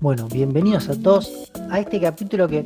Bueno, 0.00 0.28
bienvenidos 0.28 0.88
a 0.88 1.00
todos 1.00 1.50
a 1.68 1.80
este 1.80 2.00
capítulo 2.00 2.46
que 2.46 2.64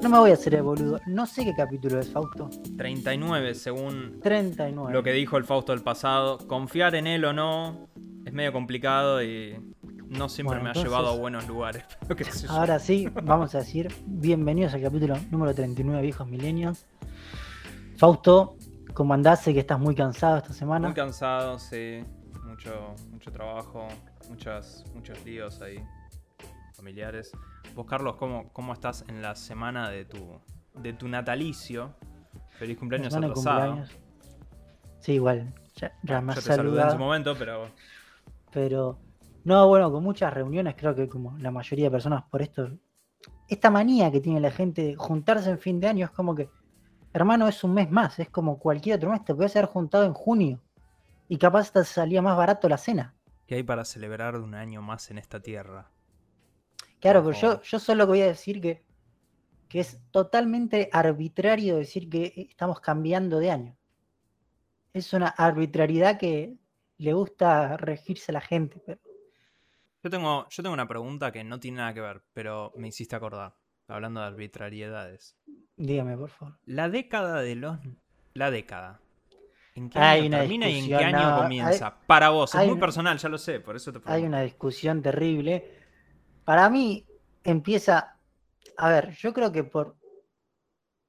no 0.00 0.08
me 0.08 0.18
voy 0.18 0.30
a 0.30 0.34
hacer 0.34 0.54
el 0.54 0.62
boludo. 0.62 1.00
No 1.06 1.26
sé 1.26 1.44
qué 1.44 1.52
capítulo 1.56 1.98
es, 1.98 2.08
Fausto. 2.10 2.50
39, 2.76 3.54
según 3.54 4.20
39. 4.22 4.92
lo 4.92 5.02
que 5.02 5.12
dijo 5.12 5.36
el 5.36 5.44
Fausto 5.44 5.72
del 5.72 5.82
pasado. 5.82 6.38
Confiar 6.46 6.94
en 6.94 7.08
él 7.08 7.24
o 7.24 7.32
no 7.32 7.88
es 8.24 8.32
medio 8.32 8.52
complicado 8.52 9.22
y 9.22 9.56
no 10.08 10.28
siempre 10.28 10.58
Bueno, 10.58 10.72
me 10.72 10.78
ha 10.78 10.82
llevado 10.82 11.08
a 11.08 11.16
buenos 11.16 11.48
lugares. 11.48 11.84
Ahora 12.48 12.78
sí, 12.78 13.08
vamos 13.24 13.54
a 13.54 13.58
decir 13.58 13.92
bienvenidos 14.06 14.72
al 14.74 14.82
capítulo 14.82 15.16
número 15.30 15.54
39, 15.54 16.00
viejos 16.00 16.28
milenios. 16.28 16.86
Fausto, 17.96 18.56
¿cómo 18.94 19.14
andás? 19.14 19.42
Sé 19.42 19.52
que 19.52 19.60
estás 19.60 19.80
muy 19.80 19.96
cansado 19.96 20.36
esta 20.36 20.52
semana. 20.52 20.86
Muy 20.88 20.94
cansado, 20.94 21.58
sí. 21.58 22.04
Mucho, 22.48 22.94
mucho 23.10 23.30
trabajo, 23.30 23.86
muchas, 24.28 24.84
muchos 24.94 25.22
líos 25.24 25.60
ahí 25.60 25.84
familiares. 26.74 27.30
Vos, 27.74 27.86
Carlos, 27.86 28.16
¿cómo, 28.16 28.52
cómo 28.52 28.72
estás 28.72 29.04
en 29.08 29.20
la 29.20 29.34
semana 29.34 29.90
de 29.90 30.04
tu, 30.04 30.40
de 30.74 30.92
tu 30.92 31.08
natalicio? 31.08 31.94
Feliz 32.58 32.78
cumpleaños 32.78 33.14
atrasado. 33.14 33.34
cumpleaños. 33.34 33.90
Sí, 35.00 35.12
igual. 35.12 35.52
Ya, 35.76 35.92
ya 36.02 36.20
me 36.20 36.34
Yo 36.34 36.40
te 36.40 36.46
saludé 36.46 36.62
en 36.62 36.66
saludado. 36.70 36.92
su 36.92 36.98
momento, 36.98 37.34
pero 37.38 37.68
Pero, 38.52 38.98
no, 39.44 39.68
bueno, 39.68 39.92
con 39.92 40.02
muchas 40.02 40.32
reuniones, 40.32 40.74
creo 40.76 40.94
que 40.94 41.08
como 41.08 41.36
la 41.38 41.50
mayoría 41.50 41.86
de 41.86 41.90
personas 41.90 42.24
por 42.24 42.42
esto, 42.42 42.70
esta 43.48 43.70
manía 43.70 44.10
que 44.10 44.20
tiene 44.20 44.40
la 44.40 44.50
gente 44.50 44.82
de 44.82 44.96
juntarse 44.96 45.50
en 45.50 45.58
fin 45.58 45.78
de 45.80 45.88
año 45.88 46.06
es 46.06 46.10
como 46.10 46.34
que, 46.34 46.48
hermano, 47.12 47.46
es 47.46 47.62
un 47.62 47.74
mes 47.74 47.90
más, 47.90 48.18
es 48.18 48.30
como 48.30 48.58
cualquier 48.58 48.96
otro 48.96 49.10
mes, 49.10 49.24
te 49.24 49.34
puedes 49.34 49.54
haber 49.54 49.68
juntado 49.68 50.04
en 50.04 50.14
junio 50.14 50.60
y 51.28 51.38
capaz 51.38 51.60
hasta 51.60 51.84
salía 51.84 52.22
más 52.22 52.36
barato 52.36 52.68
la 52.68 52.78
cena. 52.78 53.14
¿qué 53.48 53.54
hay 53.54 53.62
para 53.62 53.84
celebrar 53.84 54.36
un 54.36 54.54
año 54.54 54.82
más 54.82 55.10
en 55.10 55.16
esta 55.18 55.40
tierra? 55.40 55.90
Claro, 57.00 57.24
pero 57.24 57.36
yo, 57.36 57.62
yo 57.62 57.78
solo 57.78 58.06
voy 58.06 58.20
a 58.20 58.26
decir 58.26 58.60
que, 58.60 58.84
que 59.68 59.80
es 59.80 59.98
totalmente 60.10 60.90
arbitrario 60.92 61.76
decir 61.76 62.10
que 62.10 62.46
estamos 62.50 62.80
cambiando 62.80 63.38
de 63.38 63.50
año. 63.50 63.76
Es 64.92 65.12
una 65.14 65.28
arbitrariedad 65.28 66.18
que 66.18 66.58
le 66.98 67.12
gusta 67.14 67.76
regirse 67.78 68.32
a 68.32 68.34
la 68.34 68.40
gente, 68.42 68.82
pero 68.84 69.00
Yo 70.02 70.10
tengo, 70.10 70.46
yo 70.50 70.62
tengo 70.62 70.74
una 70.74 70.88
pregunta 70.88 71.32
que 71.32 71.42
no 71.42 71.58
tiene 71.58 71.78
nada 71.78 71.94
que 71.94 72.00
ver, 72.00 72.22
pero 72.34 72.72
me 72.76 72.88
hiciste 72.88 73.16
acordar, 73.16 73.56
hablando 73.86 74.20
de 74.20 74.26
arbitrariedades. 74.26 75.36
dígame, 75.76 76.16
por 76.18 76.30
favor. 76.30 76.58
La 76.66 76.90
década 76.90 77.40
de 77.40 77.54
los... 77.54 77.78
La 78.34 78.50
década. 78.50 79.00
¿En 79.78 79.88
qué 79.90 79.98
Hay 80.00 80.18
año 80.20 80.28
una 80.28 80.38
termina 80.40 80.68
y 80.68 80.78
en 80.80 80.86
qué 80.88 80.96
año 80.96 81.30
no, 81.30 81.42
comienza? 81.42 81.96
Para 82.06 82.30
vos, 82.30 82.52
es 82.52 82.66
muy 82.66 82.78
personal, 82.78 83.16
ya 83.16 83.28
lo 83.28 83.38
sé, 83.38 83.60
por 83.60 83.76
eso 83.76 83.92
te 83.92 84.00
hay 84.06 84.24
una 84.24 84.42
discusión 84.42 85.00
terrible. 85.00 85.72
Para 86.44 86.68
mí 86.68 87.06
empieza, 87.44 88.18
a 88.76 88.88
ver, 88.88 89.12
yo 89.12 89.32
creo 89.32 89.52
que 89.52 89.62
por, 89.62 89.96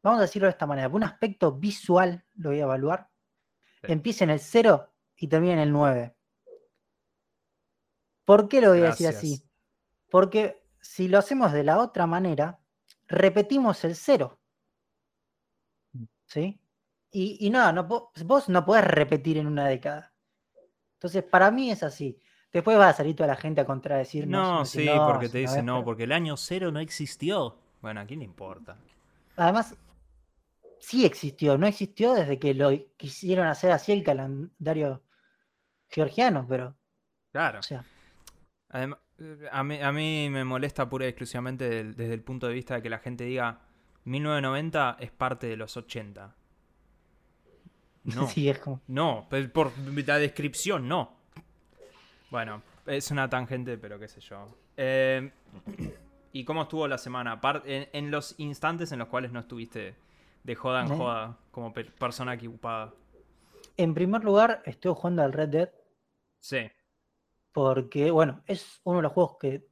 vamos 0.03 0.19
a 0.19 0.21
decirlo 0.21 0.45
de 0.45 0.51
esta 0.51 0.67
manera, 0.67 0.87
por 0.87 0.97
un 0.97 1.03
aspecto 1.03 1.51
visual 1.51 2.23
lo 2.35 2.49
voy 2.49 2.59
a 2.59 2.63
evaluar, 2.63 3.09
Sí. 3.81 3.91
empieza 3.93 4.25
en 4.25 4.29
el 4.31 4.39
0 4.39 4.93
y 5.15 5.27
termina 5.27 5.53
en 5.53 5.59
el 5.59 5.71
9. 5.71 6.15
¿Por 8.25 8.47
qué 8.47 8.61
lo 8.61 8.69
voy 8.69 8.81
a 8.81 8.87
decir 8.87 9.07
así? 9.07 9.41
Porque 10.11 10.61
si 10.79 11.07
lo 11.07 11.17
hacemos 11.17 11.53
de 11.53 11.63
la 11.63 11.79
otra 11.79 12.05
manera, 12.05 12.59
repetimos 13.07 13.83
el 13.83 13.95
0. 13.95 14.37
¿Sí? 16.25 16.59
Y, 17.11 17.37
y 17.45 17.49
no, 17.49 17.71
no, 17.71 17.85
vos 17.85 18.49
no 18.49 18.65
podés 18.65 18.85
repetir 18.85 19.37
en 19.37 19.47
una 19.47 19.67
década. 19.67 20.13
Entonces, 20.93 21.23
para 21.23 21.49
mí 21.51 21.71
es 21.71 21.81
así. 21.83 22.19
Después 22.51 22.77
va 22.77 22.89
a 22.89 22.93
salir 22.93 23.15
toda 23.15 23.27
la 23.27 23.35
gente 23.35 23.61
a 23.61 23.65
contradecirnos. 23.65 24.41
No, 24.41 24.59
decir, 24.59 24.89
sí, 24.89 24.97
porque 25.07 25.29
te 25.29 25.37
dicen 25.39 25.65
no, 25.65 25.83
porque 25.83 26.03
el 26.03 26.11
año 26.11 26.35
cero 26.37 26.71
no 26.71 26.79
existió. 26.79 27.57
Bueno, 27.81 28.01
¿a 28.01 28.05
quién 28.05 28.19
le 28.19 28.25
importa? 28.25 28.75
Además, 29.37 29.75
sí 30.79 31.05
existió, 31.05 31.57
no 31.57 31.67
existió 31.67 32.13
desde 32.13 32.37
que 32.39 32.53
lo 32.53 32.71
quisieron 32.97 33.47
hacer 33.47 33.71
así 33.71 33.91
el 33.91 34.03
calendario 34.03 35.03
georgiano, 35.89 36.45
pero, 36.47 36.75
Claro. 37.31 37.59
o 37.59 37.63
sea, 37.63 37.85
a, 38.69 39.63
mí, 39.63 39.81
a 39.81 39.91
mí 39.91 40.29
me 40.29 40.43
molesta 40.43 40.89
pura 40.89 41.05
y 41.05 41.09
exclusivamente 41.09 41.69
del- 41.69 41.95
desde 41.95 42.13
el 42.13 42.21
punto 42.23 42.47
de 42.47 42.53
vista 42.53 42.75
de 42.75 42.81
que 42.81 42.89
la 42.89 42.99
gente 42.99 43.23
diga 43.23 43.61
1990 44.05 44.97
es 44.99 45.11
parte 45.11 45.47
de 45.47 45.57
los 45.57 45.77
80. 45.77 46.35
No. 48.03 48.27
sí, 48.29 48.49
es 48.49 48.59
como. 48.59 48.81
No, 48.87 49.27
pues 49.29 49.47
por 49.49 49.71
la 49.77 50.17
descripción 50.17 50.87
no. 50.87 51.17
Bueno, 52.29 52.61
es 52.85 53.09
una 53.11 53.29
tangente, 53.29 53.77
pero 53.77 53.99
qué 53.99 54.07
sé 54.07 54.21
yo. 54.21 54.47
Eh, 54.77 55.31
¿Y 56.31 56.43
cómo 56.45 56.61
estuvo 56.63 56.87
la 56.87 56.97
semana? 56.99 57.39
En, 57.65 57.89
en 57.91 58.11
los 58.11 58.35
instantes 58.39 58.91
en 58.91 58.99
los 58.99 59.07
cuales 59.07 59.31
no 59.31 59.39
estuviste 59.39 59.95
de 60.43 60.55
joda 60.55 60.85
en 60.85 60.91
Eh. 60.93 60.95
joda 60.97 61.37
como 61.51 61.73
per- 61.73 61.91
persona 61.95 62.33
ocupada. 62.33 62.93
En 63.77 63.93
primer 63.95 64.23
lugar, 64.23 64.61
estoy 64.65 64.93
jugando 64.95 65.23
al 65.23 65.33
Red 65.33 65.49
Dead 65.49 65.69
Sí, 66.39 66.69
porque, 67.51 68.11
bueno, 68.11 68.41
es 68.45 68.79
uno 68.83 68.97
de 68.97 69.03
los 69.03 69.11
juegos 69.11 69.37
que. 69.39 69.67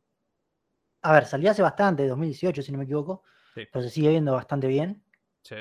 A 1.04 1.14
ver, 1.14 1.26
salió 1.26 1.52
hace 1.52 1.62
bastante, 1.62 2.08
2018, 2.08 2.62
si 2.62 2.72
no 2.72 2.80
me 2.80 2.84
equivoco, 2.86 3.24
sí, 3.54 3.66
pero 3.72 3.84
se 3.84 3.90
sigue 3.92 4.10
viendo 4.10 4.34
bastante 4.34 4.68
bien. 4.68 5.04
sí. 5.44 5.56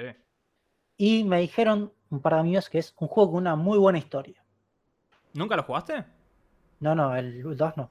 Y 0.96 1.24
me 1.24 1.40
dijeron 1.40 1.92
un 2.10 2.20
par 2.20 2.34
de 2.34 2.40
amigos 2.40 2.68
que 2.70 2.78
es 2.78 2.94
un 2.98 3.08
juego 3.08 3.32
con 3.32 3.40
una 3.42 3.56
muy 3.56 3.78
buena 3.78 3.98
historia. 3.98 4.42
¿Nunca 5.34 5.56
lo 5.56 5.62
jugaste? 5.62 6.04
No, 6.80 6.94
no, 6.94 7.14
el 7.14 7.42
2 7.56 7.76
no. 7.76 7.90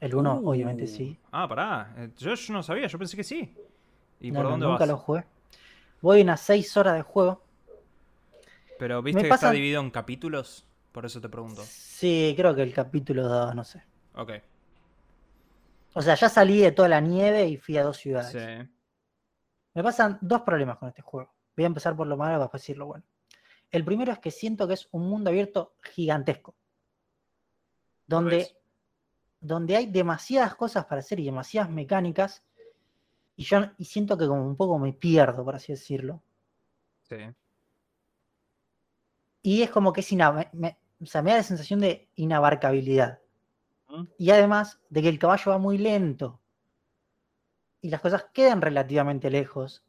El 0.00 0.14
1, 0.14 0.40
obviamente 0.44 0.84
Uh, 0.84 0.88
sí. 0.88 1.18
Ah, 1.30 1.46
pará. 1.46 1.94
Eh, 1.96 2.10
Yo, 2.16 2.34
yo 2.34 2.52
no 2.52 2.62
sabía, 2.62 2.88
yo 2.88 2.98
pensé 2.98 3.16
que 3.16 3.22
sí. 3.24 3.54
¿Y 4.20 4.30
No, 4.32 4.36
por 4.38 4.44
no, 4.44 4.50
dónde 4.52 4.66
nunca 4.66 4.80
vas? 4.80 4.88
lo 4.88 4.96
jugué. 4.96 5.24
Voy 6.00 6.22
unas 6.22 6.40
6 6.40 6.76
horas 6.76 6.94
de 6.94 7.02
juego. 7.02 7.44
Pero 8.78 9.00
viste 9.02 9.22
que 9.22 9.28
pasan- 9.28 9.50
está 9.50 9.54
dividido 9.54 9.80
en 9.80 9.90
capítulos, 9.92 10.66
por 10.90 11.06
eso 11.06 11.20
te 11.20 11.28
pregunto. 11.28 11.62
Sí, 11.64 12.34
creo 12.36 12.52
que 12.54 12.62
el 12.62 12.74
capítulo 12.74 13.28
2, 13.28 13.54
no 13.54 13.62
sé. 13.62 13.84
Ok. 14.14 14.32
O 15.94 16.02
sea, 16.02 16.14
ya 16.16 16.28
salí 16.28 16.58
de 16.58 16.72
toda 16.72 16.88
la 16.88 17.00
nieve 17.00 17.46
y 17.46 17.56
fui 17.58 17.76
a 17.76 17.84
dos 17.84 17.98
ciudades. 17.98 18.32
Sí. 18.32 18.70
Me 19.74 19.82
pasan 19.84 20.18
dos 20.20 20.40
problemas 20.42 20.78
con 20.78 20.88
este 20.88 21.02
juego. 21.02 21.32
Voy 21.56 21.64
a 21.64 21.66
empezar 21.66 21.94
por 21.96 22.06
lo 22.06 22.16
malo 22.16 22.32
para 22.34 22.44
después 22.44 22.62
decir 22.62 22.78
lo 22.78 22.86
bueno. 22.86 23.04
El 23.70 23.84
primero 23.84 24.12
es 24.12 24.18
que 24.18 24.30
siento 24.30 24.68
que 24.68 24.74
es 24.74 24.88
un 24.92 25.08
mundo 25.08 25.30
abierto 25.30 25.74
gigantesco. 25.82 26.54
Donde, 28.06 28.56
donde 29.40 29.76
hay 29.76 29.86
demasiadas 29.86 30.54
cosas 30.54 30.84
para 30.84 31.00
hacer 31.00 31.20
y 31.20 31.24
demasiadas 31.24 31.70
mecánicas. 31.70 32.42
Y 33.36 33.44
yo 33.44 33.60
y 33.78 33.84
siento 33.86 34.18
que 34.18 34.26
como 34.26 34.46
un 34.46 34.56
poco 34.56 34.78
me 34.78 34.92
pierdo, 34.92 35.44
por 35.44 35.54
así 35.54 35.72
decirlo. 35.72 36.22
Sí. 37.02 37.16
Y 39.42 39.62
es 39.62 39.70
como 39.70 39.92
que 39.92 40.02
es 40.02 40.12
inab- 40.12 40.50
me, 40.52 40.78
o 41.00 41.06
sea, 41.06 41.22
me 41.22 41.30
da 41.30 41.38
la 41.38 41.42
sensación 41.42 41.80
de 41.80 42.08
inabarcabilidad. 42.16 43.20
¿Mm? 43.88 44.04
Y 44.18 44.30
además 44.30 44.80
de 44.90 45.02
que 45.02 45.08
el 45.08 45.18
caballo 45.18 45.50
va 45.50 45.58
muy 45.58 45.78
lento. 45.78 46.40
Y 47.80 47.88
las 47.88 48.00
cosas 48.00 48.26
quedan 48.32 48.60
relativamente 48.60 49.30
lejos. 49.30 49.82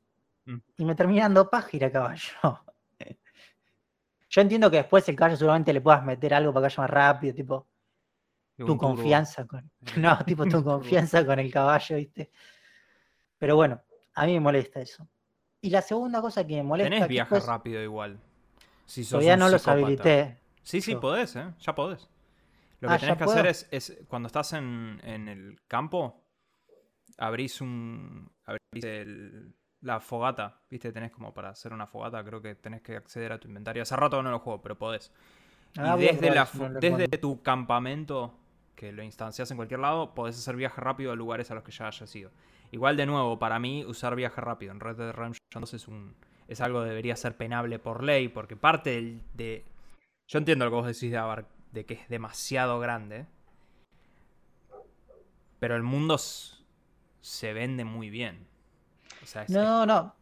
Mm. 0.46 0.58
Y 0.78 0.86
me 0.86 0.96
termina 0.96 1.24
dando 1.24 1.50
página 1.50 1.92
caballo. 1.92 2.32
Yo 4.30 4.42
entiendo 4.42 4.72
que 4.72 4.78
después 4.78 5.08
el 5.10 5.16
caballo 5.16 5.38
seguramente 5.38 5.72
le 5.74 5.82
puedas 5.82 6.04
meter 6.04 6.34
algo 6.34 6.52
para 6.54 6.68
que 6.68 6.74
vaya 6.76 6.82
más 6.84 6.90
rápido, 6.90 7.36
tipo 7.36 7.68
tu 8.58 8.66
turbo. 8.66 8.78
confianza 8.80 9.46
con. 9.46 9.70
No, 9.98 10.18
tipo 10.26 10.46
tu 10.46 10.64
confianza 10.64 11.26
con 11.26 11.40
el 11.40 11.52
caballo, 11.52 11.96
¿viste? 11.98 12.32
Pero 13.38 13.56
bueno, 13.56 13.82
a 14.16 14.26
mí 14.26 14.34
me 14.34 14.40
molesta 14.40 14.80
eso. 14.82 15.08
Y 15.62 15.70
la 15.70 15.82
segunda 15.82 16.20
cosa 16.22 16.46
que 16.46 16.56
me 16.58 16.64
molesta. 16.64 16.90
Tenés 16.90 17.08
viaje 17.08 17.36
después- 17.36 17.46
rápido 17.48 17.82
igual. 17.82 18.20
Si 18.86 19.06
Todavía 19.06 19.38
no 19.38 19.48
los 19.50 19.62
psicópata. 19.62 19.86
habilité. 19.86 20.38
Sí, 20.62 20.82
sí, 20.82 20.92
yo. 20.94 21.00
podés, 21.00 21.36
¿eh? 21.36 21.54
Ya 21.60 21.74
podés. 21.76 22.10
Lo 22.82 22.90
Ah, 22.90 22.94
que 22.96 23.00
tenés 23.06 23.18
¿ya 23.18 23.18
que 23.18 23.32
hacer 23.32 23.46
es, 23.48 23.68
es 23.72 23.98
cuando 24.10 24.28
estás 24.28 24.52
en, 24.54 25.00
en 25.04 25.30
el 25.30 25.62
campo, 25.68 26.22
abrís 27.18 27.62
un. 27.62 28.30
abrís 28.46 28.84
el- 28.84 29.54
la 29.84 30.00
fogata, 30.00 30.62
¿viste? 30.70 30.92
Tenés 30.92 31.12
como 31.12 31.34
para 31.34 31.50
hacer 31.50 31.74
una 31.74 31.86
fogata, 31.86 32.24
creo 32.24 32.42
que 32.42 32.56
tenés 32.56 32.82
que 32.82 32.96
acceder 32.96 33.32
a 33.34 33.40
tu 33.40 33.48
inventario. 33.48 33.84
Hace 33.84 33.96
rato 33.96 34.24
no 34.24 34.32
lo 34.32 34.40
juego, 34.40 34.62
pero 34.62 34.78
podés. 34.78 35.12
Ah, 35.78 35.94
y 35.94 35.98
voy 35.98 36.08
a 36.08 36.12
desde, 36.14 36.32
la, 36.32 36.48
no 36.54 37.08
tu 37.20 37.42
campamento, 37.42 38.34
que 38.76 38.92
lo 38.92 39.04
instancias 39.04 39.52
en 39.52 39.58
cualquier 39.58 39.82
lado, 39.82 40.14
podés 40.16 40.38
hacer 40.38 40.56
viaje 40.56 40.80
rápido 40.80 41.12
a 41.12 41.16
lugares 41.16 41.52
a 41.52 41.56
los 41.56 41.64
que 41.64 41.72
ya 41.72 41.88
hayas 41.88 42.16
ido. 42.16 42.32
Igual, 42.72 42.96
de 42.98 43.06
nuevo, 43.06 43.38
para 43.38 43.60
mí, 43.60 43.84
usar 43.86 44.16
viaje 44.16 44.40
rápido 44.40 44.72
en 44.72 44.80
Red 44.80 44.96
Dead 44.96 45.12
Redemption 45.12 45.62
2 45.62 45.74
es, 45.74 45.88
un, 45.88 46.16
es 46.48 46.62
algo 46.62 46.82
que 46.82 46.90
debería 46.90 47.16
ser 47.16 47.36
penable 47.36 47.78
por 47.78 48.04
ley, 48.04 48.30
porque 48.30 48.56
parte 48.56 49.22
de... 49.34 49.66
Yo 50.28 50.40
entiendo 50.40 50.66
lo 50.66 50.72
que 50.72 50.76
vos 50.76 50.88
decís 50.88 51.12
de, 51.12 51.46
de 51.72 51.86
que 51.86 51.96
es 51.96 52.10
demasiado 52.10 52.80
grande, 52.80 53.26
pero 55.60 55.76
el 55.76 55.84
mundo 55.84 56.18
se 56.18 57.54
vende 57.54 57.84
muy 57.84 58.10
bien. 58.10 58.48
O 59.24 59.26
sea, 59.26 59.46
No, 59.50 59.86
no. 59.86 60.16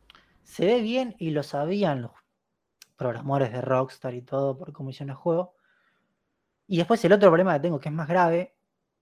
Se 0.44 0.66
ve 0.66 0.82
bien 0.82 1.16
y 1.20 1.32
lo 1.32 1.44
sabían 1.44 2.02
los 2.04 2.12
programadores 2.96 3.52
de 3.52 3.62
Rockstar 3.62 4.14
y 4.14 4.22
todo 4.22 4.58
por 4.58 4.72
cómo 4.74 4.90
hicieron 4.92 5.10
el 5.12 5.16
juego. 5.16 5.56
Y 6.68 6.78
después 6.78 7.04
el 7.04 7.14
otro 7.14 7.30
problema 7.30 7.54
que 7.54 7.60
tengo, 7.62 7.80
que 7.80 7.90
es 7.90 7.96
más 7.96 8.08
grave, 8.08 8.56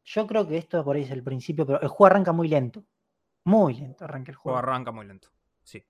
yo 0.05 0.25
creo 0.25 0.47
que 0.47 0.57
esto 0.57 0.83
por 0.83 0.95
ahí 0.95 1.03
es 1.03 1.11
el 1.11 1.23
principio, 1.23 1.65
pero 1.65 1.81
el 1.81 1.87
juego 1.87 2.07
arranca 2.07 2.31
muy 2.31 2.47
lento. 2.47 2.83
Muy 3.43 3.73
lento 3.75 4.05
arranca 4.05 4.31
el 4.31 4.35
El 4.35 4.37
juego 4.37 4.57
juego. 4.57 4.71
arranca 4.71 4.91
muy 4.91 5.05
lento. 5.05 5.29
Sí. 5.63 5.83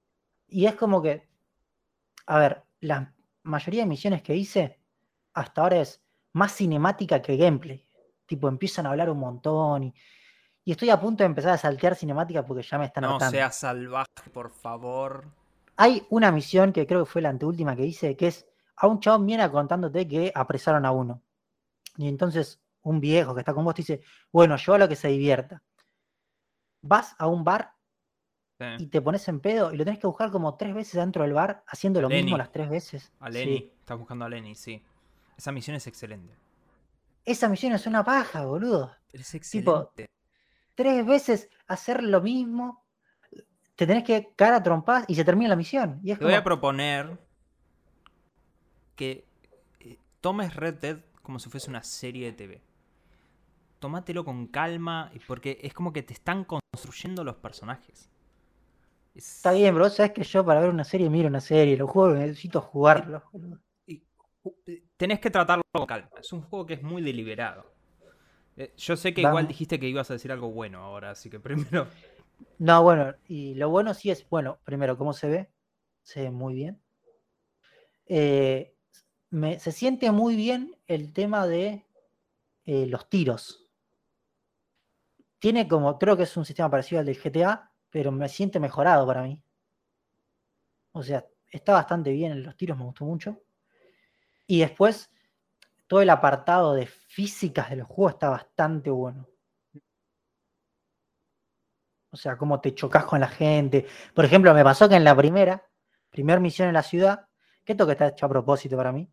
Y 0.47 0.65
es 0.65 0.75
como 0.75 1.01
que, 1.01 1.27
a 2.25 2.39
ver, 2.39 2.63
la 2.81 3.13
mayoría 3.43 3.83
de 3.83 3.87
misiones 3.89 4.21
que 4.21 4.35
hice 4.35 4.79
hasta 5.33 5.61
ahora 5.61 5.81
es 5.81 6.01
más 6.33 6.53
cinemática 6.53 7.21
que 7.21 7.37
gameplay. 7.37 7.85
Tipo, 8.25 8.47
empiezan 8.47 8.85
a 8.85 8.91
hablar 8.91 9.09
un 9.09 9.19
montón 9.19 9.83
y, 9.85 9.93
y 10.69 10.73
estoy 10.73 10.91
a 10.91 10.99
punto 10.99 11.23
de 11.23 11.25
empezar 11.25 11.49
a 11.53 11.57
saltear 11.57 11.95
cinemática 11.95 12.45
porque 12.45 12.61
ya 12.61 12.77
me 12.77 12.85
están 12.85 13.01
No 13.01 13.13
hartando. 13.13 13.31
seas 13.31 13.55
salvaje, 13.55 14.29
por 14.31 14.51
favor. 14.51 15.25
Hay 15.77 16.05
una 16.11 16.31
misión 16.31 16.71
que 16.71 16.85
creo 16.85 17.03
que 17.05 17.09
fue 17.11 17.23
la 17.23 17.29
anteúltima 17.29 17.75
que 17.75 17.87
hice, 17.87 18.15
que 18.15 18.27
es 18.27 18.45
a 18.75 18.85
un 18.85 18.99
chabón 18.99 19.25
viene 19.25 19.49
contándote 19.49 20.07
que 20.07 20.31
apresaron 20.35 20.85
a 20.85 20.91
uno. 20.91 21.23
Y 21.97 22.07
entonces 22.07 22.61
un 22.83 22.99
viejo 22.99 23.33
que 23.33 23.39
está 23.41 23.51
con 23.55 23.65
vos 23.65 23.73
te 23.73 23.81
dice, 23.81 24.01
bueno, 24.31 24.57
yo 24.57 24.75
a 24.75 24.77
lo 24.77 24.87
que 24.87 24.95
se 24.95 25.07
divierta. 25.07 25.63
Vas 26.83 27.15
a 27.17 27.25
un 27.25 27.43
bar 27.43 27.73
Sí. 28.59 28.65
y 28.77 28.85
te 28.87 29.01
pones 29.01 29.27
en 29.27 29.39
pedo 29.39 29.73
y 29.73 29.77
lo 29.77 29.83
tenés 29.85 29.99
que 29.99 30.05
buscar 30.05 30.29
como 30.29 30.55
tres 30.55 30.75
veces 30.75 30.93
dentro 30.95 31.23
del 31.23 31.33
bar, 31.33 31.63
haciendo 31.65 31.99
lo 31.99 32.09
mismo 32.09 32.37
las 32.37 32.51
tres 32.51 32.69
veces. 32.69 33.11
A 33.21 33.27
Sí. 33.27 33.33
Lenny. 33.33 33.71
Estás 33.79 33.97
buscando 33.97 34.25
a 34.25 34.29
Lenny, 34.29 34.53
sí. 34.53 34.83
Esa 35.35 35.51
misión 35.51 35.75
es 35.77 35.87
excelente. 35.87 36.35
Esa 37.25 37.49
misión 37.49 37.73
es 37.73 37.87
una 37.87 38.03
paja, 38.03 38.45
boludo. 38.45 38.95
Es 39.11 39.31
Tipo, 39.31 39.37
excelente. 39.91 40.18
Tres 40.79 41.05
veces 41.05 41.49
hacer 41.67 42.01
lo 42.01 42.21
mismo, 42.21 42.85
te 43.75 43.85
tenés 43.85 44.05
que 44.05 44.31
caer 44.37 44.53
a 44.53 44.63
trompadas 44.63 45.03
y 45.09 45.15
se 45.15 45.25
termina 45.25 45.49
la 45.49 45.57
misión. 45.57 45.99
Y 46.01 46.11
es 46.11 46.19
Te 46.19 46.23
voy 46.23 46.33
a 46.35 46.41
proponer 46.41 47.17
que 48.95 49.25
eh, 49.81 49.97
tomes 50.21 50.55
Red 50.55 50.75
Dead 50.75 50.99
como 51.21 51.37
si 51.37 51.49
fuese 51.49 51.69
una 51.69 51.83
serie 51.83 52.27
de 52.27 52.31
TV. 52.31 52.61
Tómatelo 53.79 54.23
con 54.23 54.47
calma, 54.47 55.11
porque 55.27 55.59
es 55.61 55.73
como 55.73 55.91
que 55.91 56.01
te 56.01 56.13
están 56.13 56.45
construyendo 56.45 57.25
los 57.25 57.35
personajes. 57.35 58.09
Es- 59.15 59.35
está 59.35 59.51
bien, 59.51 59.73
pero 59.73 59.83
vos 59.83 59.95
sabés 59.95 60.13
que 60.13 60.23
yo 60.23 60.45
para 60.45 60.61
ver 60.61 60.69
una 60.69 60.85
serie 60.85 61.09
miro 61.09 61.27
una 61.27 61.41
serie, 61.41 61.75
los 61.75 61.89
juegos 61.89 62.17
necesito 62.19 62.61
jugarlos. 62.61 63.21
boludo. 63.33 63.59
y- 63.85 64.01
eh, 64.67 64.83
tenés 64.95 65.19
que 65.19 65.29
tratarlo 65.29 65.61
con 65.73 65.85
calma. 65.85 66.09
Es 66.17 66.31
un 66.31 66.41
juego 66.43 66.65
que 66.65 66.75
es 66.75 66.81
muy 66.83 67.01
deliberado. 67.01 67.69
Eh, 68.59 68.73
yo 68.77 68.97
sé 68.97 69.13
que 69.13 69.21
igual 69.21 69.47
dijiste 69.47 69.79
que 69.79 69.87
ibas 69.87 70.09
a 70.11 70.13
decir 70.13 70.31
algo 70.33 70.51
bueno 70.51 70.79
ahora, 70.83 71.11
así 71.11 71.29
que 71.29 71.39
primero. 71.39 71.87
No, 72.59 72.83
bueno, 72.83 73.15
y 73.29 73.55
lo 73.55 73.69
bueno 73.69 73.93
sí 73.93 74.11
es, 74.11 74.27
bueno, 74.29 74.59
primero, 74.65 74.97
¿cómo 74.97 75.13
se 75.13 75.29
ve? 75.29 75.49
Se 76.03 76.23
ve 76.23 76.29
muy 76.29 76.53
bien. 76.53 76.81
Eh, 78.07 78.75
me- 79.29 79.59
se 79.59 79.71
siente 79.71 80.11
muy 80.11 80.35
bien 80.35 80.75
el 80.87 81.13
tema 81.13 81.47
de 81.47 81.85
eh, 82.65 82.85
los 82.87 83.09
tiros. 83.09 83.65
Tiene 85.39 85.67
como, 85.69 85.97
creo 85.97 86.17
que 86.17 86.23
es 86.23 86.35
un 86.35 86.43
sistema 86.45 86.69
parecido 86.69 86.99
al 86.99 87.05
del 87.05 87.21
GTA, 87.21 87.71
pero 87.89 88.11
me 88.11 88.27
siente 88.27 88.59
mejorado 88.59 89.07
para 89.07 89.23
mí. 89.23 89.41
O 90.91 91.01
sea, 91.01 91.25
está 91.51 91.73
bastante 91.73 92.11
bien 92.11 92.31
en 92.33 92.43
los 92.43 92.57
tiros, 92.57 92.77
me 92.77 92.83
gustó 92.83 93.05
mucho. 93.05 93.41
Y 94.47 94.59
después, 94.59 95.09
todo 95.89 96.01
el 96.01 96.09
apartado 96.11 96.75
de 96.75 96.85
físicas 96.85 97.71
de 97.71 97.77
los 97.77 97.87
juegos 97.87 98.13
está 98.13 98.29
bastante 98.29 98.91
bueno. 98.91 99.27
O 102.11 102.15
sea, 102.15 102.37
cómo 102.37 102.61
te 102.61 102.75
chocas 102.75 103.05
con 103.05 103.19
la 103.19 103.27
gente. 103.27 103.87
Por 104.13 104.23
ejemplo, 104.23 104.53
me 104.53 104.63
pasó 104.63 104.87
que 104.87 104.95
en 104.95 105.03
la 105.03 105.15
primera, 105.15 105.67
primer 106.11 106.39
misión 106.39 106.67
en 106.67 106.75
la 106.75 106.83
ciudad, 106.83 107.27
que 107.65 107.73
esto 107.73 107.87
que 107.87 107.93
está 107.93 108.07
hecho 108.09 108.27
a 108.27 108.29
propósito 108.29 108.77
para 108.77 108.91
mí, 108.91 109.11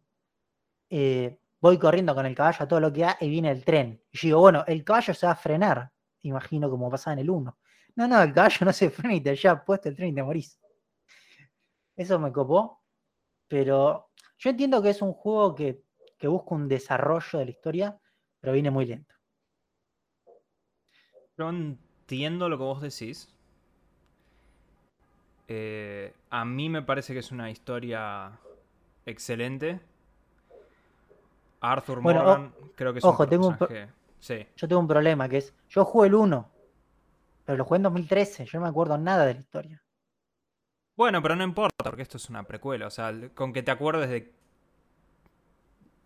eh, 0.90 1.40
voy 1.61 1.78
corriendo 1.78 2.14
con 2.14 2.26
el 2.26 2.34
caballo 2.34 2.62
a 2.62 2.69
todo 2.69 2.81
lo 2.81 2.93
que 2.93 3.00
da 3.00 3.17
y 3.22 3.31
viene 3.31 3.50
el 3.50 3.64
tren. 3.64 4.02
Y 4.12 4.19
yo 4.19 4.26
digo, 4.29 4.40
bueno, 4.40 4.62
el 4.67 4.84
caballo 4.84 5.14
se 5.14 5.25
va 5.25 5.32
a 5.32 5.37
frenar, 5.37 5.90
imagino 6.22 6.69
como 6.69 6.90
pasaba 6.90 7.14
en 7.14 7.20
el 7.20 7.31
1. 7.31 7.58
No, 7.96 8.06
no, 8.06 8.22
el 8.22 8.34
caballo 8.34 8.67
no 8.67 8.72
se 8.75 8.90
frena 8.90 9.14
y 9.14 9.22
te 9.22 9.34
lleva 9.34 9.64
puesto 9.64 9.88
el 9.88 9.96
tren 9.96 10.11
y 10.11 10.14
te 10.14 10.22
morís. 10.22 10.61
Eso 11.96 12.19
me 12.19 12.31
copó, 12.31 12.82
pero 13.49 14.11
yo 14.37 14.50
entiendo 14.50 14.82
que 14.82 14.90
es 14.90 15.00
un 15.00 15.14
juego 15.14 15.55
que, 15.55 15.86
que 16.19 16.29
busca 16.29 16.55
un 16.55 16.69
desarrollo 16.69 17.39
de 17.39 17.45
la 17.45 17.51
historia, 17.51 18.01
pero 18.41 18.53
viene 18.53 18.71
muy 18.71 18.87
lento. 18.87 19.15
Yo 21.39 21.51
entiendo 21.51 22.49
lo 22.49 22.57
que 22.57 22.65
vos 22.65 22.81
decís. 22.81 23.33
Eh, 25.49 26.13
a 26.31 26.45
mí 26.45 26.69
me 26.69 26.83
parece 26.83 27.13
que 27.13 27.21
es 27.21 27.31
una 27.31 27.51
historia 27.51 28.33
excelente. 29.05 29.81
Arthur 31.61 32.01
Bueno, 32.01 32.21
o- 32.21 32.25
Morgan 32.25 32.53
creo 32.75 32.93
que 32.93 32.99
es 33.01 33.05
ojo, 33.05 33.25
un 33.25 33.29
tengo 33.29 33.49
un. 33.49 33.59
Sí. 34.19 34.47
Yo 34.57 34.67
tengo 34.67 34.81
un 34.81 34.89
problema, 34.89 35.29
que 35.29 35.39
es, 35.39 35.55
yo 35.69 35.85
jugué 35.85 36.09
el 36.09 36.15
1, 36.15 36.51
pero 37.45 37.59
lo 37.59 37.65
jugué 37.65 37.77
en 37.77 37.83
2013, 37.85 38.45
yo 38.47 38.59
no 38.59 38.65
me 38.65 38.71
acuerdo 38.71 38.99
nada 38.99 39.25
de 39.27 39.35
la 39.35 39.41
historia. 39.41 39.83
Bueno, 40.97 41.21
pero 41.23 41.37
no 41.37 41.45
importa, 41.45 41.85
porque 41.85 42.03
esto 42.03 42.17
es 42.17 42.29
una 42.31 42.43
precuela. 42.45 42.87
O 42.87 42.91
sea, 42.91 43.13
con 43.35 43.53
que 43.53 43.63
te 43.63 43.71
acuerdes 43.71 44.09
de... 44.09 44.33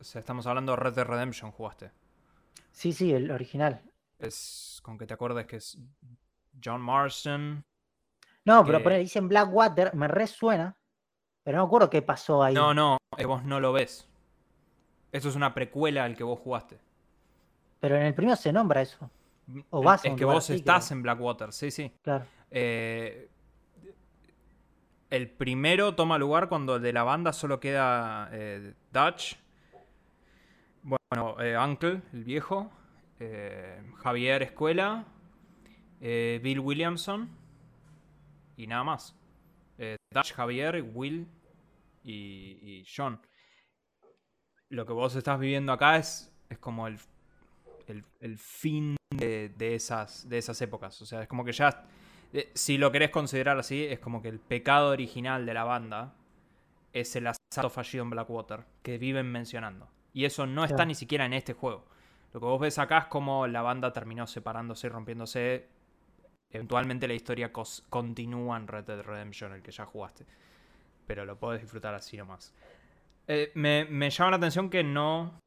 O 0.00 0.04
sea, 0.04 0.20
estamos 0.20 0.46
hablando 0.46 0.72
de 0.72 0.76
Red 0.76 0.94
Dead 0.94 1.04
Redemption, 1.06 1.50
jugaste. 1.52 1.90
Sí, 2.72 2.92
sí, 2.92 3.12
el 3.12 3.30
original. 3.30 3.82
Es 4.18 4.80
con 4.82 4.96
que 4.98 5.06
te 5.06 5.14
acuerdes 5.14 5.46
que 5.46 5.56
es 5.56 5.78
John 6.62 6.80
Marston. 6.80 7.64
No, 8.44 8.64
pero 8.64 8.78
que- 8.78 8.84
poner, 8.84 9.00
dicen 9.00 9.28
Blackwater, 9.28 9.94
me 9.94 10.08
resuena, 10.08 10.76
pero 11.42 11.58
no 11.58 11.64
me 11.64 11.66
acuerdo 11.68 11.90
qué 11.90 12.02
pasó 12.02 12.42
ahí. 12.42 12.54
No, 12.54 12.72
no, 12.72 12.96
es 13.16 13.26
vos 13.26 13.44
no 13.44 13.60
lo 13.60 13.72
ves. 13.72 14.08
Esto 15.12 15.28
es 15.28 15.36
una 15.36 15.52
precuela 15.52 16.04
al 16.04 16.16
que 16.16 16.24
vos 16.24 16.38
jugaste. 16.38 16.78
Pero 17.80 17.96
en 17.96 18.02
el 18.02 18.14
primero 18.14 18.36
se 18.36 18.52
nombra 18.52 18.82
eso, 18.82 19.10
O 19.70 19.80
El- 19.80 19.84
vas 19.84 20.04
es 20.04 20.14
que 20.14 20.24
vos 20.24 20.44
así, 20.44 20.54
estás 20.54 20.86
creo. 20.88 20.96
en 20.98 21.02
Blackwater, 21.02 21.52
sí, 21.52 21.70
sí. 21.70 21.92
claro. 22.02 22.24
Eh, 22.50 23.28
el 25.10 25.28
primero 25.30 25.94
toma 25.96 26.18
lugar 26.18 26.48
cuando 26.48 26.78
de 26.78 26.92
la 26.92 27.02
banda 27.02 27.32
solo 27.32 27.58
queda 27.58 28.28
eh, 28.32 28.74
Dutch. 28.92 29.36
Bueno, 30.82 31.40
eh, 31.40 31.56
Uncle, 31.58 32.02
el 32.12 32.24
viejo. 32.24 32.70
eh, 33.18 33.82
Javier 33.96 34.42
Escuela. 34.42 35.04
eh, 36.00 36.40
Bill 36.42 36.60
Williamson. 36.60 37.28
Y 38.56 38.66
nada 38.66 38.84
más. 38.84 39.16
Dutch, 40.12 40.32
Javier, 40.34 40.82
Will 40.92 41.26
y, 42.04 42.84
John. 42.84 43.20
Lo 44.68 44.84
que 44.84 44.92
vos 44.92 45.14
estás 45.14 45.38
viviendo 45.38 45.72
acá 45.72 45.96
es, 45.96 46.32
es 46.48 46.58
como 46.58 46.86
el, 46.86 46.98
el, 47.86 48.04
el 48.20 48.38
fin 48.38 48.96
de, 49.10 49.48
de 49.50 49.74
esas, 49.74 50.28
de 50.28 50.38
esas 50.38 50.60
épocas. 50.62 51.00
O 51.00 51.06
sea, 51.06 51.22
es 51.22 51.28
como 51.28 51.44
que 51.44 51.52
ya 51.52 51.86
si 52.54 52.76
lo 52.78 52.92
querés 52.92 53.10
considerar 53.10 53.58
así, 53.58 53.84
es 53.84 53.98
como 54.00 54.20
que 54.20 54.28
el 54.28 54.38
pecado 54.40 54.90
original 54.90 55.46
de 55.46 55.54
la 55.54 55.64
banda 55.64 56.14
es 56.92 57.16
el 57.16 57.26
asalto 57.26 57.70
fallido 57.70 58.04
en 58.04 58.10
Blackwater, 58.10 58.64
que 58.82 58.98
viven 58.98 59.30
mencionando. 59.30 59.88
Y 60.12 60.24
eso 60.24 60.46
no 60.46 60.64
está 60.64 60.76
Claro. 60.76 60.88
ni 60.88 60.94
siquiera 60.94 61.24
en 61.26 61.32
este 61.32 61.52
juego. 61.52 61.86
Lo 62.32 62.40
que 62.40 62.46
vos 62.46 62.60
ves 62.60 62.78
acá 62.78 62.98
es 62.98 63.04
como 63.06 63.46
la 63.46 63.62
banda 63.62 63.92
terminó 63.92 64.26
separándose 64.26 64.86
y 64.86 64.90
rompiéndose. 64.90 65.68
Eventualmente 66.50 67.06
la 67.06 67.14
historia 67.14 67.52
continúa 67.52 68.56
en 68.56 68.66
Red 68.66 68.84
Dead 68.84 69.02
Redemption, 69.02 69.52
el 69.52 69.62
que 69.62 69.70
ya 69.70 69.84
jugaste. 69.86 70.26
Pero 71.06 71.24
lo 71.24 71.38
podés 71.38 71.60
disfrutar 71.60 71.94
así 71.94 72.16
nomás. 72.16 72.52
Eh, 73.28 73.52
me, 73.54 73.84
me 73.84 74.10
llama 74.10 74.32
la 74.32 74.36
atención 74.38 74.68
que 74.70 74.82
no... 74.82 75.38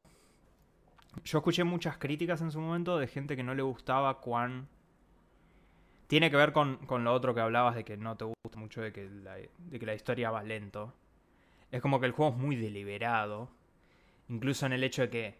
Yo 1.24 1.38
escuché 1.38 1.62
muchas 1.64 1.96
críticas 1.98 2.40
en 2.40 2.50
su 2.50 2.60
momento 2.60 2.98
de 2.98 3.06
gente 3.06 3.36
que 3.36 3.42
no 3.42 3.54
le 3.54 3.62
gustaba 3.62 4.20
cuán 4.20 4.68
tiene 6.06 6.30
que 6.30 6.36
ver 6.36 6.52
con, 6.52 6.76
con 6.86 7.04
lo 7.04 7.12
otro 7.12 7.34
que 7.34 7.40
hablabas 7.40 7.74
de 7.76 7.84
que 7.84 7.96
no 7.96 8.16
te 8.16 8.24
gusta 8.24 8.58
mucho 8.58 8.80
de 8.80 8.92
que, 8.92 9.08
la, 9.08 9.36
de 9.36 9.78
que 9.78 9.86
la 9.86 9.94
historia 9.94 10.30
va 10.30 10.42
lento. 10.42 10.92
Es 11.70 11.80
como 11.80 12.00
que 12.00 12.06
el 12.06 12.12
juego 12.12 12.32
es 12.32 12.38
muy 12.38 12.56
deliberado. 12.56 13.48
Incluso 14.28 14.66
en 14.66 14.72
el 14.72 14.84
hecho 14.84 15.02
de 15.02 15.10
que 15.10 15.38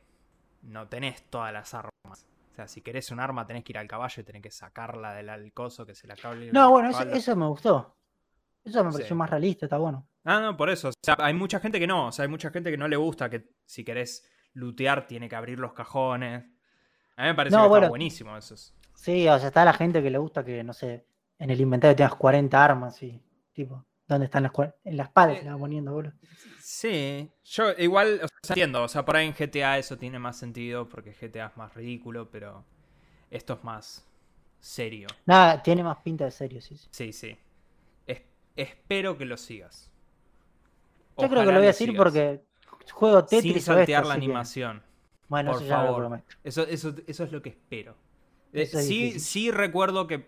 no 0.62 0.88
tenés 0.88 1.22
todas 1.30 1.52
las 1.52 1.72
armas. 1.74 1.90
O 2.52 2.54
sea, 2.54 2.68
si 2.68 2.80
querés 2.82 3.10
un 3.10 3.18
arma 3.20 3.46
tenés 3.46 3.64
que 3.64 3.72
ir 3.72 3.78
al 3.78 3.88
caballo 3.88 4.20
y 4.20 4.24
tenés 4.24 4.42
que 4.42 4.50
sacarla 4.50 5.12
del 5.14 5.28
alcozo 5.28 5.84
que 5.84 5.94
se 5.94 6.06
la 6.06 6.14
cable. 6.16 6.52
No, 6.52 6.70
bueno, 6.70 6.90
eso, 6.90 7.02
eso 7.02 7.34
me 7.36 7.46
gustó. 7.46 7.96
Eso 8.64 8.82
me 8.84 8.90
Sí. 8.92 8.96
pareció 8.98 9.16
más 9.16 9.28
realista, 9.30 9.66
está 9.66 9.76
bueno. 9.78 10.06
Ah, 10.24 10.40
no, 10.40 10.56
por 10.56 10.70
eso. 10.70 10.88
O 10.88 10.92
sea, 11.02 11.16
hay 11.18 11.34
mucha 11.34 11.60
gente 11.60 11.78
que 11.80 11.86
no. 11.86 12.06
O 12.08 12.12
sea, 12.12 12.22
hay 12.24 12.28
mucha 12.30 12.50
gente 12.50 12.70
que 12.70 12.76
no 12.78 12.88
le 12.88 12.96
gusta 12.96 13.28
que 13.28 13.50
si 13.66 13.84
querés 13.84 14.26
lootear 14.54 15.06
tiene 15.06 15.28
que 15.28 15.36
abrir 15.36 15.58
los 15.58 15.72
cajones. 15.72 16.44
A 17.16 17.22
mí 17.22 17.28
me 17.28 17.34
parece 17.34 17.56
No, 17.56 17.68
que 17.70 17.74
está 17.78 17.88
buenísimo 17.88 18.36
eso. 18.36 18.54
es- 18.54 18.74
Sí, 18.94 19.28
o 19.28 19.38
sea, 19.38 19.48
está 19.48 19.64
la 19.64 19.72
gente 19.74 20.02
que 20.02 20.10
le 20.10 20.18
gusta 20.18 20.44
que, 20.44 20.62
no 20.64 20.72
sé, 20.72 21.04
en 21.38 21.50
el 21.50 21.60
inventario 21.60 21.94
tengas 21.96 22.14
40 22.14 22.64
armas 22.64 23.02
y, 23.02 23.20
tipo, 23.52 23.84
¿dónde 24.08 24.26
están 24.26 24.42
las 24.44 24.52
En 24.84 24.96
la 24.96 25.04
espalda 25.04 25.34
Eh, 25.34 25.42
la 25.44 25.52
van 25.52 25.60
poniendo, 25.60 25.92
boludo. 25.92 26.12
Sí, 26.60 27.30
yo 27.44 27.70
igual 27.78 28.20
o 28.22 28.26
sea, 28.42 28.54
entiendo, 28.54 28.82
o 28.82 28.88
sea, 28.88 29.04
por 29.04 29.16
ahí 29.16 29.26
en 29.26 29.34
GTA 29.34 29.78
eso 29.78 29.96
tiene 29.98 30.18
más 30.18 30.38
sentido 30.38 30.88
porque 30.88 31.12
GTA 31.12 31.46
es 31.46 31.56
más 31.56 31.74
ridículo, 31.74 32.30
pero 32.30 32.64
esto 33.30 33.54
es 33.54 33.64
más 33.64 34.06
serio. 34.60 35.08
Nada, 35.26 35.62
tiene 35.62 35.82
más 35.82 35.98
pinta 35.98 36.24
de 36.24 36.30
serio, 36.30 36.60
sí, 36.60 36.76
sí. 36.76 36.88
Sí, 36.90 37.12
sí. 37.12 37.36
Es- 38.06 38.22
espero 38.56 39.16
que 39.18 39.24
lo 39.26 39.36
sigas. 39.36 39.90
Yo 41.18 41.28
creo 41.28 41.40
que 41.42 41.46
lo 41.52 41.58
voy 41.58 41.64
a 41.64 41.66
decir 41.68 41.88
sigas. 41.90 41.98
porque 42.02 42.40
juego 42.92 43.24
Tetris 43.24 43.42
Sin 43.42 43.56
esto, 43.58 43.74
saltear 43.74 44.04
la 44.06 44.14
que- 44.14 44.18
animación. 44.20 44.82
Bueno, 45.28 45.52
Por 45.52 45.60
eso 45.62 45.68
ya 45.68 45.78
lo 45.78 45.84
favor. 45.86 46.00
prometo. 46.02 46.36
Eso, 46.44 46.62
eso, 46.66 46.94
eso 47.06 47.24
es 47.24 47.32
lo 47.32 47.40
que 47.40 47.50
espero. 47.50 47.96
Eh, 48.52 48.62
es 48.62 48.70
sí, 48.70 48.78
difícil. 49.04 49.20
sí 49.20 49.50
recuerdo 49.50 50.06
que 50.06 50.26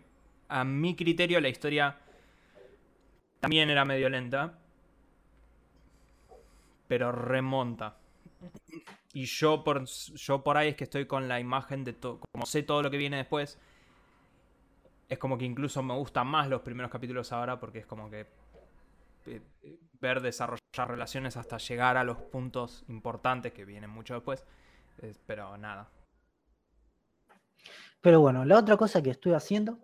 a 0.48 0.64
mi 0.64 0.96
criterio 0.96 1.40
la 1.40 1.48
historia 1.48 1.98
también 3.46 3.70
era 3.70 3.84
medio 3.84 4.08
lenta. 4.08 4.58
Pero 6.88 7.12
remonta. 7.12 7.96
Y 9.12 9.26
yo 9.26 9.62
por, 9.62 9.84
yo 9.84 10.42
por 10.42 10.56
ahí 10.56 10.70
es 10.70 10.76
que 10.76 10.82
estoy 10.82 11.06
con 11.06 11.28
la 11.28 11.38
imagen 11.38 11.84
de 11.84 11.92
todo. 11.92 12.20
Como 12.32 12.44
sé 12.44 12.64
todo 12.64 12.82
lo 12.82 12.90
que 12.90 12.96
viene 12.96 13.18
después. 13.18 13.56
Es 15.08 15.18
como 15.20 15.38
que 15.38 15.44
incluso 15.44 15.80
me 15.84 15.94
gustan 15.94 16.26
más 16.26 16.48
los 16.48 16.62
primeros 16.62 16.90
capítulos 16.90 17.30
ahora. 17.30 17.60
Porque 17.60 17.78
es 17.78 17.86
como 17.86 18.10
que. 18.10 18.26
eh, 19.26 19.40
ver 20.00 20.20
desarrollar 20.20 20.88
relaciones 20.88 21.36
hasta 21.36 21.56
llegar 21.58 21.96
a 21.96 22.02
los 22.02 22.18
puntos 22.18 22.84
importantes 22.88 23.52
que 23.52 23.64
vienen 23.64 23.90
mucho 23.90 24.14
después. 24.14 24.44
Eh, 25.02 25.14
pero 25.24 25.56
nada. 25.56 25.88
Pero 28.00 28.20
bueno, 28.20 28.44
la 28.44 28.58
otra 28.58 28.76
cosa 28.76 29.00
que 29.02 29.10
estoy 29.10 29.34
haciendo, 29.34 29.78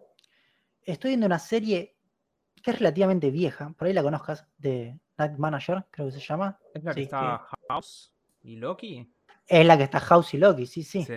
estoy 0.82 1.10
viendo 1.10 1.26
una 1.26 1.38
serie 1.38 2.01
que 2.62 2.70
es 2.70 2.78
relativamente 2.78 3.30
vieja, 3.30 3.70
por 3.76 3.86
ahí 3.88 3.92
la 3.92 4.02
conozcas, 4.02 4.46
de 4.58 4.98
Night 5.18 5.36
Manager, 5.38 5.84
creo 5.90 6.06
que 6.06 6.12
se 6.12 6.20
llama. 6.20 6.58
¿Es 6.74 6.82
la 6.84 6.94
que 6.94 7.02
está 7.02 7.46
House 7.68 8.14
y 8.42 8.56
Loki? 8.56 9.12
Es 9.46 9.66
la 9.66 9.76
que 9.76 9.84
está 9.84 10.00
House 10.00 10.34
y 10.34 10.38
Loki, 10.38 10.66
sí, 10.66 10.82
sí. 10.82 11.04
Sí. 11.04 11.14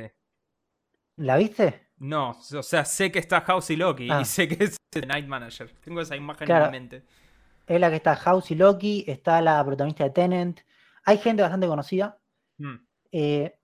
¿La 1.18 1.38
viste? 1.38 1.90
No, 1.98 2.32
o 2.32 2.64
sea, 2.64 2.84
sé 2.84 3.12
que 3.12 3.20
está 3.20 3.40
House 3.42 3.70
y 3.70 3.76
Loki 3.78 4.10
Ah. 4.12 4.22
y 4.22 4.26
sé 4.26 4.48
que 4.48 4.64
es 4.66 4.76
The 4.90 5.06
Night 5.06 5.28
Manager. 5.28 5.72
Tengo 5.82 6.02
esa 6.02 6.16
imagen 6.16 6.46
Claro. 6.46 6.66
en 6.66 6.72
mi 6.72 6.80
mente. 6.80 7.04
Es 7.68 7.80
la 7.80 7.90
que 7.90 7.96
está 7.96 8.16
House 8.16 8.52
y 8.52 8.56
Loki, 8.56 9.06
está 9.08 9.42
la 9.42 9.64
protagonista 9.64 10.04
de 10.04 10.10
Tenant. 10.10 10.60
Hay 11.06 11.18
gente 11.18 11.42
bastante 11.42 11.68
conocida. 11.68 12.18
Hmm. 12.58 12.76
Eh, 13.12 13.58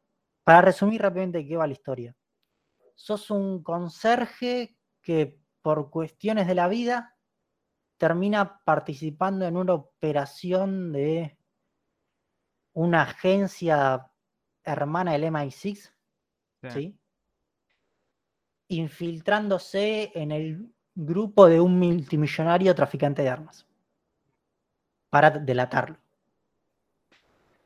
para 0.43 0.61
resumir 0.61 1.01
rápidamente 1.01 1.39
de 1.39 1.47
qué 1.47 1.57
va 1.57 1.67
la 1.67 1.73
historia. 1.73 2.15
Sos 2.95 3.29
un 3.31 3.61
conserje 3.63 4.75
que 5.01 5.37
por 5.61 5.89
cuestiones 5.91 6.47
de 6.47 6.55
la 6.55 6.67
vida 6.67 7.15
termina 8.01 8.59
participando 8.65 9.45
en 9.45 9.55
una 9.55 9.75
operación 9.75 10.91
de 10.91 11.37
una 12.73 13.03
agencia 13.03 14.09
hermana 14.63 15.11
del 15.11 15.25
MI6, 15.25 15.93
Sí. 16.63 16.69
¿sí? 16.71 16.99
infiltrándose 18.69 20.11
en 20.15 20.31
el 20.31 20.73
grupo 20.95 21.47
de 21.47 21.59
un 21.59 21.77
multimillonario 21.77 22.73
traficante 22.73 23.21
de 23.21 23.29
armas 23.29 23.67
para 25.11 25.29
delatarlo. 25.29 25.99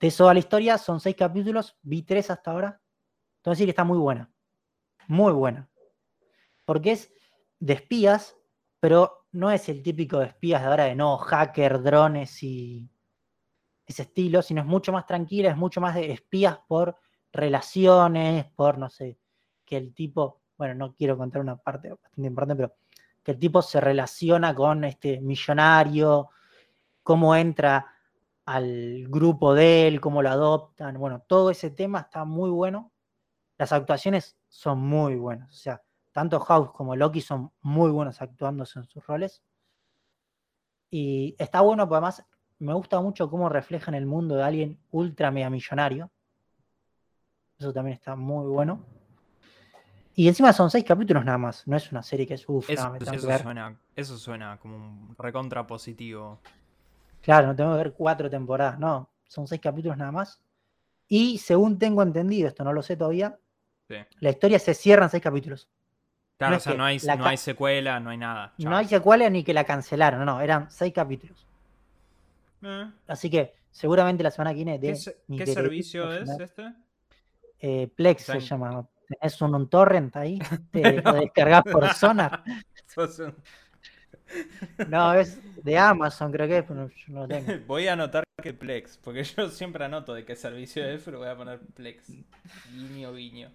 De 0.02 0.08
eso 0.08 0.26
va 0.26 0.34
la 0.34 0.40
historia, 0.40 0.78
son 0.78 1.00
seis 1.00 1.16
capítulos, 1.16 1.78
vi 1.82 2.02
tres 2.02 2.30
hasta 2.30 2.52
ahora. 2.52 2.82
Entonces 3.38 3.60
sí 3.60 3.64
que 3.64 3.70
está 3.70 3.86
muy 3.86 4.00
buena. 4.00 4.30
Muy 5.08 5.32
buena. 5.32 5.70
Porque 6.66 6.92
es 6.92 7.14
de 7.60 7.74
espías, 7.74 8.36
pero 8.82 9.25
no 9.36 9.52
es 9.52 9.68
el 9.70 9.84
típico 9.84 10.20
de 10.20 10.28
espías 10.28 10.62
de 10.62 10.68
ahora 10.68 10.86
de 10.86 10.96
no, 10.96 11.18
hacker, 11.18 11.84
drones 11.84 12.42
y 12.42 12.90
ese 13.86 14.04
estilo, 14.04 14.42
sino 14.42 14.62
es 14.62 14.68
mucho 14.68 14.92
más 14.92 15.06
tranquila, 15.06 15.50
es 15.50 15.58
mucho 15.58 15.82
más 15.82 15.94
de 15.96 16.12
espías 16.12 16.58
por 16.68 16.98
relaciones, 17.32 18.46
por 18.56 18.78
no 18.78 18.90
sé, 18.90 19.20
que 19.66 19.78
el 19.78 19.94
tipo, 19.94 20.42
bueno, 20.58 20.74
no 20.74 20.96
quiero 20.96 21.18
contar 21.18 21.42
una 21.42 21.58
parte 21.58 21.90
bastante 21.90 22.28
importante, 22.28 22.56
pero 22.56 22.76
que 23.22 23.32
el 23.32 23.40
tipo 23.40 23.62
se 23.62 23.82
relaciona 23.82 24.56
con 24.56 24.86
este 24.86 25.20
millonario, 25.20 26.30
cómo 27.04 27.36
entra 27.36 27.86
al 28.46 29.06
grupo 29.10 29.54
de 29.54 29.88
él, 29.88 30.00
cómo 30.00 30.22
lo 30.22 30.30
adoptan, 30.30 30.98
bueno, 30.98 31.24
todo 31.28 31.50
ese 31.50 31.72
tema 31.72 32.02
está 32.02 32.24
muy 32.26 32.50
bueno. 32.50 32.92
Las 33.58 33.72
actuaciones 33.74 34.38
son 34.48 34.80
muy 34.80 35.16
buenas, 35.16 35.50
o 35.50 35.58
sea, 35.58 35.82
tanto 36.16 36.40
House 36.40 36.72
como 36.72 36.96
Loki 36.96 37.20
son 37.20 37.52
muy 37.62 37.92
buenos 37.92 38.22
actuándose 38.22 38.80
en 38.80 38.86
sus 38.86 39.06
roles. 39.06 39.44
Y 40.90 41.36
está 41.38 41.60
bueno, 41.60 41.84
porque 41.84 41.96
además 41.98 42.26
me 42.58 42.74
gusta 42.74 43.02
mucho 43.02 43.30
cómo 43.30 43.50
reflejan 43.50 43.96
el 43.96 44.06
mundo 44.06 44.38
de 44.38 44.44
alguien 44.44 44.80
ultra 44.92 45.30
mega 45.30 45.50
millonario. 45.50 46.10
Eso 47.60 47.74
también 47.74 47.96
está 47.96 48.16
muy 48.16 48.48
bueno. 48.48 48.80
Y 50.14 50.30
encima 50.30 50.54
son 50.54 50.72
seis 50.72 50.86
capítulos 50.86 51.26
nada 51.26 51.38
más, 51.38 51.68
no 51.68 51.76
es 51.76 51.92
una 51.92 52.02
serie 52.02 52.26
que 52.26 52.36
es 52.36 52.48
uff, 52.48 52.70
Eso, 52.70 52.84
tengo 52.94 53.12
que 53.12 53.18
eso 53.18 53.38
suena, 53.40 53.78
eso 53.94 54.18
suena 54.18 54.58
como 54.58 54.78
un 54.78 55.16
recontra 55.20 55.68
positivo. 55.68 56.40
Claro, 57.24 57.48
no 57.48 57.56
tengo 57.58 57.72
que 57.72 57.78
ver 57.78 57.92
cuatro 57.92 58.30
temporadas, 58.30 58.80
no, 58.80 59.10
son 59.28 59.48
seis 59.48 59.60
capítulos 59.60 59.98
nada 59.98 60.14
más. 60.14 60.40
Y 61.10 61.40
según 61.40 61.78
tengo 61.78 62.02
entendido, 62.02 62.48
esto 62.48 62.64
no 62.64 62.72
lo 62.72 62.82
sé 62.82 62.96
todavía, 62.96 63.38
Sí. 63.90 63.96
la 64.22 64.30
historia 64.30 64.60
se 64.60 64.74
cierra 64.74 65.04
en 65.04 65.10
seis 65.12 65.22
capítulos. 65.22 65.68
Claro, 66.38 66.52
No 66.54 66.58
o 66.58 66.60
sea, 66.60 66.74
no 66.74 66.84
hay, 66.84 67.00
no 67.18 67.26
hay 67.26 67.38
secuela, 67.38 68.00
no 68.00 68.10
hay 68.10 68.18
nada. 68.18 68.54
No 68.58 68.76
hay 68.76 68.88
secuela 68.88 69.30
ni 69.30 69.44
que 69.44 69.54
la 69.54 69.64
cancelaron, 69.64 70.26
no, 70.26 70.42
eran 70.42 70.70
seis 70.70 70.94
capítulos. 70.94 71.46
Eh, 72.62 72.92
Así 73.08 73.30
que 73.30 73.54
seguramente 73.72 74.24
la 74.24 74.32
semana 74.32 74.52
que 74.52 74.56
viene 74.64 74.80
¿Qué, 74.80 74.96
se- 74.96 75.16
servicio 75.46 76.12
es 76.12 76.30
este? 76.30 76.74
eh, 77.60 77.88
Plex 77.96 78.24
se 78.24 78.40
llama. 78.40 78.86
Tenés 79.08 79.40
un, 79.42 79.54
un 79.54 79.70
torrent 79.70 80.16
ahí, 80.16 80.40
te 80.72 81.02
lo 81.02 81.14
descargas 81.14 81.64
por 81.64 81.88
Sonar. 81.94 82.44
No, 84.90 85.14
es 85.14 85.40
de 85.64 85.78
Amazon, 85.78 86.32
creo 86.32 86.48
que 86.48 86.58
es, 86.60 86.66
pero 86.68 86.90
yo 86.90 87.14
no 87.14 87.22
lo 87.22 87.28
tengo. 87.28 87.52
Voy 87.68 87.88
a 87.88 87.94
anotar 87.94 88.24
que 88.42 88.54
Plex, 88.54 88.98
porque 88.98 89.24
yo 89.24 89.50
siempre 89.50 89.86
anoto 89.86 90.14
de 90.14 90.26
qué 90.26 90.36
servicio 90.36 90.86
es, 90.86 91.02
pero 91.04 91.20
voy 91.20 91.30
a 91.30 91.36
poner 91.38 91.60
Plex. 91.76 92.12
Guiño, 92.74 93.14
guiño. 93.14 93.50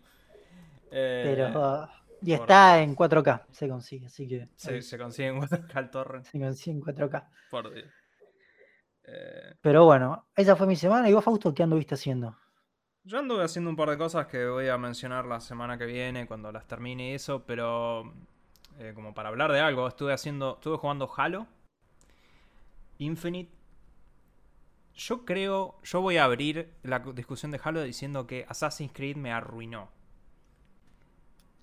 Eh, 0.90 1.22
Pero, 1.36 1.88
y 2.22 2.32
por- 2.36 2.40
está 2.42 2.80
en 2.82 2.94
4K, 2.94 3.46
se 3.50 3.68
consigue, 3.68 4.06
así 4.06 4.28
que 4.28 4.48
se, 4.56 4.82
se 4.82 4.98
consigue 4.98 5.28
en 5.28 5.40
4K 5.40 5.78
el 5.78 5.90
torrent, 5.90 6.24
se 6.26 6.38
consigue 6.38 6.76
en 6.76 6.82
4K. 6.82 7.28
por 7.50 7.72
Dios. 7.72 7.88
Eh, 9.04 9.54
Pero 9.60 9.84
bueno, 9.86 10.26
esa 10.36 10.54
fue 10.56 10.66
mi 10.66 10.76
semana. 10.76 11.08
¿Y 11.08 11.12
vos, 11.14 11.24
Fausto, 11.24 11.52
qué 11.54 11.62
anduviste 11.64 11.94
haciendo? 11.94 12.36
Yo 13.02 13.18
anduve 13.18 13.42
haciendo 13.44 13.70
un 13.70 13.76
par 13.76 13.88
de 13.90 13.98
cosas 13.98 14.26
que 14.26 14.46
voy 14.46 14.68
a 14.68 14.76
mencionar 14.78 15.24
la 15.26 15.40
semana 15.40 15.78
que 15.78 15.86
viene 15.86 16.26
cuando 16.26 16.52
las 16.52 16.66
termine 16.68 17.10
y 17.10 17.14
eso, 17.14 17.44
pero 17.46 18.12
eh, 18.78 18.92
como 18.94 19.14
para 19.14 19.30
hablar 19.30 19.50
de 19.52 19.60
algo, 19.60 19.88
estuve 19.88 20.12
haciendo, 20.12 20.54
estuve 20.56 20.76
jugando 20.76 21.10
Halo 21.16 21.46
Infinite. 22.98 23.50
Yo 24.94 25.24
creo, 25.24 25.80
yo 25.82 26.02
voy 26.02 26.18
a 26.18 26.24
abrir 26.24 26.74
la 26.82 26.98
discusión 26.98 27.50
de 27.50 27.60
Halo 27.62 27.82
diciendo 27.82 28.26
que 28.26 28.44
Assassin's 28.48 28.92
Creed 28.92 29.16
me 29.16 29.32
arruinó. 29.32 29.88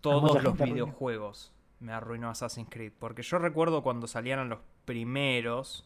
Todos 0.09 0.43
los 0.43 0.57
videojuegos 0.57 1.51
me 1.79 1.93
arruinó 1.93 2.29
Assassin's 2.29 2.69
Creed, 2.69 2.93
porque 2.97 3.21
yo 3.21 3.37
recuerdo 3.37 3.83
cuando 3.83 4.07
salieron 4.07 4.49
los 4.49 4.59
primeros, 4.85 5.85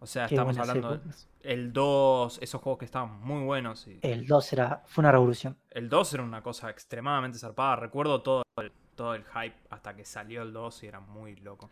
o 0.00 0.06
sea, 0.06 0.26
Qué 0.26 0.34
estamos 0.34 0.58
hablando 0.58 0.94
épocas. 0.94 1.28
el 1.40 1.72
2, 1.72 2.38
esos 2.42 2.60
juegos 2.60 2.78
que 2.78 2.84
estaban 2.84 3.20
muy 3.22 3.44
buenos 3.44 3.86
y 3.86 3.98
El 4.02 4.26
2 4.26 4.52
era, 4.52 4.82
fue 4.86 5.02
una 5.02 5.12
revolución. 5.12 5.56
el 5.70 5.88
2 5.88 6.14
era 6.14 6.22
una 6.22 6.42
cosa 6.42 6.68
extremadamente 6.70 7.38
zarpada. 7.38 7.76
Recuerdo 7.76 8.22
todo 8.22 8.42
el, 8.58 8.72
todo 8.94 9.14
el 9.14 9.24
hype 9.24 9.56
hasta 9.70 9.94
que 9.96 10.04
salió 10.04 10.42
el 10.42 10.52
2 10.52 10.82
y 10.82 10.86
era 10.86 11.00
muy 11.00 11.36
loco. 11.36 11.70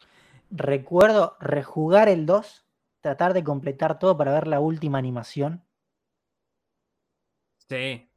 Recuerdo 0.51 1.37
rejugar 1.41 2.09
el 2.09 2.25
2, 2.27 2.65
tratar 3.01 3.35
de 3.35 3.45
completar 3.45 3.99
todo 3.99 4.17
para 4.17 4.33
ver 4.33 4.47
la 4.47 4.61
última 4.61 4.99
animación. 4.99 5.63
Sí, 7.69 8.09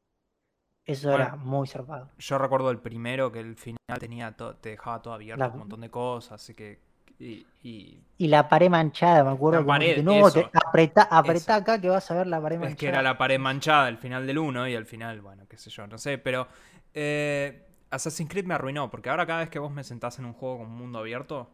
Eso 0.88 1.10
Bueno. 1.10 1.26
era 1.26 1.36
muy 1.36 1.68
zarpado. 1.68 2.10
yo 2.18 2.38
recuerdo 2.38 2.72
el 2.72 2.80
primero 2.80 3.32
que 3.32 3.42
el 3.42 3.56
final 3.58 3.78
tenía 4.00 4.36
te 4.36 4.70
dejaba 4.70 5.02
todo 5.02 5.14
abierto, 5.14 5.44
La- 5.44 5.50
un 5.52 5.60
montón 5.60 5.82
de 5.82 5.90
cosas, 5.92 6.42
así 6.42 6.54
que... 6.56 6.80
Y, 7.20 7.46
y- 7.64 8.00
Y 8.20 8.28
la 8.28 8.48
pared 8.48 8.70
manchada, 8.70 9.24
me 9.24 9.32
acuerdo. 9.32 9.60
La 9.62 9.66
pared, 9.68 9.98
de 9.98 10.04
nuevo, 10.04 10.32
te- 10.32 10.50
apretá, 10.54 11.04
apretá 11.12 11.56
acá 11.56 11.82
que 11.82 11.90
vas 11.90 12.10
a 12.10 12.14
ver 12.16 12.28
la 12.28 12.40
pared 12.42 12.56
manchada. 12.58 12.72
es 12.74 12.78
que 12.78 12.88
era 12.88 13.02
la 13.02 13.18
pared 13.18 13.38
manchada 13.40 13.88
al 13.88 13.98
final 13.98 14.26
del 14.26 14.38
1 14.38 14.68
y 14.70 14.76
al 14.76 14.86
final, 14.86 15.22
bueno, 15.22 15.44
qué 15.50 15.58
sé 15.58 15.70
yo, 15.70 15.86
no 15.88 15.98
sé, 15.98 16.18
pero... 16.18 16.48
eh, 16.94 17.64
Assassin's 17.90 18.30
Creed 18.30 18.46
me 18.46 18.54
arruinó, 18.54 18.90
porque 18.90 19.10
ahora 19.10 19.26
cada 19.26 19.40
vez 19.40 19.50
que 19.50 19.60
vos 19.60 19.72
me 19.72 19.84
sentás 19.84 20.20
en 20.20 20.26
un 20.26 20.34
juego 20.34 20.58
con 20.60 20.68
un 20.68 20.76
mundo 20.78 21.00
abierto, 21.00 21.50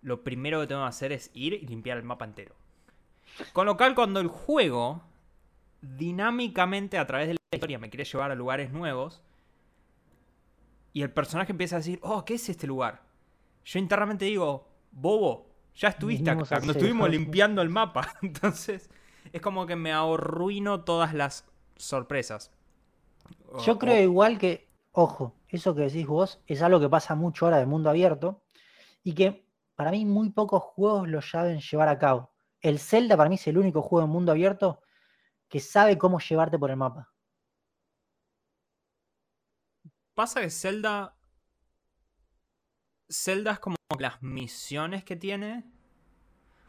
lo 0.00 0.24
primero 0.24 0.60
que 0.60 0.66
tengo 0.66 0.82
que 0.82 0.88
hacer 0.88 1.12
es 1.12 1.30
ir 1.34 1.52
y 1.54 1.66
limpiar 1.66 1.98
el 1.98 2.02
mapa 2.04 2.24
entero. 2.24 2.54
Con 3.52 3.66
lo 3.66 3.76
cual, 3.76 3.94
cuando 3.94 4.20
el 4.20 4.28
juego 4.28 5.02
dinámicamente 5.82 6.98
a 6.98 7.06
través 7.06 7.28
de 7.28 7.36
historia 7.52 7.78
me 7.78 7.90
quiere 7.90 8.04
llevar 8.04 8.30
a 8.30 8.34
lugares 8.34 8.72
nuevos 8.72 9.22
y 10.92 11.02
el 11.02 11.10
personaje 11.12 11.52
empieza 11.52 11.76
a 11.76 11.78
decir, 11.78 11.98
oh, 12.02 12.24
¿qué 12.24 12.34
es 12.34 12.48
este 12.48 12.66
lugar? 12.66 13.02
Yo 13.64 13.78
internamente 13.78 14.24
digo, 14.24 14.68
bobo, 14.90 15.46
ya 15.74 15.88
estuviste 15.88 16.30
acá, 16.30 16.44
cuando 16.48 16.72
estuvimos 16.72 17.08
limpiando 17.08 17.62
el 17.62 17.68
mapa. 17.70 18.08
Entonces, 18.22 18.90
es 19.32 19.40
como 19.40 19.66
que 19.66 19.76
me 19.76 19.92
arruino 19.92 20.84
todas 20.84 21.14
las 21.14 21.46
sorpresas. 21.76 22.50
O- 23.50 23.58
Yo 23.58 23.78
creo 23.78 23.94
o- 23.94 24.02
igual 24.02 24.38
que, 24.38 24.68
ojo, 24.92 25.34
eso 25.48 25.74
que 25.74 25.82
decís 25.82 26.06
vos 26.06 26.42
es 26.46 26.60
algo 26.62 26.80
que 26.80 26.88
pasa 26.90 27.14
mucho 27.14 27.46
ahora 27.46 27.58
de 27.58 27.66
mundo 27.66 27.88
abierto 27.88 28.42
y 29.02 29.14
que 29.14 29.46
para 29.74 29.90
mí 29.90 30.04
muy 30.04 30.30
pocos 30.30 30.62
juegos 30.62 31.08
lo 31.08 31.22
saben 31.22 31.60
llevar 31.60 31.88
a 31.88 31.98
cabo. 31.98 32.32
El 32.60 32.78
Zelda 32.78 33.16
para 33.16 33.28
mí 33.30 33.36
es 33.36 33.46
el 33.46 33.56
único 33.58 33.80
juego 33.82 34.04
en 34.06 34.12
mundo 34.12 34.32
abierto 34.32 34.82
que 35.48 35.60
sabe 35.60 35.96
cómo 35.96 36.18
llevarte 36.20 36.58
por 36.58 36.70
el 36.70 36.76
mapa. 36.76 37.11
Pasa 40.14 40.40
que 40.40 40.50
Zelda. 40.50 41.14
Zelda 43.10 43.52
es 43.52 43.58
como 43.58 43.76
las 43.98 44.22
misiones 44.22 45.04
que 45.04 45.16
tiene. 45.16 45.64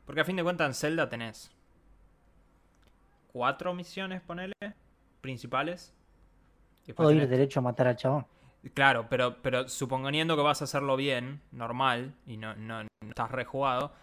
Porque 0.05 0.21
a 0.21 0.25
fin 0.25 0.35
de 0.35 0.43
cuentas 0.43 0.67
en 0.67 0.73
Zelda 0.73 1.09
tenés. 1.09 1.51
Cuatro 3.27 3.73
misiones, 3.73 4.21
ponele. 4.21 4.53
Principales. 5.21 5.93
Puedo 6.95 7.11
ir 7.11 7.27
derecho 7.27 7.59
a 7.59 7.63
matar 7.63 7.87
al 7.87 7.95
chabón. 7.95 8.25
Claro, 8.73 9.07
pero, 9.09 9.41
pero 9.41 9.67
suponiendo 9.67 10.35
que 10.35 10.41
vas 10.41 10.61
a 10.61 10.65
hacerlo 10.65 10.95
bien, 10.95 11.41
normal, 11.51 12.13
y 12.25 12.37
no, 12.37 12.55
no, 12.55 12.87
estás 13.07 13.31
rejugado, 13.31 13.93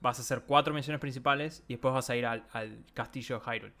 vas 0.00 0.18
a 0.18 0.22
hacer 0.22 0.42
cuatro 0.46 0.74
misiones 0.74 1.00
principales 1.00 1.64
y 1.68 1.74
después 1.74 1.94
vas 1.94 2.10
a 2.10 2.16
ir 2.16 2.26
al, 2.26 2.44
castillo 2.92 3.38
de 3.38 3.44
Hyrule. 3.44 3.72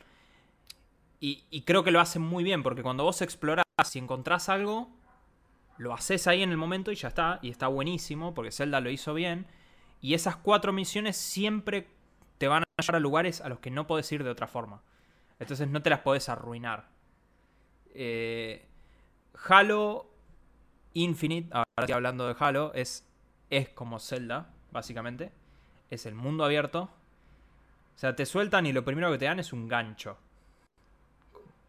Y, 1.20 1.44
y, 1.50 1.62
creo 1.62 1.84
que 1.84 1.90
lo 1.90 2.00
hacen 2.00 2.22
muy 2.22 2.42
bien, 2.42 2.62
porque 2.62 2.82
cuando 2.82 3.04
vos 3.04 3.20
explorás 3.20 3.64
y 3.92 3.98
encontrás 3.98 4.48
algo, 4.48 4.88
lo 5.80 5.94
haces 5.94 6.26
ahí 6.26 6.42
en 6.42 6.50
el 6.50 6.58
momento 6.58 6.92
y 6.92 6.94
ya 6.94 7.08
está, 7.08 7.38
y 7.40 7.48
está 7.48 7.66
buenísimo, 7.66 8.34
porque 8.34 8.52
Zelda 8.52 8.80
lo 8.80 8.90
hizo 8.90 9.14
bien. 9.14 9.46
Y 10.02 10.12
esas 10.12 10.36
cuatro 10.36 10.74
misiones 10.74 11.16
siempre 11.16 11.88
te 12.36 12.48
van 12.48 12.64
a 12.64 12.82
llevar 12.82 12.96
a 12.96 13.00
lugares 13.00 13.40
a 13.40 13.48
los 13.48 13.60
que 13.60 13.70
no 13.70 13.86
podés 13.86 14.12
ir 14.12 14.22
de 14.22 14.28
otra 14.28 14.46
forma. 14.46 14.82
Entonces 15.38 15.68
no 15.68 15.80
te 15.80 15.88
las 15.88 16.00
podés 16.00 16.28
arruinar. 16.28 16.90
Eh, 17.94 18.68
Halo 19.48 20.10
Infinite, 20.92 21.48
ahora 21.50 21.64
estoy 21.78 21.94
hablando 21.94 22.28
de 22.28 22.36
Halo, 22.38 22.74
es, 22.74 23.08
es 23.48 23.70
como 23.70 24.00
Zelda, 24.00 24.52
básicamente. 24.72 25.32
Es 25.88 26.04
el 26.04 26.14
mundo 26.14 26.44
abierto. 26.44 26.90
O 27.94 27.98
sea, 27.98 28.14
te 28.14 28.26
sueltan 28.26 28.66
y 28.66 28.74
lo 28.74 28.84
primero 28.84 29.10
que 29.10 29.16
te 29.16 29.24
dan 29.24 29.40
es 29.40 29.50
un 29.50 29.66
gancho. 29.66 30.18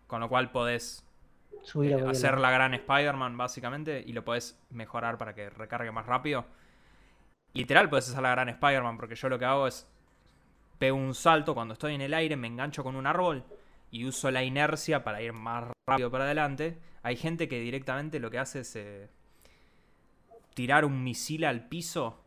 Con 0.08 0.20
lo 0.20 0.28
cual 0.28 0.52
podés 0.52 1.06
Subir 1.64 1.94
eh, 1.94 2.06
hacer 2.08 2.40
la 2.40 2.52
gran 2.52 2.74
Spider-Man, 2.74 3.38
básicamente, 3.38 4.04
y 4.06 4.14
lo 4.14 4.26
podés 4.26 4.60
mejorar 4.70 5.18
para 5.18 5.34
que 5.34 5.50
recargue 5.50 5.92
más 5.92 6.06
rápido. 6.06 6.46
Literal, 7.54 7.90
podés 7.90 8.10
hacer 8.10 8.22
la 8.22 8.32
gran 8.32 8.50
Spider-Man, 8.50 8.98
porque 8.98 9.16
yo 9.16 9.30
lo 9.30 9.38
que 9.38 9.46
hago 9.46 9.68
es 9.68 9.88
pego 10.80 10.98
un 10.98 11.14
salto 11.14 11.54
cuando 11.54 11.74
estoy 11.74 11.94
en 11.94 12.02
el 12.02 12.14
aire, 12.14 12.36
me 12.36 12.48
engancho 12.48 12.84
con 12.84 12.96
un 12.96 13.06
árbol 13.06 13.44
y 13.92 14.06
uso 14.06 14.32
la 14.32 14.44
inercia 14.44 15.04
para 15.04 15.22
ir 15.22 15.34
más 15.34 15.66
rápido 15.88 16.10
para 16.10 16.24
adelante. 16.24 16.80
Hay 17.04 17.18
gente 17.18 17.48
que 17.48 17.60
directamente 17.60 18.20
lo 18.20 18.32
que 18.32 18.40
hace 18.40 18.62
es 18.62 18.76
eh, 18.76 19.10
tirar 20.56 20.86
un 20.86 21.04
misil 21.04 21.46
al 21.46 21.68
piso 21.68 22.24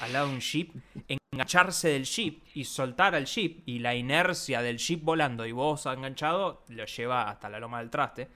al 0.00 0.12
lado 0.12 0.28
de 0.28 0.34
un 0.34 0.40
jeep, 0.40 0.74
engancharse 1.32 1.88
del 1.88 2.04
jeep 2.04 2.42
y 2.54 2.64
soltar 2.64 3.14
al 3.14 3.24
jeep 3.24 3.62
y 3.66 3.78
la 3.78 3.94
inercia 3.94 4.60
del 4.62 4.78
jeep 4.78 5.02
volando 5.02 5.46
y 5.46 5.52
vos 5.52 5.86
enganchado 5.86 6.64
lo 6.68 6.84
lleva 6.84 7.30
hasta 7.30 7.48
la 7.48 7.60
loma 7.60 7.78
del 7.78 7.90
traste. 7.90 8.28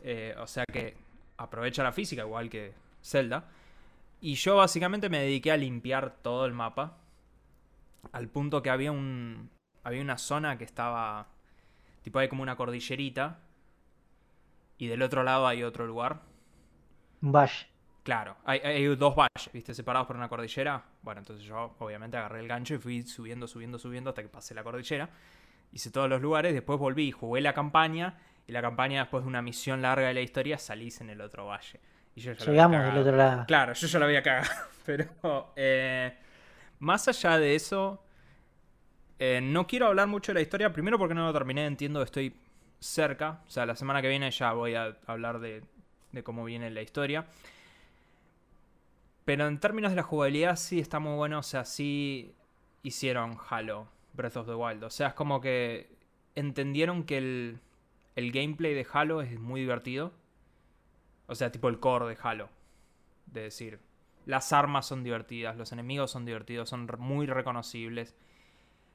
Eh, 0.00 0.34
o 0.38 0.46
sea 0.46 0.64
que 0.70 0.96
aprovecha 1.36 1.82
la 1.82 1.92
física 1.92 2.22
igual 2.22 2.48
que 2.48 2.74
Zelda. 3.02 3.44
Y 4.20 4.34
yo 4.34 4.56
básicamente 4.56 5.08
me 5.08 5.20
dediqué 5.20 5.52
a 5.52 5.56
limpiar 5.56 6.16
todo 6.22 6.46
el 6.46 6.52
mapa. 6.52 6.96
Al 8.12 8.28
punto 8.28 8.62
que 8.62 8.70
había 8.70 8.92
un. 8.92 9.50
Había 9.84 10.02
una 10.02 10.18
zona 10.18 10.58
que 10.58 10.64
estaba. 10.64 11.28
Tipo, 12.02 12.18
hay 12.18 12.28
como 12.28 12.42
una 12.42 12.56
cordillerita. 12.56 13.38
Y 14.78 14.86
del 14.86 15.02
otro 15.02 15.22
lado 15.22 15.46
hay 15.46 15.62
otro 15.62 15.86
lugar. 15.86 16.20
Un 17.22 17.32
valle. 17.32 17.66
Claro, 18.08 18.38
hay, 18.46 18.86
dos 18.96 19.14
valles, 19.14 19.52
¿viste? 19.52 19.74
Separados 19.74 20.06
por 20.06 20.16
una 20.16 20.30
cordillera. 20.30 20.82
Bueno, 21.02 21.18
entonces 21.18 21.44
yo 21.44 21.74
obviamente 21.78 22.16
agarré 22.16 22.40
el 22.40 22.48
gancho 22.48 22.74
y 22.74 22.78
fui 22.78 23.02
subiendo, 23.02 23.46
subiendo, 23.46 23.78
subiendo 23.78 24.08
hasta 24.08 24.22
que 24.22 24.30
pasé 24.30 24.54
la 24.54 24.62
cordillera. 24.62 25.10
Hice 25.72 25.90
todos 25.90 26.08
los 26.08 26.22
lugares, 26.22 26.54
después 26.54 26.78
volví 26.78 27.08
y 27.08 27.12
jugué 27.12 27.42
la 27.42 27.52
campaña. 27.52 28.16
Y 28.48 28.52
la 28.52 28.62
campaña, 28.62 29.00
después 29.00 29.24
de 29.24 29.28
una 29.28 29.42
misión 29.42 29.82
larga 29.82 30.08
de 30.08 30.14
la 30.14 30.22
historia, 30.22 30.56
salís 30.56 31.02
en 31.02 31.10
el 31.10 31.20
otro 31.20 31.46
valle. 31.46 31.78
Y 32.16 32.22
yo 32.22 32.32
Llegamos 32.32 32.82
del 32.82 32.96
otro 32.96 33.14
lado. 33.14 33.44
Claro, 33.46 33.74
yo 33.74 33.86
ya 33.86 33.98
lo 33.98 34.06
había 34.06 34.22
cagado. 34.22 34.50
Pero 34.86 35.52
eh, 35.54 36.16
más 36.78 37.06
allá 37.08 37.38
de 37.38 37.54
eso, 37.54 38.02
eh, 39.18 39.40
no 39.42 39.66
quiero 39.66 39.86
hablar 39.86 40.08
mucho 40.08 40.32
de 40.32 40.36
la 40.36 40.40
historia. 40.40 40.72
Primero 40.72 40.98
porque 40.98 41.14
no 41.14 41.26
lo 41.26 41.32
terminé, 41.32 41.66
entiendo 41.66 42.00
que 42.00 42.04
estoy 42.06 42.34
cerca. 42.80 43.42
O 43.46 43.50
sea, 43.50 43.66
la 43.66 43.76
semana 43.76 44.00
que 44.00 44.08
viene 44.08 44.30
ya 44.30 44.52
voy 44.52 44.74
a 44.74 44.96
hablar 45.06 45.40
de, 45.40 45.62
de 46.12 46.22
cómo 46.22 46.42
viene 46.46 46.70
la 46.70 46.80
historia. 46.80 47.26
Pero 49.26 49.46
en 49.46 49.60
términos 49.60 49.92
de 49.92 49.96
la 49.96 50.02
jugabilidad 50.04 50.56
sí 50.56 50.80
está 50.80 51.00
muy 51.00 51.16
bueno. 51.16 51.40
O 51.40 51.42
sea, 51.42 51.66
sí 51.66 52.34
hicieron 52.82 53.36
Halo 53.50 53.88
Breath 54.14 54.38
of 54.38 54.46
the 54.46 54.54
Wild. 54.54 54.84
O 54.84 54.90
sea, 54.90 55.08
es 55.08 55.14
como 55.14 55.42
que 55.42 55.90
entendieron 56.34 57.04
que 57.04 57.18
el, 57.18 57.60
el 58.18 58.32
gameplay 58.32 58.74
de 58.74 58.84
Halo 58.92 59.22
es 59.22 59.38
muy 59.38 59.60
divertido. 59.60 60.12
O 61.28 61.36
sea, 61.36 61.52
tipo 61.52 61.68
el 61.68 61.78
core 61.78 62.08
de 62.08 62.18
Halo. 62.20 62.48
De 63.26 63.42
decir, 63.42 63.78
las 64.26 64.52
armas 64.52 64.86
son 64.86 65.04
divertidas, 65.04 65.56
los 65.56 65.70
enemigos 65.70 66.10
son 66.10 66.24
divertidos, 66.24 66.68
son 66.68 66.88
muy 66.98 67.26
reconocibles. 67.26 68.16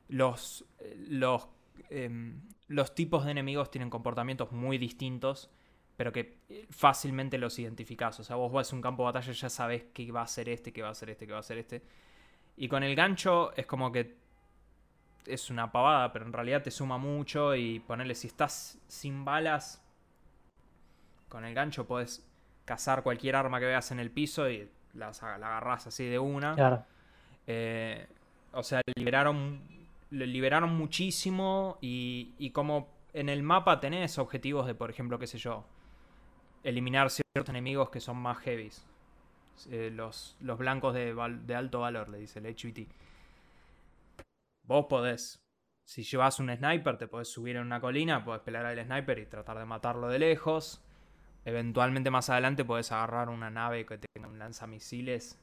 Los, 0.10 0.66
los, 1.08 1.48
em, 1.90 2.42
los 2.68 2.94
tipos 2.96 3.24
de 3.24 3.32
enemigos 3.32 3.72
tienen 3.72 3.90
comportamientos 3.90 4.52
muy 4.52 4.78
distintos, 4.78 5.50
pero 5.96 6.12
que 6.12 6.40
eh, 6.50 6.68
fácilmente 6.70 7.38
los 7.38 7.58
identificás. 7.60 8.20
O 8.20 8.26
sea, 8.26 8.36
vos 8.36 8.52
vas 8.52 8.74
a 8.74 8.76
un 8.76 8.82
campo 8.82 9.04
de 9.04 9.14
batalla 9.14 9.32
y 9.32 9.36
ya 9.36 9.50
sabes 9.50 9.86
qué 9.94 10.12
va 10.12 10.24
a 10.24 10.28
ser 10.28 10.50
este, 10.50 10.74
qué 10.74 10.82
va 10.82 10.90
a 10.90 10.96
ser 10.96 11.12
este, 11.12 11.26
qué 11.26 11.32
va 11.32 11.40
a 11.40 11.44
ser 11.44 11.60
este. 11.60 11.82
Y 12.58 12.68
con 12.68 12.84
el 12.84 12.94
gancho 12.94 13.54
es 13.56 13.66
como 13.68 13.90
que 13.90 14.18
es 15.28 15.50
una 15.50 15.72
pavada, 15.72 16.12
pero 16.12 16.26
en 16.26 16.34
realidad 16.34 16.64
te 16.64 16.72
suma 16.72 16.98
mucho 16.98 17.56
y 17.56 17.80
ponerle 17.80 18.16
si 18.16 18.28
estás 18.28 18.80
sin 18.88 19.26
balas, 19.26 19.82
con 21.30 21.46
el 21.46 21.54
gancho 21.54 21.88
puedes 21.88 22.26
cazar 22.66 23.04
cualquier 23.04 23.36
arma 23.36 23.60
que 23.60 23.66
veas 23.66 23.92
en 23.92 24.00
el 24.00 24.12
piso 24.12 24.50
y 24.50 24.70
la, 24.94 25.12
la 25.22 25.48
agarras 25.48 25.88
así 25.88 26.06
de 26.06 26.20
una. 26.20 26.56
Claro. 26.56 26.86
Eh, 27.48 28.08
o 28.54 28.64
sea, 28.64 28.82
liberaron, 28.96 29.62
liberaron 30.12 30.76
muchísimo 30.76 31.78
y, 31.82 32.34
y 32.38 32.52
como 32.52 32.90
en 33.14 33.30
el 33.30 33.44
mapa 33.44 33.80
tenés 33.80 34.18
objetivos 34.18 34.66
de, 34.66 34.76
por 34.76 34.90
ejemplo, 34.90 35.20
qué 35.20 35.28
sé 35.28 35.38
yo, 35.38 35.66
eliminar 36.64 37.10
ciertos 37.10 37.50
enemigos 37.50 37.90
que 37.90 38.00
son 38.00 38.18
más 38.18 38.38
heavies. 38.40 38.86
Eh, 39.70 39.92
los, 39.94 40.36
los 40.40 40.58
blancos 40.58 40.94
de, 40.94 41.14
de 41.46 41.56
alto 41.56 41.82
valor, 41.82 42.10
le 42.10 42.20
dice 42.20 42.40
el 42.40 42.46
HVT. 42.46 42.88
Vos 44.64 44.86
podés, 44.86 45.44
si 45.84 46.04
llevas 46.04 46.40
un 46.40 46.56
sniper, 46.56 46.98
te 46.98 47.08
podés 47.08 47.28
subir 47.28 47.58
en 47.58 47.64
una 47.64 47.82
colina, 47.82 48.24
podés 48.24 48.42
pelear 48.42 48.66
al 48.66 48.86
sniper 48.86 49.20
y 49.20 49.26
tratar 49.26 49.60
de 49.60 49.66
matarlo 49.66 50.08
de 50.08 50.20
lejos. 50.20 50.82
Eventualmente 51.46 52.10
más 52.10 52.30
adelante 52.30 52.64
podés 52.64 52.92
agarrar 52.94 53.30
una 53.30 53.50
nave 53.50 53.86
que 53.86 53.98
tenga 53.98 54.30
un 54.30 54.40
lanzamisiles, 54.40 55.38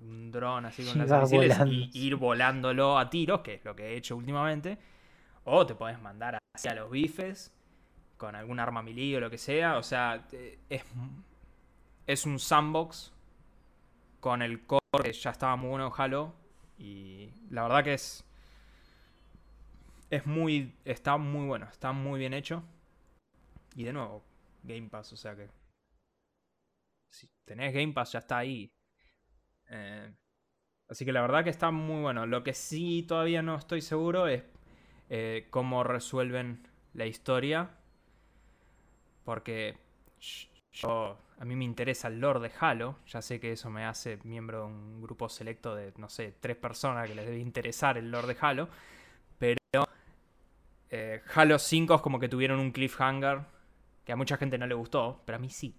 un, 0.00 0.30
dron 0.30 0.64
así 0.66 0.84
con 0.84 0.98
lanzamisiles 0.98 1.58
y 1.66 1.90
ir 1.92 2.16
volándolo 2.16 2.98
a 2.98 3.10
tiros, 3.10 3.40
que 3.40 3.54
es 3.54 3.64
lo 3.64 3.74
que 3.74 3.88
he 3.88 3.96
hecho 3.96 4.16
últimamente. 4.16 4.78
O 5.44 5.66
te 5.66 5.74
podés 5.74 6.00
mandar 6.00 6.38
hacia 6.56 6.74
los 6.74 6.88
bifes 6.88 7.52
con 8.16 8.36
algún 8.36 8.60
arma 8.60 8.82
melee 8.82 9.16
o 9.16 9.20
lo 9.20 9.28
que 9.28 9.38
sea. 9.38 9.76
O 9.76 9.82
sea, 9.82 10.24
es, 10.68 10.84
es 12.06 12.26
un 12.26 12.38
sandbox 12.38 13.12
con 14.20 14.40
el 14.40 14.64
core 14.64 14.80
que 15.02 15.12
ya 15.12 15.30
estaba 15.30 15.56
muy 15.56 15.70
bueno 15.70 15.88
en 15.88 15.92
Halo. 15.96 16.34
Y 16.78 17.30
la 17.50 17.64
verdad 17.64 17.82
que 17.82 17.94
es 17.94 18.24
es 20.12 20.26
muy. 20.26 20.74
Está 20.84 21.16
muy 21.16 21.46
bueno, 21.46 21.66
está 21.70 21.92
muy 21.92 22.20
bien 22.20 22.34
hecho. 22.34 22.62
Y 23.74 23.84
de 23.84 23.94
nuevo, 23.94 24.22
Game 24.62 24.90
Pass, 24.90 25.14
o 25.14 25.16
sea 25.16 25.34
que. 25.34 25.48
Si 27.10 27.26
tenés 27.46 27.72
Game 27.72 27.94
Pass, 27.94 28.12
ya 28.12 28.18
está 28.18 28.36
ahí. 28.36 28.70
Eh, 29.70 30.12
así 30.88 31.06
que 31.06 31.12
la 31.12 31.22
verdad 31.22 31.42
que 31.42 31.50
está 31.50 31.70
muy 31.70 32.02
bueno. 32.02 32.26
Lo 32.26 32.44
que 32.44 32.52
sí 32.52 33.04
todavía 33.08 33.40
no 33.40 33.56
estoy 33.56 33.80
seguro 33.80 34.26
es 34.26 34.42
eh, 35.08 35.46
cómo 35.48 35.82
resuelven 35.82 36.68
la 36.92 37.06
historia. 37.06 37.70
Porque 39.24 39.78
yo, 40.72 41.16
a 41.38 41.44
mí 41.46 41.56
me 41.56 41.64
interesa 41.64 42.08
el 42.08 42.20
lore 42.20 42.40
de 42.40 42.52
Halo. 42.60 42.98
Ya 43.06 43.22
sé 43.22 43.40
que 43.40 43.52
eso 43.52 43.70
me 43.70 43.86
hace 43.86 44.18
miembro 44.24 44.58
de 44.60 44.66
un 44.66 45.00
grupo 45.00 45.30
selecto 45.30 45.74
de, 45.74 45.94
no 45.96 46.10
sé, 46.10 46.34
tres 46.38 46.56
personas 46.56 47.08
que 47.08 47.14
les 47.14 47.24
debe 47.24 47.38
interesar 47.38 47.96
el 47.96 48.10
lore 48.10 48.34
de 48.34 48.36
Halo. 48.38 48.68
Eh, 50.94 51.22
Halo 51.34 51.58
5 51.58 51.94
es 51.94 52.00
como 52.02 52.20
que 52.20 52.28
tuvieron 52.28 52.60
un 52.60 52.70
cliffhanger 52.70 53.40
que 54.04 54.12
a 54.12 54.16
mucha 54.16 54.36
gente 54.36 54.58
no 54.58 54.66
le 54.66 54.74
gustó, 54.74 55.22
pero 55.24 55.36
a 55.36 55.38
mí 55.38 55.48
sí. 55.48 55.74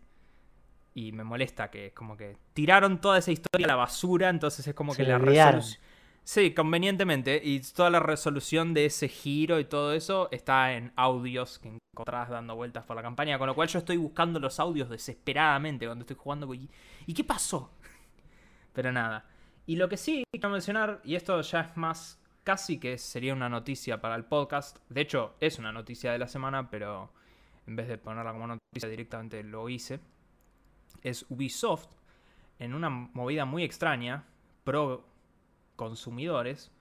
Y 0.96 1.12
me 1.12 1.24
molesta 1.24 1.70
que 1.70 1.88
es 1.88 1.94
como 1.94 2.18
que 2.18 2.36
tiraron 2.54 3.00
toda 3.00 3.20
esa 3.20 3.32
historia 3.32 3.66
a 3.66 3.70
la 3.70 3.76
basura, 3.76 4.30
entonces 4.30 4.68
es 4.68 4.74
como 4.74 4.96
que 4.96 5.04
la 5.04 5.20
resolución... 5.20 5.80
Sí, 6.24 6.54
convenientemente. 6.54 7.40
Y 7.44 7.60
toda 7.60 7.90
la 7.90 8.00
resolución 8.00 8.74
de 8.74 8.86
ese 8.86 9.08
giro 9.08 9.60
y 9.60 9.66
todo 9.66 9.94
eso 9.94 10.30
está 10.32 10.74
en 10.74 10.94
audios 10.96 11.60
que 11.60 11.78
encontrás 11.94 12.30
dando 12.30 12.56
vueltas 12.56 12.86
por 12.86 12.96
la 12.96 13.02
campaña. 13.02 13.38
Con 13.38 13.48
lo 13.48 13.56
cual 13.56 13.68
yo 13.68 13.80
estoy 13.80 13.98
buscando 13.98 14.40
los 14.40 14.60
audios 14.60 14.90
desesperadamente 14.90 15.86
cuando 15.86 16.04
estoy 16.04 16.16
jugando. 16.16 16.52
¿Y 16.54 17.14
qué 17.14 17.24
pasó? 17.26 17.74
Pero 18.74 18.92
nada. 18.92 19.26
Y 19.66 19.76
lo 19.76 19.90
que 19.90 19.98
sí 19.98 20.24
quiero 20.32 20.50
mencionar, 20.50 21.02
y 21.04 21.16
esto 21.16 21.40
ya 21.42 21.60
es 21.60 21.78
más 21.78 22.23
casi 22.44 22.80
que 22.80 22.98
sería 22.98 23.34
una 23.34 23.50
noticia 23.50 24.02
para 24.02 24.16
el 24.16 24.26
podcast. 24.26 24.78
De 24.90 25.02
hecho, 25.02 25.36
es 25.40 25.60
una 25.60 25.72
noticia 25.72 26.12
de 26.12 26.20
la 26.20 26.28
semana, 26.28 26.70
pero 26.70 27.12
en 27.68 27.76
vez 27.76 27.88
de 27.88 27.98
ponerla 27.98 28.34
como 28.34 28.48
noticia 28.48 28.90
directamente 28.90 29.44
lo 29.44 29.70
hice. 29.70 30.00
es 31.02 31.26
Ubisoft, 31.30 31.88
en 32.60 32.74
una 32.74 32.90
movida 32.90 33.46
muy 33.46 33.64
extraña, 33.64 34.26
pro 34.64 35.06
consumidores, 35.76 36.72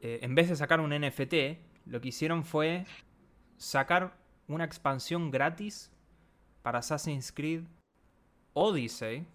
eh, 0.00 0.20
en 0.22 0.34
vez 0.34 0.48
de 0.48 0.56
sacar 0.56 0.80
un 0.80 0.90
NFT, 0.90 1.58
lo 1.86 2.00
que 2.00 2.08
hicieron 2.08 2.44
fue 2.44 2.84
sacar 3.56 4.16
una 4.46 4.64
expansión 4.64 5.30
gratis 5.30 5.90
para 6.62 6.80
Assassin's 6.80 7.32
Creed 7.32 7.64
Odyssey. 8.52 9.26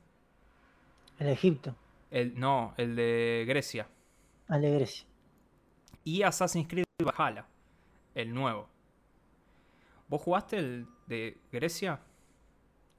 El 1.19 1.27
Egipto. 1.27 1.75
El, 2.10 2.39
no, 2.39 2.73
el 2.77 2.95
de 2.95 3.45
Grecia. 3.47 3.88
Grecia. 4.60 5.06
Y 6.04 6.24
Assassin's 6.24 6.68
Creed 6.68 6.86
Valhalla, 7.04 7.46
el 8.16 8.34
nuevo. 8.34 8.68
¿Vos 10.08 10.22
jugaste 10.22 10.58
el 10.58 10.88
de 11.08 11.38
Grecia? 11.52 12.00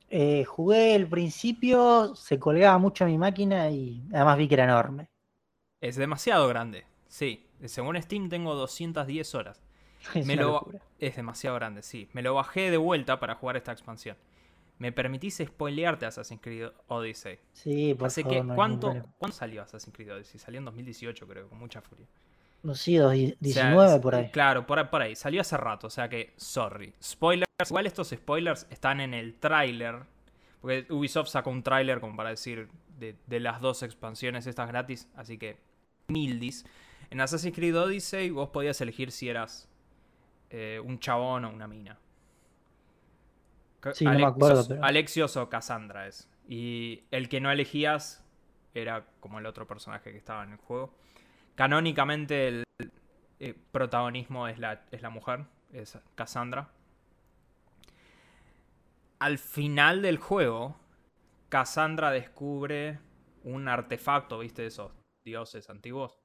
Eh, 0.08 0.44
jugué 0.44 0.94
el 0.94 1.08
principio, 1.08 2.14
se 2.14 2.38
colgaba 2.38 2.78
mucho 2.78 3.04
a 3.04 3.06
mi 3.06 3.16
máquina 3.16 3.70
y 3.70 4.02
además 4.12 4.38
vi 4.38 4.48
que 4.48 4.54
era 4.54 4.64
enorme. 4.64 5.08
Es 5.80 5.96
demasiado 5.96 6.46
grande, 6.48 6.84
sí. 7.08 7.46
Según 7.64 8.00
Steam 8.00 8.28
tengo 8.28 8.54
210 8.54 9.34
horas. 9.34 9.62
Es, 10.14 10.26
Me 10.26 10.36
lo-. 10.36 10.68
Es 10.98 11.16
demasiado 11.16 11.56
grande, 11.56 11.82
sí. 11.82 12.08
Me 12.12 12.22
lo 12.22 12.34
bajé 12.34 12.70
de 12.70 12.76
vuelta 12.76 13.20
para 13.20 13.36
jugar 13.36 13.56
esta 13.56 13.72
expansión. 13.72 14.16
¿Me 14.78 14.90
permitís 14.92 15.36
spoilearte 15.44 16.06
Assassin's 16.06 16.40
Creed 16.42 16.68
Odyssey? 16.88 17.38
Sí, 17.52 17.94
por 17.94 18.08
Así 18.08 18.22
favor, 18.22 18.36
que, 18.38 18.44
no 18.44 18.54
¿cuánto. 18.54 18.92
¿cuándo 19.18 19.36
salió 19.36 19.62
Assassin's 19.62 19.94
Creed 19.94 20.12
Odyssey? 20.12 20.40
Salió 20.40 20.58
en 20.58 20.64
2018, 20.64 21.26
creo, 21.28 21.48
con 21.48 21.58
mucha 21.58 21.80
furia. 21.80 22.06
No 22.62 22.74
sé, 22.74 22.96
dos- 22.96 23.12
O 23.12 23.14
sea, 23.16 23.36
19 23.40 24.00
por 24.00 24.14
ahí. 24.14 24.30
Claro, 24.30 24.66
por, 24.66 24.78
ahí- 24.78 24.86
por 24.90 25.02
ahí. 25.02 25.14
Salió 25.16 25.40
hace 25.40 25.56
rato, 25.56 25.86
o 25.86 25.90
sea 25.90 26.08
que, 26.08 26.32
sorry. 26.36 26.92
Spoilers. 27.02 27.46
Igual 27.68 27.86
estos 27.86 28.08
spoilers 28.10 28.66
están 28.70 29.00
en 29.00 29.14
el 29.14 29.34
tráiler. 29.34 30.00
Porque 30.60 30.86
Ubisoft 30.90 31.28
sacó 31.28 31.50
un 31.50 31.62
tráiler 31.62 32.00
como 32.00 32.16
para 32.16 32.30
decir 32.30 32.68
de, 32.98 33.16
de 33.26 33.40
las 33.40 33.60
dos 33.60 33.82
expansiones 33.82 34.46
estas 34.46 34.68
gratis. 34.68 35.08
Así 35.16 35.38
que, 35.38 35.58
mildis. 36.08 36.64
En 37.10 37.20
Assassin's 37.20 37.54
Creed 37.54 37.76
Odyssey 37.76 38.30
vos 38.30 38.48
podías 38.50 38.80
elegir 38.80 39.10
si 39.12 39.28
eras 39.28 39.68
eh, 40.50 40.80
un 40.84 40.98
chabón 40.98 41.44
o 41.44 41.50
una 41.50 41.66
mina. 41.66 41.98
Sí, 43.92 44.04
no 44.04 44.12
me 44.14 44.24
acuerdo, 44.24 44.66
pero- 44.68 44.84
Alexios 44.84 45.36
o 45.36 45.48
Cassandra 45.48 46.06
es. 46.06 46.28
Y 46.48 47.04
el 47.10 47.28
que 47.28 47.40
no 47.40 47.50
elegías 47.50 48.24
era 48.74 49.06
como 49.20 49.38
el 49.38 49.46
otro 49.46 49.66
personaje 49.66 50.12
que 50.12 50.18
estaba 50.18 50.44
en 50.44 50.52
el 50.52 50.58
juego. 50.58 50.94
Canónicamente 51.54 52.48
el 52.48 52.64
eh, 53.40 53.54
protagonismo 53.72 54.48
es 54.48 54.58
la, 54.58 54.84
es 54.90 55.02
la 55.02 55.10
mujer, 55.10 55.46
es 55.72 55.98
Cassandra. 56.14 56.70
Al 59.18 59.38
final 59.38 60.02
del 60.02 60.18
juego, 60.18 60.76
Cassandra 61.48 62.10
descubre 62.10 62.98
un 63.44 63.68
artefacto, 63.68 64.38
¿viste? 64.38 64.66
Esos 64.66 64.92
dioses 65.24 65.68
antiguos. 65.70 66.18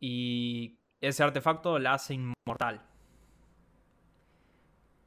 Y 0.00 0.78
ese 1.00 1.22
artefacto 1.22 1.78
la 1.78 1.94
hace 1.94 2.14
inmortal. 2.14 2.82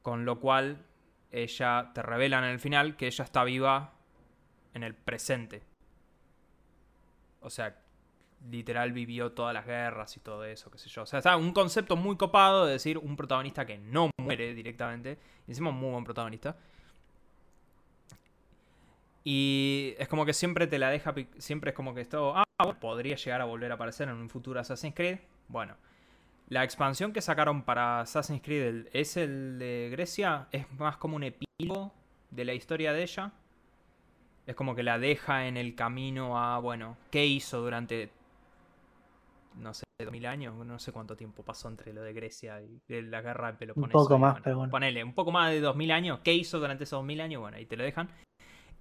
Con 0.02 0.24
lo 0.24 0.40
cual, 0.40 0.84
ella 1.42 1.90
te 1.94 2.02
revela 2.02 2.38
en 2.38 2.44
el 2.44 2.60
final 2.60 2.96
que 2.96 3.06
ella 3.06 3.24
está 3.24 3.42
viva 3.44 3.92
en 4.72 4.84
el 4.84 4.94
presente. 4.94 5.62
O 7.40 7.50
sea, 7.50 7.76
literal 8.50 8.92
vivió 8.92 9.32
todas 9.32 9.52
las 9.52 9.66
guerras 9.66 10.16
y 10.16 10.20
todo 10.20 10.44
eso, 10.44 10.70
qué 10.70 10.78
sé 10.78 10.88
yo. 10.88 11.02
O 11.02 11.06
sea, 11.06 11.18
está 11.18 11.36
un 11.36 11.52
concepto 11.52 11.96
muy 11.96 12.16
copado 12.16 12.66
de 12.66 12.72
decir 12.72 12.98
un 12.98 13.16
protagonista 13.16 13.66
que 13.66 13.78
no 13.78 14.10
muere 14.18 14.54
directamente. 14.54 15.18
Y 15.46 15.50
encima 15.50 15.70
un 15.70 15.76
muy 15.76 15.90
buen 15.90 16.04
protagonista. 16.04 16.56
Y 19.24 19.94
es 19.98 20.06
como 20.06 20.26
que 20.26 20.34
siempre 20.34 20.66
te 20.66 20.78
la 20.78 20.90
deja, 20.90 21.14
siempre 21.38 21.70
es 21.70 21.76
como 21.76 21.94
que 21.94 22.02
esto, 22.02 22.34
ah, 22.36 22.44
podría 22.80 23.16
llegar 23.16 23.40
a 23.40 23.44
volver 23.44 23.72
a 23.72 23.74
aparecer 23.74 24.08
en 24.08 24.16
un 24.16 24.28
futuro 24.28 24.60
Assassin's 24.60 24.94
Creed. 24.94 25.18
Bueno, 25.48 25.76
la 26.48 26.62
expansión 26.64 27.12
que 27.12 27.22
sacaron 27.22 27.62
para 27.62 28.00
Assassin's 28.00 28.42
Creed 28.42 28.88
es 28.92 29.16
el 29.16 29.58
de 29.58 29.88
Grecia, 29.90 30.48
es 30.52 30.70
más 30.78 30.96
como 30.96 31.16
un 31.16 31.24
epílogo 31.24 31.92
de 32.30 32.44
la 32.44 32.54
historia 32.54 32.92
de 32.92 33.02
ella. 33.02 33.32
Es 34.46 34.54
como 34.54 34.74
que 34.74 34.82
la 34.82 34.98
deja 34.98 35.46
en 35.46 35.56
el 35.56 35.74
camino 35.74 36.38
a, 36.38 36.58
bueno, 36.58 36.98
¿qué 37.10 37.24
hizo 37.24 37.62
durante, 37.62 38.10
no 39.54 39.72
sé, 39.72 39.84
2000 39.98 40.26
años? 40.26 40.66
No 40.66 40.78
sé 40.78 40.92
cuánto 40.92 41.16
tiempo 41.16 41.42
pasó 41.42 41.68
entre 41.68 41.94
lo 41.94 42.02
de 42.02 42.12
Grecia 42.12 42.60
y 42.60 42.78
de 42.88 43.02
la 43.02 43.22
guerra 43.22 43.52
de 43.52 43.58
Peloponeso. 43.58 43.92
poco 43.92 44.16
y 44.16 44.18
más, 44.18 44.40
pero 44.42 44.58
bueno. 44.58 44.70
Ponele, 44.70 45.02
un 45.02 45.14
poco 45.14 45.32
más 45.32 45.50
de 45.50 45.60
2000 45.60 45.92
años. 45.92 46.20
¿Qué 46.22 46.34
hizo 46.34 46.58
durante 46.60 46.84
esos 46.84 46.98
2000 46.98 47.20
años? 47.22 47.40
Bueno, 47.40 47.56
ahí 47.56 47.64
te 47.64 47.76
lo 47.76 47.84
dejan. 47.84 48.10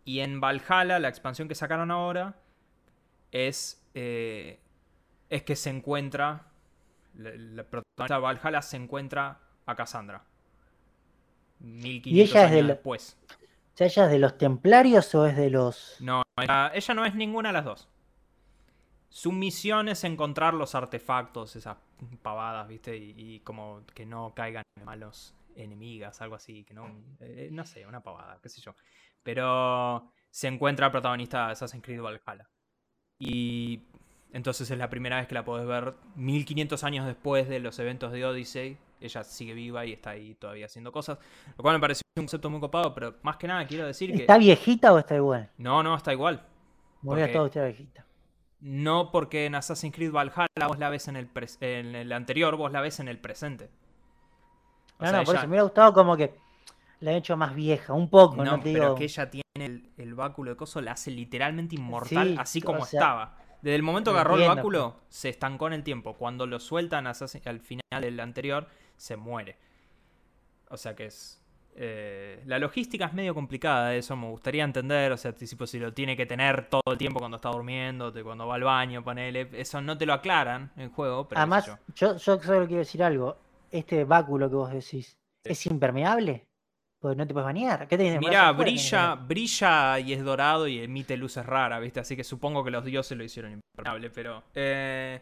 Y 0.03 0.19
en 0.19 0.41
Valhalla, 0.41 0.99
la 0.99 1.07
expansión 1.07 1.47
que 1.47 1.55
sacaron 1.55 1.91
ahora, 1.91 2.35
es, 3.31 3.81
eh, 3.93 4.59
es 5.29 5.43
que 5.43 5.55
se 5.55 5.69
encuentra, 5.69 6.52
la, 7.15 7.31
la 7.35 7.63
protagonista 7.63 8.15
de 8.15 8.21
Valhalla 8.21 8.61
se 8.61 8.77
encuentra 8.77 9.39
a 9.65 9.75
Cassandra. 9.75 10.23
1500 11.59 12.11
¿Y 12.11 12.21
ella 12.21 12.39
es 12.41 12.45
años 12.47 12.55
del- 12.55 12.67
después. 12.67 13.17
O 13.29 13.75
sea, 13.77 13.87
¿ella 13.87 14.05
es 14.05 14.11
de 14.11 14.19
los 14.19 14.37
templarios 14.37 15.15
o 15.15 15.25
es 15.25 15.35
de 15.35 15.49
los.? 15.49 15.97
No, 15.99 16.21
ella, 16.41 16.71
ella 16.73 16.93
no 16.93 17.05
es 17.05 17.15
ninguna 17.15 17.49
de 17.49 17.53
las 17.53 17.65
dos. 17.65 17.89
Su 19.09 19.31
misión 19.31 19.87
es 19.89 20.03
encontrar 20.03 20.53
los 20.53 20.75
artefactos, 20.75 21.55
esas 21.55 21.77
pavadas, 22.21 22.67
¿viste? 22.67 22.97
Y, 22.97 23.13
y 23.17 23.39
como 23.41 23.81
que 23.93 24.05
no 24.05 24.33
caigan 24.35 24.63
en 24.75 24.85
malos 24.85 25.33
enemigas, 25.55 26.19
algo 26.21 26.35
así, 26.35 26.63
que 26.63 26.73
no. 26.73 26.89
eh, 27.19 27.49
no 27.51 27.63
sé, 27.65 27.85
una 27.85 28.01
pavada, 28.01 28.39
qué 28.41 28.49
sé 28.49 28.59
yo. 28.61 28.75
Pero 29.21 30.11
se 30.31 30.47
encuentra 30.47 30.91
protagonista 30.91 31.45
de 31.47 31.51
Assassin's 31.53 31.83
Creed 31.83 32.01
Valhalla. 32.01 32.49
Y 33.19 33.83
entonces 34.33 34.69
es 34.69 34.77
la 34.77 34.89
primera 34.89 35.17
vez 35.17 35.27
que 35.27 35.35
la 35.35 35.45
podés 35.45 35.65
ver 35.65 35.93
1500 36.15 36.83
años 36.83 37.05
después 37.05 37.47
de 37.47 37.59
los 37.59 37.79
eventos 37.79 38.11
de 38.11 38.25
Odyssey. 38.25 38.77
Ella 38.99 39.23
sigue 39.23 39.53
viva 39.53 39.85
y 39.85 39.93
está 39.93 40.11
ahí 40.11 40.33
todavía 40.35 40.65
haciendo 40.65 40.91
cosas. 40.91 41.17
Lo 41.57 41.61
cual 41.61 41.75
me 41.75 41.79
pareció 41.81 42.01
un 42.17 42.23
concepto 42.23 42.49
muy 42.49 42.59
copado, 42.59 42.93
pero 42.93 43.15
más 43.21 43.37
que 43.37 43.47
nada 43.47 43.65
quiero 43.67 43.85
decir 43.85 44.11
que. 44.13 44.21
¿Está 44.21 44.37
viejita 44.37 44.91
o 44.93 44.97
está 44.99 45.15
igual? 45.15 45.49
No, 45.57 45.83
no, 45.83 45.95
está 45.95 46.11
igual. 46.13 46.41
Porque- 47.03 47.23
estado 47.25 47.45
usted 47.45 47.63
viejita. 47.65 48.05
No 48.61 49.11
porque 49.11 49.45
en 49.45 49.55
Assassin's 49.55 49.93
Creed 49.93 50.11
Valhalla 50.13 50.47
vos 50.67 50.79
la 50.79 50.89
ves 50.89 51.09
en 51.09 51.17
el, 51.17 51.27
pres- 51.31 51.57
en 51.59 51.95
el 51.95 52.13
anterior, 52.13 52.55
vos 52.55 52.71
la 52.71 52.79
ves 52.79 53.01
en 53.01 53.09
el 53.09 53.19
presente. 53.19 53.69
O 54.99 55.03
No, 55.03 55.09
sea, 55.09 55.19
no, 55.19 55.23
por 55.25 55.33
ella- 55.35 55.39
eso 55.41 55.47
me 55.47 55.51
hubiera 55.51 55.63
gustado 55.63 55.93
como 55.93 56.15
que 56.15 56.33
la 57.01 57.11
han 57.11 57.17
hecho 57.17 57.35
más 57.35 57.53
vieja, 57.53 57.91
un 57.91 58.09
poco, 58.09 58.37
no, 58.37 58.45
No, 58.45 58.57
te 58.59 58.71
pero 58.71 58.83
digo. 58.85 58.95
que 58.95 59.03
ella 59.03 59.29
tiene 59.29 59.43
el, 59.57 59.89
el 59.97 60.13
báculo 60.15 60.51
de 60.51 60.55
coso, 60.57 60.79
la 60.79 60.93
hace 60.93 61.11
literalmente 61.11 61.75
inmortal, 61.75 62.29
Sí, 62.29 62.35
así 62.39 62.59
o 62.63 62.65
como 62.65 62.85
sea, 62.85 62.99
estaba. 63.01 63.37
Desde 63.63 63.75
el 63.77 63.81
momento 63.83 64.11
que 64.11 64.19
agarró 64.19 64.35
el 64.35 64.47
báculo, 64.47 64.97
se 65.07 65.29
estancó 65.29 65.67
en 65.67 65.73
el 65.73 65.83
tiempo. 65.83 66.15
Cuando 66.15 66.45
lo 66.45 66.59
sueltan 66.59 67.07
al 67.07 67.59
final 67.61 68.01
del 68.01 68.19
anterior, 68.19 68.67
se 68.97 69.15
muere. 69.15 69.57
O 70.69 70.77
sea 70.77 70.95
que 70.95 71.05
es. 71.05 71.41
eh, 71.75 72.43
la 72.45 72.59
logística 72.59 73.05
es 73.05 73.13
medio 73.13 73.33
complicada, 73.33 73.95
eso 73.95 74.15
me 74.17 74.27
gustaría 74.29 74.63
entender. 74.65 75.11
O 75.13 75.17
sea, 75.17 75.33
tipo, 75.33 75.65
si 75.65 75.79
lo 75.79 75.93
tiene 75.93 76.17
que 76.17 76.25
tener 76.25 76.69
todo 76.69 76.81
el 76.91 76.97
tiempo 76.97 77.19
cuando 77.19 77.37
está 77.37 77.49
durmiendo, 77.49 78.11
cuando 78.23 78.45
va 78.47 78.55
al 78.55 78.63
baño, 78.63 79.03
ponele. 79.03 79.49
Eso 79.53 79.81
no 79.81 79.97
te 79.97 80.05
lo 80.05 80.13
aclaran 80.13 80.71
en 80.75 80.89
juego, 80.91 81.27
pero. 81.29 81.39
Además, 81.39 81.65
yo. 81.65 81.77
yo, 81.95 82.17
yo 82.17 82.41
solo 82.41 82.67
quiero 82.67 82.79
decir 82.79 83.01
algo. 83.01 83.37
Este 83.71 84.03
báculo 84.03 84.49
que 84.49 84.55
vos 84.55 84.71
decís, 84.71 85.17
¿es 85.43 85.65
impermeable? 85.67 86.45
Pues 87.03 87.17
no 87.17 87.27
te 87.27 87.33
puedes 87.33 87.43
bañar. 87.45 87.85
¿Qué 87.89 87.97
tenés 87.97 88.13
el 88.13 88.19
afuera? 88.19 88.53
brilla, 88.53 89.15
brilla 89.15 89.99
y 89.99 90.13
es 90.13 90.23
dorado 90.23 90.69
y 90.69 90.79
emite 90.79 91.17
luces 91.17 91.45
raras, 91.45 91.81
¿viste? 91.81 91.99
Así 91.99 92.15
que 92.15 92.23
supongo 92.23 92.63
que 92.63 92.71
los 92.71 92.85
dioses 92.85 93.17
lo 93.17 93.25
hicieron 93.25 93.51
impermeable, 93.51 94.09
pero. 94.09 94.41
eh, 94.55 95.21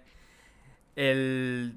el. 0.96 1.74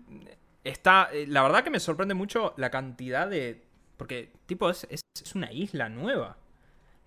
Está. 0.63 1.09
eh, 1.11 1.25
La 1.27 1.43
verdad 1.43 1.65
que 1.65 1.71
me 1.71 1.81
sorprende 1.81 2.13
mucho 2.13 2.53
la 2.59 2.71
cantidad 2.71 3.27
de. 3.29 3.65
Porque, 3.97 4.31
tipo, 4.45 4.69
es, 4.69 4.87
es, 4.91 5.01
es 5.23 5.35
una 5.35 5.51
isla 5.53 5.89
nueva 5.89 6.37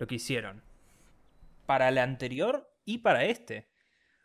lo 0.00 0.08
que 0.08 0.16
hicieron. 0.16 0.60
Para 1.66 1.92
la 1.92 2.02
anterior 2.02 2.68
y 2.84 2.98
para 2.98 3.24
este. 3.26 3.68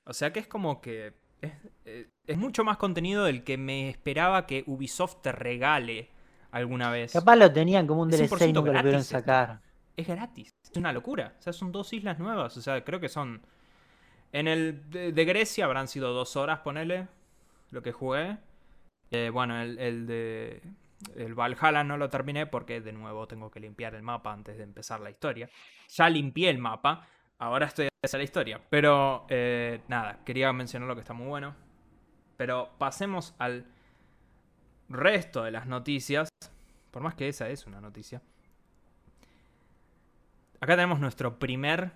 O 0.05 0.13
sea 0.13 0.33
que 0.33 0.39
es 0.39 0.47
como 0.47 0.81
que. 0.81 1.13
Es, 1.41 1.51
eh, 1.85 2.09
es 2.25 2.37
mucho 2.37 2.63
más 2.63 2.77
contenido 2.77 3.25
del 3.25 3.43
que 3.43 3.57
me 3.59 3.89
esperaba 3.89 4.47
que 4.47 4.63
Ubisoft 4.65 5.21
te 5.21 5.31
regale 5.31 6.09
alguna 6.53 6.91
vez. 6.91 7.11
Capaz 7.11 7.35
lo 7.35 7.51
tenían 7.51 7.87
como 7.87 8.03
un 8.03 8.09
DLC 8.09 8.31
y 8.47 8.51
100% 8.51 8.53
nunca 8.53 8.71
lo 8.71 8.79
pudieron 8.79 9.01
esto. 9.01 9.17
sacar. 9.17 9.59
es 9.97 10.07
gratis. 10.07 10.53
Es 10.63 10.77
una 10.77 10.93
locura. 10.93 11.35
O 11.39 11.41
sea, 11.41 11.51
son 11.51 11.71
dos 11.71 11.91
islas 11.93 12.19
nuevas. 12.19 12.55
O 12.55 12.61
sea, 12.61 12.83
creo 12.83 12.99
que 12.99 13.09
son. 13.09 13.41
En 14.31 14.47
el 14.47 14.89
de, 14.89 15.11
de 15.11 15.25
Grecia 15.25 15.65
habrán 15.65 15.87
sido 15.87 16.13
dos 16.13 16.35
horas, 16.35 16.59
ponele. 16.59 17.07
Lo 17.71 17.81
que 17.81 17.91
jugué. 17.91 18.37
Eh, 19.11 19.29
bueno, 19.33 19.59
el, 19.61 19.79
el 19.79 20.07
de. 20.07 20.61
El 21.15 21.33
Valhalla 21.33 21.83
no 21.83 21.97
lo 21.97 22.09
terminé 22.09 22.45
porque 22.45 22.79
de 22.81 22.93
nuevo 22.93 23.27
tengo 23.27 23.51
que 23.51 23.59
limpiar 23.59 23.93
el 23.95 24.03
mapa 24.03 24.31
antes 24.31 24.57
de 24.57 24.63
empezar 24.63 25.01
la 25.01 25.09
historia. 25.09 25.49
Ya 25.89 26.07
limpié 26.09 26.49
el 26.49 26.59
mapa. 26.59 27.07
Ahora 27.39 27.65
estoy 27.65 27.87
a 27.87 27.89
hacer 28.03 28.19
la 28.19 28.23
historia. 28.23 28.61
Pero 28.69 29.25
eh, 29.27 29.81
nada, 29.87 30.19
quería 30.23 30.53
mencionar 30.53 30.87
lo 30.87 30.95
que 30.95 31.01
está 31.01 31.13
muy 31.13 31.27
bueno. 31.27 31.55
Pero 32.37 32.69
pasemos 32.77 33.35
al 33.39 33.65
resto 34.93 35.43
de 35.43 35.51
las 35.51 35.67
noticias. 35.67 36.29
Por 36.91 37.01
más 37.01 37.15
que 37.15 37.27
esa 37.27 37.49
es 37.49 37.65
una 37.65 37.81
noticia. 37.81 38.21
Acá 40.59 40.75
tenemos 40.75 40.99
nuestro 40.99 41.39
primer 41.39 41.91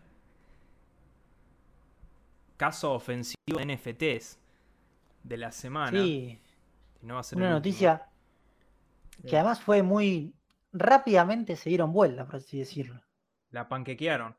caso 2.58 2.94
ofensivo 2.94 3.36
de 3.60 3.66
NFTs 3.76 4.40
de 5.24 5.38
la 5.38 5.52
semana. 5.52 5.92
Sí, 6.02 6.40
Y 7.02 7.06
no 7.06 7.16
va 7.16 7.20
a 7.22 7.24
ser 7.24 7.38
una 7.38 7.46
último. 7.48 7.60
noticia 7.60 8.10
que 9.28 9.36
además 9.36 9.62
fue 9.62 9.84
muy 9.84 10.34
rápidamente 10.74 11.56
se 11.56 11.70
dieron 11.70 11.92
vuelta, 11.92 12.26
por 12.26 12.36
así 12.36 12.60
decirlo. 12.60 13.02
La 13.52 13.68
panquequearon. 13.68 14.36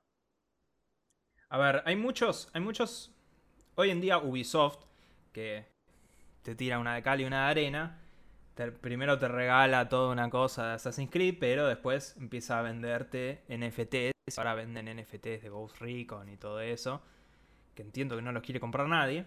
A 1.48 1.58
ver, 1.58 1.82
hay 1.86 1.96
muchos, 1.96 2.50
hay 2.52 2.60
muchos. 2.60 3.12
Hoy 3.74 3.90
en 3.90 4.00
día 4.00 4.18
Ubisoft, 4.18 4.84
que 5.32 5.66
te 6.42 6.54
tira 6.54 6.78
una 6.78 6.94
de 6.94 7.02
cal 7.02 7.20
y 7.20 7.24
una 7.24 7.44
de 7.44 7.50
arena, 7.50 7.98
te- 8.58 8.72
primero 8.72 9.18
te 9.20 9.28
regala 9.28 9.88
toda 9.88 10.10
una 10.12 10.28
cosa 10.28 10.66
de 10.66 10.74
Assassin's 10.74 11.10
Creed, 11.12 11.36
pero 11.38 11.68
después 11.68 12.16
empieza 12.18 12.58
a 12.58 12.62
venderte 12.62 13.44
NFTs. 13.48 14.36
Ahora 14.36 14.54
venden 14.54 14.88
NFTs 14.98 15.42
de 15.42 15.48
Ghost 15.48 15.78
Recon 15.80 16.28
y 16.28 16.36
todo 16.36 16.60
eso. 16.60 17.00
Que 17.76 17.82
entiendo 17.82 18.16
que 18.16 18.22
no 18.22 18.32
los 18.32 18.42
quiere 18.42 18.58
comprar 18.58 18.88
nadie. 18.88 19.24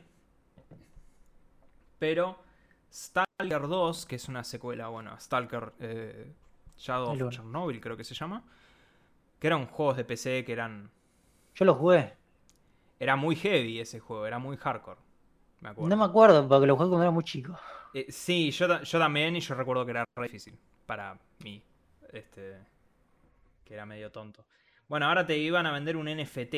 Pero 1.97 2.37
Stalker 2.91 3.67
2, 3.67 4.05
que 4.05 4.17
es 4.17 4.27
una 4.27 4.43
secuela, 4.43 4.89
bueno, 4.89 5.17
Stalker 5.17 5.71
eh, 5.79 6.33
Shadow 6.77 7.13
El 7.13 7.23
of. 7.23 7.33
Chernobyl 7.33 7.79
creo 7.79 7.95
que 7.95 8.03
se 8.03 8.13
llama. 8.13 8.43
Que 9.39 9.47
eran 9.47 9.65
juegos 9.67 9.95
de 9.97 10.03
PC 10.03 10.43
que 10.43 10.51
eran... 10.51 10.91
Yo 11.55 11.63
lo 11.65 11.75
jugué. 11.75 12.13
Era 12.99 13.15
muy 13.15 13.35
heavy 13.37 13.79
ese 13.79 13.99
juego, 13.99 14.25
era 14.27 14.39
muy 14.39 14.57
hardcore. 14.57 14.99
Me 15.61 15.69
acuerdo. 15.69 15.89
No 15.89 15.97
me 15.97 16.05
acuerdo 16.05 16.47
porque 16.47 16.67
lo 16.67 16.75
jugué 16.75 16.89
cuando 16.89 17.03
era 17.03 17.11
muy 17.11 17.23
chico. 17.23 17.57
Eh, 17.93 18.07
sí, 18.09 18.51
yo, 18.51 18.81
yo 18.83 18.99
también 18.99 19.35
y 19.35 19.39
yo 19.41 19.53
recuerdo 19.55 19.85
que 19.85 19.91
era 19.91 20.05
re 20.15 20.23
difícil 20.23 20.57
para 20.85 21.17
mí. 21.43 21.61
Este, 22.11 22.57
que 23.65 23.73
era 23.73 23.85
medio 23.85 24.11
tonto. 24.11 24.45
Bueno, 24.87 25.07
ahora 25.07 25.25
te 25.25 25.37
iban 25.37 25.65
a 25.65 25.71
vender 25.71 25.95
un 25.97 26.07
NFT. 26.07 26.55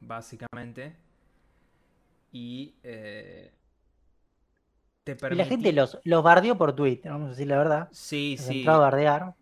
Básicamente. 0.00 0.96
Y... 2.32 2.74
eh, 2.82 3.52
te 5.04 5.12
Y 5.12 5.14
la 5.14 5.20
permití- 5.44 5.48
gente 5.48 5.72
los, 5.72 5.98
los 6.04 6.22
bardeó 6.22 6.56
por 6.56 6.74
Twitter, 6.74 7.12
vamos 7.12 7.26
a 7.26 7.30
decir 7.30 7.46
la 7.46 7.58
verdad. 7.58 7.88
Sí, 7.92 8.36
Los 8.38 8.46
sí. 8.46 8.66
a 8.66 8.76
bardear. 8.78 9.34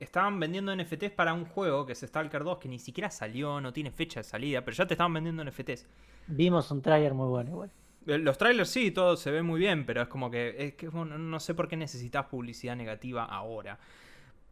Estaban 0.00 0.38
vendiendo 0.38 0.74
NFTs 0.74 1.10
para 1.10 1.32
un 1.32 1.44
juego 1.44 1.86
que 1.86 1.92
es 1.92 2.00
Stalker 2.00 2.44
2 2.44 2.58
que 2.58 2.68
ni 2.68 2.78
siquiera 2.78 3.10
salió, 3.10 3.60
no 3.60 3.72
tiene 3.72 3.90
fecha 3.90 4.20
de 4.20 4.24
salida, 4.24 4.64
pero 4.64 4.76
ya 4.76 4.86
te 4.86 4.94
estaban 4.94 5.12
vendiendo 5.14 5.44
NFTs. 5.44 5.86
Vimos 6.26 6.70
un 6.70 6.82
tráiler 6.82 7.14
muy 7.14 7.28
bueno 7.28 7.50
igual. 7.50 7.70
Eh, 7.70 7.72
Los 8.16 8.38
trailers 8.38 8.70
sí, 8.70 8.90
todo 8.90 9.16
se 9.16 9.30
ve 9.30 9.42
muy 9.42 9.60
bien, 9.60 9.84
pero 9.84 10.00
es 10.02 10.08
como 10.08 10.30
que, 10.30 10.54
es 10.58 10.74
que 10.74 10.88
bueno, 10.88 11.18
no 11.18 11.40
sé 11.40 11.54
por 11.54 11.68
qué 11.68 11.76
necesitas 11.76 12.24
publicidad 12.26 12.74
negativa 12.74 13.24
ahora. 13.24 13.78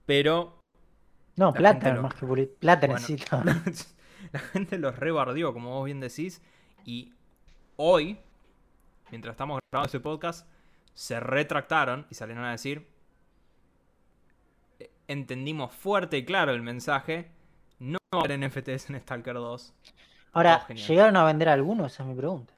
Pero 0.05 0.61
No, 1.37 1.47
La 1.47 1.53
plata 1.53 1.95
lo- 1.95 2.03
más 2.03 2.15
que 2.15 2.27
publi- 2.27 2.51
Plata 2.59 2.87
Bueno. 2.87 3.01
necesito. 3.01 3.43
la 4.33 4.39
gente 4.41 4.79
los 4.79 4.97
rebardeó, 4.99 5.53
como 5.53 5.71
vos 5.71 5.85
bien 5.87 6.01
decís. 6.01 6.43
Y 6.85 7.13
hoy, 7.77 8.19
mientras 9.11 9.33
estamos 9.35 9.59
grabando 9.73 9.87
este 9.87 10.01
podcast, 10.01 10.47
se 10.95 11.19
retractaron 11.21 12.07
y 12.11 12.15
salieron 12.15 12.45
a 12.45 12.53
decir: 12.53 12.87
"Eh, 14.81 14.91
Entendimos 15.09 15.73
fuerte 15.75 16.19
y 16.19 16.25
claro 16.25 16.53
el 16.53 16.63
mensaje. 16.63 17.31
No 17.79 17.99
va 18.15 18.21
a 18.21 18.25
haber 18.25 18.33
NFTs 18.39 18.91
en 18.91 19.01
Stalker 19.01 19.35
2. 19.35 19.75
Ahora, 20.33 20.67
Oh. 20.69 20.73
¿llegaron 20.75 21.17
a 21.17 21.25
vender 21.25 21.49
alguno? 21.49 21.87
Esa 21.87 22.03
es 22.03 22.09
mi 22.09 22.15
pregunta. 22.15 22.53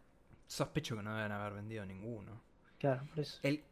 Sospecho 0.48 0.96
que 0.96 1.02
no 1.02 1.14
deben 1.14 1.30
haber 1.30 1.52
vendido 1.52 1.86
ninguno. 1.86 2.42
Claro, 2.78 3.06
por 3.08 3.20
eso. 3.20 3.38
El... 3.42 3.62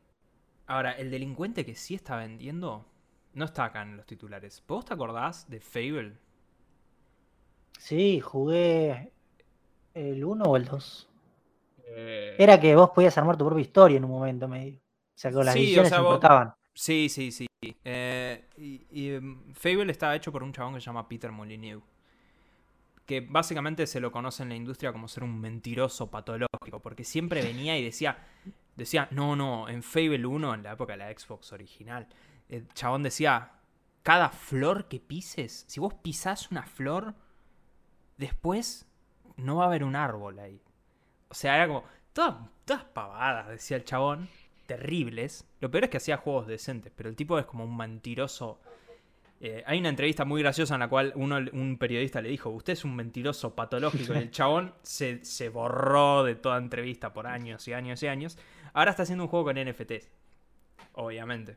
Ahora, 0.67 0.93
el 0.93 1.11
delincuente 1.11 1.65
que 1.65 1.75
sí 1.75 1.95
está 1.95 2.17
vendiendo 2.17 2.87
no 3.33 3.45
está 3.45 3.65
acá 3.65 3.83
en 3.83 3.97
los 3.97 4.07
titulares. 4.07 4.63
¿Vos 4.69 4.85
te 4.85 4.95
acordás 4.95 5.49
de 5.49 5.61
Fable? 5.61 6.19
Sí, 7.79 8.21
jugué 8.21 9.13
el 9.95 10.25
1 10.25 10.45
o 10.45 10.57
el 10.57 10.65
2. 10.67 11.11
Eh, 11.89 12.37
Era 12.39 12.61
que 12.61 12.75
vos 12.75 12.91
podías 12.91 13.17
armar 13.17 13.37
tu 13.37 13.47
propia 13.47 13.63
historia 13.63 13.97
en 13.97 14.05
un 14.05 14.11
momento 14.11 14.49
medio. 14.49 14.79
O 14.79 15.19
sea, 15.19 15.31
que 15.31 15.45
las 15.45 15.55
Sí, 15.55 15.79
o 15.79 16.03
vos-. 16.03 16.21
Sí, 16.75 17.09
sí, 17.09 17.33
sí. 17.33 17.47
Eh, 17.85 18.49
y 18.59 18.87
y, 18.91 19.15
em, 19.15 19.55
Fable 19.55 19.91
está 19.93 20.15
hecho 20.15 20.31
por 20.31 20.43
un 20.43 20.53
chabón 20.53 20.75
que 20.75 20.81
se 20.81 20.87
llama 20.87 21.09
Peter 21.09 21.33
Molyneux. 21.33 21.83
Que 23.07 23.21
básicamente 23.21 23.87
se 23.87 24.01
lo 24.01 24.13
conoce 24.13 24.43
en 24.43 24.51
la 24.51 24.57
industria 24.57 24.93
como 24.93 25.09
ser 25.09 25.25
un 25.25 25.41
mentiroso 25.41 26.11
patológico. 26.11 26.81
Porque 26.83 27.05
siempre 27.05 27.43
venía 27.43 27.79
y 27.79 27.85
decía, 27.85 28.19
decía, 28.77 29.09
no, 29.11 29.37
no, 29.37 29.69
en 29.69 29.83
Fable 29.83 30.27
1, 30.27 30.55
en 30.55 30.63
la 30.63 30.73
época 30.73 30.93
de 30.93 30.99
la 30.99 31.19
Xbox 31.19 31.53
original, 31.53 32.09
el 32.49 32.69
chabón 32.75 33.03
decía, 33.03 33.53
cada 34.03 34.29
flor 34.29 34.89
que 34.89 35.01
pises, 35.01 35.65
si 35.67 35.81
vos 35.81 35.95
pisás 35.95 36.51
una 36.51 36.63
flor, 36.63 37.15
después 38.17 38.87
no 39.37 39.57
va 39.57 39.65
a 39.65 39.67
haber 39.67 39.85
un 39.85 39.97
árbol 39.97 40.39
ahí. 40.39 40.63
O 41.29 41.35
sea, 41.35 41.57
era 41.57 41.67
como, 41.67 41.85
todas, 42.13 42.37
todas 42.65 42.85
pavadas, 42.85 43.49
decía 43.49 43.77
el 43.77 43.85
chabón, 43.85 44.29
terribles. 44.67 45.47
Lo 45.61 45.71
peor 45.71 45.85
es 45.85 45.91
que 45.91 45.97
hacía 45.97 46.17
juegos 46.19 46.47
decentes, 46.47 46.93
pero 46.95 47.09
el 47.09 47.17
tipo 47.17 47.39
es 47.39 47.47
como 47.47 47.65
un 47.65 47.77
mentiroso. 47.77 48.61
Eh, 49.41 49.63
hay 49.67 49.79
una 49.79 49.91
entrevista 49.91 50.25
muy 50.25 50.41
graciosa 50.41 50.75
en 50.75 50.81
la 50.81 50.89
cual 50.89 51.13
uno, 51.15 51.37
un 51.53 51.77
periodista 51.77 52.23
le 52.23 52.31
dijo, 52.31 52.49
usted 52.51 52.73
es 52.73 52.85
un 52.85 52.97
mentiroso 52.97 53.55
patológico, 53.55 54.15
y 54.15 54.19
el 54.19 54.31
chabón 54.33 54.75
se, 54.83 55.25
se 55.25 55.51
borró 55.51 56.25
de 56.25 56.35
toda 56.35 56.57
entrevista 56.59 57.13
por 57.13 57.27
años 57.27 57.67
y 57.69 57.75
años 57.75 58.03
y 58.03 58.07
años. 58.07 58.39
Ahora 58.73 58.91
está 58.91 59.03
haciendo 59.03 59.25
un 59.25 59.31
juego 59.31 59.47
con 59.47 59.57
NFTs, 59.57 60.11
obviamente. 60.95 61.57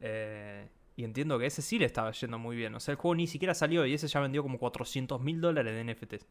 Eh, 0.00 0.68
y 0.94 1.04
entiendo 1.04 1.38
que 1.38 1.46
ese 1.46 1.60
sí 1.60 1.78
le 1.78 1.86
estaba 1.86 2.12
yendo 2.12 2.38
muy 2.38 2.56
bien. 2.56 2.74
O 2.74 2.80
sea, 2.80 2.92
el 2.92 2.98
juego 2.98 3.16
ni 3.16 3.26
siquiera 3.26 3.54
salió 3.54 3.84
y 3.84 3.94
ese 3.94 4.08
ya 4.08 4.20
vendió 4.20 4.42
como 4.42 4.58
400 4.58 5.20
mil 5.20 5.40
dólares 5.40 5.74
de 5.74 5.92
NFTs. 5.92 6.26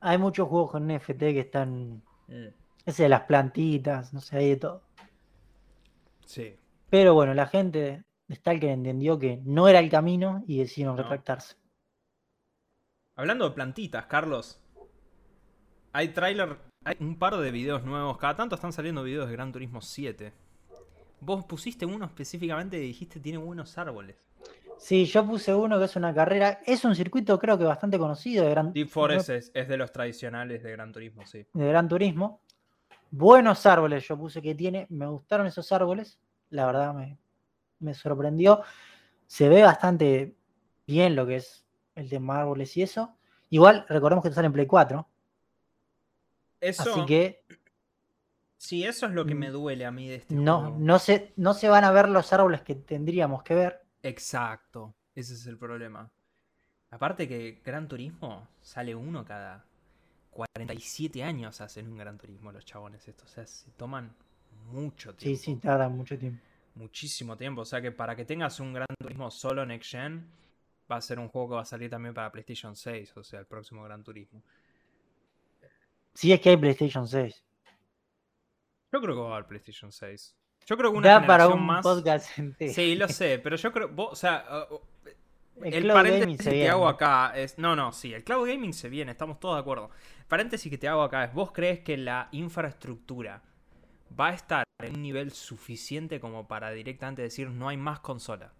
Hay 0.00 0.18
muchos 0.18 0.48
juegos 0.48 0.70
con 0.70 0.86
NFT 0.86 1.18
que 1.18 1.40
están. 1.40 2.02
Ese 2.86 3.02
de 3.04 3.08
las 3.08 3.22
plantitas, 3.22 4.14
no 4.14 4.20
sé, 4.20 4.38
hay 4.38 4.48
de 4.50 4.56
todo. 4.56 4.82
Sí. 6.24 6.56
Pero 6.88 7.14
bueno, 7.14 7.34
la 7.34 7.46
gente 7.46 8.04
Stalker 8.30 8.70
entendió 8.70 9.18
que 9.18 9.40
no 9.44 9.68
era 9.68 9.78
el 9.78 9.90
camino 9.90 10.44
y 10.46 10.58
decidieron 10.58 10.96
No. 10.96 11.02
retractarse. 11.02 11.56
Hablando 13.16 13.48
de 13.48 13.54
plantitas, 13.54 14.06
Carlos. 14.06 14.60
Hay 15.92 16.08
tráiler, 16.08 16.58
hay 16.84 16.96
un 17.00 17.18
par 17.18 17.36
de 17.36 17.50
videos 17.50 17.84
nuevos. 17.84 18.18
Cada 18.18 18.36
tanto 18.36 18.54
están 18.54 18.72
saliendo 18.72 19.02
videos 19.02 19.26
de 19.26 19.32
Gran 19.32 19.50
Turismo 19.50 19.80
7. 19.80 20.32
Vos 21.20 21.44
pusiste 21.46 21.84
uno 21.84 22.04
específicamente 22.04 22.76
y 22.78 22.82
dijiste 22.82 23.18
tiene 23.18 23.38
buenos 23.38 23.76
árboles. 23.78 24.16
Sí, 24.78 25.06
yo 25.06 25.26
puse 25.26 25.52
uno 25.52 25.78
que 25.78 25.86
es 25.86 25.96
una 25.96 26.14
carrera. 26.14 26.60
Es 26.64 26.84
un 26.84 26.94
circuito, 26.94 27.36
creo 27.38 27.58
que 27.58 27.64
bastante 27.64 27.98
conocido 27.98 28.44
de 28.44 28.50
Gran, 28.50 28.72
Deep 28.72 28.88
Forest 28.88 29.30
es, 29.30 29.50
es 29.52 29.66
de 29.66 29.76
los 29.76 29.90
tradicionales 29.90 30.62
de 30.62 30.70
Gran 30.70 30.92
Turismo, 30.92 31.26
sí. 31.26 31.44
de 31.52 31.66
Gran 31.68 31.88
Turismo. 31.88 32.42
Buenos 33.10 33.66
árboles, 33.66 34.06
yo 34.06 34.16
puse 34.16 34.40
que 34.40 34.54
tiene. 34.54 34.86
Me 34.90 35.06
gustaron 35.06 35.46
esos 35.48 35.72
árboles. 35.72 36.20
La 36.50 36.66
verdad 36.66 36.94
me, 36.94 37.18
me 37.80 37.94
sorprendió. 37.94 38.62
Se 39.26 39.48
ve 39.48 39.62
bastante 39.64 40.36
bien 40.86 41.16
lo 41.16 41.26
que 41.26 41.36
es 41.36 41.66
el 41.96 42.10
tema 42.10 42.40
árboles 42.40 42.76
y 42.76 42.82
eso. 42.82 43.16
Igual, 43.50 43.86
recordemos 43.88 44.24
que 44.24 44.32
sale 44.32 44.46
en 44.48 44.52
Play 44.54 44.66
4. 44.66 45.08
Eso, 46.60 46.92
Así 46.92 47.04
que 47.04 47.44
sí, 48.56 48.84
eso 48.84 49.06
es 49.06 49.12
lo 49.12 49.26
que 49.26 49.34
me 49.34 49.48
Mm, 49.48 49.50
duele 49.50 49.86
a 49.86 49.90
mí 49.90 50.08
de 50.08 50.16
este 50.16 50.38
no, 50.44 50.54
juego. 50.54 50.86
no, 50.88 50.98
se, 50.98 51.34
no 51.36 51.54
se 51.54 51.68
van 51.68 51.84
a 51.84 51.92
ver 51.92 52.08
los 52.08 52.32
árboles 52.32 52.62
que 52.62 52.74
tendríamos 52.74 53.42
que 53.42 53.54
ver. 53.54 53.86
Exacto, 54.02 54.94
ese 55.14 55.34
es 55.34 55.46
el 55.46 55.58
problema. 55.58 56.10
Aparte 56.90 57.28
que 57.28 57.60
Gran 57.64 57.88
Turismo 57.88 58.48
sale 58.62 58.94
uno 58.94 59.24
cada 59.24 59.66
47 60.30 61.22
años 61.24 61.60
hacen 61.62 61.88
un 61.92 61.98
Gran 61.98 62.18
Turismo 62.18 62.52
los 62.52 62.64
chabones 62.66 63.08
estos. 63.08 63.30
O 63.30 63.34
sea, 63.34 63.46
se 63.46 63.70
toman 63.72 64.16
mucho 64.72 65.14
Sí, 65.16 65.36
tiempo. 65.36 65.36
sí, 65.36 65.56
tarda 65.56 65.88
mucho 65.88 66.18
tiempo. 66.18 66.42
Muchísimo 66.78 67.36
tiempo. 67.36 67.62
O 67.62 67.64
sea 67.64 67.80
que 67.82 67.92
para 67.92 68.16
que 68.16 68.24
tengas 68.24 68.60
un 68.60 68.72
Gran 68.72 68.86
Turismo 68.98 69.30
solo 69.30 69.66
Next 69.66 69.90
Gen, 69.90 70.26
va 70.90 70.96
a 70.96 71.00
ser 71.00 71.18
un 71.18 71.28
juego 71.28 71.50
que 71.50 71.54
va 71.56 71.62
a 71.62 71.64
salir 71.66 71.90
también 71.90 72.14
para 72.14 72.32
PlayStation 72.32 72.74
6, 72.76 73.16
o 73.16 73.24
sea, 73.24 73.40
el 73.40 73.46
próximo 73.46 73.82
Gran 73.84 74.02
Turismo. 74.02 74.42
Sí, 76.14 76.32
es 76.32 76.40
que 76.40 76.50
hay 76.50 76.56
PlayStation 76.56 77.06
6. 77.06 77.44
Yo 78.92 79.00
creo 79.00 79.14
que 79.14 79.20
va 79.20 79.30
a 79.30 79.32
haber 79.34 79.46
PlayStation 79.46 79.92
6. 79.92 80.34
Yo 80.66 80.76
creo 80.76 80.92
que 80.92 80.98
una 80.98 81.08
Da 81.08 81.26
para 81.26 81.44
generación 81.44 81.52
un 81.52 81.66
más. 81.66 81.82
podcast 81.82 82.38
entero. 82.38 82.72
Sí, 82.72 82.94
lo 82.94 83.08
sé, 83.08 83.38
pero 83.38 83.56
yo 83.56 83.72
creo. 83.72 83.88
vos, 83.88 84.12
o 84.12 84.16
sea, 84.16 84.44
uh, 84.70 84.80
El 85.60 85.74
el 85.74 85.92
paréntesis 85.92 86.38
que 86.42 86.50
te 86.50 86.50
viene. 86.50 86.68
hago 86.68 86.88
acá 86.88 87.32
es. 87.36 87.58
No, 87.58 87.74
no, 87.76 87.92
sí, 87.92 88.12
el 88.14 88.24
cloud 88.24 88.46
gaming 88.48 88.72
se 88.72 88.88
viene, 88.88 89.12
estamos 89.12 89.40
todos 89.40 89.56
de 89.56 89.60
acuerdo. 89.60 89.90
Paréntesis 90.28 90.70
que 90.70 90.78
te 90.78 90.88
hago 90.88 91.02
acá 91.02 91.24
es: 91.24 91.34
¿vos 91.34 91.52
crees 91.52 91.80
que 91.80 91.96
la 91.96 92.28
infraestructura 92.32 93.42
va 94.18 94.28
a 94.28 94.34
estar 94.34 94.64
en 94.86 94.94
un 94.94 95.02
nivel 95.02 95.32
suficiente 95.32 96.20
como 96.20 96.46
para 96.46 96.70
directamente 96.70 97.22
decir 97.22 97.50
no 97.50 97.68
hay 97.68 97.76
más 97.76 98.00
consola? 98.00 98.52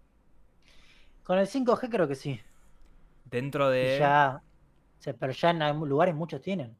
Con 1.23 1.37
el 1.37 1.47
5G 1.47 1.89
creo 1.89 2.07
que 2.07 2.15
sí. 2.15 2.41
Dentro 3.23 3.73
Y 3.73 3.77
de. 3.77 3.97
ya, 3.99 4.43
pero 5.19 5.31
ya 5.31 5.51
en 5.51 5.79
lugares 5.79 6.15
muchos 6.15 6.41
tienen. 6.41 6.77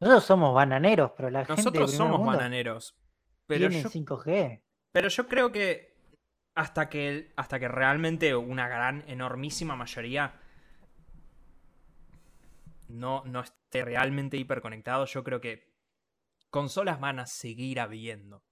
Nosotros 0.00 0.24
somos 0.24 0.54
bananeros, 0.54 1.12
pero 1.16 1.30
la 1.30 1.44
gente 1.44 1.60
de 1.60 1.64
Nosotros 1.64 1.92
somos 1.92 2.24
bananeros. 2.24 2.96
Pero 3.46 3.68
tiene 3.68 3.82
yo, 3.82 3.90
5G. 3.90 4.62
pero 4.92 5.08
yo 5.08 5.28
creo 5.28 5.52
que 5.52 5.94
hasta 6.54 6.88
que, 6.88 7.32
hasta 7.36 7.60
que 7.60 7.68
realmente 7.68 8.34
una 8.34 8.68
gran, 8.68 9.04
enormísima 9.06 9.76
mayoría 9.76 10.40
no, 12.88 13.22
no 13.24 13.40
esté 13.40 13.84
realmente 13.84 14.36
hiperconectado, 14.36 15.04
yo 15.04 15.22
creo 15.22 15.40
que 15.40 15.69
consolas 16.50 17.00
van 17.00 17.18
a 17.20 17.26
seguir 17.26 17.80
habiendo. 17.80 18.42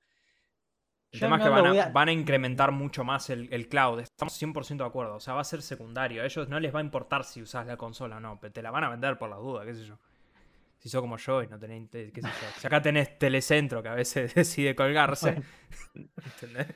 El 1.10 1.20
Yo 1.20 1.26
tema 1.26 1.36
es 1.36 1.42
que 1.42 1.48
van 1.48 1.66
a, 1.66 1.68
voy 1.70 1.78
a- 1.78 1.88
van 1.88 2.08
a 2.08 2.12
incrementar 2.12 2.70
mucho 2.70 3.02
más 3.02 3.30
el, 3.30 3.52
el 3.52 3.68
cloud. 3.68 4.00
Estamos 4.00 4.34
100% 4.34 4.84
de 4.84 4.88
acuerdo. 4.88 5.16
O 5.16 5.20
sea, 5.20 5.34
va 5.34 5.40
a 5.40 5.44
ser 5.44 5.62
secundario. 5.62 6.22
A 6.22 6.26
ellos 6.26 6.48
no 6.48 6.60
les 6.60 6.74
va 6.74 6.80
a 6.80 6.82
importar 6.82 7.24
si 7.24 7.40
usás 7.42 7.66
la 7.66 7.76
consola 7.78 8.16
o 8.18 8.20
no. 8.20 8.38
Pero 8.40 8.52
te 8.52 8.62
la 8.62 8.70
van 8.70 8.84
a 8.84 8.90
vender 8.90 9.16
por 9.18 9.30
las 9.30 9.38
dudas, 9.38 9.64
qué 9.66 9.74
sé 9.74 9.84
yo. 9.86 9.98
Si 10.78 10.88
sos 10.88 11.00
como 11.00 11.16
yo 11.16 11.42
y 11.42 11.48
no 11.48 11.58
tenés, 11.58 11.88
te- 11.90 12.12
qué 12.12 12.20
sé 12.22 12.28
yo. 12.28 12.60
Si 12.60 12.66
acá 12.66 12.82
tenés 12.82 13.18
Telecentro 13.18 13.82
que 13.82 13.88
a 13.88 13.94
veces 13.94 14.34
decide 14.34 14.74
colgarse. 14.76 15.32
Bueno, 15.94 16.08
¿entendés? 16.24 16.66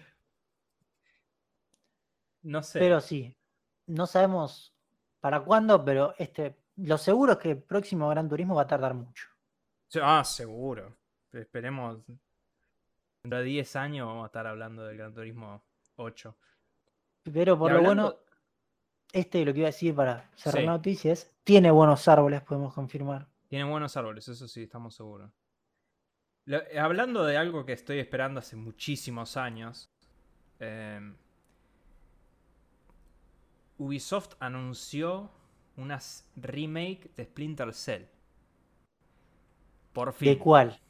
No 2.42 2.62
sé. 2.62 2.78
Pero 2.80 3.00
sí, 3.00 3.36
no 3.86 4.06
sabemos 4.06 4.74
para 5.20 5.40
cuándo, 5.44 5.84
pero 5.84 6.14
este, 6.18 6.56
lo 6.76 6.98
seguro 6.98 7.32
es 7.32 7.38
que 7.38 7.50
el 7.52 7.62
próximo 7.62 8.08
Gran 8.08 8.28
Turismo 8.28 8.54
va 8.54 8.62
a 8.62 8.66
tardar 8.66 8.94
mucho. 8.94 9.28
Ah, 10.00 10.24
seguro. 10.24 10.96
Esperemos. 11.32 12.00
Dentro 13.22 13.38
de 13.38 13.44
10 13.44 13.76
años 13.76 14.06
vamos 14.06 14.24
a 14.24 14.26
estar 14.26 14.46
hablando 14.46 14.84
del 14.84 14.96
Gran 14.96 15.14
Turismo 15.14 15.62
8. 15.96 16.36
Pero 17.32 17.56
por 17.58 17.72
lo 17.72 17.82
bueno, 17.82 18.16
este 19.12 19.44
lo 19.44 19.52
que 19.52 19.60
iba 19.60 19.68
a 19.68 19.70
decir 19.70 19.94
para 19.94 20.28
cerrar 20.34 20.60
Sí. 20.60 20.66
la 20.66 20.72
noticia 20.72 21.12
es, 21.12 21.32
tiene 21.44 21.70
buenos 21.70 22.08
árboles, 22.08 22.42
podemos 22.42 22.74
confirmar. 22.74 23.28
Tiene 23.48 23.64
buenos 23.70 23.96
árboles, 23.96 24.26
eso 24.28 24.48
sí, 24.48 24.62
estamos 24.64 24.94
seguros. 24.94 25.30
Eh, 26.46 26.78
hablando 26.80 27.24
de 27.24 27.36
algo 27.36 27.64
que 27.64 27.72
estoy 27.72 28.00
esperando 28.00 28.40
hace 28.40 28.56
muchísimos 28.56 29.36
años, 29.36 29.88
em, 30.58 31.14
Ubisoft 33.78 34.34
anunció 34.40 35.30
unas 35.76 36.28
remake 36.36 37.10
de 37.16 37.24
Splinter 37.24 37.72
Cell. 37.74 38.04
Por 39.92 40.12
fin. 40.12 40.28
¿De 40.30 40.38
cuál? 40.38 40.80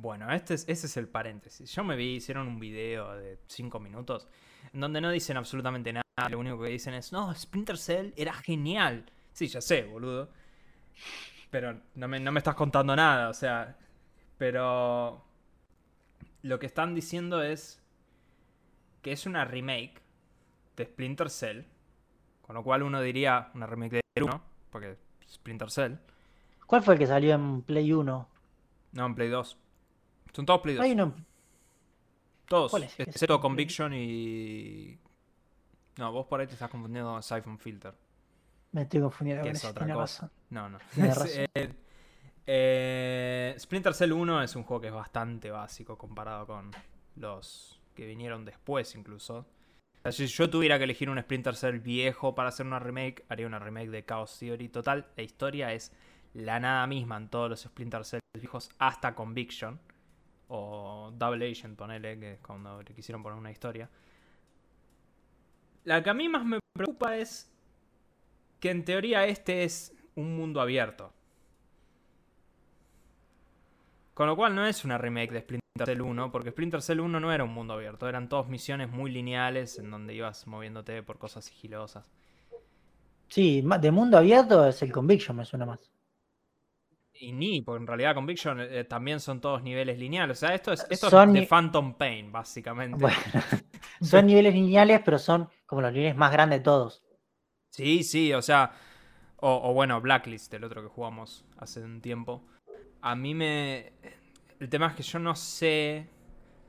Bueno, 0.00 0.32
este 0.32 0.54
es, 0.54 0.64
ese 0.68 0.86
es 0.86 0.96
el 0.96 1.08
paréntesis. 1.08 1.74
Yo 1.74 1.82
me 1.82 1.96
vi, 1.96 2.14
hicieron 2.16 2.46
un 2.46 2.60
video 2.60 3.16
de 3.16 3.40
5 3.48 3.80
minutos 3.80 4.28
en 4.72 4.80
donde 4.80 5.00
no 5.00 5.10
dicen 5.10 5.36
absolutamente 5.36 5.92
nada. 5.92 6.04
Lo 6.30 6.38
único 6.38 6.60
que 6.60 6.68
dicen 6.68 6.94
es, 6.94 7.12
no, 7.12 7.34
Splinter 7.34 7.76
Cell 7.76 8.12
era 8.16 8.32
genial. 8.32 9.10
Sí, 9.32 9.48
ya 9.48 9.60
sé, 9.60 9.82
boludo. 9.84 10.30
Pero 11.50 11.80
no 11.96 12.06
me, 12.06 12.20
no 12.20 12.30
me 12.30 12.38
estás 12.38 12.54
contando 12.54 12.94
nada, 12.94 13.28
o 13.28 13.34
sea. 13.34 13.76
Pero 14.36 15.24
lo 16.42 16.58
que 16.60 16.66
están 16.66 16.94
diciendo 16.94 17.42
es 17.42 17.82
que 19.02 19.10
es 19.10 19.26
una 19.26 19.44
remake 19.44 20.00
de 20.76 20.84
Splinter 20.84 21.28
Cell. 21.28 21.62
Con 22.42 22.54
lo 22.54 22.62
cual 22.62 22.84
uno 22.84 23.00
diría 23.00 23.50
una 23.54 23.66
remake 23.66 24.00
de 24.14 24.22
1, 24.22 24.42
porque 24.70 24.96
Splinter 25.28 25.72
Cell. 25.72 25.94
¿Cuál 26.66 26.84
fue 26.84 26.94
el 26.94 27.00
que 27.00 27.06
salió 27.08 27.34
en 27.34 27.62
Play 27.62 27.92
1? 27.92 28.28
No, 28.92 29.06
en 29.06 29.14
Play 29.16 29.28
2. 29.28 29.58
Son 30.38 30.46
todos 30.46 30.60
Play 30.60 30.76
2. 30.76 30.84
Hay 30.84 30.92
uno, 30.92 31.16
Todos, 32.46 32.70
¿Cuál 32.70 32.84
es? 32.84 32.94
¿Qué 32.94 33.02
es 33.02 33.08
excepto 33.08 33.40
Conviction 33.40 33.92
y... 33.92 34.96
No, 35.96 36.12
vos 36.12 36.26
por 36.26 36.38
ahí 36.38 36.46
te 36.46 36.52
estás 36.52 36.70
confundiendo 36.70 37.10
con 37.10 37.24
Siphon 37.24 37.58
Filter. 37.58 37.92
me 38.70 38.82
estoy 38.82 39.00
confundiendo 39.00 39.42
con 39.42 39.50
es 39.50 39.64
otra 39.64 39.84
cosa. 39.84 39.98
razón. 39.98 40.30
No, 40.50 40.68
no. 40.68 40.78
Razón. 40.96 41.26
eh, 41.56 41.74
eh, 42.46 43.56
Splinter 43.58 43.92
Cell 43.94 44.12
1 44.12 44.44
es 44.44 44.54
un 44.54 44.62
juego 44.62 44.80
que 44.80 44.86
es 44.86 44.94
bastante 44.94 45.50
básico 45.50 45.98
comparado 45.98 46.46
con 46.46 46.70
los 47.16 47.80
que 47.96 48.06
vinieron 48.06 48.44
después 48.44 48.94
incluso. 48.94 49.38
O 49.38 49.44
sea, 50.04 50.12
si 50.12 50.28
yo 50.28 50.48
tuviera 50.48 50.78
que 50.78 50.84
elegir 50.84 51.10
un 51.10 51.20
Splinter 51.20 51.56
Cell 51.56 51.80
viejo 51.80 52.36
para 52.36 52.50
hacer 52.50 52.64
una 52.64 52.78
remake, 52.78 53.24
haría 53.28 53.48
una 53.48 53.58
remake 53.58 53.90
de 53.90 54.04
Chaos 54.04 54.38
Theory 54.38 54.68
total. 54.68 55.08
La 55.16 55.24
historia 55.24 55.72
es 55.72 55.90
la 56.32 56.60
nada 56.60 56.86
misma 56.86 57.16
en 57.16 57.28
todos 57.28 57.50
los 57.50 57.62
Splinter 57.62 58.04
Cell 58.04 58.20
viejos 58.34 58.70
hasta 58.78 59.16
Conviction. 59.16 59.80
O 60.48 61.12
Double 61.14 61.50
Agent, 61.50 61.76
ponele, 61.76 62.18
que 62.18 62.32
es 62.32 62.40
cuando 62.40 62.82
le 62.82 62.94
quisieron 62.94 63.22
poner 63.22 63.38
una 63.38 63.50
historia. 63.50 63.88
La 65.84 66.02
que 66.02 66.10
a 66.10 66.14
mí 66.14 66.28
más 66.28 66.44
me 66.44 66.58
preocupa 66.74 67.16
es 67.16 67.50
que 68.60 68.70
en 68.70 68.84
teoría 68.84 69.26
este 69.26 69.64
es 69.64 69.94
un 70.14 70.36
mundo 70.36 70.60
abierto. 70.60 71.12
Con 74.14 74.26
lo 74.26 74.36
cual 74.36 74.54
no 74.54 74.66
es 74.66 74.84
una 74.84 74.98
remake 74.98 75.32
de 75.32 75.40
Splinter 75.40 75.86
Cell 75.86 76.00
1, 76.00 76.32
porque 76.32 76.50
Splinter 76.50 76.82
Cell 76.82 77.00
1 77.00 77.20
no 77.20 77.32
era 77.32 77.44
un 77.44 77.52
mundo 77.52 77.74
abierto, 77.74 78.08
eran 78.08 78.28
todas 78.28 78.48
misiones 78.48 78.90
muy 78.90 79.12
lineales 79.12 79.78
en 79.78 79.90
donde 79.90 80.14
ibas 80.14 80.46
moviéndote 80.46 81.02
por 81.04 81.18
cosas 81.18 81.44
sigilosas. 81.44 82.04
Sí, 83.28 83.62
de 83.62 83.90
mundo 83.90 84.18
abierto 84.18 84.66
es 84.66 84.82
el 84.82 84.90
Conviction, 84.90 85.36
me 85.36 85.44
suena 85.44 85.66
más. 85.66 85.90
Y 87.20 87.32
ni, 87.32 87.62
porque 87.62 87.80
en 87.80 87.86
realidad 87.86 88.14
Conviction 88.14 88.60
eh, 88.60 88.84
también 88.84 89.18
son 89.18 89.40
todos 89.40 89.62
niveles 89.62 89.98
lineales. 89.98 90.38
O 90.38 90.40
sea, 90.40 90.54
esto 90.54 90.72
es, 90.72 90.86
esto 90.88 91.10
Son 91.10 91.36
es 91.36 91.42
de 91.42 91.46
Phantom 91.46 91.94
Pain, 91.94 92.30
básicamente. 92.30 92.96
Bueno, 92.98 93.16
son 94.00 94.26
niveles 94.26 94.54
lineales, 94.54 95.00
pero 95.04 95.18
son 95.18 95.48
como 95.66 95.82
los 95.82 95.92
niveles 95.92 96.16
más 96.16 96.30
grandes 96.30 96.60
de 96.60 96.64
todos. 96.64 97.02
Sí, 97.70 98.02
sí, 98.02 98.32
o 98.32 98.42
sea. 98.42 98.72
O, 99.40 99.70
o 99.70 99.72
bueno, 99.72 100.00
Blacklist, 100.00 100.52
el 100.54 100.64
otro 100.64 100.82
que 100.82 100.88
jugamos 100.88 101.44
hace 101.58 101.80
un 101.80 102.00
tiempo. 102.00 102.44
A 103.00 103.14
mí 103.14 103.34
me. 103.34 103.92
El 104.60 104.68
tema 104.68 104.88
es 104.88 104.94
que 104.94 105.02
yo 105.02 105.18
no 105.18 105.34
sé. 105.34 106.08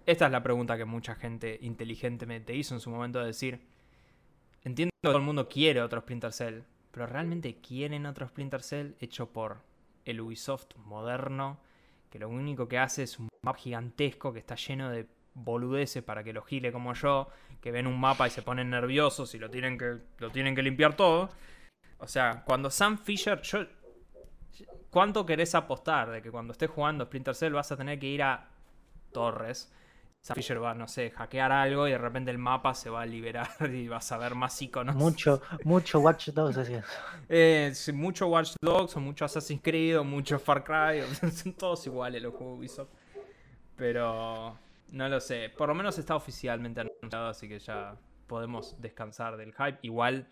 Esta 0.06 0.26
es 0.26 0.32
la 0.32 0.42
pregunta 0.42 0.78
que 0.78 0.86
mucha 0.86 1.16
gente 1.16 1.60
inteligentemente 1.62 2.56
hizo 2.56 2.74
en 2.74 2.80
su 2.80 2.90
momento 2.90 3.20
de 3.20 3.28
decir. 3.28 3.68
Entiendo 4.64 4.92
que 5.02 5.08
todo 5.08 5.18
el 5.18 5.24
mundo 5.24 5.48
quiere 5.48 5.82
otro 5.82 6.02
Splinter 6.02 6.34
Cell. 6.34 6.62
Pero 6.92 7.06
realmente 7.06 7.62
quieren 7.62 8.08
otro 8.08 8.28
Splinter 8.28 8.64
Cell 8.64 8.94
hecho 9.00 9.32
por 9.32 9.69
el 10.12 10.22
Ubisoft 10.22 10.76
moderno. 10.78 11.60
Que 12.10 12.20
lo 12.20 12.30
único 12.30 12.68
que 12.68 12.80
hace 12.80 13.04
es 13.04 13.20
un 13.20 13.30
mapa 13.42 13.58
gigantesco 13.58 14.34
que 14.34 14.40
está 14.40 14.56
lleno 14.56 14.90
de 14.90 15.08
boludeces 15.36 16.04
para 16.04 16.24
que 16.24 16.34
lo 16.34 16.42
gile 16.42 16.72
como 16.72 16.94
yo. 16.94 17.30
Que 17.62 17.72
ven 17.72 17.88
un 17.88 18.00
mapa 18.00 18.28
y 18.28 18.32
se 18.32 18.42
ponen 18.42 18.70
nerviosos 18.70 19.36
y 19.36 19.40
lo 19.40 19.50
tienen 19.50 19.78
que, 19.78 19.98
lo 20.18 20.30
tienen 20.32 20.56
que 20.56 20.64
limpiar 20.64 20.96
todo. 20.96 21.30
O 22.00 22.08
sea, 22.08 22.44
cuando 22.46 22.70
Sam 22.70 22.98
Fisher. 22.98 23.42
Yo, 23.42 23.66
¿Cuánto 24.90 25.26
querés 25.26 25.54
apostar 25.54 26.10
de 26.10 26.22
que 26.22 26.32
cuando 26.32 26.52
estés 26.54 26.70
jugando 26.70 27.06
Splinter 27.06 27.36
Cell 27.36 27.54
vas 27.54 27.72
a 27.72 27.78
tener 27.78 28.00
que 28.00 28.08
ir 28.08 28.24
a 28.24 28.50
Torres? 29.12 29.72
Sam 30.22 30.36
Fisher 30.36 30.62
va, 30.62 30.74
no 30.74 30.88
sé, 30.88 31.12
hackear 31.12 31.52
algo 31.52 31.88
y 31.88 31.92
de 31.92 31.98
repente 31.98 32.30
el 32.30 32.38
mapa 32.38 32.74
se 32.74 32.90
va 32.90 33.02
a 33.02 33.06
liberar 33.06 33.48
y 33.74 33.88
vas 33.88 34.12
a 34.12 34.18
ver 34.18 34.36
más 34.36 34.62
iconos. 34.62 34.96
Mucho, 34.96 35.42
mucho 35.64 36.00
Watch 36.02 36.30
Dogs 36.30 36.58
así 36.58 36.74
es. 36.74 36.86
Eh, 37.30 37.74
mucho 37.94 38.28
Watch 38.28 38.54
Dogs 38.62 38.96
o 38.98 39.00
mucho 39.00 39.24
Assassin's 39.26 39.62
Creed 39.64 39.98
o 40.00 40.04
mucho 40.04 40.38
Far 40.38 40.64
Cry. 40.64 41.02
o- 41.02 41.32
son 41.32 41.54
todos 41.54 41.86
iguales 41.88 42.22
los 42.22 42.34
juegos 42.36 42.60
Ubisoft. 42.60 42.90
Pero 43.76 44.58
no 44.92 45.08
lo 45.10 45.20
sé. 45.20 45.50
Por 45.58 45.70
lo 45.70 45.76
menos 45.76 45.98
está 45.98 46.16
oficialmente 46.16 46.82
anunciado, 46.82 47.28
así 47.30 47.48
que 47.48 47.60
ya 47.60 47.96
podemos 48.28 48.80
descansar 48.82 49.38
del 49.38 49.54
hype. 49.54 49.80
Igual 49.84 50.28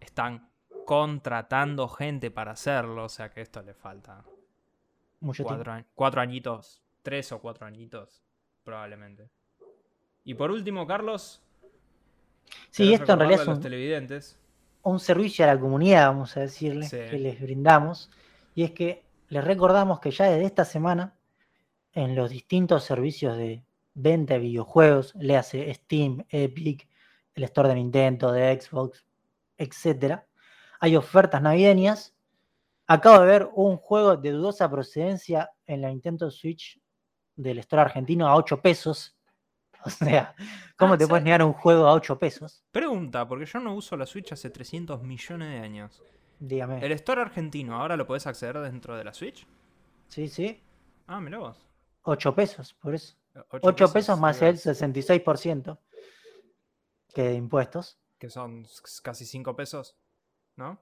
están 0.00 0.48
contratando 0.86 1.88
gente 1.88 2.30
para 2.30 2.52
hacerlo, 2.52 3.04
o 3.04 3.08
sea 3.08 3.30
que 3.30 3.40
esto 3.40 3.62
le 3.62 3.74
falta 3.74 4.22
Mucho 5.20 5.44
cuatro 5.94 6.20
añitos, 6.20 6.82
tres 7.02 7.32
o 7.32 7.40
cuatro 7.40 7.66
añitos, 7.66 8.22
probablemente. 8.64 9.28
Y 10.24 10.34
por 10.34 10.50
último, 10.50 10.86
Carlos. 10.86 11.42
Sí, 12.70 12.84
¿querés 12.84 13.00
esto 13.00 13.12
en 13.12 13.18
realidad 13.20 13.42
es 13.42 13.48
un, 13.48 13.60
televidentes. 13.60 14.38
un 14.82 14.98
servicio 15.00 15.44
a 15.44 15.54
la 15.54 15.60
comunidad, 15.60 16.08
vamos 16.08 16.36
a 16.36 16.40
decirle, 16.40 16.86
Sí. 16.86 16.96
que 17.10 17.18
les 17.18 17.40
brindamos. 17.40 18.10
Y 18.54 18.64
es 18.64 18.72
que 18.72 19.04
les 19.28 19.44
recordamos 19.44 20.00
que 20.00 20.10
ya 20.10 20.26
desde 20.26 20.46
esta 20.46 20.64
semana, 20.64 21.14
en 21.92 22.14
los 22.16 22.30
distintos 22.30 22.84
servicios 22.84 23.36
de 23.36 23.62
venta 23.94 24.34
de 24.34 24.40
videojuegos, 24.40 25.14
le 25.16 25.36
hace 25.36 25.72
Steam, 25.74 26.24
Epic, 26.28 26.88
el 27.34 27.44
store 27.44 27.68
de 27.68 27.74
Nintendo, 27.76 28.32
de 28.32 28.60
Xbox, 28.60 29.04
etcétera, 29.56 30.26
hay 30.80 30.96
ofertas 30.96 31.40
navideñas. 31.42 32.14
Acabo 32.86 33.20
de 33.20 33.26
ver 33.26 33.48
un 33.54 33.76
juego 33.76 34.16
de 34.16 34.30
dudosa 34.32 34.70
procedencia 34.70 35.50
en 35.66 35.80
la 35.80 35.88
Nintendo 35.88 36.30
Switch 36.30 36.80
del 37.36 37.58
store 37.58 37.82
argentino 37.82 38.28
a 38.28 38.36
8 38.36 38.60
pesos. 38.60 39.16
O 39.86 39.90
sea, 39.90 40.34
¿cómo 40.78 40.94
Ah, 40.94 40.96
te 40.96 41.04
¿sabes? 41.04 41.10
puedes 41.10 41.24
negar 41.24 41.42
un 41.42 41.52
juego 41.52 41.86
a 41.86 41.92
8 41.92 42.18
pesos? 42.18 42.64
Pregunta, 42.72 43.28
porque 43.28 43.44
yo 43.44 43.60
no 43.60 43.74
uso 43.74 43.98
la 43.98 44.06
Switch 44.06 44.32
hace 44.32 44.48
300 44.48 45.02
millones 45.02 45.50
de 45.50 45.58
años. 45.58 46.02
Dígame. 46.38 46.78
¿El 46.82 46.92
store 46.92 47.20
argentino 47.20 47.74
ahora 47.78 47.94
lo 47.98 48.06
podés 48.06 48.26
acceder 48.26 48.58
dentro 48.60 48.96
de 48.96 49.04
la 49.04 49.12
Switch? 49.12 49.46
Sí, 50.08 50.28
sí. 50.28 50.62
Ah, 51.06 51.20
mirá 51.20 51.36
vos. 51.38 51.68
8 52.04 52.34
pesos, 52.34 52.72
por 52.72 52.94
eso. 52.94 53.14
Ocho 53.50 53.60
8 53.68 53.92
pesos 53.92 54.18
más 54.18 54.40
el 54.40 54.56
digo, 54.56 54.70
66% 54.72 55.78
que 57.14 57.22
de 57.22 57.34
impuestos. 57.34 57.98
Que 58.18 58.30
son 58.30 58.66
casi 59.02 59.26
5 59.26 59.54
pesos, 59.54 59.98
¿no? 60.56 60.80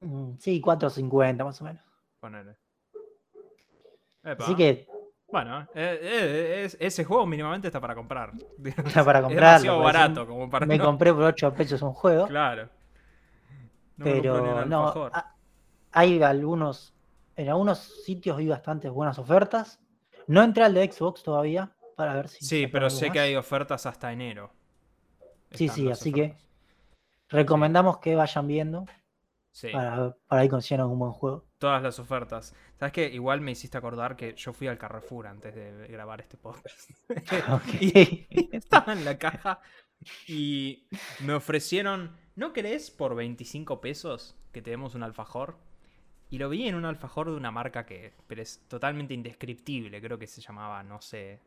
Mm, 0.00 0.36
Sí, 0.38 0.58
4.50 0.62 1.44
más 1.44 1.60
o 1.60 1.64
menos. 1.64 1.84
Ponele. 2.18 2.56
Epa. 4.24 4.44
Así 4.44 4.54
que 4.54 4.86
Bueno, 5.32 5.62
eh, 5.74 5.98
eh, 6.02 6.62
es- 6.66 6.76
ese 6.78 7.04
juego 7.04 7.26
mínimamente 7.26 7.66
está 7.66 7.80
para 7.80 7.94
comprar. 7.94 8.32
Está 8.86 9.02
para 9.04 9.20
Es 9.20 9.24
comprarlo, 9.24 9.72
demasiado 9.72 9.78
barato 9.80 10.26
como 10.26 10.50
para 10.50 10.66
Me 10.66 10.76
no- 10.78 10.84
compré 10.84 11.12
por 11.12 11.22
8 11.24 11.52
pesos 11.54 11.80
un 11.82 11.94
juego. 11.94 12.26
Claro. 12.28 12.68
No 13.96 14.04
pero 14.04 14.64
no, 14.66 15.10
hay 15.92 16.22
algunos, 16.22 16.94
en 17.36 17.48
algunos 17.48 17.78
sitios 18.04 18.36
vi 18.36 18.48
bastantes 18.48 18.90
buenas 18.90 19.18
ofertas. 19.18 19.80
No 20.26 20.42
entré 20.42 20.64
al 20.64 20.74
de 20.74 20.90
Xbox 20.90 21.22
todavía 21.22 21.72
para 21.96 22.14
ver 22.14 22.28
si... 22.28 22.44
Sí, 22.44 22.66
pero 22.66 22.88
sé 22.90 23.10
que 23.10 23.20
hay 23.20 23.34
ofertas 23.36 23.86
hasta 23.86 24.12
enero. 24.12 24.50
Sí, 25.52 25.64
Están 25.66 25.76
sí, 25.76 25.90
así 25.90 26.12
que 26.12 26.34
recomendamos 27.28 27.98
que 27.98 28.14
vayan 28.16 28.46
viendo 28.46 28.86
Sí, 29.50 29.68
para, 29.70 30.14
para 30.26 30.44
ir 30.44 30.50
consiguiendo 30.50 30.88
un 30.88 30.98
buen 30.98 31.12
juego. 31.12 31.44
Todas 31.62 31.82
las 31.82 31.98
ofertas. 31.98 32.54
¿Sabes 32.78 32.92
qué? 32.92 33.08
Igual 33.08 33.40
me 33.40 33.52
hiciste 33.52 33.78
acordar 33.78 34.16
que 34.16 34.34
yo 34.34 34.52
fui 34.52 34.68
al 34.68 34.78
Carrefour 34.78 35.26
antes 35.28 35.54
de 35.54 35.86
grabar 35.88 36.20
este 36.20 36.36
podcast. 36.36 36.90
Ok. 37.50 37.74
Estaba 38.52 38.92
en 38.92 39.04
la 39.04 39.18
caja 39.18 39.60
y 40.26 40.88
me 41.20 41.34
ofrecieron, 41.34 42.16
¿no 42.36 42.52
querés 42.52 42.90
por 42.90 43.14
25 43.14 43.80
pesos 43.80 44.36
que 44.52 44.62
te 44.62 44.70
demos 44.70 44.94
un 44.94 45.02
alfajor? 45.04 45.58
Y 46.30 46.38
lo 46.38 46.48
vi 46.50 46.68
en 46.68 46.74
un 46.76 46.84
alfajor 46.86 47.30
de 47.30 47.36
una 47.36 47.50
marca 47.52 47.86
que 47.86 48.14
pero 48.26 48.42
es 48.42 48.62
totalmente 48.68 49.14
indescriptible, 49.14 50.00
creo 50.02 50.18
que 50.18 50.26
se 50.28 50.40
llamaba, 50.42 50.82
no 50.84 51.00
sé. 51.02 51.40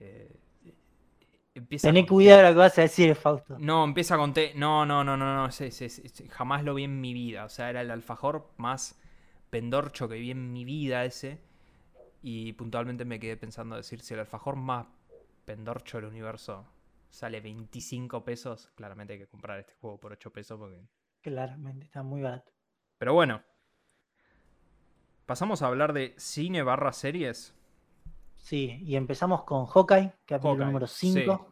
eh, 0.00 0.40
empieza 1.58 1.88
Tené 1.88 2.00
con 2.00 2.06
T. 2.06 2.12
cuidado 2.14 2.42
lo 2.42 2.48
que 2.48 2.54
vas 2.54 2.78
a 2.78 2.82
decir, 2.82 3.14
Fausto. 3.14 3.56
No, 3.58 3.84
empieza 3.84 4.16
con 4.16 4.32
T. 4.32 4.52
No, 4.54 4.86
no, 4.86 5.04
no, 5.04 5.16
no, 5.16 5.34
no. 5.34 5.50
sí, 5.50 5.70
sí, 5.70 5.88
sí, 5.88 6.08
sí, 6.08 6.28
jamás 6.28 6.64
lo 6.64 6.74
vi 6.74 6.84
en 6.84 7.00
mi 7.00 7.12
vida. 7.12 7.44
O 7.44 7.48
sea, 7.48 7.70
era 7.70 7.80
el 7.80 7.90
alfajor 7.90 8.50
más 8.56 8.98
pendorcho 9.50 10.08
que 10.08 10.16
vi 10.16 10.30
en 10.30 10.52
mi 10.52 10.64
vida 10.64 11.04
ese. 11.04 11.40
Y 12.22 12.52
puntualmente 12.54 13.04
me 13.04 13.20
quedé 13.20 13.36
pensando 13.36 13.76
decir, 13.76 14.00
si 14.00 14.14
el 14.14 14.20
alfajor 14.20 14.56
más 14.56 14.86
pendorcho 15.44 15.98
del 15.98 16.06
universo 16.06 16.66
sale 17.08 17.40
25 17.40 18.24
pesos, 18.24 18.70
claramente 18.74 19.14
hay 19.14 19.18
que 19.20 19.28
comprar 19.28 19.58
este 19.60 19.74
juego 19.74 19.98
por 19.98 20.12
8 20.12 20.32
pesos 20.32 20.58
porque... 20.58 20.80
Claramente, 21.22 21.86
está 21.86 22.02
muy 22.02 22.22
barato. 22.22 22.52
Pero 22.98 23.14
bueno. 23.14 23.42
Pasamos 25.26 25.62
a 25.62 25.66
hablar 25.66 25.92
de 25.92 26.14
cine 26.18 26.62
barra 26.62 26.92
series. 26.92 27.52
Sí, 28.46 28.78
y 28.84 28.94
empezamos 28.94 29.42
con 29.42 29.66
Hawkeye, 29.66 30.12
capítulo 30.24 30.50
Hawkeye, 30.52 30.66
número 30.66 30.86
sí. 30.86 31.12
5. 31.14 31.48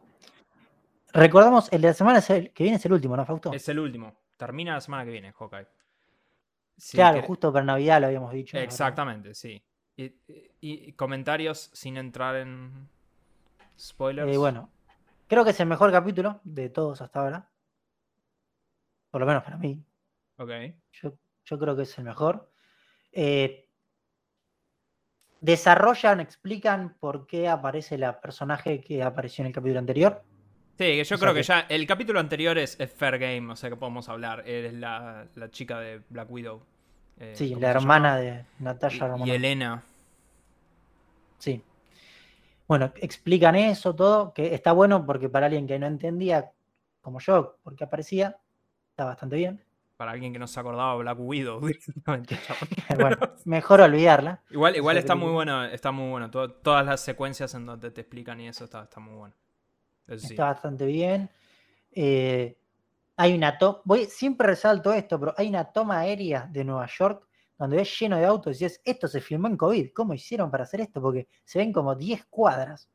Recordamos, 1.12 1.72
el 1.72 1.80
de 1.80 1.88
la 1.88 1.95
semana 1.95 2.22
el- 2.28 2.53
que 2.53 2.62
viene 2.62 2.76
es 2.76 2.86
el 2.86 2.92
último, 2.92 3.16
¿no, 3.16 3.26
Fausto? 3.26 3.53
Es 3.53 3.68
el 3.68 3.80
último. 3.80 4.14
Termina 4.36 4.74
la 4.74 4.80
semana 4.80 5.05
que 5.05 5.11
viene, 5.11 5.32
Hawkeye. 5.32 5.66
Claro, 6.92 7.22
justo 7.22 7.53
para 7.53 7.64
Navidad 7.64 8.01
lo 8.01 8.07
habíamos 8.07 8.32
dicho. 8.32 8.57
¿no? 8.57 8.62
Exactamente, 8.62 9.34
sí. 9.34 9.61
Y, 9.97 10.05
y- 10.05 10.53
y 10.61 10.92
comentarios 10.92 11.68
sin 11.72 11.97
entrar 11.97 12.36
en 12.36 12.88
spoilers. 13.76 14.32
Eh, 14.32 14.38
bueno, 14.38 14.70
creo 15.26 15.42
que 15.42 15.51
es 15.51 15.59
el 15.59 15.66
mejor 15.66 15.90
capítulo 15.90 16.40
de 16.45 16.68
todos 16.68 17.01
hasta 17.01 17.18
ahora. 17.18 17.51
Por 19.11 19.20
lo 19.20 19.26
menos 19.26 19.42
para 19.42 19.57
mí. 19.57 19.84
Ok. 20.36 20.51
Yo, 20.92 21.12
yo 21.45 21.59
creo 21.59 21.74
que 21.74 21.82
es 21.82 21.99
el 21.99 22.05
mejor. 22.05 22.53
Eh, 23.11 23.63
desarrollan, 25.45 26.20
explican 26.20 26.95
por 26.99 27.26
qué 27.26 27.49
aparece 27.49 27.99
la 27.99 28.18
personaje 28.20 28.80
que 28.80 29.03
apareció 29.03 29.42
en 29.42 29.49
el 29.49 29.53
capítulo 29.53 29.78
anterior. 29.78 30.22
Sí, 30.78 30.84
que 30.86 31.05
yo 31.05 31.16
O 31.16 31.18
creo 31.18 31.34
que 31.34 31.40
que- 31.40 31.45
ya 31.47 31.61
el 31.68 31.86
capítulo 31.86 32.18
anterior 32.18 32.57
es, 32.57 32.80
es 32.80 32.90
Fair 32.90 33.18
Game, 33.18 33.53
o 33.53 33.57
sea 33.57 33.68
que 33.68 33.76
podemos 33.76 34.09
hablar. 34.09 34.42
Es 34.49 34.72
la, 34.72 35.26
la 35.34 35.51
chica 35.51 35.78
de 35.80 36.01
Black 36.09 36.30
Widow. 36.30 36.62
eh, 37.20 37.32
Sí, 37.36 37.51
¿cómo 37.51 37.61
la 37.61 37.70
hermana 37.70 38.16
de 38.16 38.45
Natasha 38.59 38.95
Y, 38.97 39.07
y 39.07 39.11
Romanoff. 39.11 39.28
Elena. 39.36 39.82
Sí. 41.38 41.62
Bueno, 42.66 42.90
explican 42.97 43.55
eso, 43.55 43.95
todo, 43.95 44.32
que 44.32 44.55
está 44.55 44.72
bueno 44.72 45.05
porque 45.05 45.28
para 45.28 45.47
alguien 45.47 45.66
que 45.66 45.78
no 45.78 45.86
entendía, 45.86 46.51
como 47.03 47.20
yo, 47.20 47.59
por 47.62 47.76
qué 47.76 47.84
aparecía, 47.84 48.38
está 48.90 49.05
bastante 49.05 49.36
bien. 49.36 49.62
Para 49.97 50.11
alguien 50.12 50.32
que 50.32 50.38
no 50.40 50.47
se 50.49 50.59
acordaba, 50.59 50.97
Black 50.97 51.18
Widow. 51.20 51.61
directamente, 51.66 52.36
chabón. 52.47 52.68
Bueno, 53.01 53.16
mejor 53.45 53.80
olvidarla. 53.80 54.42
igual 54.51 54.76
igual 54.76 54.97
está 54.97 55.14
muy 55.14 55.30
bueno, 55.30 55.64
está 55.64 55.92
muy 55.92 56.11
bueno. 56.11 56.30
To- 56.30 56.51
todas 56.51 56.84
las 56.84 57.01
secuencias 57.01 57.55
en 57.55 57.66
donde 57.66 57.90
te 57.90 58.01
explican 58.01 58.40
y 58.40 58.49
eso 58.49 58.64
está, 58.64 58.82
está 58.84 59.01
muy 59.01 59.14
bueno. 59.14 59.34
Eso 60.09 60.26
sí. 60.26 60.34
Está 60.34 60.47
bastante 60.47 60.84
bien. 60.86 61.30
Eh, 61.92 62.59
hay 63.16 63.34
una 63.34 63.57
toma, 63.57 63.80
voy, 63.84 64.07
siempre 64.07 64.49
resalto 64.49 64.92
esto, 64.92 65.20
pero 65.20 65.32
hay 65.36 65.49
una 65.49 65.64
toma 65.64 66.01
aérea 66.01 66.49
de 66.51 66.64
Nueva 66.64 66.86
York 66.99 67.24
donde 67.57 67.76
ves 67.76 67.97
lleno 68.01 68.16
de 68.16 68.24
autos 68.24 68.61
y 68.61 68.64
dices, 68.64 68.80
esto 68.84 69.07
se 69.07 69.20
filmó 69.20 69.47
en 69.47 69.57
COVID, 69.57 69.92
¿cómo 69.95 70.12
hicieron 70.12 70.51
para 70.51 70.64
hacer 70.64 70.80
esto? 70.80 71.01
Porque 71.01 71.28
se 71.45 71.61
ven 71.61 71.72
como 71.72 71.95
10 71.95 72.24
cuadras. 72.28 72.88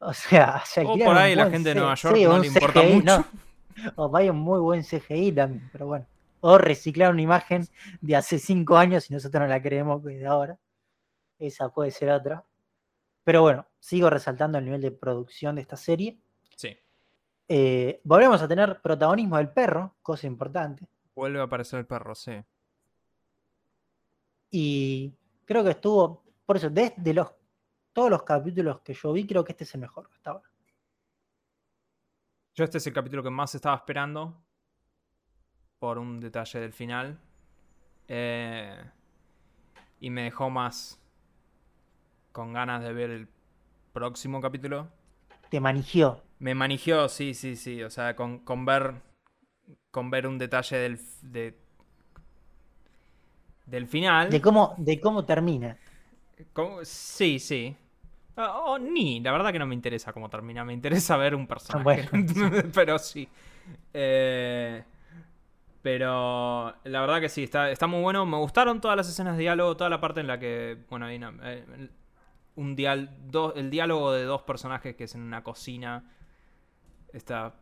O 0.00 0.12
sea, 0.12 0.62
se 0.66 0.82
O 0.82 0.84
por 0.84 0.90
alquilaron 0.92 1.16
un 1.16 1.22
ahí 1.22 1.34
la 1.34 1.50
gente 1.50 1.70
de 1.70 1.74
Nueva 1.76 1.94
York 1.94 2.14
sí, 2.16 2.24
no 2.24 2.38
le 2.38 2.46
importa 2.46 2.80
CGI, 2.82 2.92
mucho. 2.92 3.18
¿no? 3.18 3.24
O 3.96 4.08
vaya 4.08 4.32
un 4.32 4.38
muy 4.38 4.60
buen 4.60 4.82
CGI 4.82 5.32
también, 5.32 5.68
pero 5.72 5.86
bueno. 5.86 6.06
O 6.40 6.58
reciclar 6.58 7.12
una 7.12 7.22
imagen 7.22 7.66
de 8.00 8.16
hace 8.16 8.38
5 8.38 8.76
años 8.76 9.10
y 9.10 9.14
nosotros 9.14 9.42
no 9.42 9.48
la 9.48 9.60
creemos 9.60 10.02
que 10.02 10.18
de 10.18 10.26
ahora. 10.26 10.58
Esa 11.38 11.68
puede 11.68 11.90
ser 11.90 12.10
otra. 12.10 12.44
Pero 13.24 13.42
bueno, 13.42 13.66
sigo 13.78 14.08
resaltando 14.08 14.58
el 14.58 14.64
nivel 14.64 14.80
de 14.80 14.90
producción 14.90 15.56
de 15.56 15.62
esta 15.62 15.76
serie. 15.76 16.18
Sí. 16.56 16.76
Eh, 17.48 18.00
volvemos 18.04 18.40
a 18.42 18.48
tener 18.48 18.80
protagonismo 18.80 19.36
del 19.36 19.50
perro, 19.50 19.96
cosa 20.02 20.26
importante. 20.26 20.86
Vuelve 21.14 21.40
a 21.40 21.44
aparecer 21.44 21.80
el 21.80 21.86
perro, 21.86 22.14
sí. 22.14 22.32
Y 24.50 25.14
creo 25.44 25.64
que 25.64 25.70
estuvo, 25.70 26.24
por 26.46 26.56
eso, 26.56 26.70
de, 26.70 26.94
de 26.96 27.14
los, 27.14 27.28
todos 27.92 28.10
los 28.10 28.22
capítulos 28.22 28.80
que 28.80 28.94
yo 28.94 29.12
vi, 29.12 29.26
creo 29.26 29.44
que 29.44 29.52
este 29.52 29.64
es 29.64 29.74
el 29.74 29.80
mejor 29.80 30.08
hasta 30.12 30.30
ahora. 30.30 30.50
Yo 32.58 32.64
este 32.64 32.78
es 32.78 32.86
el 32.88 32.92
capítulo 32.92 33.22
que 33.22 33.30
más 33.30 33.54
estaba 33.54 33.76
esperando. 33.76 34.36
Por 35.78 35.96
un 35.96 36.18
detalle 36.18 36.58
del 36.58 36.72
final. 36.72 37.16
Eh, 38.08 38.82
y 40.00 40.10
me 40.10 40.24
dejó 40.24 40.50
más 40.50 41.00
con 42.32 42.52
ganas 42.52 42.82
de 42.82 42.92
ver 42.92 43.10
el 43.10 43.28
próximo 43.92 44.40
capítulo. 44.40 44.88
Te 45.50 45.60
manigió. 45.60 46.20
Me 46.40 46.56
manigió, 46.56 47.08
sí, 47.08 47.32
sí, 47.32 47.54
sí. 47.54 47.80
O 47.84 47.90
sea, 47.90 48.16
con, 48.16 48.40
con 48.40 48.64
ver. 48.64 49.02
Con 49.92 50.10
ver 50.10 50.26
un 50.26 50.36
detalle 50.36 50.78
del. 50.78 51.00
De, 51.22 51.56
del 53.66 53.86
final. 53.86 54.30
De 54.30 54.40
cómo, 54.40 54.74
de 54.78 55.00
cómo 55.00 55.24
termina. 55.24 55.78
Sí, 56.82 57.38
sí. 57.38 57.76
Ah, 58.38 58.60
O 58.66 58.78
ni, 58.78 59.20
la 59.20 59.32
verdad 59.32 59.52
que 59.52 59.58
no 59.58 59.66
me 59.66 59.74
interesa 59.74 60.12
cómo 60.12 60.30
termina, 60.30 60.64
me 60.64 60.72
interesa 60.72 61.16
ver 61.16 61.34
un 61.34 61.46
personaje. 61.46 62.08
Bueno, 62.12 62.26
pero 62.74 62.98
sí. 62.98 63.28
Eh, 63.92 64.82
pero 65.82 66.74
la 66.84 67.00
verdad 67.00 67.20
que 67.20 67.28
sí, 67.28 67.44
está, 67.44 67.70
está 67.70 67.86
muy 67.86 68.00
bueno. 68.00 68.24
Me 68.26 68.36
gustaron 68.36 68.80
todas 68.80 68.96
las 68.96 69.08
escenas 69.08 69.36
de 69.36 69.42
diálogo, 69.42 69.76
toda 69.76 69.90
la 69.90 70.00
parte 70.00 70.20
en 70.20 70.26
la 70.26 70.38
que, 70.38 70.78
bueno, 70.88 71.06
hay 71.06 71.16
una- 71.16 71.34
eh, 71.42 71.88
un 72.56 72.76
dial, 72.76 73.10
do- 73.26 73.54
el 73.54 73.70
diálogo 73.70 74.12
de 74.12 74.24
dos 74.24 74.42
personajes 74.42 74.96
que 74.96 75.04
es 75.04 75.14
en 75.14 75.22
una 75.22 75.42
cocina. 75.42 76.04
Está, 77.12 77.54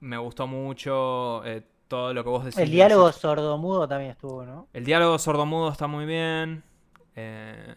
me 0.00 0.16
gustó 0.18 0.46
mucho 0.46 1.44
eh, 1.44 1.62
todo 1.88 2.12
lo 2.12 2.24
que 2.24 2.30
vos 2.30 2.44
decís. 2.44 2.58
El 2.60 2.70
diálogo 2.70 3.12
sordomudo 3.12 3.86
también 3.88 4.10
estuvo, 4.12 4.44
¿no? 4.44 4.68
el 4.72 4.84
diálogo 4.84 5.18
sordomudo 5.18 5.70
está 5.70 5.86
muy 5.86 6.06
bien. 6.06 6.62
Eh, 7.16 7.74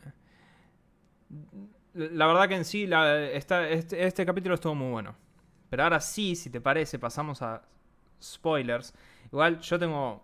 la 1.94 2.26
verdad 2.28 2.48
que 2.48 2.56
en 2.56 2.66
sí 2.66 2.88
la- 2.88 3.22
esta- 3.24 3.68
este, 3.70 4.06
este 4.06 4.26
capítulo 4.26 4.56
estuvo 4.56 4.76
muy 4.76 4.92
bueno. 4.92 5.16
Pero 5.70 5.84
ahora 5.84 6.00
sí, 6.00 6.36
si 6.36 6.50
te 6.50 6.62
parece, 6.62 7.00
pasamos 7.00 7.42
a 7.42 7.62
spoilers. 8.22 8.94
Igual 9.32 9.60
yo 9.60 9.80
tengo... 9.80 10.24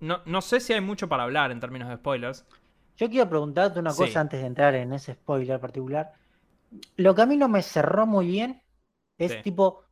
No, 0.00 0.20
no 0.26 0.40
sé 0.40 0.60
si 0.60 0.72
hay 0.72 0.80
mucho 0.80 1.08
para 1.08 1.22
hablar 1.24 1.50
en 1.52 1.60
términos 1.60 1.88
de 1.88 1.96
spoilers. 1.96 2.44
Yo 2.96 3.08
quiero 3.08 3.28
preguntarte 3.28 3.78
una 3.78 3.90
Sí. 3.92 3.98
cosa 4.04 4.20
antes 4.20 4.40
de 4.40 4.46
entrar 4.46 4.74
en 4.74 4.92
ese 4.92 5.14
spoiler 5.14 5.60
particular. 5.60 6.12
Lo 6.96 7.14
que 7.14 7.22
a 7.22 7.26
mí 7.26 7.36
no 7.36 7.48
me 7.48 7.62
cerró 7.62 8.06
muy 8.06 8.26
bien 8.26 8.62
es 9.18 9.32
Sí. 9.32 9.38
tipo, 9.42 9.84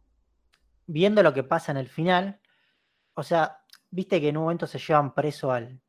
viendo 0.87 1.23
lo 1.23 1.33
que 1.33 1.43
pasa 1.45 1.71
en 1.73 1.79
el 1.79 1.89
final, 1.89 2.41
o 3.15 3.23
sea, 3.23 3.59
viste 3.91 4.21
que 4.21 4.29
en 4.29 4.37
un 4.37 4.45
momento 4.45 4.67
se 4.67 4.79
llevan 4.79 5.15
preso 5.15 5.53
al 5.53 5.81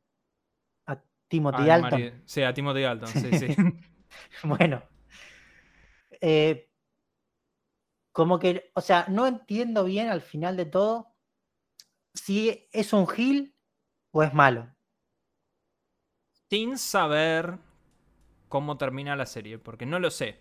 a 0.86 0.98
Timothy 1.28 1.62
Ay, 1.62 1.66
Dalton. 1.68 2.22
Sí, 2.24 2.42
a 2.42 2.52
Timothy 2.54 2.82
Dalton, 2.82 3.08
sí, 3.08 3.38
sí. 3.38 3.56
Bueno. 4.44 4.82
eh, 6.20 6.68
como 8.12 8.38
que, 8.38 8.70
o 8.74 8.80
sea, 8.80 9.06
no 9.08 9.26
entiendo 9.26 9.84
bien 9.84 10.08
al 10.08 10.22
final 10.22 10.56
de 10.56 10.64
todo 10.66 11.14
si 12.14 12.68
es 12.72 12.92
un 12.94 13.06
gil 13.06 13.54
o 14.12 14.22
es 14.22 14.32
malo. 14.34 14.74
Sin 16.50 16.78
saber 16.78 17.58
cómo 18.48 18.78
termina 18.78 19.16
la 19.16 19.26
serie, 19.26 19.58
porque 19.58 19.86
no 19.86 19.98
lo 20.00 20.10
sé. 20.10 20.40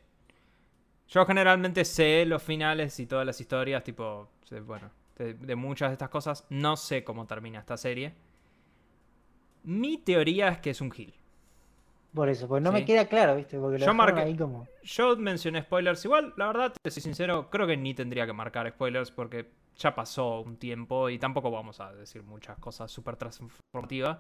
Yo 1.08 1.26
generalmente 1.26 1.84
sé 1.86 2.26
los 2.26 2.42
finales 2.42 3.00
y 3.00 3.06
todas 3.06 3.26
las 3.26 3.40
historias, 3.42 3.84
tipo, 3.84 4.30
bueno, 4.66 4.92
de, 5.18 5.34
de 5.34 5.56
muchas 5.56 5.90
de 5.90 5.94
estas 5.94 6.10
cosas. 6.10 6.46
No 6.50 6.78
sé 6.78 7.04
cómo 7.04 7.28
termina 7.28 7.60
esta 7.60 7.78
serie. 7.78 8.14
Mi 9.64 9.98
teoría 9.98 10.50
es 10.50 10.60
que 10.60 10.70
es 10.70 10.82
un 10.82 10.92
gil. 10.92 11.16
Por 12.14 12.30
eso, 12.30 12.48
porque 12.48 12.62
no 12.64 12.72
me 12.72 12.84
queda 12.86 13.06
claro, 13.08 13.36
¿viste? 13.36 13.58
Porque 13.60 13.80
lo 13.80 13.86
Yo 13.86 13.94
marqué- 13.94 14.22
ahí 14.22 14.36
como. 14.36 14.68
Yo 14.84 15.16
mencioné 15.18 15.62
spoilers. 15.62 16.04
Igual, 16.06 16.34
la 16.38 16.48
verdad, 16.48 16.74
te 16.82 16.92
soy 16.92 17.02
sincero, 17.02 17.50
creo 17.50 17.68
que 17.68 17.78
ni 17.78 17.94
tendría 17.94 18.26
que 18.26 18.34
marcar 18.34 18.70
spoilers 18.70 19.12
porque 19.12 19.50
ya 19.78 19.96
pasó 19.96 20.42
un 20.42 20.58
tiempo 20.58 21.10
y 21.10 21.18
tampoco 21.20 21.50
vamos 21.52 21.80
a 21.80 21.94
decir 21.94 22.24
muchas 22.24 22.58
cosas 22.60 22.92
súper 22.92 23.16
transformativas. 23.16 24.20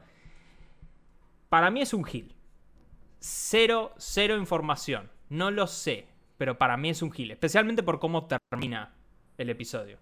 Para 1.49 1.69
mí 1.69 1.81
es 1.81 1.93
un 1.93 2.03
gil. 2.03 2.35
Cero, 3.19 3.93
cero 3.97 4.37
información. 4.37 5.09
No 5.29 5.51
lo 5.51 5.67
sé, 5.67 6.07
pero 6.37 6.57
para 6.57 6.77
mí 6.77 6.89
es 6.89 7.01
un 7.01 7.11
gil. 7.11 7.31
Especialmente 7.31 7.83
por 7.83 7.99
cómo 7.99 8.27
termina 8.27 8.93
el 9.37 9.49
episodio. 9.49 9.97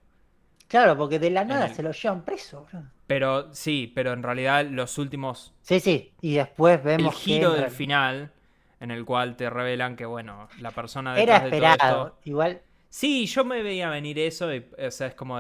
Claro, 0.70 0.96
porque 0.98 1.20
de 1.20 1.30
la 1.32 1.44
nada 1.44 1.66
el- 1.66 1.76
se 1.76 1.84
lo 1.84 1.92
llevan 1.92 2.24
preso, 2.24 2.66
bro. 2.72 2.84
Pero 3.08 3.54
sí, 3.54 3.92
pero 3.94 4.14
en 4.14 4.24
realidad 4.24 4.66
los 4.66 4.98
últimos 4.98 5.54
Sí, 5.62 5.80
sí. 5.82 6.14
Y 6.22 6.36
después 6.36 6.78
el 6.80 6.84
vemos 6.86 7.16
que 7.16 7.20
giro 7.22 7.52
del 7.54 7.70
final 7.72 8.32
en 8.80 8.92
el 8.92 9.04
cual 9.04 9.36
te 9.36 9.50
revelan 9.50 9.96
que 9.98 10.06
bueno 10.06 10.48
la 10.62 10.72
persona 10.72 11.20
era 11.20 11.40
detrás 11.42 11.44
de 11.44 11.50
todo 11.50 11.68
esperado. 11.74 12.08
esto 12.08 12.20
Igual 12.26 12.62
sí 12.88 13.26
yo 13.26 13.44
me 13.44 13.62
veía 13.64 13.90
venir 13.90 14.18
eso 14.20 14.54
y, 14.54 14.66
o 14.88 14.92
sea 14.92 15.08
es 15.08 15.16
como 15.16 15.38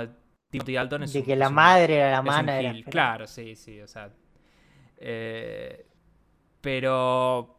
Timothy 0.50 0.74
Dalton 0.74 1.04
es 1.04 1.14
de 1.14 1.20
un- 1.20 1.26
que 1.26 1.34
es 1.34 1.40
la 1.40 1.48
un- 1.50 1.54
madre 1.54 1.96
era 1.98 2.10
la 2.12 2.18
es 2.18 2.22
un 2.22 2.50
era 2.50 2.72
gil. 2.72 2.80
esperado. 2.80 2.92
claro 2.92 3.28
sí 3.28 3.56
sí 3.56 3.80
o 3.82 3.88
sea 3.88 4.10
eh, 4.98 5.86
pero 6.62 7.58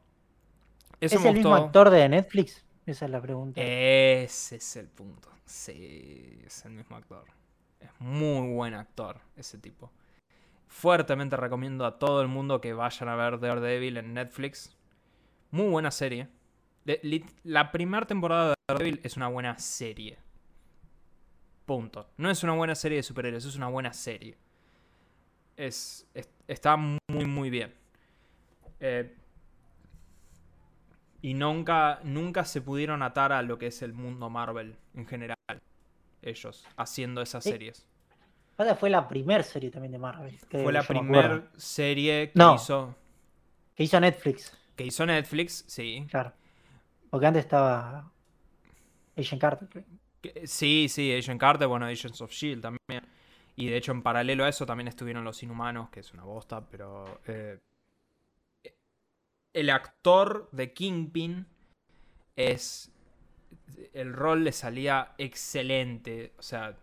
eso 1.01 1.17
¿Es 1.17 1.25
el 1.25 1.35
mismo 1.35 1.51
gustó. 1.51 1.65
actor 1.67 1.91
de 1.91 2.09
Netflix? 2.09 2.65
Esa 2.85 3.05
es 3.07 3.11
la 3.11 3.21
pregunta. 3.23 3.61
ese 3.63 4.57
es 4.57 4.77
el 4.77 4.89
punto 4.89 5.31
sí 5.45 6.41
es 6.45 6.65
el 6.67 6.73
mismo 6.73 6.97
actor 6.97 7.25
es 7.81 7.91
muy 7.99 8.53
buen 8.55 8.75
actor 8.75 9.21
ese 9.37 9.59
tipo 9.59 9.91
fuertemente 10.67 11.37
recomiendo 11.37 11.85
a 11.85 11.99
todo 11.99 12.23
el 12.23 12.29
mundo 12.29 12.61
que 12.61 12.73
vayan 12.73 13.09
a 13.09 13.17
ver 13.17 13.41
Daredevil 13.41 13.97
en 13.97 14.15
Netflix. 14.15 14.77
Muy 15.51 15.69
buena 15.69 15.91
serie. 15.91 16.29
La 17.43 17.73
primera 17.73 18.07
temporada 18.07 18.51
de 18.51 18.55
Daredevil 18.69 19.01
es 19.03 19.17
una 19.17 19.27
buena 19.27 19.59
serie. 19.59 20.17
Punto. 21.67 22.09
No 22.19 22.31
es 22.31 22.45
una 22.45 22.53
buena 22.53 22.77
serie 22.77 22.99
de 22.99 23.03
superhéroes, 23.03 23.45
es 23.45 23.57
una 23.57 23.67
buena 23.67 23.93
serie. 23.93 24.39
Es- 25.57 26.07
está 26.47 26.77
muy, 26.77 27.25
muy 27.27 27.51
bien. 27.51 27.75
Eh, 28.79 29.13
y 31.21 31.35
nunca, 31.35 31.99
nunca 32.05 32.45
se 32.45 32.61
pudieron 32.63 33.03
atar 33.03 33.33
a 33.33 33.43
lo 33.43 33.59
que 33.59 33.67
es 33.67 33.83
el 33.83 33.93
mundo 33.93 34.31
Marvel 34.31 34.77
en 34.95 35.07
general. 35.07 35.37
Ellos, 36.23 36.67
haciendo 36.77 37.23
esas 37.23 37.45
series. 37.45 37.87
Fue 38.79 38.91
la 38.91 39.09
primera 39.09 39.43
serie 39.43 39.71
también 39.71 39.93
de 39.93 39.99
Marvel. 39.99 40.39
que 40.51 40.63
Fue 40.63 40.73
la 40.73 40.83
primera 40.83 41.51
serie 41.57 42.31
que 42.31 42.39
No. 42.39 42.57
hizo 42.57 42.95
Que 43.75 43.85
hizo 43.85 43.99
Netflix, 43.99 44.53
que 44.77 44.85
hizo 44.85 45.07
Netflix, 45.07 45.65
sí. 45.67 46.07
claro. 46.11 46.33
Porque 47.09 47.27
antes 47.27 47.45
estaba 47.45 48.11
Agent 49.17 49.41
Carter. 49.41 49.85
Que- 50.21 50.47
Sí, 50.47 50.89
sí, 50.91 51.17
Agent 51.17 51.41
Carter, 51.41 51.67
bueno, 51.69 51.87
Agents 51.87 52.21
of 52.21 52.31
Shield 52.31 52.61
también. 52.63 53.03
Y 53.57 53.67
de 53.69 53.77
hecho, 53.79 53.93
en 53.93 54.03
paralelo 54.03 54.45
a 54.45 54.49
eso 54.51 54.65
también 54.67 54.89
estuvieron 54.89 55.25
los 55.25 55.43
Inhumanos, 55.43 55.89
que 55.91 56.01
es 56.01 56.13
una 56.13 56.25
bosta, 56.25 56.61
pero. 56.67 57.21
eh, 57.27 57.59
el 59.53 59.71
actor 59.71 60.49
de 60.53 60.73
Kingpin 60.73 61.47
es. 62.37 62.93
El 63.93 64.13
rol 64.13 64.45
le 64.45 64.53
salía 64.53 65.13
excelente. 65.19 66.33
O 66.39 66.43
sea, 66.43 66.77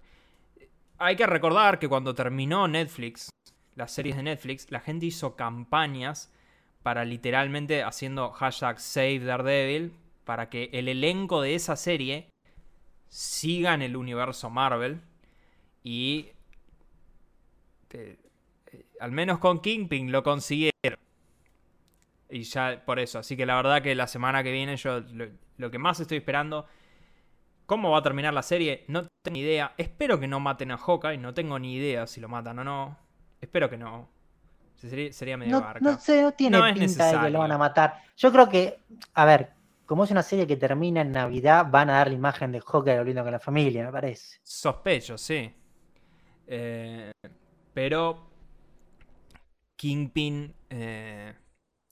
hay 0.97 1.15
que 1.15 1.27
recordar 1.27 1.79
que 1.79 1.87
cuando 1.87 2.15
terminó 2.15 2.67
Netflix, 2.67 3.29
las 3.75 3.91
series 3.91 4.15
de 4.15 4.23
Netflix, 4.23 4.71
la 4.71 4.79
gente 4.79 5.05
hizo 5.05 5.35
campañas 5.35 6.31
para 6.83 7.05
literalmente 7.05 7.83
haciendo 7.83 8.31
hashtag 8.31 8.79
Save 8.79 9.19
Daredevil 9.19 9.93
para 10.23 10.49
que 10.49 10.69
el 10.73 10.87
elenco 10.87 11.41
de 11.41 11.55
esa 11.55 11.75
serie 11.75 12.29
siga 13.09 13.73
en 13.73 13.81
el 13.81 13.95
universo 13.95 14.49
Marvel 14.49 15.01
y 15.83 16.27
eh, 17.93 18.17
eh, 18.71 18.85
al 18.99 19.11
menos 19.11 19.39
con 19.39 19.61
Kingpin 19.61 20.11
lo 20.11 20.23
consiguieron. 20.23 20.99
Y 22.29 22.43
ya 22.43 22.83
por 22.85 22.99
eso, 22.99 23.19
así 23.19 23.37
que 23.37 23.45
la 23.45 23.55
verdad 23.55 23.81
que 23.81 23.95
la 23.95 24.07
semana 24.07 24.43
que 24.43 24.51
viene 24.51 24.75
yo 24.75 25.01
lo, 25.57 25.71
que 25.71 25.79
más 25.79 25.99
estoy 25.99 26.17
esperando 26.17 26.65
¿Cómo 27.67 27.91
va 27.91 27.97
a 27.97 28.01
terminar 28.01 28.33
la 28.33 28.43
serie? 28.43 28.85
No 28.87 29.03
tengo 29.03 29.33
ni 29.33 29.41
idea. 29.41 29.73
Espero 29.77 30.17
que 30.21 30.27
no 30.27 30.39
maten 30.39 30.71
a 30.71 30.77
Hawkeye. 30.77 31.17
No 31.17 31.33
tengo 31.33 31.59
ni 31.59 31.75
idea 31.75 32.07
si 32.07 32.21
lo 32.21 32.29
matan 32.29 32.59
o 32.59 32.63
no. 32.63 32.97
Espero 33.41 33.69
que 33.69 33.77
no. 33.77 34.07
Sería, 34.75 35.11
sería 35.11 35.35
medio 35.35 35.51
No, 35.51 35.61
barca. 35.61 35.79
no 35.81 35.99
sé, 35.99 36.21
no 36.21 36.31
tiene 36.31 36.57
No 36.57 36.73
pinta 36.73 37.11
de 37.11 37.25
que 37.25 37.29
lo 37.29 37.39
van 37.39 37.51
a 37.51 37.57
matar. 37.57 38.01
Yo 38.15 38.31
creo 38.31 38.47
que, 38.47 38.79
a 39.13 39.25
ver, 39.25 39.51
como 39.85 40.05
es 40.05 40.11
una 40.11 40.23
serie 40.23 40.47
que 40.47 40.55
termina 40.55 41.01
en 41.01 41.11
Navidad, 41.11 41.67
van 41.69 41.89
a 41.89 41.97
dar 41.97 42.07
la 42.07 42.13
imagen 42.13 42.53
de 42.53 42.61
Hawkeye 42.61 42.99
volviendo 42.99 43.23
con 43.23 43.33
la 43.33 43.39
familia, 43.39 43.85
me 43.85 43.91
parece. 43.91 44.37
Sospecho, 44.43 45.17
sí. 45.17 45.51
Eh, 46.47 47.11
pero 47.73 48.29
Kingpin 49.75 50.53
eh, 50.69 51.33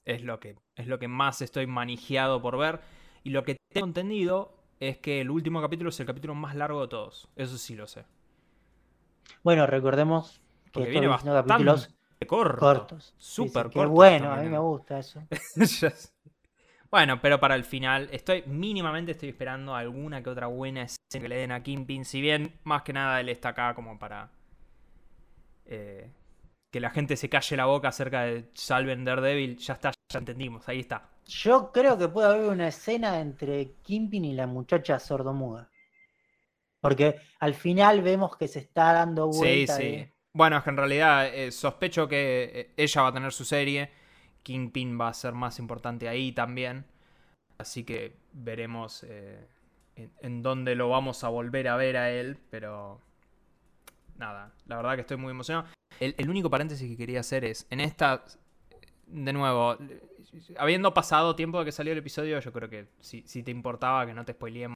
es, 0.05 0.23
lo 0.23 0.39
que, 0.39 0.55
es 0.75 0.87
lo 0.87 0.99
que 0.99 1.09
más 1.09 1.41
estoy 1.41 1.67
manejado 1.67 2.41
por 2.41 2.57
ver. 2.57 2.79
Y 3.25 3.31
lo 3.31 3.43
que 3.43 3.57
tengo 3.73 3.87
entendido 3.87 4.55
es 4.79 4.99
que 4.99 5.19
el 5.19 5.31
último 5.31 5.59
capítulo 5.59 5.89
es 5.89 5.99
el 5.99 6.05
capítulo 6.05 6.35
más 6.35 6.55
largo 6.55 6.83
de 6.83 6.87
todos. 6.89 7.27
Eso 7.35 7.57
sí 7.57 7.75
lo 7.75 7.87
sé. 7.87 8.05
Bueno, 9.43 9.65
recordemos 9.65 10.41
que 10.71 10.71
Porque 10.71 10.89
viene 10.91 11.07
29 11.07 11.07
bastante 11.07 11.33
capítulos 11.41 11.89
corto. 12.27 12.59
cortos. 12.59 13.15
Súper 13.17 13.71
cortos 13.71 13.89
bueno, 13.89 14.31
a 14.31 14.37
mí 14.37 14.47
me 14.47 14.59
gusta 14.59 14.99
eso. 14.99 15.27
Bueno, 16.91 17.19
pero 17.19 17.39
para 17.41 17.55
el 17.55 17.65
final, 17.65 18.07
estoy 18.11 18.43
mínimamente 18.45 19.11
estoy 19.11 19.29
esperando 19.29 19.75
alguna 19.75 20.23
que 20.23 20.29
otra 20.29 20.47
buena 20.47 20.83
escena 20.83 21.21
que 21.21 21.27
le 21.27 21.35
den 21.37 21.51
a 21.51 21.61
Kingpin. 21.61 22.05
Si 22.05 22.21
bien, 22.21 22.57
más 22.63 22.83
que 22.83 22.93
nada, 22.93 23.19
él 23.19 23.27
está 23.27 23.49
acá 23.49 23.73
como 23.73 23.99
para 23.99 24.31
eh, 25.65 26.09
que 26.71 26.79
la 26.79 26.91
gente 26.91 27.17
se 27.17 27.27
calle 27.27 27.57
la 27.57 27.65
boca 27.65 27.89
acerca 27.89 28.21
de 28.21 28.49
Salven 28.53 29.03
Daredevil. 29.03 29.57
Ya 29.57 29.73
está, 29.73 29.91
ya 30.13 30.19
entendimos, 30.19 30.69
ahí 30.69 30.79
está. 30.79 31.09
Yo 31.27 31.71
creo 31.71 31.97
que 31.97 32.07
puede 32.07 32.27
haber 32.29 32.49
una 32.49 32.67
escena 32.69 33.19
entre 33.19 33.73
Kimpin 33.83 34.25
y 34.25 34.33
la 34.33 34.47
muchacha 34.47 34.97
sordomuda. 34.99 35.69
Porque 36.79 37.19
al 37.41 37.53
final 37.53 38.01
vemos 38.01 38.37
que 38.37 38.47
se 38.47 38.59
está 38.59 38.93
dando 38.93 39.27
Sí, 39.29 39.35
vuelta 39.37 39.75
sí. 39.77 39.83
de- 39.83 40.13
Bueno, 40.33 40.57
es 40.57 40.63
que 40.63 40.69
en 40.69 40.77
realidad 40.77 41.27
eh, 41.33 41.51
sospecho 41.51 42.07
que 42.07 42.51
eh, 42.53 42.73
ella 42.77 43.01
va 43.01 43.07
a 43.09 43.13
tener 43.13 43.31
su 43.31 43.45
serie. 43.45 43.89
Kingpin 44.43 44.99
va 44.99 45.09
a 45.09 45.13
ser 45.13 45.33
más 45.33 45.59
importante 45.59 46.07
ahí 46.09 46.31
también. 46.31 46.85
Así 47.57 47.83
que 47.85 48.17
veremos 48.33 49.03
eh, 49.03 49.47
en, 49.95 50.11
en 50.21 50.43
dónde 50.43 50.75
lo 50.75 50.89
vamos 50.89 51.23
a 51.23 51.29
volver 51.29 51.67
a 51.69 51.77
ver 51.77 51.97
a 51.97 52.11
él. 52.11 52.37
Pero 52.51 53.01
nada, 54.17 54.51
la 54.67 54.77
verdad 54.77 54.95
que 54.95 55.01
estoy 55.01 55.17
muy 55.17 55.31
emocionado. 55.31 55.67
El, 55.99 56.15
el 56.17 56.29
único 56.29 56.49
paréntesis 56.49 56.89
que 56.89 56.97
quería 56.97 57.21
hacer 57.21 57.45
es, 57.45 57.67
en 57.69 57.79
esta, 57.79 58.25
de 59.07 59.33
nuevo, 59.33 59.77
habiendo 60.57 60.93
pasado 60.93 61.35
tiempo 61.35 61.59
de 61.59 61.65
que 61.65 61.71
salió 61.71 61.93
el 61.93 61.99
episodio, 61.99 62.39
yo 62.39 62.51
creo 62.53 62.69
que 62.69 62.87
si, 62.99 63.23
si 63.27 63.43
te 63.43 63.51
importaba 63.51 64.05
que 64.05 64.13
no 64.13 64.25
te 64.25 64.33
spoileemos, 64.33 64.75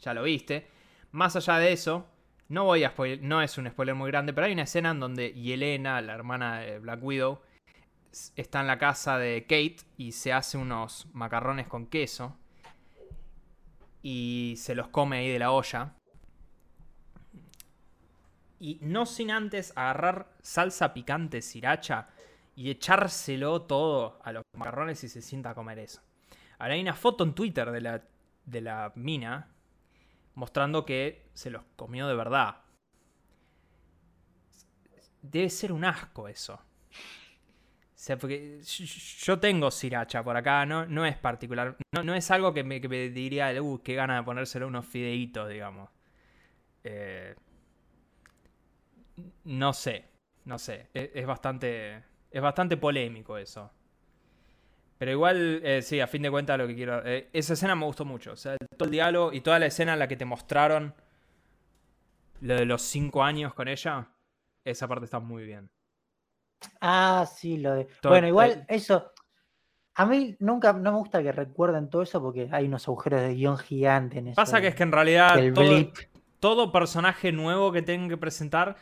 ya 0.00 0.14
lo 0.14 0.22
viste. 0.22 0.66
Más 1.12 1.36
allá 1.36 1.58
de 1.58 1.72
eso, 1.72 2.06
no 2.48 2.64
voy 2.64 2.84
a 2.84 2.90
spoiler, 2.90 3.22
no 3.22 3.42
es 3.42 3.58
un 3.58 3.68
spoiler 3.68 3.94
muy 3.94 4.10
grande, 4.10 4.32
pero 4.32 4.46
hay 4.46 4.52
una 4.52 4.62
escena 4.62 4.90
en 4.90 5.00
donde 5.00 5.32
Yelena, 5.32 6.00
la 6.00 6.14
hermana 6.14 6.60
de 6.60 6.78
Black 6.78 7.02
Widow, 7.02 7.40
está 8.36 8.60
en 8.60 8.66
la 8.66 8.78
casa 8.78 9.18
de 9.18 9.42
Kate 9.42 9.76
y 9.96 10.12
se 10.12 10.32
hace 10.32 10.58
unos 10.58 11.06
macarrones 11.12 11.68
con 11.68 11.86
queso 11.86 12.36
y 14.02 14.54
se 14.56 14.74
los 14.74 14.88
come 14.88 15.18
ahí 15.18 15.28
de 15.28 15.38
la 15.38 15.52
olla. 15.52 15.94
Y 18.58 18.78
no 18.82 19.06
sin 19.06 19.30
antes 19.30 19.72
agarrar 19.76 20.34
salsa 20.42 20.92
picante 20.92 21.40
sriracha 21.40 22.08
y 22.60 22.70
echárselo 22.70 23.62
todo 23.62 24.18
a 24.22 24.32
los 24.32 24.42
macarrones 24.54 25.02
y 25.04 25.08
se 25.08 25.22
sienta 25.22 25.50
a 25.50 25.54
comer 25.54 25.78
eso. 25.78 26.02
Ahora 26.58 26.74
hay 26.74 26.82
una 26.82 26.94
foto 26.94 27.24
en 27.24 27.34
Twitter 27.34 27.70
de 27.70 27.80
la, 27.80 28.02
de 28.44 28.60
la 28.60 28.92
mina 28.96 29.48
mostrando 30.34 30.86
que 30.86 31.28
se 31.34 31.50
los 31.50 31.62
comió 31.76 32.08
de 32.08 32.16
verdad. 32.16 32.58
Debe 35.22 35.48
ser 35.50 35.72
un 35.72 35.84
asco 35.84 36.28
eso. 36.28 36.54
O 36.54 38.02
sea, 38.02 38.16
porque 38.18 38.60
yo- 38.62 39.38
tengo 39.38 39.70
sriracha 39.70 40.22
por 40.24 40.36
acá, 40.36 40.64
no, 40.64 40.86
no 40.86 41.04
es 41.04 41.16
particular. 41.18 41.76
No, 41.94 42.02
no 42.02 42.14
es 42.14 42.30
algo 42.30 42.54
que 42.54 42.64
me, 42.64 42.80
que 42.80 42.88
me 42.88 43.10
diría, 43.10 43.52
uh, 43.62 43.82
qué 43.82 43.94
gana 43.94 44.16
de 44.16 44.22
ponérselo 44.22 44.66
unos 44.68 44.86
fideitos, 44.86 45.48
digamos. 45.50 45.90
Eh, 46.84 47.34
no 49.44 49.72
sé, 49.72 50.04
no 50.44 50.58
sé. 50.58 50.88
Es, 50.94 51.10
es 51.14 51.26
bastante. 51.26 52.02
Es 52.30 52.40
bastante 52.42 52.76
polémico 52.76 53.36
eso. 53.36 53.70
Pero 54.98 55.10
igual, 55.12 55.60
eh, 55.64 55.80
sí, 55.82 55.98
a 56.00 56.06
fin 56.06 56.22
de 56.22 56.30
cuentas 56.30 56.58
lo 56.58 56.66
que 56.66 56.74
quiero. 56.74 57.04
eh, 57.06 57.28
esa 57.32 57.54
escena 57.54 57.74
me 57.74 57.86
gustó 57.86 58.04
mucho. 58.04 58.32
O 58.32 58.36
sea, 58.36 58.56
todo 58.76 58.84
el 58.86 58.90
diálogo 58.92 59.32
y 59.32 59.40
toda 59.40 59.58
la 59.58 59.66
escena 59.66 59.94
en 59.94 59.98
la 59.98 60.08
que 60.08 60.16
te 60.16 60.24
mostraron 60.26 60.94
lo 62.42 62.54
de 62.54 62.64
los 62.66 62.82
cinco 62.82 63.22
años 63.22 63.54
con 63.54 63.68
ella. 63.68 64.08
Esa 64.64 64.86
parte 64.86 65.06
está 65.06 65.18
muy 65.18 65.44
bien. 65.44 65.70
Ah, 66.80 67.26
sí, 67.34 67.56
lo 67.56 67.72
de. 67.74 67.86
Todo- 68.02 68.12
bueno, 68.12 68.28
igual 68.28 68.64
eso. 68.68 69.10
A 69.94 70.06
mí 70.06 70.36
nunca, 70.38 70.72
no 70.72 70.92
me 70.92 70.98
gusta 70.98 71.22
que 71.22 71.32
recuerden 71.32 71.90
todo 71.90 72.02
eso 72.02 72.22
porque 72.22 72.48
hay 72.52 72.66
unos 72.66 72.86
agujeros 72.86 73.22
de 73.22 73.34
guion 73.34 73.58
gigantes 73.58 74.18
en 74.18 74.28
eso. 74.28 74.36
Pasa 74.36 74.60
que 74.60 74.68
es 74.68 74.74
que 74.74 74.82
en 74.82 74.92
realidad 74.92 75.34
todo, 75.54 75.92
todo 76.38 76.72
personaje 76.72 77.32
nuevo 77.32 77.72
que 77.72 77.82
tengan 77.82 78.08
que 78.08 78.16
presentar, 78.16 78.76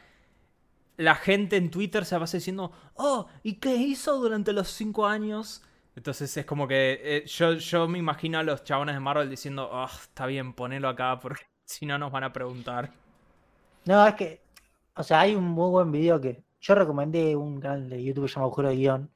la 0.98 1.14
gente 1.14 1.56
en 1.56 1.70
Twitter 1.70 2.04
se 2.04 2.18
va 2.18 2.26
diciendo, 2.26 2.72
oh, 2.94 3.28
¿y 3.42 3.54
qué 3.54 3.76
hizo 3.76 4.18
durante 4.18 4.52
los 4.52 4.68
cinco 4.68 5.06
años? 5.06 5.62
Entonces 5.94 6.36
es 6.36 6.44
como 6.44 6.68
que 6.68 7.00
eh, 7.02 7.24
yo, 7.26 7.54
yo 7.54 7.88
me 7.88 7.98
imagino 7.98 8.38
a 8.38 8.42
los 8.42 8.64
chabones 8.64 8.96
de 8.96 9.00
Marvel 9.00 9.30
diciendo, 9.30 9.68
oh, 9.72 9.86
está 9.86 10.26
bien, 10.26 10.52
ponelo 10.52 10.88
acá 10.88 11.18
porque 11.20 11.44
si 11.64 11.86
no 11.86 11.98
nos 11.98 12.10
van 12.12 12.24
a 12.24 12.32
preguntar. 12.32 12.92
No, 13.84 14.06
es 14.06 14.14
que, 14.14 14.42
o 14.94 15.02
sea, 15.02 15.20
hay 15.20 15.34
un 15.36 15.44
muy 15.44 15.70
buen 15.70 15.90
video 15.92 16.20
que 16.20 16.42
yo 16.60 16.74
recomendé 16.74 17.36
un 17.36 17.60
canal 17.60 17.88
de 17.88 18.02
YouTube 18.02 18.24
que 18.24 18.28
se 18.28 18.34
llama 18.34 18.46
Agujero 18.46 18.68
de 18.68 18.76
Guión, 18.76 19.10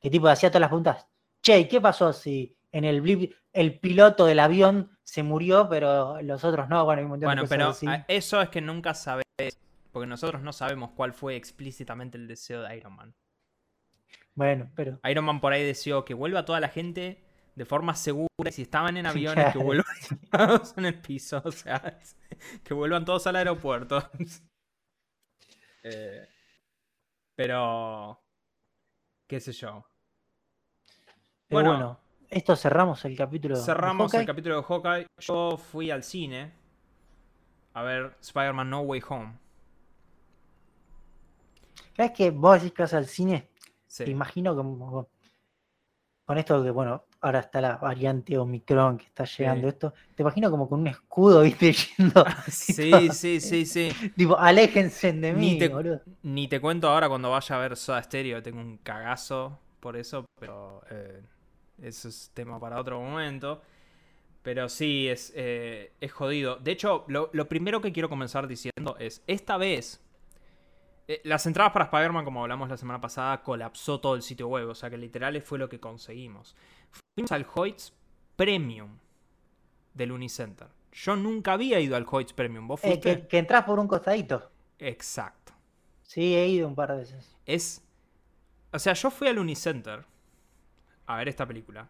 que 0.00 0.10
tipo 0.10 0.28
hacía 0.28 0.50
todas 0.50 0.62
las 0.62 0.70
preguntas. 0.70 1.06
Che, 1.42 1.60
¿y 1.60 1.68
¿qué 1.68 1.80
pasó 1.80 2.12
si 2.14 2.56
en 2.72 2.84
el 2.84 3.02
blip 3.02 3.32
el 3.52 3.78
piloto 3.78 4.24
del 4.24 4.40
avión 4.40 4.90
se 5.04 5.22
murió, 5.22 5.68
pero 5.68 6.22
los 6.22 6.42
otros 6.42 6.68
no? 6.70 6.84
Bueno, 6.86 7.00
hay 7.00 7.04
un 7.04 7.10
montón 7.10 7.20
de 7.20 7.26
Bueno, 7.26 7.42
cosas 7.42 7.50
pero 7.50 7.68
así. 7.68 7.86
eso 8.08 8.40
es 8.40 8.48
que 8.48 8.60
nunca 8.62 8.94
sabes, 8.94 9.24
porque 9.98 10.10
nosotros 10.10 10.42
no 10.42 10.52
sabemos 10.52 10.92
cuál 10.92 11.12
fue 11.12 11.34
explícitamente 11.34 12.16
el 12.16 12.28
deseo 12.28 12.62
de 12.62 12.76
Iron 12.76 12.94
Man. 12.94 13.16
Bueno, 14.32 14.70
pero 14.76 15.00
Iron 15.10 15.24
Man 15.24 15.40
por 15.40 15.52
ahí 15.52 15.64
deseó 15.64 16.04
que 16.04 16.14
vuelva 16.14 16.44
toda 16.44 16.60
la 16.60 16.68
gente 16.68 17.24
de 17.56 17.64
forma 17.64 17.96
segura 17.96 18.28
y 18.48 18.52
si 18.52 18.62
estaban 18.62 18.96
en 18.96 19.06
aviones 19.06 19.52
que 19.52 19.58
vuelvan 19.58 19.86
tirados 20.20 20.72
en 20.76 20.84
el 20.86 21.00
piso, 21.00 21.42
o 21.44 21.50
sea, 21.50 21.98
que 22.62 22.74
vuelvan 22.74 23.04
todos 23.04 23.26
al 23.26 23.36
aeropuerto. 23.36 24.08
Eh, 25.90 26.28
pero, 27.34 28.20
qué 29.26 29.40
sé 29.40 29.52
yo. 29.52 29.86
Pero 31.46 31.62
bueno, 31.62 31.70
Bueno, 31.70 32.00
esto 32.28 32.56
cerramos 32.56 33.04
el 33.04 33.16
capítulo. 33.16 33.56
de 33.56 33.62
Cerramos 33.62 34.12
el 34.12 34.26
capítulo 34.26 34.56
de 34.56 34.62
Hawkeye. 34.64 35.06
Yo 35.18 35.56
fui 35.56 35.90
al 35.90 36.02
cine 36.02 36.52
a 37.72 37.82
ver 37.82 38.16
Spider-Man 38.20 38.68
No 38.68 38.80
Way 38.80 39.02
Home. 39.08 39.47
¿Sabes 41.98 42.12
que 42.12 42.30
vos 42.30 42.54
decís 42.54 42.72
que 42.74 42.82
vas 42.84 42.94
al 42.94 43.06
cine? 43.06 43.50
Sí. 43.86 44.04
Te 44.04 44.10
imagino 44.12 44.54
como 44.56 45.08
con 46.24 46.38
esto 46.38 46.62
que, 46.62 46.70
bueno, 46.70 47.04
ahora 47.22 47.40
está 47.40 47.60
la 47.60 47.76
variante 47.78 48.38
Omicron 48.38 48.98
que 48.98 49.06
está 49.06 49.24
llegando 49.24 49.66
Sí. 49.66 49.68
esto. 49.68 49.94
Te 50.14 50.22
imagino 50.22 50.50
como 50.50 50.68
con 50.68 50.80
un 50.80 50.86
escudo, 50.88 51.42
viste, 51.42 51.72
yendo. 51.72 52.24
así 52.26 52.72
Sí, 52.74 52.90
todo. 52.90 53.12
sí, 53.12 53.40
sí, 53.40 53.66
sí. 53.66 53.90
Tipo, 54.16 54.38
aléjense 54.38 55.12
de 55.12 55.32
Ni 55.32 55.54
mí, 55.54 55.58
te- 55.58 55.68
boludo. 55.68 56.00
Ni 56.22 56.48
te 56.48 56.60
cuento 56.60 56.88
ahora 56.88 57.08
cuando 57.08 57.30
vaya 57.30 57.56
a 57.56 57.58
ver 57.58 57.76
Soda 57.76 58.02
Stereo, 58.02 58.42
tengo 58.42 58.60
un 58.60 58.78
cagazo 58.78 59.58
por 59.80 59.96
eso, 59.96 60.24
pero 60.40 60.82
eh, 60.90 61.22
eso 61.82 62.08
es 62.08 62.30
tema 62.34 62.60
para 62.60 62.80
otro 62.80 63.00
momento. 63.00 63.62
Pero 64.42 64.68
sí, 64.68 65.08
es, 65.08 65.32
eh, 65.36 65.92
es 66.00 66.12
jodido. 66.12 66.56
De 66.56 66.72
hecho, 66.72 67.04
lo, 67.08 67.30
lo 67.32 67.48
primero 67.48 67.80
que 67.82 67.92
quiero 67.92 68.08
comenzar 68.08 68.48
diciendo 68.48 68.96
es, 68.98 69.22
esta 69.26 69.56
vez, 69.58 70.00
eh, 71.08 71.20
las 71.24 71.44
entradas 71.46 71.72
para 71.72 71.86
Spider-Man, 71.86 72.24
como 72.24 72.42
hablamos 72.42 72.68
la 72.68 72.76
semana 72.76 73.00
pasada, 73.00 73.42
colapsó 73.42 74.00
todo 74.00 74.14
el 74.14 74.22
sitio 74.22 74.46
web, 74.48 74.68
o 74.68 74.74
sea 74.74 74.90
que 74.90 74.96
literal 74.98 75.40
fue 75.42 75.58
lo 75.58 75.68
que 75.68 75.80
conseguimos. 75.80 76.54
Fuimos 77.16 77.32
al 77.32 77.46
Hoyts 77.52 77.92
Premium 78.36 78.98
del 79.94 80.12
Unicenter. 80.12 80.68
Yo 80.92 81.16
nunca 81.16 81.52
había 81.54 81.80
ido 81.80 81.96
al 81.96 82.06
Hoyts 82.08 82.32
Premium. 82.32 82.68
¿Vos 82.68 82.80
Eh, 82.84 82.88
fuiste? 82.88 83.20
que, 83.22 83.26
que 83.28 83.38
entras 83.38 83.64
por 83.64 83.78
un 83.78 83.88
costadito. 83.88 84.50
Exacto. 84.78 85.52
Sí, 86.02 86.34
he 86.34 86.46
ido 86.48 86.68
un 86.68 86.74
par 86.74 86.92
de 86.92 86.98
veces. 86.98 87.36
es. 87.46 87.82
O 88.72 88.78
sea, 88.78 88.92
yo 88.92 89.10
fui 89.10 89.28
al 89.28 89.38
Unicenter 89.38 90.04
a 91.06 91.16
ver 91.16 91.28
esta 91.28 91.46
película. 91.46 91.88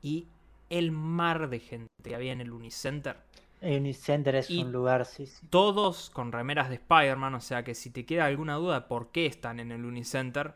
Y 0.00 0.28
el 0.70 0.92
mar 0.92 1.48
de 1.48 1.58
gente 1.58 1.88
que 2.04 2.14
había 2.14 2.32
en 2.32 2.40
el 2.40 2.52
Unicenter. 2.52 3.16
El 3.60 3.80
Unicenter 3.80 4.34
es 4.36 4.50
Y- 4.50 4.62
un 4.62 4.72
lugar, 4.72 5.04
sí, 5.04 5.26
sí. 5.26 5.46
Todos 5.50 6.10
con 6.10 6.32
remeras 6.32 6.68
de 6.68 6.76
Spider-Man. 6.76 7.34
O 7.34 7.40
sea 7.40 7.62
que 7.62 7.74
si 7.74 7.90
te 7.90 8.06
queda 8.06 8.24
alguna 8.26 8.54
duda 8.54 8.80
de 8.80 8.86
por 8.86 9.10
qué 9.12 9.26
están 9.26 9.60
en 9.60 9.70
el 9.70 9.84
Unicenter, 9.84 10.54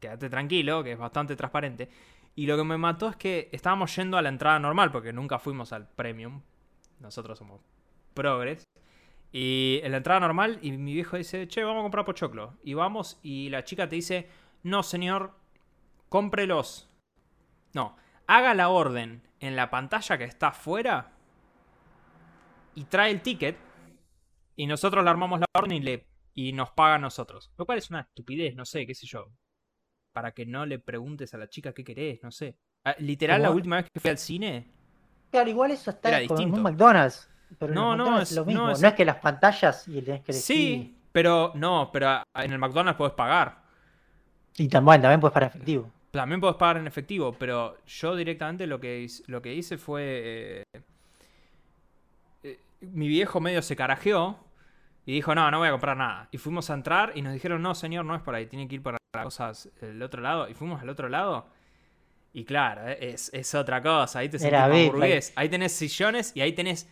quédate 0.00 0.30
tranquilo, 0.30 0.84
que 0.84 0.92
es 0.92 0.98
bastante 0.98 1.34
transparente. 1.36 1.88
Y 2.36 2.46
lo 2.46 2.56
que 2.56 2.62
me 2.64 2.78
mató 2.78 3.08
es 3.08 3.16
que 3.16 3.48
estábamos 3.52 3.94
yendo 3.96 4.16
a 4.16 4.22
la 4.22 4.28
entrada 4.28 4.60
normal, 4.60 4.92
porque 4.92 5.12
nunca 5.12 5.40
fuimos 5.40 5.72
al 5.72 5.88
Premium. 5.88 6.42
Nosotros 7.00 7.36
somos 7.38 7.60
progres. 8.14 8.64
Y 9.32 9.80
en 9.82 9.90
la 9.90 9.96
entrada 9.98 10.20
normal, 10.20 10.60
y 10.62 10.70
mi 10.70 10.94
viejo 10.94 11.16
dice, 11.16 11.48
che, 11.48 11.64
vamos 11.64 11.80
a 11.80 11.82
comprar 11.82 12.04
pochoclo. 12.04 12.54
Y 12.62 12.74
vamos, 12.74 13.18
y 13.22 13.48
la 13.50 13.64
chica 13.64 13.88
te 13.88 13.96
dice, 13.96 14.28
no, 14.62 14.84
señor, 14.84 15.32
cómprelos. 16.08 16.88
No, 17.74 17.96
haga 18.28 18.54
la 18.54 18.68
orden 18.68 19.22
en 19.40 19.56
la 19.56 19.68
pantalla 19.70 20.16
que 20.16 20.24
está 20.24 20.48
afuera 20.48 21.12
y 22.78 22.84
trae 22.84 23.10
el 23.10 23.20
ticket. 23.22 23.56
Y 24.56 24.66
nosotros 24.66 25.04
le 25.04 25.10
armamos 25.10 25.38
la 25.40 25.46
orden 25.54 25.72
y, 25.76 25.80
le, 25.80 26.06
y 26.34 26.52
nos 26.52 26.70
paga 26.70 26.96
a 26.96 26.98
nosotros. 26.98 27.50
Lo 27.56 27.64
cual 27.66 27.78
es 27.78 27.90
una 27.90 28.00
estupidez, 28.00 28.54
no 28.56 28.64
sé, 28.64 28.86
qué 28.86 28.94
sé 28.94 29.06
yo. 29.06 29.26
Para 30.12 30.32
que 30.32 30.44
no 30.46 30.66
le 30.66 30.78
preguntes 30.78 31.32
a 31.34 31.38
la 31.38 31.48
chica 31.48 31.72
qué 31.72 31.84
querés, 31.84 32.20
no 32.22 32.30
sé. 32.32 32.56
Ah, 32.84 32.94
Literal, 32.98 33.40
la 33.42 33.50
última 33.50 33.76
vez 33.76 33.86
que 33.92 34.00
fui 34.00 34.10
al 34.10 34.18
cine, 34.18 34.70
Claro, 35.30 35.50
igual 35.50 35.70
eso 35.72 35.90
está 35.90 36.08
Era 36.08 36.26
con 36.26 36.36
distinto. 36.38 36.56
un 36.56 36.62
McDonald's. 36.62 37.30
Pero 37.58 37.72
en 37.72 37.74
No, 37.74 37.88
los 37.90 37.96
no, 37.98 38.04
McDonald's 38.04 38.30
es- 38.30 38.36
lo 38.36 38.44
mismo. 38.46 38.62
no, 38.62 38.66
No 38.78 38.88
es- 38.88 38.94
que 38.94 39.04
las 39.04 39.16
pantallas 39.16 39.86
y 39.88 40.02
tenés 40.02 40.22
que 40.22 40.32
elegir. 40.32 40.42
Sí, 40.42 40.96
pero 41.12 41.52
no, 41.54 41.90
pero 41.92 42.22
en 42.34 42.52
el 42.52 42.58
McDonald's 42.58 42.96
puedes 42.98 43.14
pagar. 43.14 43.62
Y 44.56 44.68
también, 44.68 45.00
también 45.02 45.20
puedes 45.20 45.34
para 45.34 45.46
efectivo. 45.46 45.92
También 46.10 46.40
puedes 46.40 46.56
pagar 46.56 46.78
en 46.78 46.86
efectivo, 46.86 47.32
pero 47.38 47.76
yo 47.86 48.16
directamente 48.16 48.66
lo 48.66 48.80
que 48.80 49.00
hice, 49.02 49.22
lo 49.26 49.40
que 49.42 49.54
hice 49.54 49.76
fue. 49.78 50.62
eh, 50.74 50.82
mi 52.80 53.08
viejo 53.08 53.40
medio 53.40 53.62
se 53.62 53.76
carajeó 53.76 54.38
y 55.06 55.12
dijo: 55.14 55.34
No, 55.34 55.50
no 55.50 55.58
voy 55.58 55.68
a 55.68 55.72
comprar 55.72 55.96
nada. 55.96 56.28
Y 56.32 56.38
fuimos 56.38 56.70
a 56.70 56.74
entrar 56.74 57.12
y 57.14 57.22
nos 57.22 57.32
dijeron: 57.32 57.60
No, 57.62 57.74
señor, 57.74 58.04
no 58.04 58.14
es 58.14 58.22
por 58.22 58.34
ahí, 58.34 58.46
tiene 58.46 58.68
que 58.68 58.76
ir 58.76 58.82
para 58.82 58.98
las 59.14 59.24
cosas 59.24 59.70
del 59.80 60.02
otro 60.02 60.20
lado. 60.22 60.48
Y 60.48 60.54
fuimos 60.54 60.80
al 60.82 60.88
otro 60.88 61.08
lado. 61.08 61.46
Y 62.32 62.44
claro, 62.44 62.86
eh, 62.88 62.98
es, 63.14 63.30
es 63.32 63.54
otra 63.54 63.82
cosa. 63.82 64.18
Ahí 64.20 64.28
te 64.28 64.38
sentís 64.38 64.52
burgués. 64.92 65.32
Ahí 65.36 65.48
tenés 65.48 65.72
sillones 65.72 66.32
y 66.36 66.40
ahí 66.40 66.52
tenés 66.52 66.88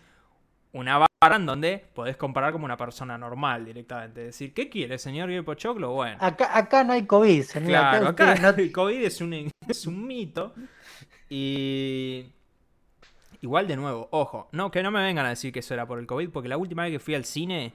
una 0.73 0.99
barra 0.99 1.37
en 1.37 1.47
donde 1.47 1.87
podés 1.95 2.17
comparar 2.17 2.53
como 2.53 2.65
una 2.65 2.77
persona 2.77 3.17
normal 3.17 3.65
directamente. 3.65 4.21
Decir, 4.25 4.53
¿qué 4.53 4.69
quiere, 4.69 4.99
señor? 4.99 5.29
¿Quiere 5.29 5.43
pochoclo? 5.43 5.93
Bueno. 5.93 6.17
Acá, 6.21 6.57
acá 6.57 6.85
no 6.85 6.93
hay 6.95 7.07
COVID, 7.07 7.43
señor. 7.43 7.69
Claro, 7.69 8.09
acá 8.09 8.35
no- 8.37 8.49
el 8.57 8.73
COVID 8.73 9.05
es 9.05 9.21
un, 9.21 9.51
es 9.69 9.87
un 9.87 10.07
mito. 10.07 10.55
Y. 11.29 12.33
Igual 13.43 13.69
de 13.69 13.77
nuevo, 13.77 14.09
ojo, 14.11 14.49
no, 14.53 14.71
que 14.71 14.83
no 14.83 14.91
me 14.91 15.03
vengan 15.03 15.27
a 15.27 15.31
decir 15.31 15.53
que 15.53 15.61
eso 15.61 15.75
era 15.75 15.87
por 15.87 15.99
el 15.99 16.07
COVID, 16.07 16.31
porque 16.31 16.49
la 16.49 16.57
última 16.57 16.83
vez 16.85 16.93
que 16.93 16.99
fui 16.99 17.15
al 17.15 17.25
cine 17.25 17.73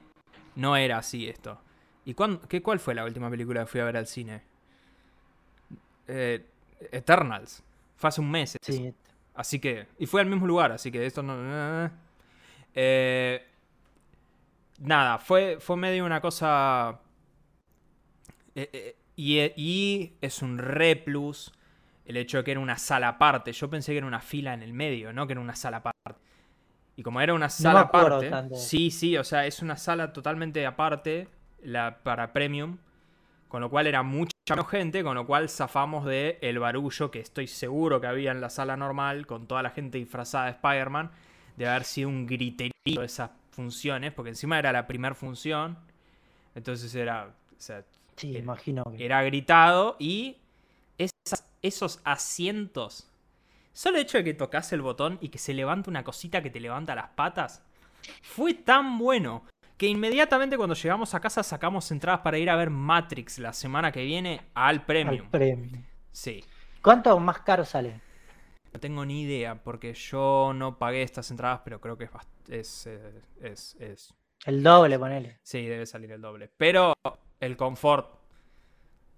no 0.56 0.76
era 0.76 0.98
así 0.98 1.28
esto. 1.28 1.60
¿Y 2.04 2.14
qué, 2.48 2.62
cuál 2.62 2.80
fue 2.80 2.94
la 2.94 3.04
última 3.04 3.30
película 3.30 3.60
que 3.60 3.66
fui 3.66 3.80
a 3.80 3.84
ver 3.84 3.96
al 3.96 4.06
cine? 4.06 4.42
Eh, 6.08 6.44
Eternals. 6.90 7.62
Fue 7.96 8.08
hace 8.08 8.20
un 8.20 8.30
mes. 8.30 8.56
Sí, 8.60 8.92
Así 9.34 9.58
que. 9.60 9.86
Y 9.98 10.06
fue 10.06 10.20
al 10.20 10.26
mismo 10.26 10.46
lugar, 10.46 10.72
así 10.72 10.90
que 10.90 11.06
esto 11.06 11.22
no. 11.22 11.90
Eh, 12.74 13.46
nada, 14.80 15.18
fue, 15.18 15.58
fue 15.60 15.76
medio 15.76 16.04
una 16.04 16.20
cosa. 16.20 17.00
eh, 18.54 18.68
eh, 18.72 18.96
y, 19.16 19.38
y 19.56 20.16
es 20.20 20.42
un 20.42 20.58
re 20.58 20.96
plus 20.96 21.52
el 22.04 22.16
hecho 22.16 22.38
de 22.38 22.44
que 22.44 22.50
era 22.52 22.60
una 22.60 22.78
sala 22.78 23.08
aparte. 23.08 23.52
Yo 23.52 23.68
pensé 23.70 23.92
que 23.92 23.98
era 23.98 24.06
una 24.06 24.20
fila 24.20 24.54
en 24.54 24.62
el 24.62 24.72
medio, 24.72 25.12
no 25.12 25.26
que 25.26 25.32
era 25.34 25.40
una 25.40 25.54
sala 25.54 25.78
aparte. 25.78 26.20
Y 26.96 27.02
como 27.02 27.20
era 27.20 27.32
una 27.34 27.48
sala 27.48 27.80
aparte. 27.80 28.28
tanto. 28.28 28.56
Sí, 28.56 28.90
sí, 28.90 29.16
o 29.16 29.24
sea, 29.24 29.46
es 29.46 29.62
una 29.62 29.76
sala 29.76 30.12
totalmente 30.12 30.66
aparte 30.66 31.28
la, 31.62 31.98
para 32.02 32.32
premium. 32.32 32.78
Con 33.48 33.60
lo 33.60 33.68
cual 33.68 33.86
era 33.86 34.02
mucha 34.02 34.32
menos 34.48 34.68
gente, 34.68 35.04
con 35.04 35.14
lo 35.14 35.26
cual 35.26 35.48
zafamos 35.50 36.06
de 36.06 36.38
el 36.40 36.58
barullo 36.58 37.10
que 37.10 37.20
estoy 37.20 37.46
seguro 37.46 38.00
que 38.00 38.06
había 38.06 38.30
en 38.32 38.40
la 38.40 38.48
sala 38.48 38.78
normal, 38.78 39.26
con 39.26 39.46
toda 39.46 39.62
la 39.62 39.68
gente 39.70 39.98
disfrazada 39.98 40.46
de 40.46 40.50
Spider-Man, 40.52 41.10
de 41.58 41.68
haber 41.68 41.84
sido 41.84 42.08
un 42.08 42.26
griterío 42.26 42.72
de 43.00 43.04
esas 43.04 43.30
funciones, 43.50 44.12
porque 44.12 44.30
encima 44.30 44.58
era 44.58 44.72
la 44.72 44.86
primera 44.86 45.14
función, 45.14 45.76
entonces 46.54 46.94
era, 46.94 47.26
o 47.26 47.60
sea, 47.60 47.84
sí, 48.16 48.30
Era- 48.30 48.38
imagino 48.38 48.84
que. 48.84 49.04
era 49.04 49.22
gritado 49.22 49.96
y 49.98 50.38
esas- 51.24 51.46
esos 51.62 52.00
asientos, 52.04 53.08
solo 53.72 53.96
el 53.96 54.02
hecho 54.02 54.18
de 54.18 54.24
que 54.24 54.34
tocas 54.34 54.72
el 54.72 54.82
botón 54.82 55.18
y 55.20 55.28
que 55.28 55.38
se 55.38 55.54
levanta 55.54 55.90
una 55.90 56.04
cosita 56.04 56.42
que 56.42 56.50
te 56.50 56.60
levanta 56.60 56.94
las 56.94 57.08
patas, 57.10 57.62
fue 58.22 58.54
tan 58.54 58.98
bueno 58.98 59.44
que 59.76 59.86
inmediatamente 59.88 60.56
cuando 60.56 60.74
llegamos 60.74 61.14
a 61.14 61.20
casa 61.20 61.42
sacamos 61.42 61.90
entradas 61.90 62.20
para 62.20 62.38
ir 62.38 62.50
a 62.50 62.56
ver 62.56 62.70
Matrix 62.70 63.38
la 63.38 63.52
semana 63.52 63.90
que 63.92 64.04
viene 64.04 64.40
al 64.54 64.76
al 64.80 64.84
Premium. 64.86 65.30
premio. 65.30 65.78
Sí. 66.10 66.44
¿Cuánto 66.82 67.18
más 67.18 67.40
caro 67.40 67.64
sale? 67.64 68.00
No 68.72 68.80
tengo 68.80 69.04
ni 69.04 69.22
idea 69.22 69.62
porque 69.62 69.92
yo 69.94 70.52
no 70.54 70.78
pagué 70.78 71.02
estas 71.02 71.30
entradas, 71.30 71.60
pero 71.64 71.80
creo 71.80 71.96
que 71.96 72.04
es, 72.04 72.12
es, 72.48 72.86
eh, 72.86 73.22
es, 73.40 73.74
es 73.78 74.14
El 74.46 74.62
doble, 74.62 74.98
ponele. 74.98 75.38
Sí, 75.42 75.66
debe 75.66 75.86
salir 75.86 76.10
el 76.12 76.20
doble. 76.20 76.50
Pero 76.56 76.94
el 77.40 77.56
confort 77.56 78.08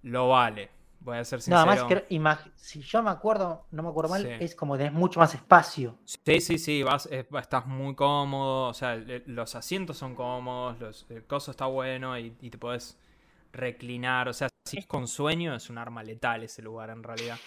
lo 0.02 0.28
vale. 0.28 0.70
Voy 1.04 1.18
a 1.18 1.24
ser 1.24 1.40
sincero. 1.42 1.58
además, 1.70 1.84
que, 1.84 2.08
imag- 2.16 2.50
si 2.56 2.80
yo 2.80 3.02
me 3.02 3.10
acuerdo, 3.10 3.66
no 3.70 3.82
me 3.82 3.90
acuerdo 3.90 4.10
mal, 4.10 4.22
Sí. 4.22 4.28
es 4.40 4.54
como 4.56 4.76
tenés 4.76 4.92
mucho 4.94 5.20
más 5.20 5.34
espacio. 5.34 5.98
Sí, 6.04 6.40
sí, 6.40 6.58
sí, 6.58 6.82
vas, 6.82 7.06
estás 7.06 7.66
muy 7.66 7.94
cómodo, 7.94 8.68
o 8.68 8.74
sea, 8.74 8.96
los 9.26 9.54
asientos 9.54 9.98
son 9.98 10.14
cómodos, 10.14 10.80
los, 10.80 11.06
el 11.10 11.24
coso 11.26 11.50
está 11.50 11.66
bueno 11.66 12.18
y, 12.18 12.34
y 12.40 12.48
te 12.50 12.56
puedes 12.56 12.98
reclinar, 13.52 14.28
o 14.28 14.32
sea, 14.32 14.48
si 14.66 14.78
es 14.78 14.86
con 14.86 15.06
sueño 15.06 15.54
es 15.54 15.68
un 15.68 15.76
arma 15.76 16.02
letal 16.02 16.42
ese 16.42 16.62
lugar 16.62 16.88
en 16.90 17.02
realidad. 17.02 17.38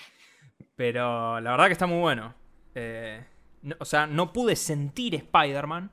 Pero 0.76 1.40
la 1.40 1.52
verdad 1.52 1.66
que 1.66 1.74
está 1.74 1.88
muy 1.88 2.00
bueno. 2.00 2.34
Eh, 2.76 3.26
no- 3.64 3.76
o 3.80 3.86
sea, 3.86 4.06
no 4.06 4.32
pude 4.34 4.56
sentir 4.56 5.16
Spider-Man, 5.16 5.90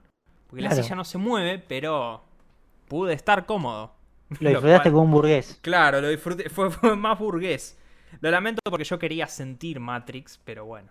porque 0.46 0.62
la 0.62 0.70
silla 0.72 0.94
no 0.94 1.04
se 1.04 1.16
mueve, 1.16 1.58
pero 1.58 2.22
pude 2.88 3.14
estar 3.14 3.46
cómodo. 3.46 3.93
Lo 4.40 4.50
disfrutaste 4.50 4.90
como 4.90 5.02
un 5.02 5.10
burgués. 5.10 5.58
Claro, 5.62 6.00
lo 6.00 6.08
disfruté, 6.08 6.48
fue, 6.48 6.70
fue 6.70 6.96
más 6.96 7.18
burgués. 7.18 7.78
Lo 8.20 8.30
lamento 8.30 8.60
porque 8.64 8.84
yo 8.84 8.98
quería 8.98 9.26
sentir 9.26 9.80
Matrix, 9.80 10.40
pero 10.44 10.64
bueno. 10.64 10.90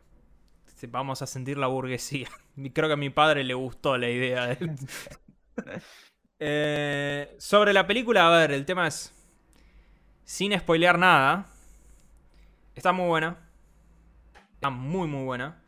Vamos 0.90 1.22
a 1.22 1.28
sentir 1.28 1.58
la 1.58 1.68
burguesía. 1.68 2.28
Y 2.56 2.70
Creo 2.70 2.88
que 2.88 2.94
a 2.94 2.98
mi 2.98 3.10
padre 3.10 3.44
le 3.44 3.54
gustó 3.54 3.98
la 3.98 4.10
idea 4.10 4.48
de... 4.48 4.76
Eh, 6.46 7.36
sobre 7.40 7.72
la 7.72 7.88
película, 7.88 8.28
a 8.28 8.38
ver, 8.38 8.52
el 8.52 8.66
tema 8.66 8.86
es... 8.86 9.14
Sin 10.26 10.58
spoilear 10.60 11.00
nada. 11.00 11.46
Está 12.76 12.92
muy 12.92 13.08
buena. 13.08 13.38
Está 14.56 14.70
muy, 14.70 15.08
muy 15.08 15.24
buena. 15.24 15.62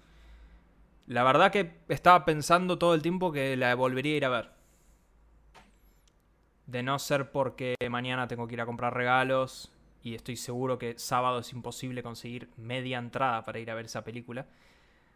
La 1.08 1.24
verdad 1.24 1.52
que 1.52 1.80
estaba 1.88 2.26
pensando 2.26 2.78
todo 2.78 2.94
el 2.94 3.02
tiempo 3.02 3.32
que 3.32 3.56
la 3.56 3.74
volvería 3.76 4.16
a 4.16 4.18
ir 4.18 4.26
a 4.26 4.30
ver. 4.30 4.55
De 6.68 6.82
no 6.82 6.98
ser 7.00 7.32
porque 7.32 7.76
mañana 7.90 8.28
tengo 8.28 8.48
que 8.48 8.56
ir 8.56 8.62
a 8.62 8.66
comprar 8.66 8.94
regalos 8.94 9.72
y 10.06 10.14
estoy 10.14 10.36
seguro 10.36 10.78
que 10.78 11.00
sábado 11.00 11.40
es 11.40 11.52
imposible 11.52 12.04
conseguir 12.04 12.50
media 12.58 13.00
entrada 13.00 13.44
para 13.44 13.58
ir 13.58 13.72
a 13.72 13.74
ver 13.74 13.86
esa 13.86 14.04
película, 14.04 14.46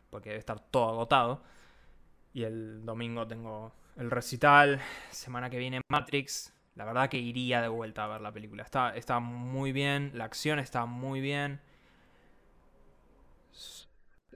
porque 0.09 0.29
debe 0.29 0.39
estar 0.39 0.59
todo 0.59 0.89
agotado. 0.89 1.43
Y 2.33 2.41
el 2.41 2.83
domingo 2.83 3.27
tengo 3.27 3.71
el 3.97 4.09
recital, 4.09 4.81
semana 5.11 5.49
que 5.51 5.59
viene 5.59 5.81
Matrix. 5.89 6.53
La 6.75 6.85
verdad 6.85 7.07
que 7.07 7.19
iría 7.19 7.61
de 7.61 7.67
vuelta 7.67 8.05
a 8.05 8.07
ver 8.07 8.21
la 8.21 8.31
película. 8.31 8.63
Está, 8.63 8.95
está 8.95 9.19
muy 9.19 9.71
bien, 9.71 10.11
la 10.15 10.25
acción 10.25 10.57
está 10.57 10.87
muy 10.87 11.21
bien. 11.21 11.61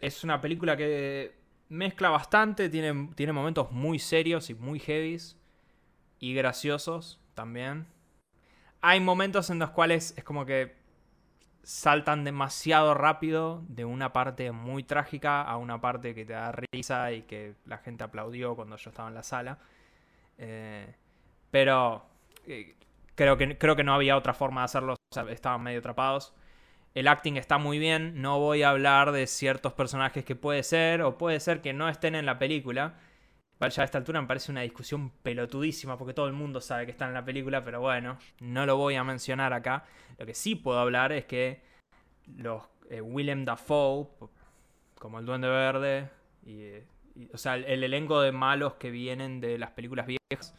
Es 0.01 0.23
una 0.23 0.39
película 0.39 0.77
que 0.77 1.35
mezcla 1.69 2.09
bastante, 2.09 2.69
tiene, 2.69 3.09
tiene 3.15 3.33
momentos 3.33 3.71
muy 3.71 3.97
serios 3.97 4.51
y 4.51 4.53
muy 4.53 4.79
heavies 4.79 5.35
y 6.23 6.33
graciosos 6.33 7.19
también. 7.33 7.85
Hay 8.79 9.01
momentos 9.01 9.49
en 9.49 9.59
los 9.59 9.71
cuales 9.71 10.13
es 10.15 10.23
como 10.23 10.45
que 10.45 10.73
saltan 11.63 12.23
demasiado 12.23 12.93
rápido 12.93 13.61
de 13.67 13.83
una 13.83 14.13
parte 14.13 14.53
muy 14.53 14.83
trágica 14.85 15.41
a 15.41 15.57
una 15.57 15.81
parte 15.81 16.15
que 16.15 16.23
te 16.23 16.31
da 16.31 16.53
risa 16.71 17.11
y 17.11 17.23
que 17.23 17.55
la 17.65 17.77
gente 17.79 18.05
aplaudió 18.05 18.55
cuando 18.55 18.77
yo 18.77 18.89
estaba 18.89 19.09
en 19.09 19.15
la 19.15 19.23
sala. 19.23 19.59
Eh, 20.37 20.95
pero 21.51 22.05
eh, 22.47 22.77
creo, 23.15 23.35
que, 23.35 23.57
creo 23.57 23.75
que 23.75 23.83
no 23.83 23.93
había 23.93 24.15
otra 24.15 24.33
forma 24.33 24.61
de 24.61 24.65
hacerlo, 24.65 24.95
estaban 25.29 25.61
medio 25.61 25.79
atrapados. 25.79 26.33
El 26.93 27.09
acting 27.09 27.35
está 27.35 27.57
muy 27.57 27.79
bien, 27.79 28.21
no 28.21 28.39
voy 28.39 28.63
a 28.63 28.69
hablar 28.69 29.11
de 29.11 29.27
ciertos 29.27 29.73
personajes 29.73 30.23
que 30.23 30.37
puede 30.37 30.63
ser 30.63 31.01
o 31.01 31.17
puede 31.17 31.41
ser 31.41 31.59
que 31.59 31.73
no 31.73 31.89
estén 31.89 32.15
en 32.15 32.25
la 32.25 32.39
película. 32.39 32.95
Ya 33.69 33.83
a 33.83 33.85
esta 33.85 33.97
altura 33.97 34.21
me 34.21 34.27
parece 34.27 34.51
una 34.51 34.61
discusión 34.61 35.09
pelotudísima 35.09 35.97
porque 35.97 36.13
todo 36.13 36.27
el 36.27 36.33
mundo 36.33 36.61
sabe 36.61 36.85
que 36.85 36.91
está 36.91 37.07
en 37.07 37.13
la 37.13 37.23
película, 37.23 37.63
pero 37.63 37.81
bueno, 37.81 38.17
no 38.39 38.65
lo 38.65 38.77
voy 38.77 38.95
a 38.95 39.03
mencionar 39.03 39.53
acá. 39.53 39.85
Lo 40.17 40.25
que 40.25 40.33
sí 40.33 40.55
puedo 40.55 40.79
hablar 40.79 41.11
es 41.11 41.25
que 41.25 41.61
los 42.37 42.63
eh, 42.89 43.01
Willem 43.01 43.45
Dafoe, 43.45 44.07
como 44.95 45.19
el 45.19 45.25
Duende 45.25 45.47
Verde, 45.47 46.09
y, 46.45 46.61
eh, 46.61 46.85
o 47.33 47.37
sea, 47.37 47.55
el, 47.55 47.65
el 47.65 47.83
elenco 47.83 48.21
de 48.21 48.31
malos 48.31 48.73
que 48.75 48.91
vienen 48.91 49.39
de 49.39 49.57
las 49.57 49.71
películas 49.71 50.07
viejas 50.07 50.55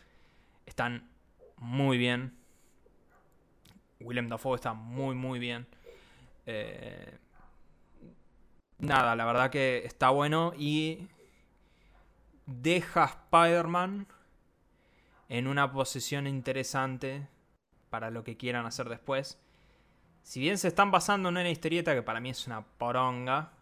están 0.67 1.09
muy 1.57 1.99
bien. 1.99 2.37
Willem 4.01 4.29
Dafoe 4.29 4.57
está 4.57 4.75
muy, 4.75 5.15
muy 5.15 5.39
bien. 5.39 5.67
Eh, 6.47 7.19
nada, 8.79 9.17
la 9.17 9.25
verdad 9.25 9.51
que 9.51 9.83
está 9.85 10.11
bueno 10.11 10.53
y 10.57 11.09
deja 12.47 13.05
a 13.05 13.07
Spider-Man 13.07 14.07
en 15.29 15.47
una 15.47 15.73
posición 15.73 16.27
interesante 16.27 17.29
para 17.91 18.11
lo 18.11 18.25
que 18.25 18.37
quieran 18.37 18.67
hacer 18.67 18.89
después. 18.89 19.39
Si 20.23 20.41
bien 20.41 20.59
se 20.59 20.69
están 20.69 20.91
basando 20.91 21.29
en 21.29 21.37
una 21.37 21.51
historieta 21.51 21.95
que 21.95 22.03
para 22.03 22.21
mí 22.21 22.31
es 22.31 22.47
una 22.47 22.63
poronga, 22.63 23.53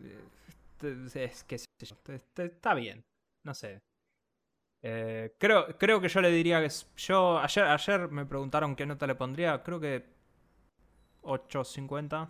eh, 0.00 1.08
es 1.14 1.44
que 1.44 1.56
está 1.56 2.74
bien, 2.74 3.04
no 3.44 3.54
sé. 3.54 3.82
Eh, 4.82 5.36
creo, 5.38 5.78
creo 5.78 6.00
que 6.00 6.08
yo 6.08 6.20
le 6.20 6.30
diría 6.30 6.60
que 6.60 6.68
yo 6.96 7.38
ayer, 7.38 7.64
ayer 7.64 8.08
me 8.08 8.26
preguntaron 8.26 8.74
qué 8.74 8.84
nota 8.84 9.06
le 9.06 9.14
pondría, 9.14 9.62
creo 9.62 9.78
que 9.78 10.04
8.50. 11.22 12.28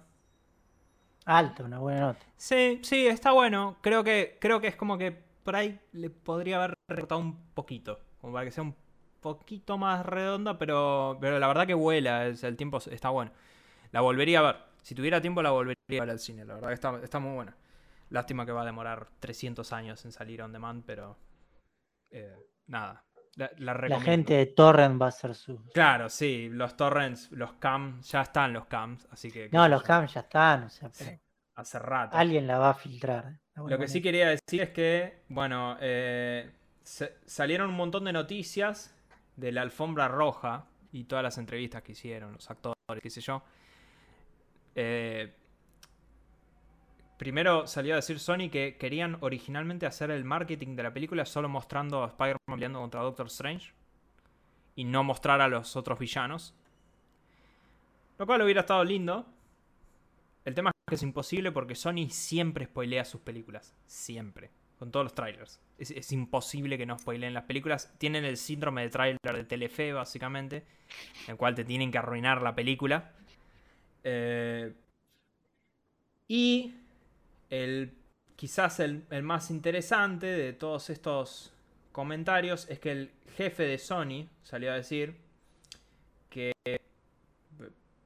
Alto, 1.25 1.65
una 1.65 1.79
buena 1.79 2.01
nota. 2.01 2.21
Sí, 2.37 2.81
sí, 2.83 3.07
está 3.07 3.33
bueno. 3.33 3.77
Creo 3.81 4.03
que, 4.03 4.39
creo 4.41 4.61
que 4.61 4.67
es 4.69 4.77
como 4.77 4.99
que 4.99 5.13
por 5.45 5.55
ahí 5.57 5.81
le 5.93 6.11
podría 6.11 6.57
haber 6.57 6.75
recortado 6.89 7.21
un 7.21 7.37
poquito. 7.55 8.01
Como 8.21 8.33
para 8.33 8.45
que 8.45 8.51
sea 8.51 8.65
un 8.65 8.75
poquito 9.21 9.79
más 9.79 10.05
redonda, 10.05 10.59
pero, 10.59 11.19
pero 11.21 11.39
la 11.39 11.47
verdad 11.47 11.67
que 11.67 11.75
vuela. 11.75 12.27
es- 12.27 12.43
el 12.45 12.57
tiempo 12.57 12.79
está 12.79 13.11
bueno. 13.11 13.33
La 13.93 14.01
volvería 14.01 14.41
a 14.41 14.43
ver. 14.43 14.57
Si 14.83 14.95
tuviera 14.95 15.21
tiempo, 15.21 15.43
la 15.43 15.51
volvería 15.51 15.77
a 15.91 16.01
ver 16.01 16.11
al 16.11 16.19
cine. 16.19 16.45
La 16.45 16.55
verdad 16.55 16.73
está, 16.73 17.01
está 17.03 17.19
muy 17.21 17.35
buena. 17.35 17.57
Lástima 18.11 18.45
que 18.47 18.53
va 18.53 18.63
a 18.63 18.67
demorar 18.67 19.09
300 19.21 19.73
años 19.73 20.05
en 20.05 20.13
salir 20.13 20.43
on 20.43 20.53
demand, 20.53 20.85
pero. 20.87 21.17
eh, 22.11 22.37
nada. 22.67 23.05
La, 23.37 23.51
la 23.57 23.73
La 23.73 23.75
recomiendo. 23.75 24.05
gente 24.05 24.35
de 24.35 24.47
Torrent 24.47 25.01
va 25.01 25.07
a 25.07 25.09
hacer 25.09 25.35
su. 25.35 25.57
Claro, 25.73 26.09
sí. 26.11 26.49
Los 26.51 26.77
torrents, 26.77 27.31
los 27.33 27.55
cams, 27.55 28.11
ya 28.11 28.23
están 28.23 28.53
los 28.53 28.67
cams. 28.67 29.07
Así 29.11 29.31
que. 29.31 29.49
No, 29.51 29.67
los 29.69 29.83
cams 29.83 30.13
ya 30.15 30.21
están. 30.21 30.65
O 30.65 30.69
sea, 30.69 30.91
pero 30.97 31.11
sí, 31.11 31.19
hace 31.55 31.79
rato. 31.79 32.17
alguien 32.17 32.47
la 32.47 32.59
va 32.59 32.71
a 32.71 32.75
filtrar. 32.75 33.39
alguna 33.55 33.75
Lo 33.77 33.81
que 33.81 33.89
sí 33.89 34.03
quería 34.03 34.29
decir 34.29 34.61
es 34.61 34.71
que, 34.71 35.23
bueno, 35.29 35.77
eh, 35.81 36.51
se- 36.83 37.17
salieron 37.25 37.71
un 37.71 37.77
montón 37.77 38.05
de 38.05 38.13
noticias 38.13 38.95
de 39.37 39.51
la 39.53 39.63
alfombra 39.63 40.09
roja 40.09 40.67
y 40.93 41.05
todas 41.05 41.23
las 41.23 41.39
entrevistas 41.39 41.83
que 41.83 41.93
hicieron, 41.93 42.35
los 42.35 42.51
actores, 42.51 42.77
qué 43.03 43.09
sé 43.09 43.23
yo. 43.23 43.43
Eh, 44.75 45.33
primero 47.23 47.69
salió 47.69 47.93
a 47.93 47.97
decir 47.97 48.19
Sony 48.19 48.51
que 48.51 48.77
querían 48.81 49.17
originalmente 49.21 49.87
hacer 49.87 50.11
el 50.11 50.25
marketing 50.25 50.75
de 50.75 50.83
la 50.83 50.93
película 50.93 51.25
solo 51.25 51.49
mostrando 51.49 52.03
a 52.03 52.09
Spider-Man 52.09 52.57
peleando 52.57 52.81
contra 52.81 53.01
Doctor 53.01 53.29
Strange 53.29 53.73
y 54.75 54.83
no 54.83 55.05
mostrar 55.05 55.41
a 55.41 55.47
los 55.47 55.77
otros 55.77 56.01
villanos. 56.01 56.53
Lo 58.19 58.27
cual 58.27 58.43
hubiera 58.43 58.63
estado 58.63 58.83
lindo. 58.83 59.25
El 60.45 60.57
tema 60.57 60.71
es 60.71 60.75
que 60.89 60.97
es 60.97 61.03
imposible 61.05 61.53
porque 61.53 61.77
Sony 61.77 62.09
siempre 62.11 62.65
spoilea 62.65 63.05
sus 63.05 63.21
películas. 63.21 63.73
Siempre. 63.87 64.51
Con 64.81 64.91
todos 64.91 65.05
los 65.05 65.15
trailers. 65.15 65.61
Es, 65.79 66.11
imposible 66.11 66.77
que 66.77 66.87
no 66.87 66.99
spoileen 66.99 67.35
las 67.35 67.45
películas. 67.45 67.95
Tienen 67.99 68.25
el 68.25 68.37
síndrome 68.37 68.83
de 68.83 68.89
trailer 68.89 69.37
de 69.37 69.45
Telefe, 69.45 69.93
básicamente. 69.93 70.67
En 71.27 71.31
el 71.31 71.37
cual 71.37 71.55
te 71.55 71.65
tienen 71.65 71.93
que 71.93 71.99
arruinar 71.99 72.43
la 72.43 72.57
película. 72.57 73.13
Eh, 74.03 74.75
y 76.27 76.82
el, 77.53 77.93
quizás 78.37 78.81
el, 78.81 79.05
el 79.11 79.23
más 79.23 79.51
interesante 79.51 80.27
de 80.27 80.55
todos 80.55 80.89
estos 80.89 81.53
comentarios 81.93 82.67
es 82.71 82.79
que 82.81 82.91
el 82.93 83.13
jefe 83.37 83.65
de 83.65 83.77
Sony 83.79 84.27
salió 84.43 84.73
a 84.73 84.75
decir 84.77 85.17
que... 86.31 86.53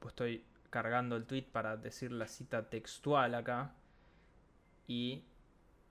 Pues 0.01 0.13
estoy 0.13 0.45
cargando 0.71 1.15
el 1.17 1.25
tweet 1.27 1.45
para 1.45 1.77
decir 1.77 2.11
la 2.11 2.27
cita 2.27 2.69
textual 2.69 3.35
acá. 3.37 3.73
Y 4.89 5.25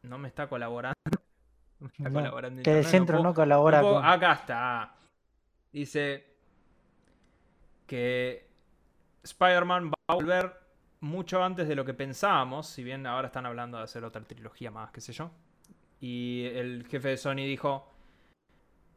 no 0.03 0.17
me 0.17 0.27
está 0.27 0.47
colaborando. 0.47 0.93
No 1.79 1.87
me 1.87 1.91
está 1.97 2.09
No, 2.09 2.13
colaborando 2.19 2.63
Que 2.63 2.79
el 2.79 2.85
centro 2.85 3.21
no 3.23 3.33
colabora 3.33 3.81
puedo- 3.81 3.95
con. 3.95 4.05
Acá 4.05 4.33
está. 4.33 4.95
Dice 5.71 6.25
que 7.85 8.47
Spider-Man 9.23 9.89
va 9.91 9.93
a 10.07 10.13
volver 10.15 10.53
mucho 10.99 11.43
antes 11.43 11.67
de 11.67 11.75
lo 11.75 11.85
que 11.85 11.93
pensábamos. 11.93 12.67
Si 12.67 12.83
bien 12.83 13.05
ahora 13.05 13.27
están 13.27 13.45
hablando 13.45 13.77
de 13.77 13.83
hacer 13.83 14.03
otra 14.03 14.23
trilogía 14.23 14.71
más, 14.71 14.91
qué 14.91 15.01
sé 15.01 15.13
yo. 15.13 15.31
Y 15.99 16.45
el 16.53 16.85
jefe 16.87 17.09
de 17.09 17.17
Sony 17.17 17.45
dijo: 17.45 17.89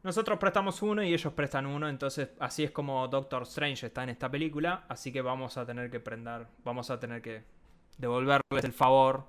Nosotros 0.03 0.39
prestamos 0.39 0.83
uno 0.83 1.03
y 1.03 1.13
ellos 1.13 1.33
prestan 1.33 1.67
uno. 1.67 1.89
Entonces, 1.89 2.31
así 2.41 2.65
es 2.65 2.71
como 2.71 3.07
Doctor 3.09 3.43
Strange 3.43 3.87
está 3.87 4.03
en 4.03 4.11
esta 4.11 4.31
película. 4.31 4.85
Así 4.89 5.13
que 5.13 5.23
vamos 5.23 5.57
a 5.57 5.67
tener 5.67 5.91
que 5.91 6.01
prender. 6.01 6.47
Vamos 6.65 6.91
a 6.91 6.99
tener 6.99 7.23
que 7.23 7.45
devolverles 7.99 8.65
el 8.65 8.73
favor 8.73 9.27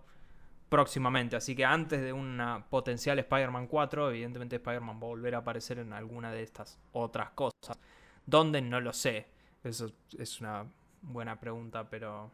próximamente. 0.70 1.36
Así 1.36 1.56
que 1.56 1.66
antes 1.66 2.02
de 2.02 2.14
una 2.14 2.66
potencial 2.70 3.20
Spider-Man 3.20 3.68
4, 3.68 4.10
evidentemente 4.10 4.58
Spider-Man 4.58 4.96
va 4.98 5.06
a 5.06 5.10
volver 5.10 5.36
a 5.36 5.40
aparecer 5.40 5.80
en 5.80 5.94
alguna 5.94 6.32
de 6.32 6.44
estas 6.44 6.80
otras 6.92 7.32
cosas. 7.32 7.80
¿Dónde? 8.26 8.62
No 8.62 8.80
lo 8.80 8.94
sé. 8.94 9.28
Eso 9.64 9.92
es 10.18 10.40
una 10.40 10.66
buena 11.02 11.40
pregunta, 11.40 11.90
pero 11.90 12.32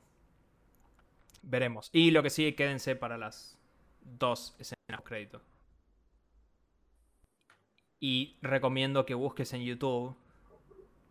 veremos. 1.45 1.89
Y 1.93 2.11
lo 2.11 2.23
que 2.23 2.29
sí, 2.29 2.53
quédense 2.53 2.95
para 2.95 3.17
las 3.17 3.57
dos 4.01 4.55
escenas 4.59 5.03
crédito. 5.03 5.41
Y 7.99 8.37
recomiendo 8.41 9.05
que 9.05 9.13
busques 9.13 9.53
en 9.53 9.63
YouTube 9.63 10.15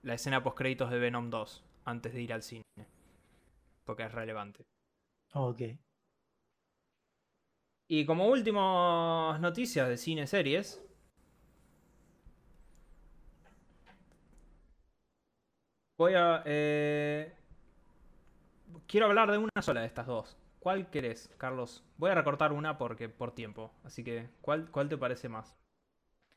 la 0.03 0.14
escena 0.14 0.43
post 0.43 0.59
créditos 0.59 0.91
de 0.91 0.99
Venom 0.99 1.30
2 1.30 1.64
antes 1.87 2.12
de 2.12 2.22
ir 2.22 2.32
al 2.32 2.43
cine. 2.43 2.64
Porque 3.85 4.05
es 4.05 4.12
relevante. 4.12 4.64
Ok. 5.32 5.62
Y 7.89 8.07
como 8.07 8.28
últimas 8.28 9.41
noticias 9.41 9.89
de 9.89 9.97
cine 9.97 10.26
series. 10.26 10.80
Voy 15.97 16.14
a. 16.14 16.43
eh, 16.45 17.32
Quiero 18.87 19.07
hablar 19.07 19.30
de 19.30 19.39
una 19.39 19.51
sola 19.62 19.80
de 19.80 19.87
estas 19.87 20.07
dos. 20.07 20.37
¿Cuál 20.61 20.89
querés, 20.91 21.30
Carlos? 21.37 21.85
Voy 21.99 22.11
a 22.11 22.14
recortar 22.14 22.53
una 22.53 22.78
porque 22.78 23.09
por 23.09 23.32
tiempo. 23.35 23.72
Así 23.85 24.03
que, 24.03 24.30
¿cuál, 24.41 24.70
cuál 24.70 24.89
te 24.89 24.97
parece 24.97 25.28
más? 25.28 25.57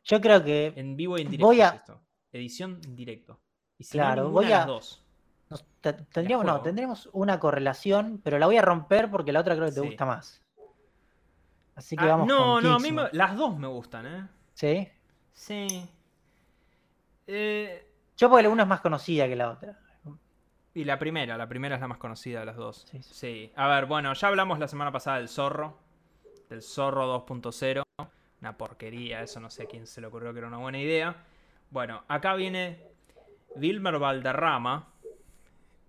Yo 0.03 0.19
creo 0.21 0.43
que 0.43 0.73
En 0.75 0.95
vivo 0.97 1.17
y 1.17 1.21
en 1.21 1.29
directo. 1.29 1.47
Voy 1.47 1.61
a- 1.61 1.67
es 1.69 1.73
esto. 1.75 2.01
Edición 2.31 2.79
en 2.85 2.95
directo. 2.95 3.39
Y 3.77 3.83
si 3.83 3.91
Claro, 3.97 4.23
no, 4.23 4.29
voy 4.31 4.45
a- 4.45 4.49
las 4.59 4.67
dos. 4.67 5.03
nos- 5.49 5.65
tendríamos, 6.11 6.45
no, 6.45 6.61
tendremos 6.61 7.09
una 7.13 7.39
correlación, 7.39 8.19
pero 8.23 8.37
la 8.39 8.47
voy 8.47 8.57
a 8.57 8.61
romper 8.61 9.09
porque 9.09 9.31
la 9.31 9.39
otra 9.41 9.55
creo 9.55 9.67
que 9.67 9.75
te 9.75 9.81
Sí. 9.81 9.87
gusta 9.87 10.05
más. 10.05 10.41
Así 11.75 11.95
que 11.95 12.03
Ah, 12.05 12.07
vamos 12.07 12.27
no, 12.27 12.37
con 12.55 12.63
no, 12.63 12.73
a 12.75 12.79
mí 12.79 12.91
me- 12.91 13.09
las 13.11 13.35
dos 13.37 13.57
me 13.57 13.67
gustan, 13.67 14.05
¿eh? 14.07 14.27
¿Sí? 14.55 14.89
Sí. 15.33 15.87
Eh, 17.27 17.83
Yo 18.17 18.29
porque 18.29 18.43
la 18.43 18.49
una 18.49 18.63
es 18.63 18.69
más 18.69 18.81
conocida 18.81 19.27
que 19.27 19.35
la 19.35 19.51
otra. 19.51 19.79
Y 20.77 20.83
la 20.83 20.99
primera, 20.99 21.35
la 21.39 21.49
primera 21.49 21.73
es 21.73 21.81
la 21.81 21.87
más 21.87 21.97
conocida 21.97 22.41
de 22.41 22.45
las 22.45 22.55
dos. 22.55 22.85
Sí, 22.91 23.01
sí. 23.01 23.09
Sí. 23.11 23.51
A 23.55 23.67
ver, 23.67 23.87
bueno, 23.87 24.13
ya 24.13 24.27
hablamos 24.27 24.59
la 24.59 24.67
semana 24.67 24.91
pasada 24.91 25.17
del 25.17 25.27
zorro. 25.27 25.75
Del 26.51 26.61
zorro 26.61 27.25
2.0. 27.25 27.81
Una 28.41 28.55
porquería, 28.55 29.23
eso 29.23 29.39
no 29.39 29.49
sé 29.49 29.63
a 29.63 29.65
quién 29.65 29.87
se 29.87 30.01
le 30.01 30.05
ocurrió 30.05 30.33
que 30.33 30.37
era 30.37 30.47
una 30.47 30.57
buena 30.57 30.77
idea. 30.77 31.15
Bueno, 31.71 32.03
acá 32.07 32.35
viene 32.35 32.77
Wilmer 33.55 33.97
Valderrama. 33.97 34.87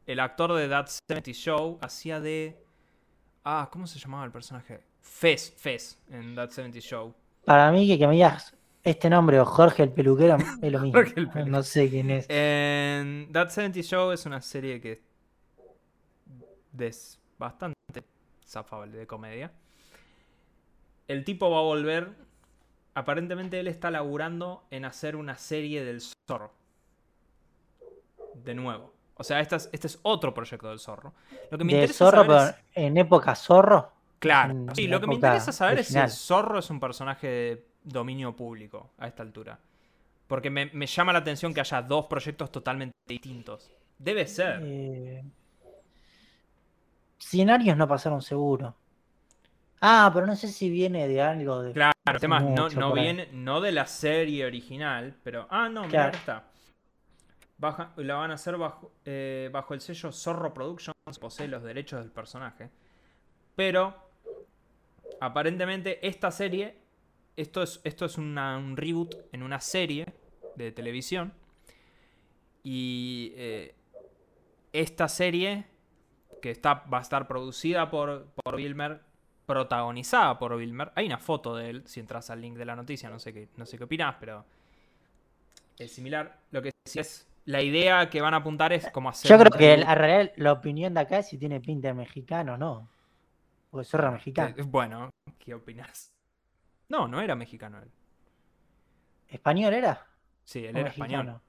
El 0.06 0.20
actor 0.20 0.54
de 0.54 0.66
That 0.70 0.86
70 1.06 1.32
Show. 1.32 1.78
Hacía 1.82 2.18
de. 2.18 2.58
Ah, 3.44 3.68
¿cómo 3.70 3.86
se 3.86 3.98
llamaba 3.98 4.24
el 4.24 4.32
personaje? 4.32 4.80
Fez, 5.02 5.52
Fez, 5.54 6.02
en 6.08 6.34
That 6.34 6.48
70 6.48 6.80
Show. 6.80 7.14
Para 7.44 7.70
mí 7.72 7.86
que, 7.86 7.98
que 7.98 8.06
me 8.06 8.14
digas 8.14 8.56
este 8.90 9.10
nombre 9.10 9.38
o 9.40 9.44
Jorge 9.44 9.82
el 9.82 9.92
peluquero 9.92 10.36
es 10.62 10.72
lo 10.72 10.80
mismo. 10.80 10.92
Jorge 10.98 11.14
el 11.16 11.28
peluquero. 11.28 11.46
No 11.46 11.62
sé 11.62 11.88
quién 11.90 12.10
es. 12.10 12.26
En 12.28 13.28
That 13.32 13.50
70 13.50 13.82
Show 13.82 14.10
es 14.12 14.24
una 14.26 14.40
serie 14.40 14.80
que 14.80 15.02
es 16.78 17.18
bastante 17.38 17.74
zafable 18.46 18.96
de 18.96 19.06
comedia. 19.06 19.52
El 21.06 21.24
tipo 21.24 21.50
va 21.50 21.58
a 21.58 21.62
volver. 21.62 22.10
Aparentemente 22.94 23.60
él 23.60 23.68
está 23.68 23.90
laburando 23.90 24.64
en 24.70 24.84
hacer 24.84 25.16
una 25.16 25.36
serie 25.38 25.84
del 25.84 26.00
zorro. 26.28 26.52
De 28.34 28.54
nuevo. 28.54 28.92
O 29.14 29.24
sea, 29.24 29.40
este 29.40 29.56
es, 29.56 29.68
este 29.72 29.86
es 29.88 29.98
otro 30.02 30.32
proyecto 30.32 30.68
del 30.68 30.78
zorro. 30.78 31.12
Lo 31.50 31.58
que 31.58 31.64
me 31.64 31.72
De 31.72 31.78
interesa 31.80 32.04
zorro, 32.04 32.24
saber 32.24 32.26
pero 32.28 32.40
es- 32.50 32.86
en 32.86 32.96
época 32.96 33.34
zorro. 33.34 33.92
Claro, 34.20 34.66
sí, 34.74 34.88
lo 34.88 35.00
que 35.00 35.06
me 35.06 35.14
interesa 35.14 35.52
saber 35.52 35.78
es 35.78 35.88
si 35.88 35.98
el 35.98 36.10
zorro 36.10 36.58
es 36.58 36.70
un 36.70 36.80
personaje 36.80 37.26
de 37.28 37.66
dominio 37.88 38.34
público 38.36 38.90
a 38.98 39.06
esta 39.08 39.22
altura. 39.22 39.58
Porque 40.26 40.50
me, 40.50 40.66
me 40.66 40.86
llama 40.86 41.12
la 41.12 41.20
atención 41.20 41.54
que 41.54 41.60
haya 41.60 41.80
dos 41.82 42.06
proyectos 42.06 42.52
totalmente 42.52 42.94
distintos. 43.06 43.70
Debe 43.98 44.26
ser. 44.26 44.60
Eh, 44.62 45.24
100 47.18 47.50
años 47.50 47.76
no 47.76 47.88
pasaron 47.88 48.22
seguro. 48.22 48.74
Ah, 49.80 50.10
pero 50.12 50.26
no 50.26 50.34
sé 50.36 50.48
si 50.48 50.68
viene 50.70 51.06
de 51.08 51.22
algo 51.22 51.62
de. 51.62 51.72
Claro, 51.72 51.92
el 52.12 52.20
tema 52.20 52.40
no, 52.40 52.68
no 52.68 52.92
viene, 52.92 53.28
no 53.32 53.60
de 53.60 53.72
la 53.72 53.86
serie 53.86 54.44
original, 54.44 55.16
pero. 55.22 55.46
Ah, 55.50 55.68
no, 55.68 55.82
mira, 55.82 55.90
Claro. 55.90 56.08
acá 56.08 56.18
está. 56.18 56.44
Baja- 57.58 57.92
la 57.96 58.14
van 58.14 58.30
a 58.30 58.34
hacer 58.34 58.56
bajo, 58.56 58.92
eh, 59.04 59.50
bajo 59.52 59.74
el 59.74 59.80
sello 59.80 60.12
Zorro 60.12 60.52
Productions, 60.54 60.94
posee 61.20 61.48
los 61.48 61.62
derechos 61.62 62.00
del 62.00 62.10
personaje. 62.10 62.70
Pero, 63.56 63.94
aparentemente, 65.20 66.06
esta 66.06 66.30
serie, 66.30 66.76
esto 67.40 67.62
es, 67.62 67.80
esto 67.84 68.04
es 68.04 68.18
una- 68.18 68.58
un 68.58 68.76
reboot 68.76 69.14
en 69.32 69.42
una 69.42 69.60
serie 69.60 70.06
de 70.56 70.72
televisión. 70.72 71.32
Y 72.62 73.32
eh, 73.36 73.74
esta 74.72 75.08
serie, 75.08 75.64
que 76.42 76.50
está, 76.50 76.84
va 76.92 76.98
a 76.98 77.02
estar 77.02 77.26
producida 77.26 77.90
por, 77.90 78.26
por 78.44 78.56
Wilmer, 78.56 79.00
protagonizada 79.46 80.38
por 80.38 80.52
Wilmer. 80.52 80.92
Hay 80.94 81.06
una 81.06 81.18
foto 81.18 81.56
de 81.56 81.70
él, 81.70 81.82
si 81.86 82.00
entras 82.00 82.30
al 82.30 82.40
link 82.40 82.56
de 82.56 82.64
la 82.64 82.76
noticia, 82.76 83.08
no 83.08 83.18
sé 83.18 83.32
qué, 83.32 83.48
no 83.56 83.64
sé 83.64 83.78
qué 83.78 83.84
opinás, 83.84 84.16
pero 84.20 84.44
es 85.78 85.92
similar. 85.92 86.38
Lo 86.50 86.60
que 86.60 86.72
sí 86.84 86.98
es, 86.98 87.26
la 87.46 87.62
idea 87.62 88.10
que 88.10 88.20
van 88.20 88.34
a 88.34 88.38
apuntar 88.38 88.72
es 88.72 88.90
como 88.90 89.08
hacer... 89.08 89.30
Yo 89.30 89.38
creo 89.38 89.50
que 89.58 89.76
la 89.78 89.94
realidad, 89.94 90.32
la 90.36 90.52
opinión 90.52 90.92
de 90.94 91.00
acá 91.00 91.20
es 91.20 91.28
si 91.28 91.38
tiene 91.38 91.60
pinta 91.60 91.88
de 91.88 91.94
mexicano 91.94 92.54
o 92.54 92.58
no. 92.58 92.88
Porque 93.70 93.86
zorro 93.86 94.12
mexicano. 94.12 94.54
Eh, 94.56 94.62
Bueno, 94.62 95.10
¿qué 95.38 95.54
opinás? 95.54 96.12
No, 96.88 97.06
no 97.08 97.20
era 97.20 97.34
mexicano 97.34 97.78
él. 97.80 97.90
¿Español 99.28 99.74
era? 99.74 100.06
Sí, 100.44 100.60
él 100.64 100.74
¿O 100.76 100.78
era 100.78 100.88
mexicano? 100.88 101.12
español. 101.14 101.40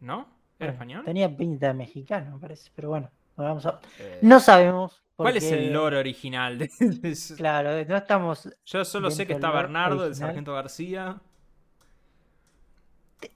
¿No? 0.00 0.18
¿Era 0.18 0.28
Bueno, 0.58 0.72
español? 0.72 1.04
Tenía 1.04 1.36
pinta 1.36 1.68
de 1.68 1.74
mexicano, 1.74 2.32
me 2.34 2.40
parece. 2.40 2.70
Pero 2.74 2.88
bueno, 2.88 3.10
vamos 3.36 3.64
a- 3.66 3.80
Eh, 3.98 4.18
no 4.22 4.40
sabemos. 4.40 5.02
¿Cuál 5.14 5.36
es 5.38 5.50
el 5.50 5.72
lore 5.72 5.96
original 5.98 6.58
de? 6.58 6.68
Claro, 7.36 7.70
no 7.84 7.96
estamos. 7.96 8.50
Yo 8.66 8.84
solo 8.84 9.10
sé 9.10 9.26
que 9.26 9.32
está 9.34 9.50
Bernardo, 9.50 10.04
el 10.06 10.14
sargento 10.14 10.52
García. 10.52 11.18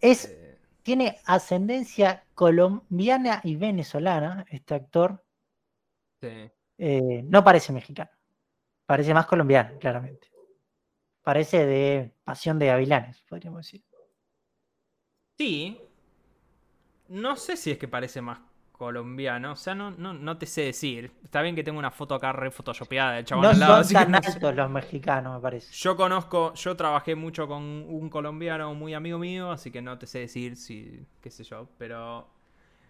Es, 0.01 0.27
eh, 0.27 0.59
tiene 0.83 1.19
ascendencia 1.25 2.25
colombiana 2.35 3.41
y 3.45 3.57
venezolana, 3.57 4.45
este 4.51 4.75
actor. 4.75 5.25
sí. 6.21 6.51
Eh, 6.83 7.23
no 7.25 7.45
parece 7.45 7.75
mexicano. 7.75 8.11
Parece 8.87 9.13
más 9.13 9.27
colombiano, 9.27 9.79
claramente. 9.79 10.29
Parece 11.23 11.67
de 11.67 12.15
Pasión 12.25 12.59
de 12.59 12.67
Gavilanes, 12.67 13.23
podríamos 13.29 13.67
decir. 13.67 13.83
Sí. 15.39 15.81
No 17.09 17.37
sé 17.37 17.57
si 17.57 17.71
es 17.73 17.79
que 17.79 17.89
parece 17.89 18.21
más 18.23 18.41
colombiano. 18.73 19.53
O 19.53 19.57
sea, 19.57 19.75
no, 19.75 19.91
no, 19.91 20.15
no 20.15 20.39
te 20.39 20.47
sé 20.47 20.63
decir. 20.63 21.13
Está 21.23 21.43
bien 21.43 21.55
que 21.55 21.63
tengo 21.65 21.79
una 21.79 21.91
foto 21.91 22.15
acá 22.15 22.33
re 22.33 22.51
photoshopeada 22.51 23.13
del 23.15 23.25
chabón 23.25 23.43
No 23.43 23.51
al 23.51 23.59
lado. 23.59 23.75
son 23.75 23.81
así 23.81 23.97
que 23.97 24.07
tan 24.07 24.23
sé. 24.23 24.33
altos 24.33 24.55
los 24.55 24.71
mexicanos, 24.71 25.35
me 25.35 25.41
parece. 25.41 25.73
Yo 25.73 25.97
conozco, 25.97 26.55
yo 26.55 26.77
trabajé 26.77 27.15
mucho 27.15 27.47
con 27.47 27.63
un 27.63 28.09
colombiano 28.11 28.75
muy 28.75 28.95
amigo 28.95 29.19
mío, 29.19 29.51
así 29.51 29.71
que 29.71 29.83
no 29.83 29.99
te 29.99 30.07
sé 30.07 30.21
decir 30.21 30.57
si, 30.57 31.07
qué 31.21 31.31
sé 31.31 31.45
yo, 31.45 31.69
pero 31.79 32.29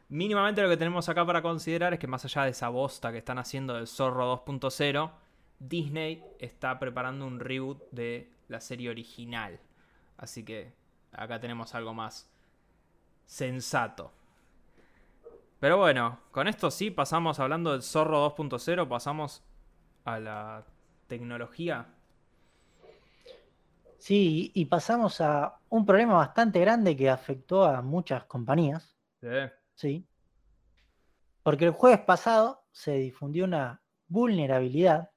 mínimamente 0.09 0.63
lo 0.63 0.69
que 0.69 0.77
tenemos 0.77 1.09
acá 1.09 1.25
para 1.27 1.43
considerar 1.43 1.93
es 1.95 1.99
que 1.99 2.07
más 2.07 2.25
allá 2.25 2.45
de 2.45 2.51
esa 2.51 2.69
bosta 2.69 3.13
que 3.13 3.19
están 3.19 3.39
haciendo 3.39 3.75
del 3.75 3.87
Zorro 3.89 4.33
2.0, 4.45 5.11
Disney 5.61 6.25
está 6.39 6.79
preparando 6.79 7.27
un 7.27 7.39
reboot 7.39 7.83
de 7.93 8.29
la 8.49 8.61
serie 8.61 8.91
original. 8.91 9.61
Así 10.17 10.45
que 10.45 10.73
acá 11.13 11.39
tenemos 11.39 11.75
algo 11.75 11.95
más 11.95 12.29
sensato. 13.27 14.13
Pero 15.61 15.77
bueno, 15.77 16.19
con 16.33 16.49
esto 16.49 16.71
sí 16.71 16.91
pasamos 16.91 17.39
hablando 17.39 17.73
del 17.73 17.83
Zorro 17.83 18.35
2.0, 18.35 18.89
pasamos 18.89 19.43
a 20.05 20.19
la 20.19 20.65
tecnología 21.07 21.87
Sí, 24.01 24.51
y 24.55 24.65
pasamos 24.65 25.21
a 25.21 25.59
un 25.69 25.85
problema 25.85 26.15
bastante 26.15 26.59
grande 26.59 26.97
que 26.97 27.11
afectó 27.11 27.65
a 27.67 27.83
muchas 27.83 28.25
compañías, 28.25 28.97
Sí. 29.21 29.29
¿sí? 29.75 30.07
Porque 31.43 31.67
el 31.67 31.73
jueves 31.73 32.01
pasado 32.01 32.65
se 32.73 32.95
difundió 32.95 33.45
una 33.45 33.83
vulnerabilidad, 34.09 35.11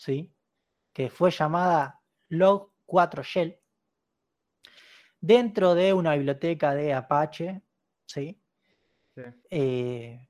¿sí? 0.00 0.32
Que 0.94 1.10
fue 1.10 1.30
llamada 1.30 2.00
Log4Shell 2.30 3.58
dentro 5.20 5.74
de 5.74 5.92
una 5.92 6.14
biblioteca 6.14 6.74
de 6.74 6.94
Apache, 6.94 7.60
¿sí? 8.06 8.40
Sí. 9.14 9.22
eh, 9.50 10.28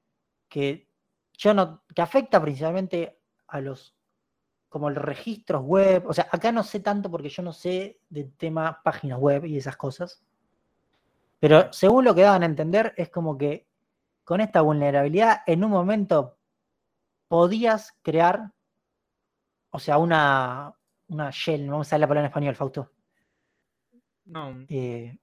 que 0.48 0.88
yo 1.38 1.54
no, 1.54 1.84
que 1.94 2.02
afecta 2.02 2.42
principalmente 2.42 3.20
a 3.46 3.60
los 3.60 3.94
como 4.68 4.90
los 4.90 5.04
registros 5.04 5.62
web, 5.62 6.04
o 6.06 6.14
sea, 6.14 6.28
acá 6.30 6.52
no 6.52 6.62
sé 6.62 6.80
tanto 6.80 7.10
porque 7.10 7.28
yo 7.28 7.42
no 7.42 7.52
sé 7.52 8.00
del 8.08 8.32
tema 8.32 8.80
páginas 8.82 9.18
web 9.18 9.44
y 9.44 9.56
esas 9.56 9.76
cosas. 9.76 10.22
Pero 11.40 11.72
según 11.72 12.04
lo 12.04 12.14
que 12.14 12.22
daban 12.22 12.42
a 12.42 12.46
entender, 12.46 12.94
es 12.96 13.08
como 13.08 13.36
que 13.38 13.68
con 14.24 14.40
esta 14.40 14.60
vulnerabilidad 14.62 15.42
en 15.46 15.64
un 15.64 15.70
momento 15.70 16.38
podías 17.28 17.96
crear, 18.02 18.52
o 19.70 19.78
sea, 19.78 19.98
una, 19.98 20.72
una 21.08 21.30
shell, 21.30 21.68
vamos 21.68 21.86
a 21.86 21.88
usar 21.88 22.00
la 22.00 22.06
palabra 22.08 22.26
en 22.26 22.30
español, 22.30 22.54
Fausto. 22.56 22.90
No. 24.24 24.64
eh, 24.68 25.18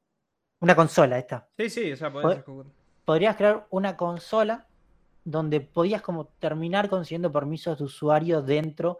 una 0.59 0.75
consola 0.75 1.17
esta. 1.17 1.47
Sí, 1.57 1.69
sí, 1.69 1.91
o 1.91 1.95
sea, 1.97 2.11
Pod- 2.11 2.21
podés 2.23 2.45
escu- 2.45 2.65
podrías 3.05 3.35
crear 3.35 3.67
una 3.69 3.95
consola 3.95 4.67
donde 5.23 5.61
podías 5.61 6.01
como 6.01 6.25
terminar 6.27 6.89
consiguiendo 6.89 7.31
permisos 7.31 7.77
de 7.77 7.83
usuario 7.85 8.41
dentro 8.41 8.99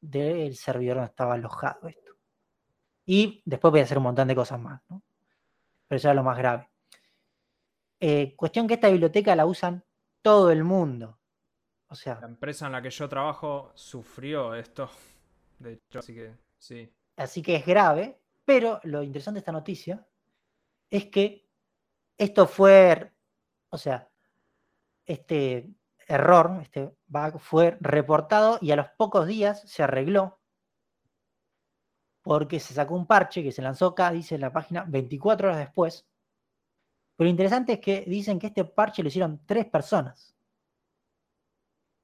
del 0.00 0.54
servidor 0.56 0.96
donde 0.96 1.10
estaba 1.10 1.34
alojado 1.34 1.88
esto. 1.88 2.12
Y 3.06 3.42
después 3.44 3.70
podía 3.70 3.84
hacer 3.84 3.98
un 3.98 4.04
montón 4.04 4.28
de 4.28 4.34
cosas 4.34 4.60
más, 4.60 4.80
¿no? 4.88 5.02
Pero 5.88 5.96
eso 5.96 6.08
era 6.08 6.14
lo 6.14 6.22
más 6.22 6.36
grave. 6.36 6.68
Eh, 8.00 8.34
cuestión 8.36 8.68
que 8.68 8.74
esta 8.74 8.90
biblioteca 8.90 9.34
la 9.34 9.46
usan 9.46 9.82
todo 10.22 10.50
el 10.50 10.62
mundo. 10.62 11.17
O 11.88 11.94
sea. 11.94 12.18
La 12.20 12.26
empresa 12.26 12.66
en 12.66 12.72
la 12.72 12.82
que 12.82 12.90
yo 12.90 13.08
trabajo 13.08 13.72
sufrió 13.74 14.54
esto. 14.54 14.90
De 15.58 15.72
hecho, 15.72 15.98
así 15.98 16.14
que 16.14 16.34
sí. 16.58 16.92
Así 17.16 17.42
que 17.42 17.56
es 17.56 17.66
grave. 17.66 18.20
Pero 18.44 18.80
lo 18.84 19.02
interesante 19.02 19.36
de 19.36 19.40
esta 19.40 19.52
noticia 19.52 20.06
es 20.90 21.06
que 21.06 21.48
esto 22.16 22.46
fue. 22.46 23.12
O 23.70 23.76
sea, 23.76 24.08
este 25.04 25.68
error, 26.06 26.58
este 26.62 26.94
bug 27.06 27.38
fue 27.38 27.76
reportado 27.80 28.58
y 28.62 28.70
a 28.70 28.76
los 28.76 28.88
pocos 28.96 29.26
días 29.26 29.62
se 29.66 29.82
arregló 29.82 30.40
porque 32.22 32.60
se 32.60 32.74
sacó 32.74 32.94
un 32.94 33.06
parche 33.06 33.42
que 33.42 33.52
se 33.52 33.62
lanzó 33.62 33.86
acá, 33.88 34.10
dice 34.10 34.34
en 34.34 34.42
la 34.42 34.52
página, 34.52 34.84
24 34.86 35.48
horas 35.48 35.60
después. 35.60 36.06
Pero 37.16 37.26
lo 37.26 37.30
interesante 37.30 37.74
es 37.74 37.80
que 37.80 38.04
dicen 38.06 38.38
que 38.38 38.48
este 38.48 38.64
parche 38.64 39.02
lo 39.02 39.08
hicieron 39.08 39.40
tres 39.46 39.66
personas 39.66 40.37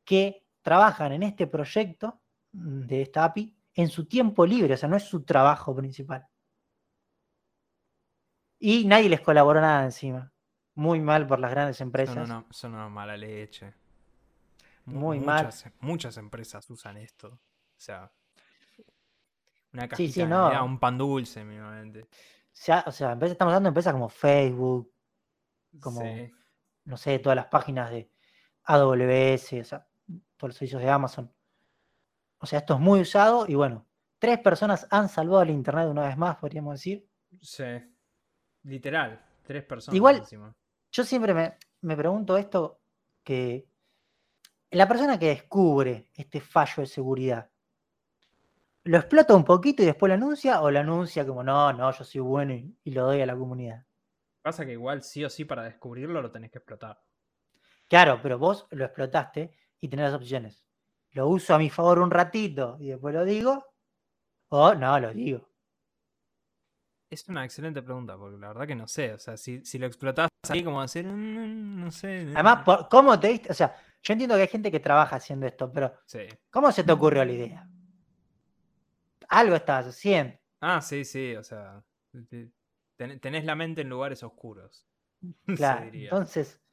que 0.05 0.47
trabajan 0.63 1.13
en 1.13 1.23
este 1.23 1.47
proyecto 1.47 2.21
de 2.53 3.03
esta 3.03 3.25
API 3.25 3.57
en 3.75 3.89
su 3.89 4.07
tiempo 4.07 4.47
libre, 4.47 4.75
o 4.75 4.77
sea, 4.77 4.89
no 4.89 4.97
es 4.97 5.05
su 5.05 5.25
trabajo 5.25 5.75
principal. 5.75 6.27
Y 8.59 8.87
nadie 8.87 9.09
les 9.09 9.21
colaboró 9.21 9.61
nada 9.61 9.85
encima. 9.85 10.33
Muy 10.77 11.01
mal 11.01 11.27
por 11.27 11.39
las 11.39 11.51
grandes 11.51 11.81
empresas. 11.81 12.29
Son 12.51 12.75
una, 12.75 12.89
mala 12.89 13.17
leche. 13.17 13.75
Muy 14.87 15.21
mal. 15.21 15.51
Muchas 15.81 16.17
empresas 16.17 16.69
usan 16.71 16.97
esto. 16.97 17.29
O 17.29 17.41
sea, 17.77 18.11
una 19.73 19.89
cajita, 19.89 20.63
un 20.63 20.79
pan 20.79 20.97
dulce, 20.97 21.45
mínimamente. 21.45 22.03
O 22.03 22.07
sea, 22.53 22.85
o 22.87 22.93
sea, 22.93 23.13
estamos 23.13 23.53
hablando 23.53 23.67
de 23.67 23.71
empresas 23.71 23.93
como 23.93 24.09
Facebook, 24.09 24.93
como, 25.81 26.03
no 26.85 26.97
sé, 26.97 27.19
todas 27.19 27.37
las 27.37 27.47
páginas 27.47 27.91
de 27.91 28.11
AWS, 28.65 29.53
o 29.61 29.65
sea, 29.65 29.87
todos 30.45 30.51
los 30.51 30.57
servicios 30.57 30.83
de 30.83 30.91
Amazon. 30.91 31.33
O 32.39 32.47
sea, 32.47 32.59
esto 32.59 32.75
es 32.75 32.81
muy 32.81 33.01
usado 33.01 33.47
y 33.49 33.55
bueno, 33.55 33.87
tres 34.19 34.39
personas 34.41 34.87
han 34.91 35.09
salvado 35.09 35.43
el 35.43 35.51
Internet 35.51 35.89
una 35.89 36.07
vez 36.07 36.19
más, 36.19 36.37
podríamos 36.37 36.75
decir. 36.75 37.09
Sí, 37.41 37.65
literal, 38.65 39.25
tres 39.43 39.65
personas. 39.65 39.97
Igual, 39.97 40.23
yo 40.93 41.05
siempre 41.05 41.57
me, 41.81 41.97
pregunto 41.97 42.37
esto, 42.37 42.83
que 43.23 43.67
la 44.71 44.87
persona 44.87 45.19
que 45.19 45.29
descubre 45.29 46.11
este 46.15 46.41
fallo 46.41 46.83
de 46.83 46.87
seguridad, 46.87 47.51
¿lo 48.83 48.99
explota 48.99 49.35
un 49.35 49.45
poquito 49.45 49.83
y 49.83 49.87
después 49.87 50.09
lo 50.09 50.15
anuncia 50.15 50.61
o 50.61 50.71
lo 50.71 50.81
anuncia 50.81 51.27
como, 51.27 51.43
no, 51.43 51.73
no, 51.73 51.91
yo 51.91 52.05
soy 52.05 52.21
bueno 52.21 52.53
y, 52.53 52.91
lo 52.91 53.07
doy 53.07 53.23
a 53.23 53.27
la 53.27 53.37
comunidad? 53.37 53.87
Pasa 54.43 54.67
que 54.67 54.73
igual 54.73 55.03
sí 55.03 55.25
o 55.25 55.31
sí 55.31 55.47
para 55.47 55.63
descubrirlo 55.63 56.21
lo 56.21 56.31
tenés 56.31 56.51
que 56.51 56.59
explotar. 56.59 57.03
Claro, 57.89 58.21
pero 58.23 58.39
vos 58.39 58.67
lo 58.71 58.85
explotaste 58.85 59.64
y 59.85 59.89
tenés 59.89 60.07
las 60.07 60.15
opciones. 60.15 60.65
Lo 61.13 61.29
uso 61.29 61.55
a 61.55 61.59
mi 61.59 61.69
favor 61.69 61.99
un 61.99 62.11
ratito 62.11 62.79
y 62.81 62.89
después 62.89 63.15
lo 63.15 63.23
digo, 63.23 63.67
o 64.49 64.75
no 64.75 64.99
lo 64.99 65.13
digo. 65.13 65.47
Es 67.11 67.29
una 67.29 67.45
excelente 67.45 67.83
pregunta, 67.83 68.17
porque 68.17 68.39
la 68.39 68.49
verdad 68.49 68.67
que 68.67 68.75
no 68.75 68.89
sé. 68.89 69.13
O 69.13 69.19
sea, 69.19 69.37
si, 69.37 69.61
lo 69.79 69.87
explotás 69.87 70.31
ahí, 70.49 70.65
como 70.65 70.81
hacer, 70.81 71.05
mm, 71.05 71.81
no 71.81 71.91
sé. 71.91 72.33
Además, 72.35 72.65
¿cómo 72.91 73.21
te 73.21 73.29
diste? 73.29 73.51
O 73.51 73.55
sea, 73.55 73.77
yo 74.03 74.13
entiendo 74.15 74.37
que 74.37 74.43
hay 74.43 74.49
gente 74.49 74.71
que 74.71 74.81
trabaja 74.81 75.17
haciendo 75.17 75.47
esto, 75.47 75.71
pero 75.71 75.93
¿cómo 76.51 76.73
se 76.73 76.83
te 76.83 76.93
ocurrió 76.93 77.23
la 77.23 77.33
idea? 77.33 77.69
Algo 79.29 79.55
estabas 79.55 79.89
haciendo. 79.89 80.39
Ah, 80.63 80.81
sí, 80.81 81.05
sí, 81.05 81.37
o 81.37 81.45
sea, 81.45 81.85
tenés 82.97 83.45
la 83.45 83.55
mente 83.55 83.83
en 83.83 83.91
lugares 83.91 84.23
oscuros. 84.23 84.89
Claro, 85.57 85.91
entonces, 85.93 86.64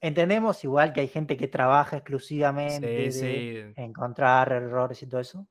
entendemos 0.00 0.62
igual 0.64 0.92
que 0.92 1.00
hay 1.00 1.08
gente 1.08 1.36
que 1.36 1.48
trabaja 1.48 1.98
exclusivamente 1.98 3.06
en 3.06 3.74
encontrar 3.76 4.52
errores 4.52 5.02
y 5.02 5.06
todo 5.06 5.20
eso. 5.20 5.48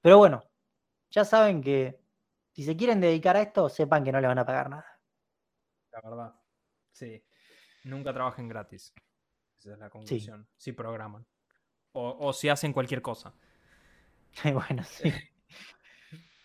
Pero 0.00 0.18
bueno, 0.18 0.42
ya 1.10 1.24
saben 1.24 1.62
que 1.62 2.00
si 2.52 2.64
se 2.64 2.76
quieren 2.76 3.00
dedicar 3.00 3.36
a 3.36 3.42
esto, 3.42 3.68
sepan 3.68 4.04
que 4.04 4.12
no 4.12 4.20
le 4.20 4.26
van 4.26 4.38
a 4.38 4.46
pagar 4.46 4.70
nada. 4.70 5.00
La 5.92 6.00
verdad. 6.00 6.34
Sí. 6.92 7.24
Nunca 7.84 8.12
trabajen 8.12 8.48
gratis. 8.48 8.92
Esa 9.58 9.72
es 9.72 9.78
la 9.78 9.90
conclusión. 9.90 10.48
Si 10.56 10.72
programan. 10.72 11.26
O, 11.92 12.32
si 12.32 12.48
hacen 12.48 12.72
cualquier 12.72 13.02
cosa. 13.02 13.34
bueno, 14.52 14.84
sí. 14.84 15.12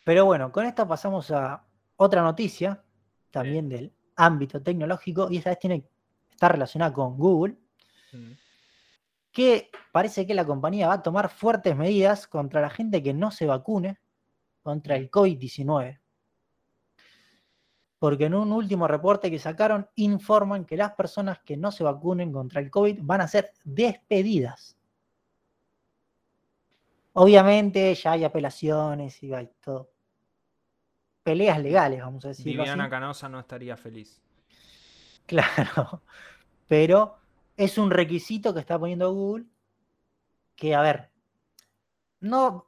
Pero 0.04 0.26
bueno, 0.26 0.52
con 0.52 0.66
esto 0.66 0.88
pasamos 0.88 1.30
a 1.32 1.66
otra 1.96 2.22
noticia, 2.22 2.84
también 3.30 3.70
del 3.70 3.94
ámbito 4.16 4.62
tecnológico, 4.62 5.30
y 5.30 5.38
esta 5.38 5.52
vez 5.52 5.60
tiene, 5.60 5.90
está 6.44 6.50
relacionada 6.50 6.92
con 6.92 7.18
Google, 7.18 7.56
mm. 8.12 8.32
que 9.32 9.72
parece 9.94 10.28
que 10.28 10.34
la 10.34 10.46
compañía 10.46 10.90
va 10.90 10.96
a 10.96 11.02
tomar 11.02 11.30
fuertes 11.30 11.76
medidas 11.76 12.28
contra 12.28 12.60
la 12.60 12.70
gente 12.70 13.02
que 13.02 13.14
no 13.14 13.32
se 13.32 13.46
vacune 13.46 13.98
contra 14.62 14.96
el 14.98 15.10
COVID-19 15.10 16.00
porque 18.04 18.26
en 18.26 18.34
un 18.34 18.52
último 18.52 18.86
reporte 18.86 19.32
que 19.32 19.40
sacaron 19.40 19.88
informan 19.96 20.66
que 20.66 20.76
las 20.76 20.92
personas 20.92 21.40
que 21.40 21.56
no 21.56 21.72
se 21.72 21.86
vacunen 21.86 22.34
contra 22.34 22.60
el 22.60 22.70
COVID 22.70 23.00
van 23.02 23.22
a 23.22 23.30
ser 23.30 23.54
despedidas. 23.64 24.76
Obviamente 27.14 27.96
ya 27.96 28.12
hay 28.12 28.26
apelaciones 28.26 29.24
y 29.24 29.34
hay 29.34 29.50
todo. 29.64 29.90
Peleas 31.24 31.62
legales, 31.62 32.02
vamos 32.02 32.26
a 32.26 32.28
decir. 32.28 32.44
Viviana 32.44 32.90
Canosa 32.90 33.30
no 33.30 33.40
estaría 33.40 33.78
feliz. 33.78 34.22
Claro, 35.26 36.04
pero 36.74 37.18
es 37.56 37.78
un 37.78 37.92
requisito 37.92 38.52
que 38.52 38.60
está 38.60 38.80
poniendo 38.80 39.14
Google 39.14 39.46
que, 40.56 40.74
a 40.74 40.82
ver, 40.82 41.12
no, 42.20 42.68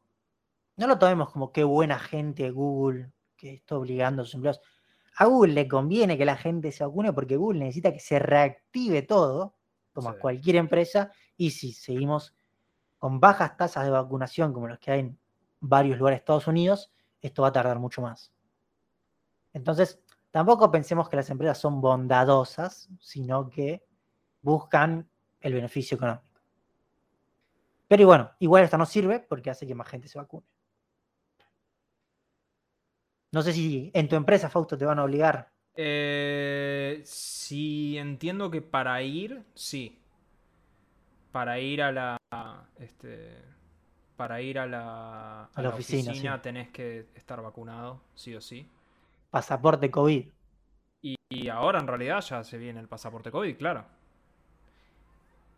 no 0.76 0.86
lo 0.86 1.00
tomemos 1.00 1.32
como 1.32 1.52
qué 1.52 1.64
buena 1.64 1.98
gente 1.98 2.52
Google 2.52 3.12
que 3.36 3.56
está 3.56 3.76
obligando 3.76 4.22
a 4.22 4.26
sus 4.26 4.36
empleados 4.36 4.62
a 5.16 5.26
Google 5.26 5.54
le 5.54 5.68
conviene 5.68 6.20
que 6.20 6.26
la 6.26 6.38
gente 6.38 6.72
se 6.72 6.86
vacune 6.86 7.14
porque 7.14 7.36
Google 7.36 7.62
necesita 7.62 7.92
que 7.92 8.00
se 8.00 8.20
reactive 8.20 9.02
todo, 9.02 9.56
como 9.92 10.16
cualquier 10.20 10.58
empresa, 10.58 11.12
y 11.36 11.50
si 11.50 11.74
seguimos 11.74 12.36
con 13.00 13.20
bajas 13.20 13.58
tasas 13.58 13.86
de 13.86 13.90
vacunación 13.90 14.54
como 14.54 14.68
las 14.68 14.78
que 14.78 14.92
hay 14.92 15.00
en 15.00 15.20
varios 15.62 15.98
lugares 15.98 16.18
de 16.18 16.20
Estados 16.20 16.46
Unidos, 16.46 16.94
esto 17.24 17.42
va 17.42 17.48
a 17.48 17.54
tardar 17.54 17.80
mucho 17.80 18.04
más. 18.04 18.32
Entonces, 19.52 20.00
tampoco 20.30 20.70
pensemos 20.70 21.10
que 21.10 21.16
las 21.16 21.32
empresas 21.32 21.58
son 21.58 21.82
bondadosas, 21.82 22.88
sino 23.00 23.50
que 23.50 23.84
buscan 24.46 25.10
el 25.42 25.54
beneficio 25.54 25.96
económico. 25.96 26.24
Pero 27.88 28.06
bueno, 28.06 28.32
igual 28.40 28.64
esto 28.64 28.78
no 28.78 28.86
sirve 28.86 29.20
porque 29.20 29.50
hace 29.50 29.68
que 29.68 29.76
más 29.76 29.88
gente 29.88 30.08
se 30.08 30.18
vacune. 30.18 30.46
No 33.32 33.42
sé 33.42 33.52
si 33.52 33.92
en 33.94 34.08
tu 34.08 34.16
empresa, 34.16 34.50
Fausto, 34.50 34.78
te 34.78 34.86
van 34.86 35.00
a 35.00 35.04
obligar. 35.04 35.52
Eh, 35.76 37.02
sí, 37.04 37.98
entiendo 37.98 38.50
que 38.50 38.62
para 38.62 39.02
ir, 39.02 39.44
sí. 39.54 40.00
Para 41.32 41.60
ir 41.60 41.82
a 41.82 41.92
la. 41.92 42.18
Este, 42.80 43.44
para 44.16 44.42
ir 44.42 44.58
a 44.58 44.66
la, 44.66 45.50
a 45.54 45.62
la, 45.62 45.70
oficina, 45.70 46.42
tenés 46.42 46.70
que 46.70 47.08
estar 47.16 47.42
vacunado, 47.42 48.02
sí 48.14 48.34
o 48.34 48.40
sí. 48.40 48.70
Pasaporte 49.30 49.92
COVID. 49.92 50.28
Y, 51.02 51.50
ahora 51.50 51.80
en 51.80 51.88
realidad 51.88 52.22
ya 52.22 52.44
se 52.44 52.58
viene 52.58 52.80
el 52.80 52.88
pasaporte 52.88 53.32
COVID, 53.32 53.58
claro. 53.58 53.86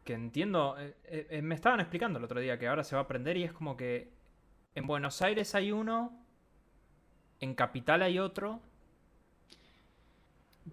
Que 0.07 0.13
entiendo. 0.13 0.77
Eh, 0.79 1.27
eh, 1.29 1.41
me 1.41 1.53
estaban 1.53 1.81
explicando 1.81 2.17
el 2.17 2.23
otro 2.23 2.39
día 2.39 2.57
que 2.57 2.65
ahora 2.65 2.85
se 2.85 2.95
va 2.95 3.01
a 3.01 3.03
aprender 3.03 3.35
y 3.35 3.43
es 3.43 3.51
como 3.51 3.75
que 3.75 4.13
en 4.73 4.87
Buenos 4.87 5.21
Aires 5.21 5.53
hay 5.53 5.73
uno, 5.73 6.17
en 7.41 7.53
Capital 7.53 8.01
hay 8.01 8.17
otro. 8.17 8.61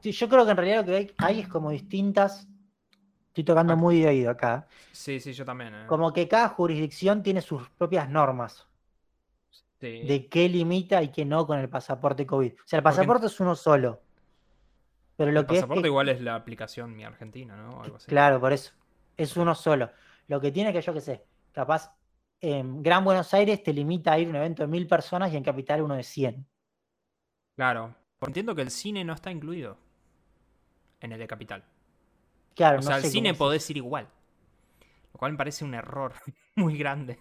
yo 0.01 0.29
creo 0.29 0.45
que 0.45 0.51
en 0.53 0.57
realidad 0.57 0.77
lo 0.83 0.85
que 0.85 1.13
hay, 1.19 1.41
es 1.41 1.49
como 1.49 1.73
distintas. 1.73 2.47
Estoy 3.27 3.43
tocando 3.43 3.73
ah. 3.73 3.77
muy 3.77 4.03
de 4.03 4.07
oído 4.07 4.31
acá. 4.31 4.69
Sí, 4.93 5.19
sí, 5.19 5.33
yo 5.33 5.45
también. 5.45 5.75
Eh. 5.75 5.87
Como 5.89 6.13
que 6.13 6.29
cada 6.29 6.49
jurisdicción 6.51 7.25
tiene 7.25 7.41
sus 7.41 7.69
propias 7.71 8.09
normas. 8.09 8.69
De 9.81 10.29
qué 10.31 10.49
limita 10.49 11.03
y 11.03 11.09
qué 11.09 11.25
no 11.25 11.45
con 11.45 11.59
el 11.59 11.69
pasaporte 11.69 12.25
COVID. 12.25 12.53
O 12.53 12.63
sea, 12.67 12.77
el 12.77 12.85
pasaporte 12.85 13.27
es 13.27 13.41
uno 13.41 13.57
solo. 13.57 14.01
Pero 15.17 15.33
lo 15.33 15.41
el 15.41 15.47
pasaporte 15.47 15.89
igual 15.89 16.09
es 16.09 16.21
la 16.21 16.37
aplicación 16.37 16.95
Mi 16.95 17.03
Argentina, 17.03 17.57
¿no? 17.57 17.83
Claro, 18.07 18.41
por 18.41 18.53
eso. 18.53 18.73
Es 19.17 19.37
uno 19.37 19.55
solo. 19.55 19.91
Lo 20.29 20.41
que 20.41 20.51
tiene 20.53 20.73
que 20.73 20.81
yo 20.81 20.93
que 20.95 21.01
sé, 21.01 21.25
capaz 21.53 21.95
en 22.41 22.83
Gran 22.83 23.05
Buenos 23.05 23.33
Aires 23.35 23.63
te 23.63 23.73
limita 23.73 24.13
a 24.13 24.19
ir 24.19 24.27
a 24.27 24.31
un 24.31 24.37
evento 24.37 24.63
de 24.63 24.69
mil 24.69 24.87
personas 24.87 25.33
y 25.33 25.37
en 25.37 25.45
Capital 25.45 25.83
uno 25.83 25.95
de 25.95 26.03
100. 26.03 26.47
Claro. 27.57 27.95
Entiendo 28.27 28.55
que 28.55 28.63
el 28.63 28.71
cine 28.71 29.05
no 29.05 29.13
está 29.13 29.31
incluido 29.31 29.77
en 31.01 31.13
el 31.13 31.19
de 31.19 31.27
Capital. 31.27 31.63
Claro, 32.55 32.79
o 32.79 32.83
sea, 32.83 32.97
al 32.97 33.03
cine 33.05 33.35
podés 33.35 33.69
ir 33.71 33.77
igual. 33.77 34.09
Lo 35.13 35.19
cual 35.19 35.33
me 35.33 35.39
parece 35.39 35.65
un 35.65 35.75
error 35.75 36.15
muy 36.57 36.77
grande. 36.79 37.19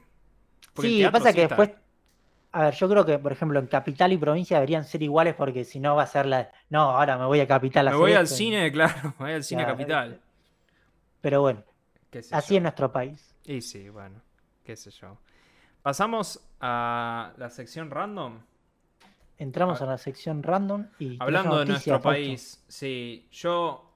Porque 0.74 0.90
Sí, 0.90 1.06
pasa 1.12 1.30
sí 1.30 1.36
que 1.36 1.44
está- 1.44 1.56
después. 1.58 1.80
A 2.56 2.66
ver, 2.66 2.74
yo 2.76 2.88
creo 2.88 3.04
que, 3.06 3.18
por 3.18 3.32
ejemplo, 3.32 3.60
en 3.60 3.66
capital 3.66 4.14
y 4.14 4.18
provincia 4.18 4.58
deberían 4.58 4.86
ser 4.86 5.02
iguales 5.02 5.34
porque 5.34 5.64
si 5.66 5.80
no 5.80 5.96
va 5.96 6.04
a 6.04 6.08
ser 6.08 6.28
la. 6.28 6.52
No, 6.70 6.82
ahora 6.92 7.18
me 7.18 7.26
voy 7.26 7.40
a 7.40 7.48
capital 7.48 7.88
a 7.88 7.92
Me 7.92 7.96
hacer 7.96 8.02
voy 8.02 8.14
al 8.14 8.24
esto", 8.26 8.36
y- 8.36 8.38
cine, 8.38 8.72
claro, 8.72 8.96
me 9.18 9.26
voy 9.26 9.32
al 9.34 9.44
cine 9.44 9.64
Claro, 9.64 9.78
capital. 9.78 10.22
Pero 11.22 11.42
bueno, 11.42 11.64
Qué 12.14 12.22
sé 12.24 12.36
así 12.36 12.54
yo. 12.54 12.58
es 12.58 12.62
nuestro 12.64 12.92
país. 12.92 13.36
Y 13.46 13.62
sí, 13.62 13.90
bueno, 13.90 14.22
qué 14.64 14.76
sé 14.76 14.92
yo. 14.92 15.18
Pasamos 15.82 16.40
a 16.62 17.34
la 17.38 17.50
sección 17.50 17.90
random. 17.92 18.40
Entramos 19.40 19.82
Ah. 19.82 19.86
a 19.86 19.88
la 19.88 19.98
sección 19.98 20.44
random 20.44 20.86
y. 21.00 21.18
Hablando 21.20 21.58
de 21.60 21.66
nuestro 21.66 22.00
país, 22.00 22.64
sí, 22.68 23.28
yo 23.32 23.92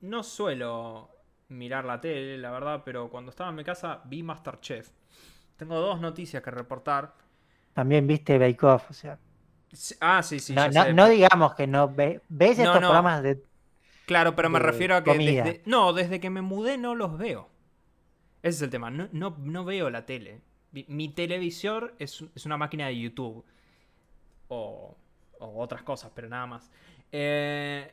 no 0.00 0.22
suelo 0.24 1.08
mirar 1.50 1.84
la 1.84 2.00
tele, 2.00 2.36
la 2.36 2.50
verdad, 2.50 2.82
pero 2.84 3.08
cuando 3.08 3.30
estaba 3.30 3.50
en 3.50 3.56
mi 3.56 3.64
casa 3.64 4.02
vi 4.04 4.22
Masterchef. 4.22 4.90
Tengo 5.56 5.76
dos 5.80 6.00
noticias 6.00 6.42
que 6.42 6.50
reportar. 6.50 7.14
También 7.74 8.06
viste 8.06 8.38
Bake 8.38 8.64
Off, 8.66 8.90
o 8.90 8.92
sea. 8.92 9.18
Ah, 10.00 10.22
sí, 10.22 10.40
sí, 10.40 10.52
no, 10.54 10.68
ya 10.70 10.80
no- 10.80 10.86
sé. 10.86 10.92
no 10.94 11.08
digamos 11.08 11.54
que 11.54 11.66
no 11.66 11.88
ve- 11.88 12.20
ves 12.28 12.58
No, 12.58 12.64
estos 12.64 12.78
programas 12.78 13.22
de. 13.22 13.42
Claro, 14.08 14.34
pero 14.34 14.48
me 14.48 14.58
refiero 14.58 14.96
a 14.96 15.04
que 15.04 15.12
desde... 15.18 15.62
No, 15.66 15.92
desde 15.92 16.18
que 16.18 16.30
me 16.30 16.40
mudé 16.40 16.78
no 16.78 16.94
los 16.94 17.18
veo. 17.18 17.50
Ese 18.42 18.56
es 18.56 18.62
el 18.62 18.70
tema. 18.70 18.90
No, 18.90 19.06
no, 19.12 19.36
no 19.38 19.66
veo 19.66 19.90
la 19.90 20.06
tele. 20.06 20.40
Mi, 20.72 20.86
mi 20.88 21.10
televisor 21.10 21.94
es, 21.98 22.24
es 22.34 22.46
una 22.46 22.56
máquina 22.56 22.86
de 22.86 22.98
YouTube. 22.98 23.44
O, 24.48 24.96
o 25.40 25.62
otras 25.62 25.82
cosas, 25.82 26.10
pero 26.14 26.26
nada 26.26 26.46
más. 26.46 26.70
Eh, 27.12 27.92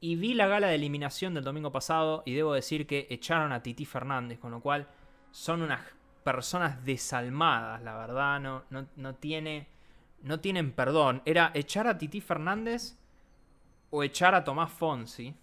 y 0.00 0.16
vi 0.16 0.34
la 0.34 0.48
gala 0.48 0.66
de 0.66 0.74
eliminación 0.74 1.32
del 1.32 1.44
domingo 1.44 1.70
pasado 1.70 2.24
y 2.26 2.34
debo 2.34 2.52
decir 2.52 2.88
que 2.88 3.06
echaron 3.08 3.52
a 3.52 3.62
Titi 3.62 3.84
Fernández, 3.84 4.40
con 4.40 4.50
lo 4.50 4.60
cual 4.60 4.88
son 5.30 5.62
unas 5.62 5.80
personas 6.24 6.84
desalmadas, 6.84 7.84
la 7.84 7.96
verdad. 7.96 8.40
No, 8.40 8.64
no, 8.70 8.88
no 8.96 9.14
tiene, 9.14 9.68
no 10.22 10.40
tienen 10.40 10.72
perdón. 10.72 11.22
Era 11.24 11.52
echar 11.54 11.86
a 11.86 11.98
Titi 11.98 12.20
Fernández 12.20 12.98
o 13.90 14.02
echar 14.02 14.34
a 14.34 14.42
Tomás 14.44 14.70
Fonsi. 14.72 15.34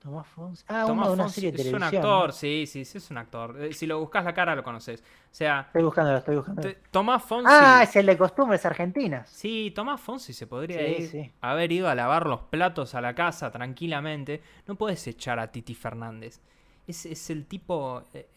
Tomás 0.00 0.26
Fonsi. 0.26 0.64
Ah, 0.66 0.82
Tomás 0.84 1.10
una 1.10 1.22
Fonsi 1.24 1.34
serie 1.42 1.52
de 1.52 1.62
es 1.62 1.72
un 1.72 1.82
actor, 1.82 2.26
¿no? 2.26 2.32
sí, 2.32 2.64
sí, 2.66 2.84
sí, 2.84 2.98
es 2.98 3.10
un 3.12 3.18
actor. 3.18 3.56
Eh, 3.62 3.72
Si 3.72 3.86
lo 3.86 4.00
buscas 4.00 4.24
la 4.24 4.34
cara 4.34 4.56
lo 4.56 4.64
conoces. 4.64 5.00
O 5.00 5.04
sea, 5.34 5.60
Estoy 5.68 5.84
buscándolo, 5.84 6.18
estoy 6.18 6.36
buscando. 6.36 6.68
Tomás 6.90 7.22
Fonsi. 7.22 7.46
Ah, 7.48 7.80
es 7.84 7.94
el 7.94 8.06
de 8.06 8.18
costumbres 8.18 8.66
argentinas. 8.66 9.28
Sí, 9.30 9.72
Tomás 9.74 10.00
Fonsi 10.00 10.32
se 10.32 10.48
podría 10.48 10.78
Sí, 10.78 10.84
ir- 11.04 11.08
sí. 11.08 11.32
haber 11.40 11.70
ido 11.70 11.88
a 11.88 11.94
lavar 11.94 12.26
los 12.26 12.40
platos 12.40 12.96
a 12.96 13.00
la 13.00 13.14
casa 13.14 13.52
tranquilamente. 13.52 14.42
No 14.66 14.74
puedes 14.74 15.06
echar 15.06 15.38
a 15.38 15.52
Titi 15.52 15.74
Fernández. 15.74 16.40
Es, 16.88 17.06
es 17.06 17.30
el 17.30 17.46
tipo. 17.46 18.02
eh, 18.12 18.28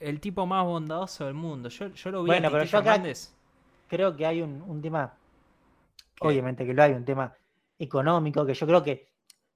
El 0.00 0.20
tipo 0.20 0.44
más 0.46 0.64
bondadoso 0.66 1.24
del 1.24 1.34
mundo. 1.34 1.70
Yo, 1.70 1.88
yo 1.88 2.10
lo 2.10 2.22
vi 2.24 2.26
Bueno, 2.28 2.48
a 2.48 2.50
pero 2.50 2.62
Titi 2.64 2.72
yo 2.72 2.78
acá- 2.78 2.92
Fernández. 2.92 3.32
Creo 3.88 4.14
que 4.14 4.26
hay 4.26 4.42
un, 4.42 4.62
un 4.66 4.82
tema. 4.82 5.14
Obviamente 6.20 6.66
que 6.66 6.74
lo 6.74 6.82
hay, 6.82 6.92
un 6.92 7.04
tema 7.04 7.32
económico 7.78 8.44
que 8.44 8.54
yo 8.54 8.66
creo 8.66 8.82
que 8.82 9.08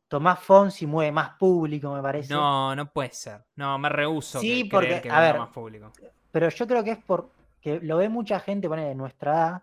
Tomás 0.08 0.38
Fonsi 0.40 0.86
mueve 0.86 1.12
más 1.12 1.30
público, 1.30 1.92
me 1.94 2.02
parece. 2.02 2.32
No, 2.32 2.74
no 2.74 2.90
puede 2.90 3.12
ser. 3.12 3.44
No, 3.56 3.78
me 3.78 3.88
rehuso 3.88 4.40
Sí, 4.40 4.64
que 4.64 4.70
porque, 4.70 4.86
creer 4.86 5.02
que 5.02 5.10
a 5.10 5.20
ver, 5.20 5.38
más 5.38 5.50
público. 5.50 5.92
Pero 6.30 6.48
yo 6.48 6.66
creo 6.66 6.84
que 6.84 6.92
es 6.92 6.98
porque 7.04 7.80
lo 7.82 7.96
ve 7.98 8.08
mucha 8.08 8.40
gente, 8.40 8.68
pone 8.68 8.84
de 8.86 8.94
nuestra 8.94 9.32
edad, 9.32 9.62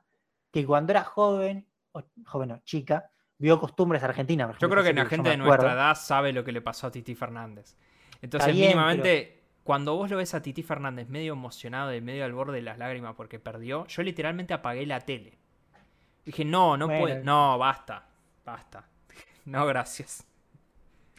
que 0.52 0.66
cuando 0.66 0.91
era 0.91 1.04
joven, 1.04 1.66
o 1.91 2.04
joven 2.26 2.52
o 2.52 2.58
chica, 2.60 3.10
vio 3.38 3.60
costumbres 3.60 4.04
argentinas. 4.04 4.58
Yo 4.60 4.70
creo 4.70 4.84
que 4.84 4.93
la 4.93 5.06
gente 5.06 5.30
de 5.32 5.38
nuestra 5.38 5.74
edad 5.74 5.95
sabe 5.95 6.34
lo 6.34 6.43
que 6.43 6.52
le 6.52 6.62
pasó 6.62 6.88
a 6.88 6.91
Titi 6.91 7.16
Fernández. 7.16 7.76
Entonces, 8.22 8.54
bien, 8.54 8.70
mínimamente, 8.70 9.41
cuando 9.64 9.95
vos 9.95 10.10
lo 10.10 10.18
ves 10.18 10.34
a 10.34 10.41
Titi 10.41 10.64
Fernández 10.64 11.08
medio 11.10 11.34
emocionado 11.34 11.93
y 11.93 12.02
medio 12.02 12.26
al 12.26 12.34
borde 12.34 12.54
de 12.54 12.62
las 12.62 12.78
lágrimas 12.78 13.16
porque 13.16 13.39
perdió, 13.39 13.88
yo 13.88 14.04
literalmente 14.04 14.54
apagué 14.54 14.86
la 14.86 14.99
tele. 15.02 15.39
Dije, 16.26 16.45
no, 16.45 16.78
no 16.78 16.88
Bueno. 16.88 17.01
puede. 17.01 17.24
No, 17.24 17.57
basta. 17.57 18.05
Basta. 18.45 18.84
No, 19.45 19.65
gracias. 19.65 20.24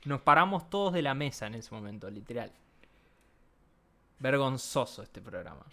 Nos 0.05 0.20
paramos 0.20 0.70
todos 0.70 0.92
de 0.92 1.03
la 1.03 1.12
mesa 1.14 1.48
en 1.48 1.55
ese 1.57 1.74
momento, 1.74 2.09
literal. 2.09 2.53
Vergonzoso 4.20 5.03
este 5.03 5.20
programa. 5.20 5.64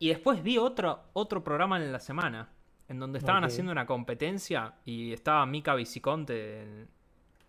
Y 0.00 0.08
después 0.08 0.42
vi 0.42 0.58
otro, 0.58 1.04
otro 1.12 1.42
programa 1.44 1.76
en 1.76 1.92
la 1.92 2.00
semana, 2.00 2.48
en 2.88 2.98
donde 2.98 3.18
estaban 3.20 3.44
haciendo 3.44 3.70
una 3.72 3.86
competencia 3.86 4.74
y 4.84 5.12
estaba 5.12 5.44
Mica 5.46 5.74
Viciconte 5.74 6.62
en- 6.62 6.88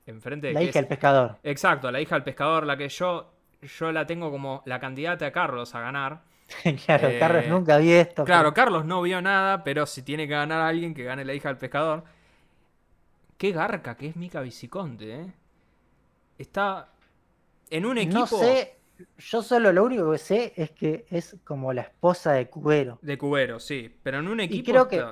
enfrente 0.05 0.47
de 0.47 0.53
La 0.53 0.61
hija 0.61 0.69
es- 0.69 0.75
del 0.75 0.87
pescador. 0.87 1.37
Exacto, 1.43 1.91
la 1.91 2.01
hija 2.01 2.15
del 2.15 2.23
pescador, 2.23 2.65
la 2.65 2.77
que 2.77 2.89
yo, 2.89 3.33
yo 3.61 3.91
la 3.91 4.05
tengo 4.05 4.31
como 4.31 4.61
la 4.65 4.79
candidata 4.79 5.25
a 5.27 5.31
Carlos 5.31 5.73
a 5.75 5.81
ganar. 5.81 6.21
claro, 6.85 7.07
Eh, 7.09 7.19
Carlos 7.19 7.47
nunca 7.47 7.77
vi 7.77 7.91
esto. 7.93 8.25
Claro, 8.25 8.49
pero- 8.49 8.53
Carlos 8.53 8.85
no 8.85 9.01
vio 9.01 9.21
nada, 9.21 9.63
pero 9.63 9.85
si 9.85 10.01
tiene 10.01 10.27
que 10.27 10.33
ganar 10.33 10.61
a 10.61 10.67
alguien, 10.67 10.93
que 10.93 11.03
gane 11.03 11.23
la 11.25 11.33
hija 11.33 11.49
del 11.49 11.57
pescador. 11.57 12.03
Qué 13.37 13.51
garca 13.51 13.95
que 13.95 14.07
es 14.07 14.15
Mica 14.15 14.41
Viciconte, 14.41 15.21
¿eh? 15.21 15.33
Está 16.37 16.89
en 17.69 17.85
un 17.85 17.97
equipo 17.97 18.19
No 18.19 18.27
sé, 18.27 18.77
yo 19.17 19.41
solo 19.41 19.71
lo 19.71 19.83
único 19.83 20.11
que 20.11 20.17
sé 20.17 20.53
es 20.55 20.71
que 20.71 21.05
es 21.09 21.37
como 21.43 21.71
la 21.73 21.81
esposa 21.83 22.33
de 22.33 22.49
Cubero. 22.49 22.99
de 23.01 23.17
Cubero, 23.17 23.59
sí, 23.59 23.93
pero 24.03 24.19
en 24.19 24.27
un 24.27 24.39
equipo 24.41 24.71
creo 24.71 24.87
que- 24.87 25.05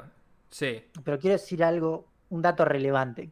Sí, 0.49 0.81
Pero 1.03 1.19
quiero 1.19 1.33
decir 1.33 1.61
algo, 1.63 2.07
un 2.29 2.41
dato 2.41 2.63
relevante. 2.63 3.31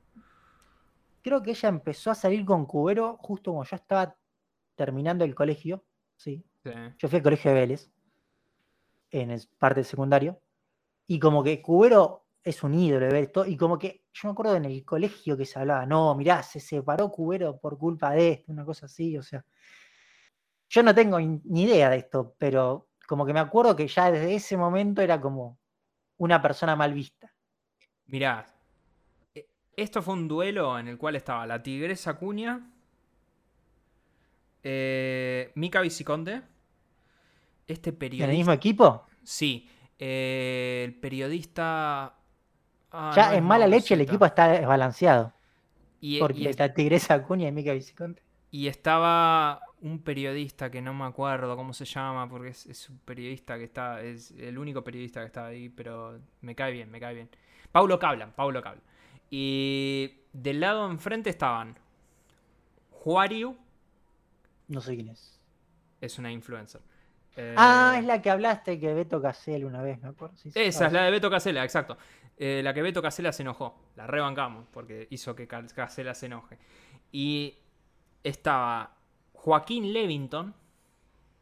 Creo 1.21 1.41
que 1.41 1.51
ella 1.51 1.69
empezó 1.69 2.11
a 2.11 2.15
salir 2.15 2.45
con 2.45 2.65
Cubero 2.65 3.17
justo 3.21 3.51
cuando 3.53 3.69
yo 3.69 3.75
estaba 3.77 4.15
terminando 4.75 5.23
el 5.23 5.33
colegio. 5.33 5.83
Sí, 6.17 6.43
sí. 6.63 6.69
yo 6.97 7.07
fui 7.09 7.17
al 7.17 7.23
colegio 7.23 7.51
de 7.51 7.59
Vélez, 7.59 7.89
en 9.21 9.31
el 9.31 9.41
parte 9.57 9.81
del 9.81 9.85
secundario, 9.85 10.39
y 11.07 11.19
como 11.19 11.43
que 11.43 11.61
Cubero 11.61 12.25
es 12.43 12.63
un 12.63 12.73
ídolo 12.73 13.07
de 13.07 13.13
Vélez, 13.13 13.31
todo, 13.31 13.45
y 13.45 13.57
como 13.57 13.77
que 13.79 14.03
yo 14.13 14.27
me 14.27 14.31
acuerdo 14.33 14.55
en 14.55 14.65
el 14.65 14.85
colegio 14.85 15.35
que 15.35 15.45
se 15.45 15.59
hablaba, 15.59 15.85
no, 15.85 16.13
mirá, 16.15 16.43
se 16.43 16.59
separó 16.59 17.09
Cubero 17.11 17.57
por 17.57 17.77
culpa 17.77 18.11
de 18.11 18.31
esto, 18.31 18.51
una 18.51 18.65
cosa 18.65 18.85
así, 18.85 19.17
o 19.17 19.23
sea. 19.23 19.43
Yo 20.69 20.83
no 20.83 20.93
tengo 20.93 21.19
ni 21.19 21.63
idea 21.63 21.89
de 21.89 21.97
esto, 21.97 22.35
pero 22.37 22.89
como 23.07 23.25
que 23.25 23.33
me 23.33 23.39
acuerdo 23.39 23.75
que 23.75 23.87
ya 23.87 24.11
desde 24.11 24.35
ese 24.35 24.57
momento 24.57 25.01
era 25.01 25.21
como 25.21 25.59
una 26.17 26.41
persona 26.41 26.75
mal 26.75 26.93
vista. 26.93 27.31
Mirá, 28.07 28.45
e- 29.33 29.47
esto 29.75 30.01
fue 30.01 30.13
un 30.15 30.27
duelo 30.27 30.77
en 30.79 30.87
el 30.87 30.97
cual 30.97 31.15
estaba 31.15 31.45
la 31.45 31.61
Tigresa 31.61 32.15
Cuña, 32.15 32.71
eh, 34.63 35.51
Mica 35.55 35.81
Viciconte, 35.81 36.41
este 37.67 37.89
¿En 37.89 37.93
el 37.95 37.99
periodista. 37.99 38.27
mismo 38.31 38.51
equipo? 38.53 39.05
Sí, 39.23 39.69
eh, 39.99 40.83
el 40.85 40.95
periodista. 40.95 42.15
ah, 42.91 43.13
Ya 43.15 43.25
no 43.27 43.31
en 43.33 43.37
es 43.39 43.43
mala 43.43 43.67
leche 43.67 43.93
el 43.95 44.01
equipo 44.01 44.25
está 44.25 44.47
desbalanceado. 44.49 45.33
Y, 46.01 46.19
Porque 46.19 46.39
y- 46.41 46.47
está 46.47 46.73
Tigresa 46.73 47.15
Acuña 47.15 47.47
y 47.47 47.51
Mica 47.51 47.73
Viciconte. 47.73 48.21
y 48.51 48.67
estaba 48.67 49.61
un 49.81 49.99
periodista 49.99 50.69
que 50.71 50.81
no 50.81 50.93
me 50.93 51.05
acuerdo 51.05 51.55
cómo 51.55 51.73
se 51.73 51.85
llama, 51.85 52.29
porque 52.29 52.49
es, 52.49 52.65
es 52.67 52.89
un 52.89 52.99
periodista 52.99 53.57
que 53.57 53.63
está. 53.65 54.01
Es 54.01 54.31
el 54.31 54.57
único 54.57 54.83
periodista 54.83 55.21
que 55.21 55.27
está 55.27 55.47
ahí, 55.47 55.69
pero 55.69 56.19
me 56.41 56.53
cae 56.55 56.71
bien, 56.71 56.89
me 56.91 56.99
cae 56.99 57.13
bien. 57.15 57.29
Paulo 57.71 57.97
Cablan, 57.99 58.31
Paulo 58.33 58.61
Cablan. 58.61 58.83
Y 59.29 60.19
del 60.33 60.59
lado 60.59 60.89
enfrente 60.89 61.29
estaban. 61.29 61.77
Juariu 62.91 63.55
No 64.67 64.81
sé 64.81 64.95
quién 64.95 65.09
es. 65.09 65.39
es 66.01 66.17
una 66.19 66.31
influencer. 66.31 66.81
Eh, 67.37 67.53
Ah, 67.57 67.95
es 67.99 68.05
la 68.05 68.21
que 68.21 68.29
hablaste 68.29 68.79
que 68.79 68.93
Beto 68.93 69.21
Casel 69.21 69.65
una 69.65 69.81
vez, 69.81 70.01
me 70.01 70.09
acuerdo. 70.09 70.35
Sí, 70.37 70.51
Esa 70.55 70.87
es 70.87 70.93
la 70.93 71.03
de 71.03 71.11
Beto 71.11 71.29
Casela, 71.29 71.63
exacto. 71.63 71.97
Eh, 72.37 72.61
la 72.63 72.73
que 72.73 72.81
Beto 72.81 73.01
Casela 73.01 73.31
se 73.31 73.43
enojó. 73.43 73.77
La 73.95 74.07
rebancamos 74.07 74.65
porque 74.71 75.07
hizo 75.09 75.35
que 75.35 75.47
Ca- 75.47 75.65
Casela 75.73 76.13
se 76.13 76.25
enoje. 76.27 76.57
Y 77.11 77.53
estaba 78.23 78.91
Joaquín 79.33 79.91
Levington. 79.93 80.53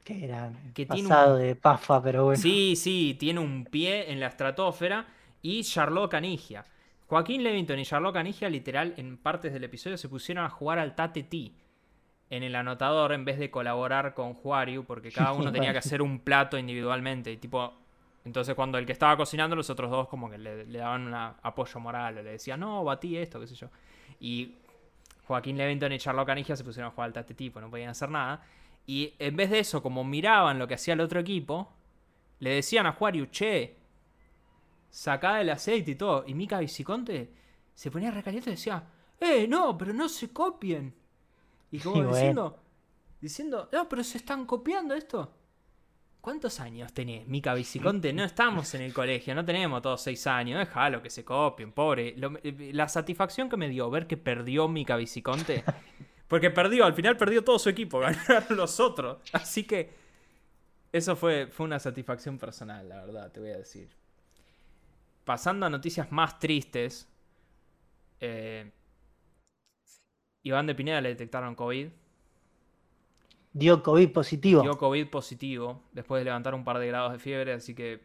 Que 0.03 0.25
era 0.25 0.51
que 0.73 0.85
tiene 0.85 1.07
pasado 1.07 1.35
un- 1.37 1.41
de 1.41 1.55
pafa, 1.55 2.01
pero 2.03 2.25
bueno. 2.25 2.41
Sí, 2.41 2.75
sí, 2.75 3.15
tiene 3.19 3.39
un 3.39 3.65
pie 3.65 4.11
en 4.11 4.19
la 4.19 4.27
estratosfera. 4.27 5.05
Y 5.41 5.63
Charlotte 5.63 6.11
Canigia. 6.11 6.65
Joaquín 7.07 7.43
Levington 7.43 7.77
y 7.79 7.85
Charlotte 7.85 8.13
Canigia, 8.13 8.49
literal, 8.49 8.93
en 8.97 9.17
partes 9.17 9.53
del 9.53 9.63
episodio 9.65 9.97
se 9.97 10.09
pusieron 10.09 10.43
a 10.45 10.49
jugar 10.49 10.79
al 10.79 10.95
Tate 10.95 11.23
T 11.23 11.51
en 12.29 12.43
el 12.43 12.55
anotador 12.55 13.13
en 13.13 13.25
vez 13.25 13.37
de 13.37 13.51
colaborar 13.51 14.13
con 14.13 14.33
Juariu, 14.33 14.85
porque 14.85 15.11
cada 15.11 15.33
uno 15.33 15.51
tenía 15.51 15.71
que 15.71 15.77
hacer 15.79 16.01
un 16.01 16.19
plato 16.19 16.57
individualmente. 16.57 17.31
Y 17.31 17.37
tipo, 17.37 17.73
entonces 18.25 18.55
cuando 18.55 18.77
el 18.77 18.85
que 18.85 18.93
estaba 18.93 19.15
cocinando, 19.17 19.55
los 19.55 19.69
otros 19.69 19.91
dos 19.91 20.07
como 20.07 20.29
que 20.29 20.37
le, 20.37 20.65
le 20.65 20.79
daban 20.79 21.07
un 21.07 21.13
apoyo 21.13 21.79
moral, 21.79 22.17
o 22.17 22.23
le 22.23 22.31
decían, 22.31 22.59
no, 22.59 22.83
batí 22.83 23.17
esto, 23.17 23.39
qué 23.39 23.47
sé 23.47 23.55
yo. 23.55 23.69
Y 24.19 24.55
Joaquín 25.27 25.57
Levington 25.57 25.91
y 25.91 25.99
Charlotte 25.99 26.27
Canigia 26.27 26.55
se 26.55 26.63
pusieron 26.63 26.91
a 26.91 26.91
jugar 26.91 27.07
al 27.07 27.13
Tate 27.13 27.33
tipo, 27.33 27.61
no 27.61 27.69
podían 27.69 27.89
hacer 27.89 28.09
nada. 28.09 28.41
Y 28.85 29.13
en 29.19 29.35
vez 29.35 29.49
de 29.49 29.59
eso, 29.59 29.81
como 29.81 30.03
miraban 30.03 30.59
lo 30.59 30.67
que 30.67 30.73
hacía 30.73 30.93
el 30.93 31.01
otro 31.01 31.19
equipo, 31.19 31.71
le 32.39 32.51
decían 32.51 32.85
a 32.85 32.93
Juariu, 32.93 33.27
che, 33.27 33.77
sacá 34.89 35.39
el 35.39 35.49
aceite 35.49 35.91
y 35.91 35.95
todo. 35.95 36.23
Y 36.27 36.33
Mika 36.33 36.59
Viciconte 36.59 37.31
se 37.73 37.89
ponía 37.89 38.11
recaliente 38.11 38.49
y 38.49 38.53
decía, 38.53 38.83
eh, 39.19 39.47
no, 39.47 39.77
pero 39.77 39.93
no 39.93 40.09
se 40.09 40.31
copien. 40.31 40.93
Y 41.77 41.79
como 41.79 41.95
bueno. 41.95 42.11
diciendo, 42.13 42.59
diciendo, 43.19 43.69
no, 43.71 43.89
pero 43.89 44.03
se 44.03 44.17
están 44.17 44.45
copiando 44.45 44.93
esto. 44.93 45.33
¿Cuántos 46.21 46.59
años 46.61 46.93
tenés, 46.93 47.27
Mica 47.27 47.53
Viciconte? 47.53 48.13
No 48.13 48.23
estamos 48.23 48.73
en 48.75 48.81
el 48.83 48.93
colegio, 48.93 49.35
no 49.35 49.43
tenemos 49.43 49.81
todos 49.81 50.01
seis 50.01 50.25
años. 50.27 50.57
Déjalo 50.59 51.01
que 51.01 51.09
se 51.09 51.25
copien, 51.25 51.73
pobre. 51.73 52.13
Lo- 52.15 52.37
eh, 52.43 52.71
la 52.73 52.87
satisfacción 52.87 53.49
que 53.49 53.57
me 53.57 53.67
dio 53.67 53.89
ver 53.89 54.07
que 54.07 54.15
perdió 54.15 54.69
Mica 54.69 54.95
Viciconte. 54.95 55.63
Porque 56.29 56.49
perdió, 56.49 56.85
al 56.85 56.93
final 56.93 57.17
perdió 57.17 57.43
todo 57.43 57.59
su 57.59 57.67
equipo, 57.69 57.99
ganaron 58.01 58.55
los 58.55 58.79
otros. 58.79 59.17
Así 59.33 59.65
que 59.65 59.93
eso 60.93 61.15
fue, 61.17 61.47
fue 61.47 61.65
una 61.65 61.79
satisfacción 61.79 62.37
personal, 62.37 62.87
la 62.87 63.03
verdad, 63.05 63.31
te 63.31 63.39
voy 63.41 63.49
a 63.49 63.57
decir. 63.57 63.89
Pasando 65.25 65.65
a 65.65 65.69
noticias 65.69 66.11
más 66.11 66.39
tristes. 66.39 67.07
eh, 68.21 68.71
Iván 70.43 70.67
de 70.67 70.75
Pineda 70.75 71.01
le 71.01 71.09
detectaron 71.09 71.55
COVID. 71.55 71.87
Dio 73.53 73.83
COVID 73.83 74.11
positivo. 74.11 74.61
Dio 74.61 74.77
COVID 74.77 75.09
positivo 75.09 75.83
después 75.91 76.19
de 76.21 76.25
levantar 76.25 76.53
un 76.53 76.63
par 76.63 76.79
de 76.79 76.87
grados 76.87 77.11
de 77.13 77.19
fiebre, 77.19 77.53
así 77.53 77.73
que 77.73 78.01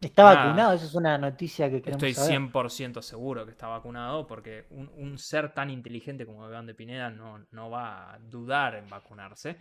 Está 0.00 0.24
Nada. 0.24 0.44
vacunado, 0.44 0.72
eso 0.74 0.84
es 0.84 0.94
una 0.94 1.16
noticia 1.16 1.70
que 1.70 1.80
queremos 1.80 2.02
estoy 2.02 2.12
saber. 2.12 2.38
100% 2.52 3.00
seguro 3.00 3.46
que 3.46 3.50
está 3.50 3.66
vacunado 3.66 4.26
porque 4.26 4.66
un, 4.70 4.90
un 4.96 5.16
ser 5.18 5.54
tan 5.54 5.70
inteligente 5.70 6.26
como 6.26 6.46
Iván 6.46 6.66
de 6.66 6.74
Pineda 6.74 7.08
no, 7.08 7.46
no 7.50 7.70
va 7.70 8.12
a 8.12 8.18
dudar 8.18 8.74
en 8.74 8.88
vacunarse. 8.90 9.56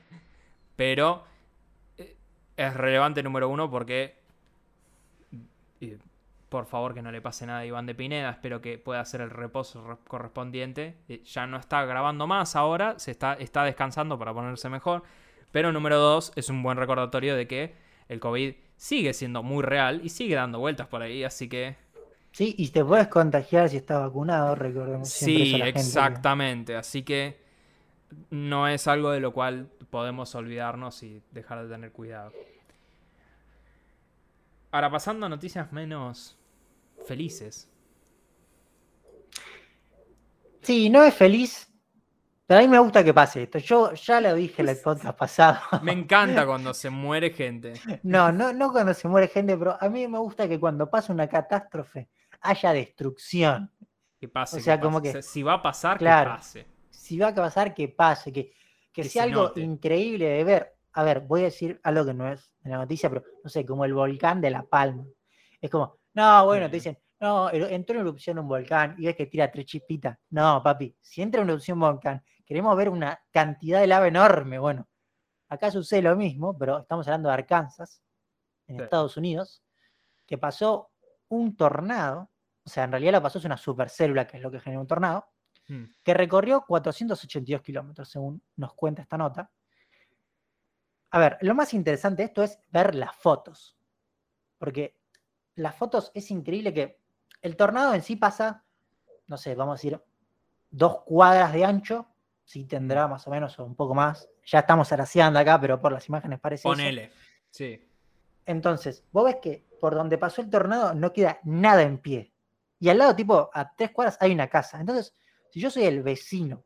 Pero 0.76 1.24
eh, 1.98 2.18
es 2.58 2.74
relevante 2.74 3.24
número 3.24 3.48
uno 3.48 3.70
porque, 3.72 4.20
eh, 5.80 5.98
por 6.50 6.66
favor 6.66 6.94
que 6.94 7.02
no 7.02 7.12
le 7.12 7.22
pase 7.22 7.46
nada 7.46 7.60
a 7.60 7.66
Iván 7.66 7.86
de 7.86 7.96
Pineda, 7.96 8.30
espero 8.30 8.62
que 8.62 8.78
pueda 8.78 9.00
hacer 9.00 9.22
el 9.22 9.30
reposo 9.30 9.86
re- 9.88 9.98
correspondiente. 10.08 10.98
Eh, 11.10 11.22
ya 11.24 11.48
no 11.48 11.58
está 11.58 11.84
grabando 11.86 12.28
más 12.28 12.56
ahora, 12.56 12.98
se 13.00 13.12
está, 13.12 13.34
está 13.34 13.64
descansando 13.64 14.18
para 14.20 14.34
ponerse 14.34 14.70
mejor. 14.70 15.04
Pero 15.52 15.72
número 15.72 15.98
dos, 15.98 16.32
es 16.36 16.50
un 16.50 16.62
buen 16.64 16.78
recordatorio 16.78 17.36
de 17.36 17.48
que 17.48 17.76
el 18.10 18.20
COVID 18.20 18.54
sigue 18.78 19.14
siendo 19.14 19.42
muy 19.42 19.64
real 19.64 20.02
y 20.04 20.10
sigue 20.10 20.36
dando 20.36 20.60
vueltas 20.60 20.88
por 20.88 21.02
ahí, 21.02 21.24
así 21.24 21.48
que... 21.50 21.76
Sí, 22.32 22.54
y 22.58 22.68
te 22.70 22.84
puedes 22.84 23.08
contagiar 23.08 23.70
si 23.70 23.78
estás 23.78 24.02
vacunado, 24.02 24.56
recordemos 24.56 25.08
siempre 25.08 25.46
Sí, 25.46 25.52
gente 25.54 25.70
exactamente. 25.70 26.76
Así 26.76 27.04
que 27.04 27.40
no 28.30 28.68
es 28.68 28.88
algo 28.88 29.12
de 29.12 29.22
lo 29.22 29.32
cual 29.32 29.70
podemos 29.90 30.36
olvidarnos 30.36 31.02
y 31.04 31.22
dejar 31.32 31.64
de 31.64 31.74
tener 31.74 31.92
cuidado. 31.94 32.34
Ahora, 34.76 34.92
pasando 34.92 35.26
a 35.26 35.30
noticias 35.30 35.72
menos 35.72 36.38
felices. 37.06 37.72
Sí, 40.64 40.90
no 40.90 41.02
es 41.06 41.14
feliz, 41.14 41.72
pero 42.46 42.60
a 42.60 42.62
mí 42.64 42.68
me 42.68 42.80
gusta 42.80 43.02
que 43.02 43.14
pase 43.14 43.44
esto. 43.44 43.58
Yo 43.60 43.94
ya 43.94 44.20
lo 44.20 44.34
dije 44.34 44.62
en 44.64 44.68
el 44.68 44.78
podcast 44.84 45.18
pasado. 45.18 45.60
Me 45.82 45.94
encanta 45.94 46.46
cuando 46.46 46.74
se 46.74 46.90
muere 46.90 47.30
gente. 47.32 47.72
No, 48.04 48.34
no, 48.34 48.52
no 48.52 48.70
cuando 48.74 48.94
se 48.94 49.08
muere 49.08 49.30
gente, 49.30 49.56
pero 49.58 49.78
a 49.80 49.88
mí 49.88 50.10
me 50.10 50.18
gusta 50.20 50.46
que 50.50 50.60
cuando 50.60 50.90
pasa 50.90 51.14
una 51.14 51.30
catástrofe 51.30 52.10
haya 52.42 52.74
destrucción. 52.74 53.72
Que 54.20 54.28
pase. 54.28 54.58
O 54.58 54.60
sea, 54.60 54.76
que 54.76 54.84
como 54.84 55.00
pase. 55.02 55.14
que- 55.14 55.22
si 55.22 55.42
va 55.42 55.54
a 55.54 55.62
pasar, 55.62 55.98
Claro. 56.00 56.32
que 56.32 56.36
pase. 56.38 56.68
Si 56.90 57.18
va 57.18 57.28
a 57.30 57.34
pasar, 57.34 57.74
que 57.74 57.88
pase, 57.88 58.34
que, 58.34 58.52
que 58.92 59.04
Que 59.04 59.10
sea 59.10 59.24
se 59.24 59.30
algo 59.30 59.44
note. 59.44 59.62
increíble 59.62 60.26
de 60.26 60.44
ver. 60.44 60.75
A 60.96 61.04
ver, 61.04 61.22
voy 61.22 61.42
a 61.42 61.46
decir 61.46 61.80
algo 61.84 62.06
que 62.06 62.14
no 62.14 62.32
es 62.32 62.52
de 62.62 62.70
la 62.72 62.78
noticia, 62.78 63.10
pero 63.10 63.24
no 63.44 63.50
sé, 63.50 63.66
como 63.66 63.84
el 63.86 63.94
volcán 63.94 64.40
de 64.42 64.50
La 64.50 64.64
Palma. 64.64 65.06
Es 65.62 65.70
como, 65.70 65.98
no, 66.14 66.46
bueno, 66.46 66.70
te 66.70 66.78
dicen, 66.78 66.98
no, 67.20 67.50
entró 67.52 67.96
en 67.96 68.02
erupción 68.02 68.40
un 68.40 68.48
volcán 68.48 68.96
y 68.98 69.06
ves 69.06 69.16
que 69.16 69.26
tira 69.26 69.52
tres 69.52 69.66
chispitas. 69.66 70.18
No, 70.30 70.62
papi, 70.64 70.96
si 71.02 71.22
entra 71.22 71.42
en 71.42 71.50
erupción 71.50 71.78
un 71.78 71.82
volcán, 71.90 72.24
queremos 72.46 72.76
ver 72.78 72.90
una 72.90 73.20
cantidad 73.32 73.80
de 73.82 73.88
lava 73.88 74.08
enorme. 74.08 74.58
Bueno, 74.58 74.88
acá 75.50 75.70
sucede 75.72 76.02
lo 76.04 76.16
mismo, 76.16 76.58
pero 76.58 76.80
estamos 76.80 77.08
hablando 77.08 77.30
de 77.30 77.36
Arkansas, 77.36 78.02
en 78.68 78.78
Sí. 78.78 78.84
Estados 78.84 79.18
Unidos, 79.18 79.64
que 80.26 80.38
pasó 80.38 80.92
un 81.30 81.56
tornado, 81.58 82.32
o 82.66 82.70
sea, 82.70 82.86
en 82.86 82.92
realidad 82.92 83.14
lo 83.14 83.22
pasó 83.22 83.40
es 83.40 83.46
una 83.46 83.58
supercélula, 83.58 84.26
que 84.28 84.38
es 84.38 84.44
lo 84.44 84.50
que 84.52 84.60
genera 84.60 84.80
un 84.82 84.88
tornado, 84.88 85.26
Mm. 85.68 85.84
que 86.04 86.14
recorrió 86.14 86.64
482 86.68 87.62
kilómetros, 87.64 88.08
según 88.10 88.42
nos 88.56 88.74
cuenta 88.76 89.02
esta 89.02 89.18
nota. 89.18 89.52
A 91.16 91.20
ver, 91.20 91.38
lo 91.40 91.56
más 91.56 91.74
interesante 91.74 92.24
de 92.24 92.28
esto 92.28 92.44
es 92.44 92.60
ver 92.72 92.94
las 92.94 93.16
fotos, 93.16 93.78
porque 94.58 95.00
las 95.56 95.74
fotos 95.74 96.12
es 96.14 96.30
increíble 96.30 96.74
que 96.74 97.00
el 97.42 97.56
tornado 97.56 97.94
en 97.94 98.02
sí 98.02 98.18
pasa, 98.18 98.66
no 99.28 99.38
sé, 99.38 99.56
vamos 99.56 99.76
a 99.76 99.78
decir, 99.78 100.04
dos 100.70 101.04
cuadras 101.04 101.54
de 101.54 101.64
ancho, 101.64 102.06
sí 102.44 102.66
tendrá 102.66 103.08
más 103.08 103.26
o 103.28 103.32
menos, 103.32 103.58
o 103.58 103.64
un 103.64 103.76
poco 103.76 103.96
más. 103.96 104.28
Ya 104.46 104.60
estamos 104.60 104.92
araseando 104.92 105.40
acá, 105.40 105.58
pero 105.58 105.80
por 105.80 105.94
las 105.94 106.06
imágenes 106.10 106.38
parece 106.38 106.68
eso. 106.68 106.76
Ponele. 106.76 107.14
Sí. 107.50 107.82
Entonces, 108.46 109.06
vos 109.14 109.24
ves 109.24 109.38
que 109.42 109.66
por 109.80 109.96
donde 109.96 110.18
pasó 110.18 110.42
el 110.42 110.50
tornado 110.50 110.94
no 110.94 111.14
queda 111.14 111.40
nada 111.46 111.84
en 111.84 111.98
pie. 111.98 112.34
Y 112.78 112.90
al 112.90 112.98
lado, 112.98 113.16
tipo, 113.16 113.50
a 113.54 113.74
tres 113.74 113.92
cuadras 113.92 114.18
hay 114.20 114.34
una 114.34 114.50
casa. 114.50 114.82
Entonces, 114.82 115.16
si 115.50 115.62
yo 115.62 115.72
soy 115.72 115.86
el 115.86 116.04
vecino 116.04 116.66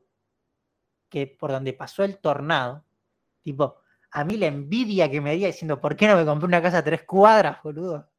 que 1.07 1.27
por 1.27 1.51
donde 1.51 1.73
pasó 1.73 2.03
el 2.03 2.17
tornado, 2.17 2.83
tipo, 3.43 3.83
a 4.11 4.23
mí 4.25 4.37
la 4.37 4.47
envidia 4.47 5.09
que 5.09 5.21
me 5.21 5.29
daría 5.29 5.47
diciendo, 5.47 5.79
¿por 5.79 5.95
qué 5.95 6.07
no 6.07 6.15
me 6.15 6.25
compré 6.25 6.47
una 6.47 6.61
casa 6.61 6.79
a 6.79 6.83
tres 6.83 7.03
cuadras, 7.03 7.61
boludo? 7.63 8.09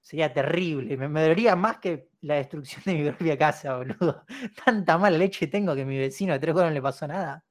Sería 0.00 0.32
terrible. 0.32 0.96
Me, 0.96 1.08
me 1.08 1.22
dolería 1.22 1.54
más 1.56 1.78
que 1.78 2.10
la 2.22 2.34
destrucción 2.34 2.82
de 2.84 2.94
mi 2.94 3.10
propia 3.10 3.38
casa, 3.38 3.76
boludo. 3.76 4.24
Tanta 4.64 4.98
mala 4.98 5.16
leche 5.18 5.46
tengo 5.46 5.74
que 5.74 5.84
mi 5.84 5.98
vecino 5.98 6.32
de 6.32 6.38
tres 6.40 6.52
cuadras 6.52 6.70
no 6.72 6.74
le 6.74 6.82
pasó 6.82 7.06
nada. 7.06 7.44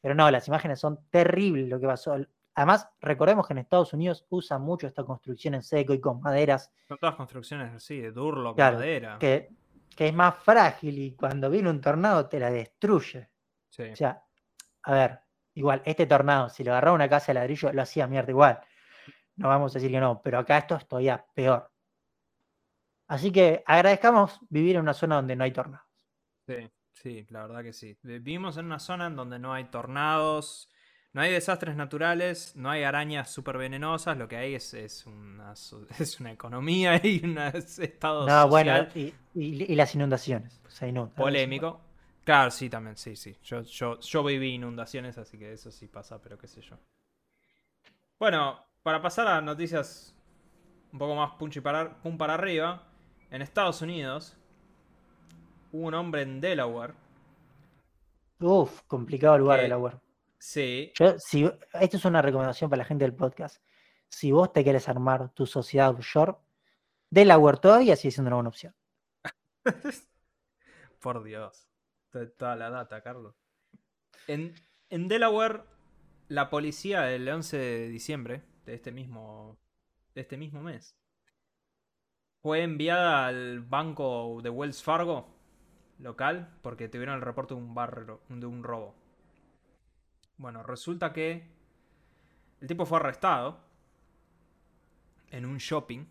Pero 0.00 0.14
no, 0.14 0.30
las 0.30 0.48
imágenes 0.48 0.80
son 0.80 1.06
terribles 1.10 1.68
lo 1.68 1.78
que 1.78 1.86
pasó. 1.86 2.16
Además, 2.54 2.88
recordemos 3.00 3.46
que 3.46 3.52
en 3.54 3.58
Estados 3.58 3.92
Unidos 3.92 4.26
usan 4.30 4.62
mucho 4.62 4.86
esta 4.86 5.04
construcción 5.04 5.54
en 5.54 5.62
seco 5.62 5.94
y 5.94 6.00
con 6.00 6.20
maderas, 6.20 6.70
Son 6.88 6.98
todas 6.98 7.14
construcciones 7.14 7.72
así, 7.72 8.00
de 8.00 8.10
durlo, 8.12 8.54
Claro, 8.54 8.78
madera. 8.78 9.16
que, 9.18 9.50
que 9.96 10.08
es 10.08 10.14
más 10.14 10.34
frágil 10.42 10.98
y 10.98 11.14
cuando 11.14 11.48
viene 11.48 11.70
un 11.70 11.80
tornado 11.80 12.28
te 12.28 12.40
la 12.40 12.50
destruye. 12.50 13.30
Sí. 13.70 13.84
O 13.92 13.96
sea, 13.96 14.22
a 14.82 14.92
ver, 14.92 15.20
igual, 15.54 15.82
este 15.84 16.06
tornado, 16.06 16.48
si 16.48 16.64
lo 16.64 16.72
agarraba 16.72 16.94
una 16.94 17.08
casa 17.08 17.28
de 17.32 17.34
ladrillo, 17.40 17.72
lo 17.72 17.82
hacía 17.82 18.06
mierda 18.06 18.30
igual. 18.30 18.60
No 19.36 19.48
vamos 19.48 19.72
a 19.72 19.78
decir 19.78 19.90
que 19.92 20.00
no, 20.00 20.22
pero 20.22 20.38
acá 20.40 20.58
esto 20.58 20.76
es 20.76 20.86
todavía 20.88 21.24
peor. 21.34 21.70
Así 23.06 23.30
que 23.30 23.62
agradezcamos 23.64 24.40
vivir 24.48 24.74
en 24.74 24.82
una 24.82 24.94
zona 24.94 25.14
donde 25.16 25.36
no 25.36 25.44
hay 25.44 25.52
tornados. 25.52 25.86
Sí, 26.46 26.70
sí, 26.94 27.26
la 27.30 27.42
verdad 27.46 27.62
que 27.62 27.72
sí. 27.72 27.96
Vi- 28.02 28.18
Vivimos 28.18 28.56
en 28.56 28.66
una 28.66 28.78
zona 28.78 29.06
en 29.06 29.16
donde 29.16 29.38
no 29.38 29.52
hay 29.52 29.64
tornados, 29.64 30.68
no 31.12 31.20
hay 31.20 31.32
desastres 31.32 31.76
naturales, 31.76 32.56
no 32.56 32.70
hay 32.70 32.82
arañas 32.84 33.30
súper 33.30 33.58
venenosas, 33.58 34.16
lo 34.16 34.28
que 34.28 34.36
hay 34.36 34.54
es, 34.54 34.74
es, 34.74 35.06
una, 35.06 35.52
es 35.98 36.20
una 36.20 36.32
economía 36.32 37.00
y 37.04 37.24
un 37.24 37.38
estado 37.78 38.28
No, 38.28 38.48
bueno, 38.48 38.72
social 38.74 38.90
y, 38.94 39.14
y- 39.34 39.72
y 39.72 39.74
las 39.76 39.94
inundaciones. 39.94 40.60
Se 40.68 40.88
inundan 40.88 41.14
polémico. 41.14 41.80
Claro, 42.24 42.50
sí, 42.50 42.70
también, 42.70 42.96
sí, 42.96 43.16
sí. 43.16 43.36
Yo, 43.42 43.62
yo, 43.62 43.98
yo 43.98 44.22
viví 44.24 44.54
inundaciones, 44.54 45.18
así 45.18 45.38
que 45.38 45.52
eso 45.52 45.70
sí 45.72 45.88
pasa, 45.88 46.20
pero 46.22 46.38
qué 46.38 46.46
sé 46.46 46.60
yo. 46.60 46.78
Bueno, 48.18 48.64
para 48.82 49.02
pasar 49.02 49.26
a 49.26 49.40
noticias 49.40 50.14
un 50.92 50.98
poco 50.98 51.14
más 51.16 51.32
punch 51.32 51.56
y 51.56 51.60
para, 51.60 52.00
pum 52.00 52.16
para 52.16 52.34
arriba, 52.34 52.86
en 53.30 53.42
Estados 53.42 53.82
Unidos 53.82 54.36
hubo 55.72 55.86
un 55.88 55.94
hombre 55.94 56.22
en 56.22 56.40
Delaware. 56.40 56.94
Uf, 58.38 58.82
complicado 58.86 59.38
lugar 59.38 59.58
Que- 59.58 59.62
de 59.64 59.68
la 59.68 59.78
web. 59.78 59.98
Sí, 60.38 60.92
Yo, 60.96 61.16
si, 61.20 61.44
esto 61.74 61.96
es 61.96 62.04
una 62.04 62.20
recomendación 62.20 62.68
para 62.68 62.78
la 62.78 62.84
gente 62.84 63.04
del 63.04 63.14
podcast. 63.14 63.62
Si 64.08 64.32
vos 64.32 64.52
te 64.52 64.64
quieres 64.64 64.88
armar 64.88 65.30
tu 65.30 65.46
sociedad 65.46 65.90
offshore, 65.90 66.34
Delaware 67.10 67.58
todavía 67.58 67.94
sigue 67.94 68.10
siendo 68.10 68.28
una 68.28 68.36
buena 68.36 68.48
opción. 68.48 68.74
Por 71.00 71.22
Dios. 71.22 71.68
To- 72.12 72.28
Toda 72.30 72.56
la 72.56 72.70
data, 72.70 73.00
Carlos. 73.02 73.34
En, 74.28 74.54
en 74.90 75.08
Delaware, 75.08 75.64
la 76.28 76.48
policía 76.50 77.10
el 77.12 77.28
11 77.28 77.56
de 77.56 77.88
diciembre 77.88 78.42
de 78.64 78.74
este 78.74 78.92
mismo, 78.92 79.58
de 80.14 80.20
este 80.20 80.36
mismo 80.36 80.62
mes 80.62 80.96
fue 82.40 82.62
enviada 82.62 83.26
al 83.26 83.60
banco 83.60 84.40
de 84.42 84.50
Wells 84.50 84.82
Fargo 84.82 85.28
local 85.98 86.58
porque 86.62 86.88
tuvieron 86.88 87.14
el 87.16 87.20
reporte 87.22 87.54
de 87.54 87.60
un, 87.60 87.72
barro, 87.74 88.20
de 88.28 88.46
un 88.46 88.64
robo. 88.64 88.94
Bueno, 90.38 90.62
resulta 90.64 91.12
que 91.12 91.46
el 92.60 92.66
tipo 92.66 92.84
fue 92.84 92.98
arrestado 92.98 93.60
en 95.30 95.46
un 95.46 95.58
shopping, 95.58 96.04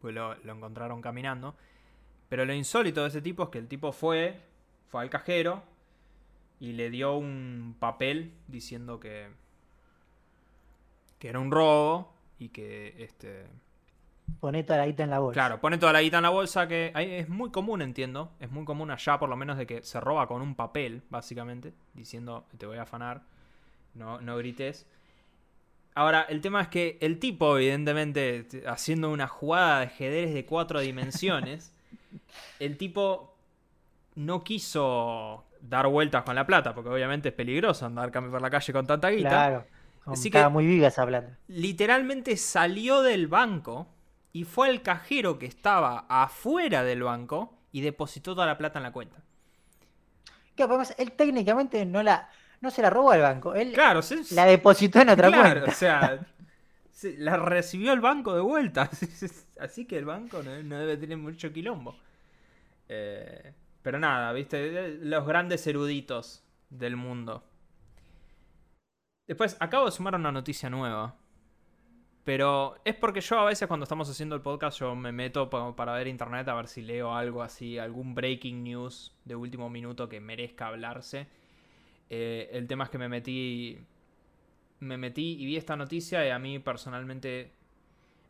pues 0.00 0.14
lo, 0.14 0.34
lo 0.36 0.52
encontraron 0.52 1.00
caminando. 1.02 1.56
Pero 2.28 2.44
lo 2.44 2.54
insólito 2.54 3.02
de 3.02 3.08
ese 3.08 3.20
tipo 3.22 3.42
es 3.44 3.48
que 3.50 3.58
el 3.58 3.66
tipo 3.68 3.90
fue, 3.92 4.40
fue 4.94 5.02
al 5.02 5.10
cajero 5.10 5.60
y 6.60 6.74
le 6.74 6.88
dio 6.88 7.16
un 7.16 7.74
papel 7.80 8.32
diciendo 8.46 9.00
que, 9.00 9.26
que 11.18 11.28
era 11.30 11.40
un 11.40 11.50
robo 11.50 12.14
y 12.38 12.50
que 12.50 12.94
este 13.02 13.48
Pone 14.38 14.62
toda 14.62 14.78
la 14.78 14.86
guita 14.86 15.02
en 15.02 15.10
la 15.10 15.18
bolsa. 15.18 15.34
Claro, 15.34 15.60
pone 15.60 15.78
toda 15.78 15.92
la 15.92 16.00
guita 16.00 16.18
en 16.18 16.22
la 16.22 16.30
bolsa, 16.30 16.68
que 16.68 16.92
es 16.94 17.28
muy 17.28 17.50
común, 17.50 17.82
entiendo. 17.82 18.30
Es 18.38 18.52
muy 18.52 18.64
común 18.64 18.92
allá, 18.92 19.18
por 19.18 19.28
lo 19.28 19.36
menos, 19.36 19.58
de 19.58 19.66
que 19.66 19.82
se 19.82 19.98
roba 19.98 20.28
con 20.28 20.40
un 20.40 20.54
papel, 20.54 21.02
básicamente, 21.10 21.74
diciendo, 21.94 22.46
te 22.56 22.64
voy 22.64 22.78
a 22.78 22.82
afanar, 22.82 23.22
no, 23.94 24.20
no 24.20 24.36
grites. 24.36 24.86
Ahora, 25.96 26.22
el 26.22 26.40
tema 26.40 26.62
es 26.62 26.68
que 26.68 26.98
el 27.00 27.18
tipo, 27.18 27.58
evidentemente, 27.58 28.46
haciendo 28.68 29.10
una 29.10 29.26
jugada 29.26 29.80
de 29.80 29.86
ajedrez 29.86 30.32
de 30.32 30.46
cuatro 30.46 30.78
dimensiones, 30.78 31.74
el 32.60 32.76
tipo 32.76 33.33
no 34.16 34.44
quiso 34.44 35.44
dar 35.60 35.86
vueltas 35.88 36.22
con 36.24 36.34
la 36.34 36.46
plata, 36.46 36.74
porque 36.74 36.90
obviamente 36.90 37.30
es 37.30 37.34
peligroso 37.34 37.86
andar 37.86 38.10
por 38.12 38.40
la 38.40 38.50
calle 38.50 38.72
con 38.72 38.86
tanta 38.86 39.08
guita. 39.10 39.28
Claro. 39.28 39.66
Así 40.06 40.30
que- 40.30 40.46
muy 40.48 40.66
viva 40.66 40.88
esa 40.88 41.06
plata. 41.06 41.38
literalmente 41.48 42.36
salió 42.36 43.00
del 43.02 43.26
banco 43.26 43.86
y 44.32 44.44
fue 44.44 44.68
al 44.68 44.82
cajero 44.82 45.38
que 45.38 45.46
estaba 45.46 46.04
afuera 46.08 46.82
del 46.84 47.02
banco 47.02 47.56
y 47.72 47.80
depositó 47.80 48.34
toda 48.34 48.46
la 48.46 48.58
plata 48.58 48.78
en 48.78 48.82
la 48.82 48.92
cuenta. 48.92 49.16
Que 50.54 50.62
además, 50.64 50.94
él 50.98 51.12
técnicamente 51.12 51.84
no 51.86 52.02
la 52.02 52.28
no 52.60 52.70
se 52.70 52.80
la 52.80 52.88
robó 52.88 53.10
al 53.10 53.20
banco. 53.20 53.54
Él 53.54 53.72
Claro, 53.72 54.00
se- 54.00 54.34
la 54.34 54.46
depositó 54.46 55.00
en 55.00 55.10
otra 55.10 55.28
claro, 55.28 55.60
cuenta. 55.60 55.70
o 55.70 55.74
sea, 55.74 56.26
se- 56.92 57.16
la 57.18 57.36
recibió 57.36 57.92
el 57.92 58.00
banco 58.00 58.34
de 58.34 58.40
vuelta. 58.40 58.88
Así 59.60 59.84
que 59.86 59.98
el 59.98 60.04
banco 60.06 60.42
no, 60.42 60.62
no 60.62 60.78
debe 60.78 60.96
tener 60.96 61.18
mucho 61.18 61.52
quilombo. 61.52 61.96
Eh, 62.88 63.52
pero 63.84 64.00
nada, 64.00 64.32
viste, 64.32 64.98
los 65.00 65.24
grandes 65.26 65.64
eruditos 65.68 66.42
del 66.70 66.96
mundo. 66.96 67.44
Después, 69.26 69.56
acabo 69.60 69.86
de 69.86 69.92
sumar 69.92 70.14
una 70.14 70.32
noticia 70.32 70.70
nueva. 70.70 71.16
Pero 72.24 72.76
es 72.86 72.94
porque 72.94 73.20
yo 73.20 73.38
a 73.38 73.44
veces 73.44 73.68
cuando 73.68 73.84
estamos 73.84 74.08
haciendo 74.08 74.34
el 74.34 74.40
podcast 74.40 74.80
yo 74.80 74.94
me 74.96 75.12
meto 75.12 75.50
pa- 75.50 75.76
para 75.76 75.92
ver 75.92 76.08
internet 76.08 76.48
a 76.48 76.54
ver 76.54 76.68
si 76.68 76.80
leo 76.80 77.14
algo 77.14 77.42
así, 77.42 77.78
algún 77.78 78.14
breaking 78.14 78.64
news 78.64 79.14
de 79.26 79.36
último 79.36 79.68
minuto 79.68 80.08
que 80.08 80.20
merezca 80.20 80.68
hablarse. 80.68 81.26
Eh, 82.10 82.48
el 82.52 82.66
tema 82.66 82.84
es 82.84 82.90
que 82.90 82.98
me 82.98 83.08
metí 83.10 83.78
me 84.80 84.96
metí 84.98 85.36
y 85.40 85.46
vi 85.46 85.56
esta 85.56 85.76
noticia 85.76 86.26
y 86.26 86.30
a 86.30 86.38
mí 86.38 86.58
personalmente 86.58 87.52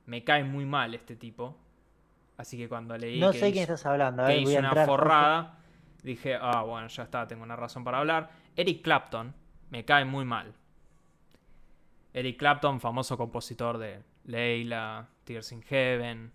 me 0.07 0.25
cae 0.25 0.45
muy 0.45 0.65
mal 0.67 0.95
este 0.95 1.17
tipo. 1.17 1.57
Así 2.37 2.57
que 2.59 2.69
cuando 2.69 2.97
leí 2.99 3.21
No 3.21 3.31
que 3.33 3.39
sé 3.39 3.53
quién 3.53 3.65
hizo- 3.65 3.75
estás 3.75 3.87
hablando. 3.87 4.23
A 4.25 4.27
que 4.27 4.35
ver, 4.35 4.43
voy 4.45 4.53
hizo 4.57 4.67
a 4.67 4.73
una 4.73 4.87
forrada, 4.87 5.59
dije, 6.03 6.37
ah, 6.41 6.63
bueno, 6.63 6.89
ya 6.89 7.03
está, 7.05 7.27
tengo 7.27 7.43
una 7.45 7.57
razón 7.57 7.85
para 7.85 7.99
hablar. 7.99 8.31
Eric 8.57 8.83
Clapton 8.83 9.35
me 9.71 9.85
cae 9.85 10.05
muy 10.05 10.25
mal. 10.25 10.53
Eric 12.13 12.39
Clapton, 12.39 12.81
famoso 12.81 13.17
compositor 13.17 13.79
de 13.79 14.03
Leila, 14.25 15.09
Tears 15.25 15.53
in 15.53 15.63
Heaven, 15.63 16.33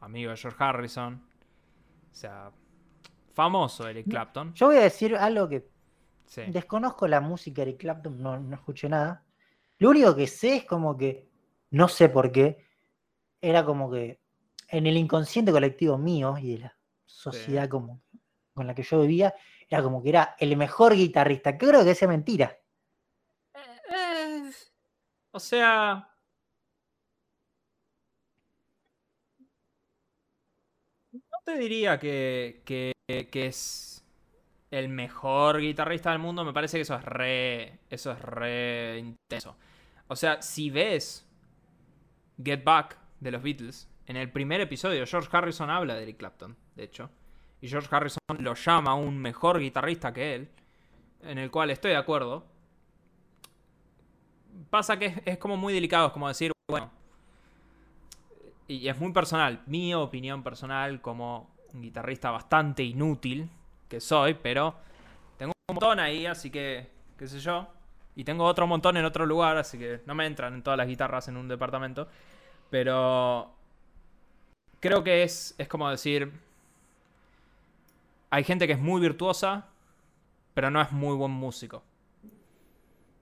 amigo 0.00 0.30
de 0.30 0.36
George 0.36 0.56
Harrison. 0.62 1.14
O 2.10 2.14
sea, 2.14 2.50
famoso 3.32 3.88
Eric 3.88 4.08
Clapton. 4.08 4.52
Yo 4.54 4.66
voy 4.66 4.76
a 4.76 4.80
decir 4.82 5.16
algo 5.16 5.48
que 5.48 5.68
Sí. 6.26 6.42
desconozco 6.48 7.08
la 7.08 7.20
música 7.20 7.62
de 7.64 7.70
Eric 7.70 7.80
Clapton, 7.80 8.20
no, 8.22 8.38
no 8.38 8.54
escuché 8.54 8.88
nada. 8.88 9.24
Lo 9.78 9.90
único 9.90 10.14
que 10.14 10.26
sé 10.26 10.56
es 10.56 10.64
como 10.66 10.96
que, 10.96 11.26
no 11.70 11.88
sé 11.88 12.08
por 12.10 12.30
qué, 12.32 12.66
era 13.40 13.64
como 13.64 13.90
que 13.90 14.20
en 14.68 14.86
el 14.86 14.96
inconsciente 14.96 15.50
colectivo 15.50 15.98
mío 15.98 16.36
y 16.38 16.52
de 16.52 16.58
la 16.58 16.76
sociedad 17.06 17.68
como 17.68 18.02
con 18.54 18.66
la 18.66 18.74
que 18.74 18.82
yo 18.82 19.00
vivía, 19.00 19.34
era 19.68 19.82
como 19.82 20.02
que 20.02 20.08
era 20.10 20.36
el 20.38 20.56
mejor 20.56 20.94
guitarrista. 20.94 21.56
Creo 21.56 21.84
que 21.84 21.94
sea 21.94 22.08
mentira. 22.08 22.58
Eh, 23.54 24.50
o 25.30 25.40
sea. 25.40 26.10
No 31.12 31.38
te 31.44 31.56
diría 31.56 31.98
que, 31.98 32.62
que, 32.64 32.92
que 33.30 33.46
es 33.46 34.04
el 34.70 34.88
mejor 34.88 35.60
guitarrista 35.60 36.10
del 36.10 36.18
mundo. 36.18 36.44
Me 36.44 36.52
parece 36.52 36.78
que 36.78 36.82
eso 36.82 36.96
es 36.96 37.04
re. 37.04 37.78
Eso 37.88 38.12
es 38.12 38.20
re 38.20 38.98
intenso. 38.98 39.56
O 40.08 40.16
sea, 40.16 40.42
si 40.42 40.70
ves 40.70 41.26
Get 42.42 42.64
Back 42.64 42.98
de 43.20 43.30
los 43.30 43.42
Beatles, 43.42 43.87
en 44.08 44.16
el 44.16 44.30
primer 44.30 44.60
episodio 44.60 45.06
George 45.06 45.28
Harrison 45.30 45.70
habla 45.70 45.94
de 45.94 46.02
Eric 46.02 46.16
Clapton, 46.16 46.56
de 46.74 46.84
hecho. 46.84 47.10
Y 47.60 47.68
George 47.68 47.88
Harrison 47.90 48.18
lo 48.38 48.54
llama 48.54 48.94
un 48.94 49.18
mejor 49.18 49.60
guitarrista 49.60 50.12
que 50.12 50.34
él. 50.34 50.48
En 51.22 51.38
el 51.38 51.50
cual 51.50 51.70
estoy 51.70 51.90
de 51.92 51.96
acuerdo 51.96 52.44
pasa 54.70 54.98
que 54.98 55.06
es, 55.06 55.20
es 55.24 55.38
como 55.38 55.56
muy 55.56 55.72
delicado, 55.72 56.08
es 56.08 56.12
como 56.12 56.28
decir, 56.28 56.52
bueno, 56.70 56.90
y 58.66 58.88
es 58.88 58.98
muy 58.98 59.12
personal, 59.12 59.62
mi 59.66 59.94
opinión 59.94 60.42
personal 60.42 61.00
como 61.00 61.50
un 61.72 61.82
guitarrista 61.82 62.30
bastante 62.30 62.82
inútil 62.82 63.50
que 63.88 64.00
soy, 64.00 64.34
pero 64.34 64.74
tengo 65.38 65.52
un 65.68 65.74
montón 65.74 66.00
ahí, 66.00 66.26
así 66.26 66.50
que, 66.50 66.88
qué 67.16 67.26
sé 67.26 67.40
yo, 67.40 67.66
y 68.14 68.24
tengo 68.24 68.44
otro 68.44 68.66
montón 68.66 68.96
en 68.96 69.04
otro 69.04 69.24
lugar, 69.24 69.56
así 69.56 69.78
que 69.78 70.02
no 70.06 70.14
me 70.14 70.26
entran 70.26 70.54
en 70.54 70.62
todas 70.62 70.76
las 70.76 70.86
guitarras 70.86 71.28
en 71.28 71.36
un 71.36 71.48
departamento, 71.48 72.08
pero 72.68 73.57
creo 74.80 75.02
que 75.04 75.22
es, 75.22 75.54
es 75.58 75.68
como 75.68 75.90
decir, 75.90 76.32
hay 78.30 78.44
gente 78.44 78.66
que 78.66 78.74
es 78.74 78.78
muy 78.78 79.00
virtuosa, 79.00 79.66
pero 80.54 80.70
no 80.70 80.80
es 80.80 80.92
muy 80.92 81.14
buen 81.16 81.32
músico. 81.32 81.82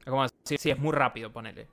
Es 0.01 0.11
como 0.11 0.23
decir, 0.23 0.59
sí, 0.59 0.71
es 0.71 0.79
muy 0.79 0.93
rápido, 0.93 1.33
ponele. 1.33 1.69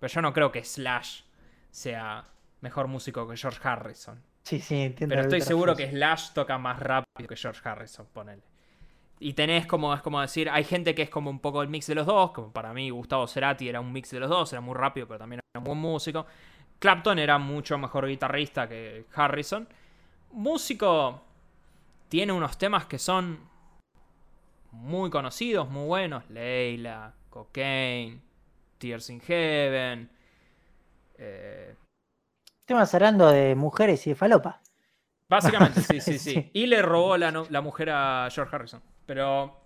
Pero 0.00 0.12
yo 0.12 0.22
no 0.22 0.32
creo 0.32 0.50
que 0.50 0.64
Slash 0.64 1.22
sea 1.70 2.24
mejor 2.60 2.88
músico 2.88 3.28
que 3.28 3.36
George 3.36 3.60
Harrison. 3.62 4.22
Sí, 4.42 4.60
sí, 4.60 4.76
entiendo. 4.76 5.14
Pero 5.14 5.22
estoy 5.22 5.40
seguro 5.40 5.74
que 5.74 5.90
Slash 5.90 6.32
toca 6.32 6.58
más 6.58 6.78
rápido 6.78 7.28
que 7.28 7.36
George 7.36 7.60
Harrison, 7.68 8.06
ponele. 8.12 8.42
Y 9.18 9.32
tenés 9.32 9.66
como, 9.66 9.94
es 9.94 10.02
como 10.02 10.20
decir, 10.20 10.50
hay 10.50 10.64
gente 10.64 10.94
que 10.94 11.02
es 11.02 11.10
como 11.10 11.30
un 11.30 11.40
poco 11.40 11.62
el 11.62 11.68
mix 11.68 11.86
de 11.86 11.94
los 11.94 12.06
dos, 12.06 12.32
como 12.32 12.52
para 12.52 12.74
mí 12.74 12.90
Gustavo 12.90 13.26
Cerati 13.26 13.68
era 13.68 13.80
un 13.80 13.90
mix 13.90 14.10
de 14.10 14.20
los 14.20 14.28
dos, 14.28 14.52
era 14.52 14.60
muy 14.60 14.74
rápido, 14.74 15.06
pero 15.06 15.18
también 15.18 15.40
era 15.54 15.60
un 15.60 15.64
buen 15.64 15.78
músico. 15.78 16.26
Clapton 16.78 17.18
era 17.18 17.38
mucho 17.38 17.78
mejor 17.78 18.06
guitarrista 18.06 18.68
que 18.68 19.06
Harrison. 19.14 19.68
Músico 20.32 21.22
tiene 22.08 22.32
unos 22.32 22.58
temas 22.58 22.86
que 22.86 22.98
son 22.98 23.40
muy 24.72 25.10
conocidos, 25.10 25.68
muy 25.70 25.86
buenos. 25.86 26.28
Leila, 26.30 27.14
Cocaine, 27.30 28.20
Tears 28.78 29.10
in 29.10 29.20
Heaven. 29.20 30.10
eh, 31.18 31.74
Estamos 32.60 32.92
hablando 32.94 33.28
de 33.30 33.54
mujeres 33.54 34.06
y 34.06 34.10
de 34.10 34.16
falopa. 34.16 34.60
Básicamente, 35.28 35.80
sí, 35.82 36.00
sí, 36.00 36.18
sí. 36.18 36.34
Sí. 36.34 36.50
Y 36.52 36.66
le 36.66 36.82
robó 36.82 37.16
la 37.16 37.60
mujer 37.62 37.90
a 37.90 38.28
George 38.30 38.54
Harrison. 38.54 38.82
Pero. 39.06 39.60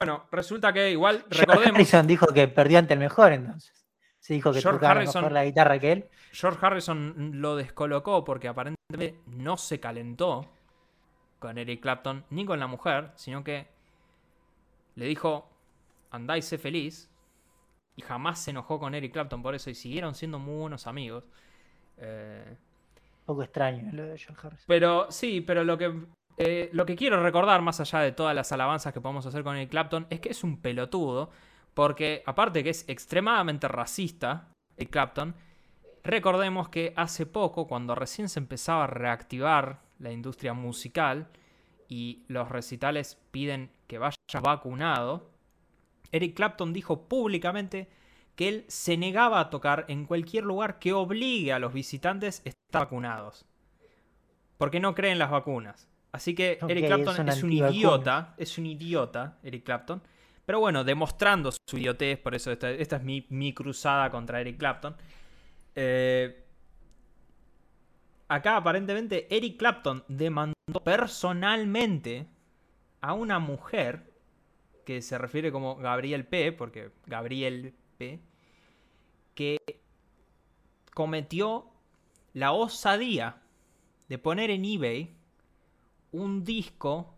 Bueno, 0.00 0.26
resulta 0.32 0.72
que 0.72 0.90
igual, 0.90 1.18
George 1.30 1.40
recordemos. 1.40 1.74
Harrison 1.74 2.06
dijo 2.06 2.26
que 2.28 2.48
perdió 2.48 2.78
ante 2.78 2.94
el 2.94 3.00
mejor, 3.00 3.32
entonces. 3.32 3.81
Se 4.22 4.34
dijo 4.34 4.52
que 4.52 4.60
George 4.60 4.78
tocaba 4.78 5.00
Harrison- 5.00 5.14
mejor 5.22 5.32
la 5.32 5.44
guitarra 5.44 5.78
que 5.80 5.92
él. 5.92 6.08
George 6.30 6.64
Harrison 6.64 7.40
lo 7.40 7.56
descolocó 7.56 8.22
porque 8.22 8.46
aparentemente 8.46 9.18
no 9.26 9.56
se 9.56 9.80
calentó 9.80 10.46
con 11.40 11.58
Eric 11.58 11.80
Clapton 11.82 12.24
ni 12.30 12.44
con 12.46 12.60
la 12.60 12.68
mujer, 12.68 13.10
sino 13.16 13.42
que 13.42 13.66
le 14.94 15.06
dijo, 15.06 15.50
andá 16.12 16.38
y 16.38 16.42
sé 16.42 16.56
feliz. 16.56 17.10
Y 17.96 18.02
jamás 18.02 18.38
se 18.38 18.52
enojó 18.52 18.78
con 18.78 18.94
Eric 18.94 19.12
Clapton 19.12 19.42
por 19.42 19.54
eso 19.56 19.70
y 19.70 19.74
siguieron 19.74 20.14
siendo 20.14 20.38
muy 20.38 20.60
buenos 20.60 20.86
amigos. 20.86 21.24
Eh, 21.96 22.56
Un 23.20 23.26
poco 23.26 23.42
extraño 23.42 23.90
lo 23.92 24.04
de 24.04 24.16
George 24.18 24.46
Harrison. 24.46 24.64
Pero 24.68 25.10
sí, 25.10 25.40
pero 25.40 25.64
lo 25.64 25.76
que, 25.76 25.92
eh, 26.38 26.70
lo 26.72 26.86
que 26.86 26.94
quiero 26.94 27.20
recordar, 27.22 27.60
más 27.60 27.80
allá 27.80 27.98
de 27.98 28.12
todas 28.12 28.36
las 28.36 28.52
alabanzas 28.52 28.92
que 28.92 29.00
podemos 29.00 29.26
hacer 29.26 29.42
con 29.42 29.56
Eric 29.56 29.70
Clapton, 29.70 30.06
es 30.10 30.20
que 30.20 30.28
es 30.30 30.44
un 30.44 30.60
pelotudo. 30.60 31.30
Porque 31.74 32.22
aparte 32.26 32.62
que 32.62 32.70
es 32.70 32.84
extremadamente 32.88 33.68
racista, 33.68 34.48
Eric 34.76 34.90
Clapton, 34.90 35.34
recordemos 36.02 36.68
que 36.68 36.92
hace 36.96 37.26
poco, 37.26 37.66
cuando 37.66 37.94
recién 37.94 38.28
se 38.28 38.40
empezaba 38.40 38.84
a 38.84 38.88
reactivar 38.88 39.80
la 39.98 40.12
industria 40.12 40.52
musical 40.52 41.28
y 41.88 42.24
los 42.28 42.48
recitales 42.48 43.18
piden 43.30 43.70
que 43.86 43.98
vayas 43.98 44.16
vacunado, 44.42 45.30
Eric 46.10 46.34
Clapton 46.34 46.72
dijo 46.72 47.08
públicamente 47.08 47.88
que 48.34 48.48
él 48.48 48.64
se 48.68 48.96
negaba 48.96 49.40
a 49.40 49.50
tocar 49.50 49.84
en 49.88 50.06
cualquier 50.06 50.44
lugar 50.44 50.78
que 50.78 50.92
obligue 50.92 51.52
a 51.52 51.58
los 51.58 51.72
visitantes 51.72 52.42
a 52.44 52.50
estar 52.50 52.82
vacunados. 52.82 53.46
Porque 54.58 54.80
no 54.80 54.94
creen 54.94 55.18
las 55.18 55.30
vacunas. 55.30 55.88
Así 56.12 56.34
que 56.34 56.58
Eric 56.68 56.86
Clapton 56.86 57.14
es 57.14 57.18
un 57.20 57.28
es 57.28 57.42
un 57.42 57.52
idiota, 57.52 58.34
es 58.36 58.58
un 58.58 58.66
idiota, 58.66 59.38
Eric 59.42 59.64
Clapton. 59.64 60.02
Pero 60.44 60.60
bueno, 60.60 60.84
demostrando 60.84 61.50
su 61.52 61.78
idiotez, 61.78 62.18
por 62.18 62.34
eso 62.34 62.50
esta, 62.50 62.70
esta 62.70 62.96
es 62.96 63.02
mi, 63.02 63.26
mi 63.30 63.52
cruzada 63.52 64.10
contra 64.10 64.40
Eric 64.40 64.58
Clapton. 64.58 64.96
Eh, 65.74 66.44
acá 68.28 68.56
aparentemente 68.56 69.34
Eric 69.34 69.58
Clapton 69.58 70.04
demandó 70.08 70.80
personalmente 70.84 72.26
a 73.00 73.14
una 73.14 73.38
mujer 73.38 74.12
que 74.84 75.00
se 75.02 75.18
refiere 75.18 75.52
como 75.52 75.76
Gabriel 75.76 76.26
P, 76.26 76.52
porque 76.52 76.90
Gabriel 77.06 77.74
P, 77.98 78.20
que 79.34 79.58
cometió 80.92 81.70
la 82.34 82.52
osadía 82.52 83.42
de 84.08 84.18
poner 84.18 84.50
en 84.50 84.64
eBay 84.64 85.14
un 86.10 86.44
disco 86.44 87.11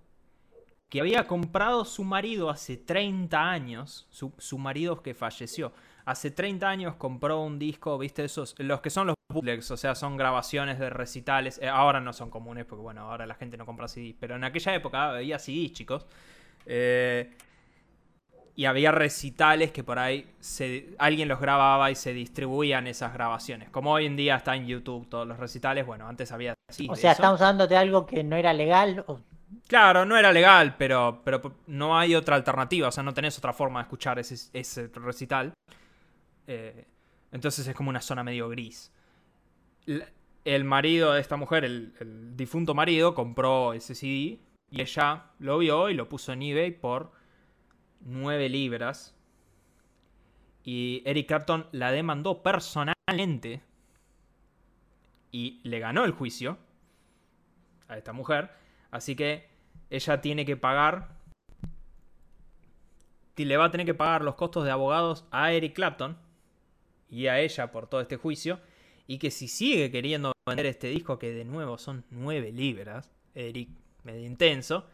que 0.94 1.00
había 1.00 1.26
comprado 1.26 1.84
su 1.84 2.04
marido 2.04 2.50
hace 2.50 2.76
30 2.76 3.50
años, 3.50 4.06
su, 4.10 4.32
su 4.38 4.58
marido 4.58 5.02
que 5.02 5.12
falleció. 5.12 5.72
Hace 6.04 6.30
30 6.30 6.68
años 6.68 6.94
compró 6.94 7.40
un 7.40 7.58
disco, 7.58 7.98
viste, 7.98 8.24
esos, 8.24 8.54
los 8.58 8.80
que 8.80 8.90
son 8.90 9.08
los 9.08 9.16
bootlegs, 9.28 9.72
o 9.72 9.76
sea, 9.76 9.96
son 9.96 10.16
grabaciones 10.16 10.78
de 10.78 10.90
recitales. 10.90 11.58
Eh, 11.60 11.66
ahora 11.66 12.00
no 12.00 12.12
son 12.12 12.30
comunes 12.30 12.64
porque, 12.64 12.82
bueno, 12.82 13.10
ahora 13.10 13.26
la 13.26 13.34
gente 13.34 13.56
no 13.56 13.66
compra 13.66 13.88
CDs, 13.88 14.14
pero 14.20 14.36
en 14.36 14.44
aquella 14.44 14.72
época 14.72 15.16
había 15.16 15.40
CDs, 15.40 15.72
chicos. 15.72 16.06
Eh, 16.64 17.28
y 18.54 18.64
había 18.66 18.92
recitales 18.92 19.72
que 19.72 19.82
por 19.82 19.98
ahí 19.98 20.30
se, 20.38 20.94
alguien 20.98 21.26
los 21.26 21.40
grababa 21.40 21.90
y 21.90 21.96
se 21.96 22.12
distribuían 22.12 22.86
esas 22.86 23.12
grabaciones. 23.12 23.68
Como 23.68 23.90
hoy 23.90 24.06
en 24.06 24.14
día 24.14 24.36
está 24.36 24.54
en 24.54 24.68
YouTube 24.68 25.08
todos 25.08 25.26
los 25.26 25.40
recitales, 25.40 25.84
bueno, 25.84 26.06
antes 26.06 26.30
había... 26.30 26.54
Sí, 26.68 26.86
o 26.88 26.94
sea, 26.94 27.10
estamos 27.10 27.40
hablando 27.40 27.66
de 27.66 27.76
algo 27.76 28.06
que 28.06 28.22
no 28.22 28.36
era 28.36 28.52
legal. 28.52 29.04
Claro, 29.66 30.04
no 30.04 30.16
era 30.16 30.32
legal, 30.32 30.76
pero, 30.76 31.22
pero 31.24 31.40
no 31.66 31.98
hay 31.98 32.14
otra 32.14 32.36
alternativa, 32.36 32.88
o 32.88 32.92
sea, 32.92 33.02
no 33.02 33.14
tenés 33.14 33.36
otra 33.38 33.52
forma 33.52 33.80
de 33.80 33.84
escuchar 33.84 34.18
ese, 34.18 34.90
recital. 34.94 35.52
Eh, 36.46 36.86
entonces 37.32 37.66
es 37.66 37.74
como 37.74 37.90
una 37.90 38.00
zona 38.00 38.22
medio 38.22 38.48
gris. 38.48 38.92
El 40.44 40.64
marido 40.64 41.12
de 41.12 41.20
esta 41.20 41.36
mujer, 41.36 41.64
el, 41.64 41.94
el 42.00 42.36
difunto 42.36 42.74
marido, 42.74 43.14
compró 43.14 43.72
ese 43.72 43.94
CD 43.94 44.38
y 44.70 44.80
ella 44.80 45.30
lo 45.38 45.58
vio 45.58 45.88
y 45.90 45.94
lo 45.94 46.08
puso 46.08 46.32
en 46.32 46.42
eBay 46.42 46.72
por 46.72 47.12
9 48.00 48.48
libras. 48.48 49.14
Y 50.62 51.02
Eric 51.04 51.28
Clapton 51.28 51.66
la 51.72 51.92
demandó 51.92 52.42
personalmente 52.42 53.62
y 55.30 55.60
le 55.62 55.78
ganó 55.78 56.04
el 56.04 56.12
juicio 56.12 56.58
a 57.88 57.98
esta 57.98 58.12
mujer. 58.12 58.63
Así 58.94 59.16
que 59.16 59.48
ella 59.90 60.20
tiene 60.20 60.46
que 60.46 60.56
pagar. 60.56 61.08
Le 63.36 63.56
va 63.56 63.64
a 63.64 63.70
tener 63.72 63.84
que 63.84 63.92
pagar 63.92 64.22
los 64.22 64.36
costos 64.36 64.64
de 64.64 64.70
abogados 64.70 65.24
a 65.32 65.50
Eric 65.50 65.74
Clapton 65.74 66.16
y 67.10 67.26
a 67.26 67.40
ella 67.40 67.72
por 67.72 67.88
todo 67.88 68.00
este 68.00 68.16
juicio. 68.16 68.60
Y 69.08 69.18
que 69.18 69.32
si 69.32 69.48
sigue 69.48 69.90
queriendo 69.90 70.30
vender 70.46 70.66
este 70.66 70.86
disco, 70.86 71.18
que 71.18 71.32
de 71.32 71.44
nuevo 71.44 71.76
son 71.76 72.04
9 72.10 72.52
libras, 72.52 73.10
Eric, 73.34 73.68
medio 74.04 74.24
intenso, 74.24 74.86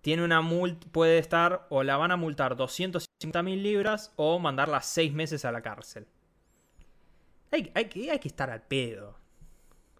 tiene 0.00 0.24
una 0.24 0.40
multa, 0.40 0.86
puede 0.90 1.18
estar 1.18 1.66
o 1.68 1.82
la 1.82 1.98
van 1.98 2.12
a 2.12 2.16
multar 2.16 2.56
250 2.56 3.42
mil 3.42 3.62
libras 3.62 4.10
o 4.16 4.38
mandarla 4.38 4.80
6 4.80 5.12
meses 5.12 5.44
a 5.44 5.52
la 5.52 5.60
cárcel. 5.60 6.06
Hay, 7.52 7.70
hay, 7.74 8.08
hay, 8.08 8.18
que 8.20 8.28
estar 8.28 8.48
al 8.48 8.62
pedo. 8.62 9.18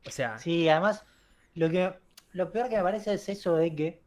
O 0.07 0.11
sea. 0.11 0.39
Sí, 0.39 0.67
además, 0.71 1.05
lo, 1.55 1.69
que, 1.69 1.93
lo 2.33 2.51
peor 2.51 2.69
que 2.69 2.77
me 2.77 2.83
parece 2.83 3.15
es 3.15 3.29
eso 3.29 3.57
de 3.57 3.75
que 3.75 4.03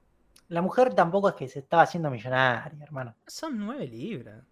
la 0.49 0.61
mujer 0.61 0.93
tampoco 0.93 1.30
es 1.30 1.35
que 1.35 1.48
se 1.48 1.60
estaba 1.60 1.84
haciendo 1.84 2.10
millonaria, 2.10 2.84
hermano. 2.84 3.15
Son 3.26 3.57
9 3.57 3.88
libras. 3.88 4.43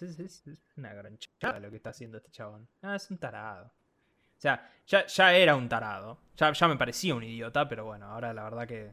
Es, 0.00 0.42
una 0.76 0.92
gran 0.92 1.18
lo 1.60 1.70
que 1.70 1.76
está 1.76 1.90
haciendo 1.90 2.18
este 2.18 2.30
chabón. 2.30 2.68
Ah, 2.82 2.96
es 2.96 3.10
un 3.10 3.18
tarado. 3.18 3.66
O 3.66 4.40
sea, 4.40 4.70
ya, 4.86 5.06
ya 5.06 5.34
era 5.34 5.56
un 5.56 5.68
tarado. 5.68 6.18
Ya, 6.36 6.52
ya 6.52 6.68
me 6.68 6.76
parecía 6.76 7.14
un 7.14 7.24
idiota, 7.24 7.68
pero 7.68 7.84
bueno, 7.84 8.06
ahora 8.06 8.32
la 8.32 8.44
verdad 8.44 8.68
que 8.68 8.92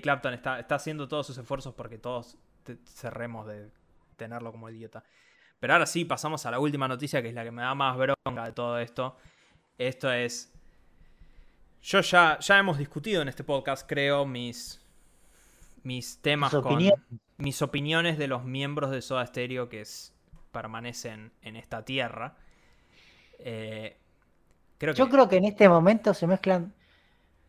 Clapton 0.00 0.34
está, 0.34 0.60
está 0.60 0.76
haciendo 0.76 1.08
todos 1.08 1.26
sus 1.26 1.38
esfuerzos 1.38 1.74
porque 1.74 1.98
todos 1.98 2.36
cerremos 2.84 3.46
de 3.46 3.70
tenerlo 4.16 4.52
como 4.52 4.68
idiota. 4.70 5.02
Pero 5.58 5.72
ahora 5.72 5.86
sí, 5.86 6.04
pasamos 6.04 6.44
a 6.46 6.50
la 6.50 6.58
última 6.58 6.86
noticia, 6.86 7.22
que 7.22 7.28
es 7.28 7.34
la 7.34 7.44
que 7.44 7.50
me 7.50 7.62
da 7.62 7.74
más 7.74 7.96
bronca 7.96 8.44
de 8.44 8.52
todo 8.52 8.78
esto. 8.78 9.16
Esto 9.78 10.12
es. 10.12 10.52
Yo 11.86 12.00
ya, 12.00 12.36
ya 12.40 12.58
hemos 12.58 12.78
discutido 12.78 13.22
en 13.22 13.28
este 13.28 13.44
podcast, 13.44 13.88
creo, 13.88 14.26
mis, 14.26 14.80
mis 15.84 16.18
temas 16.18 16.52
con 16.52 16.76
mis 17.36 17.62
opiniones 17.62 18.18
de 18.18 18.26
los 18.26 18.44
miembros 18.44 18.90
de 18.90 19.00
Soda 19.00 19.24
Stereo 19.24 19.68
que 19.68 19.84
permanecen 20.50 21.30
en 21.42 21.54
esta 21.54 21.84
tierra. 21.84 22.34
Eh, 23.38 23.96
creo 24.78 24.94
Yo 24.94 25.08
creo 25.08 25.28
que 25.28 25.36
en 25.36 25.44
este 25.44 25.68
momento 25.68 26.12
se 26.12 26.26
mezclan 26.26 26.74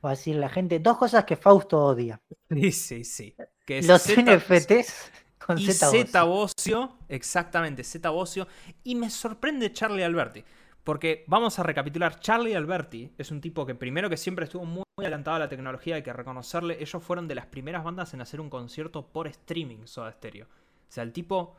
va 0.05 0.09
a 0.09 0.11
decir 0.11 0.35
la 0.35 0.49
gente, 0.49 0.77
dos 0.77 0.97
cosas 0.97 1.26
que 1.26 1.35
Fausto 1.35 1.84
odia. 1.84 2.22
Sí, 2.51 2.72
sí, 2.72 3.03
sí. 3.05 3.35
Que 3.65 3.81
Los 3.81 4.05
NFTs 4.07 5.11
con 5.43 5.57
Z 5.57 6.23
Bocio, 6.26 6.95
exactamente, 7.09 7.84
Z 7.84 8.07
Bocio. 8.11 8.47
Y 8.84 8.93
me 8.93 9.09
sorprende 9.09 9.73
Charlie 9.73 10.03
Alberti. 10.03 10.43
Porque 10.88 11.26
vamos 11.27 11.59
a 11.59 11.64
recapitular, 11.64 12.18
Charlie 12.22 12.55
Alberti 12.55 13.11
es 13.18 13.30
un 13.31 13.41
tipo 13.41 13.65
que 13.65 13.76
primero 13.76 14.09
que 14.09 14.15
siempre 14.15 14.45
estuvo 14.45 14.64
muy 14.64 14.85
adelantado 14.97 15.35
a 15.35 15.39
la 15.39 15.49
tecnología, 15.49 15.95
hay 15.95 16.01
que 16.01 16.14
reconocerle, 16.14 16.77
ellos 16.80 17.03
fueron 17.03 17.27
de 17.27 17.35
las 17.35 17.45
primeras 17.45 17.84
bandas 17.84 18.14
en 18.14 18.22
hacer 18.22 18.39
un 18.39 18.49
concierto 18.49 19.05
por 19.05 19.27
streaming 19.27 19.80
Soda 19.84 20.14
Stereo. 20.14 20.45
O 20.45 20.88
sea, 20.88 21.03
el 21.03 21.11
tipo 21.11 21.57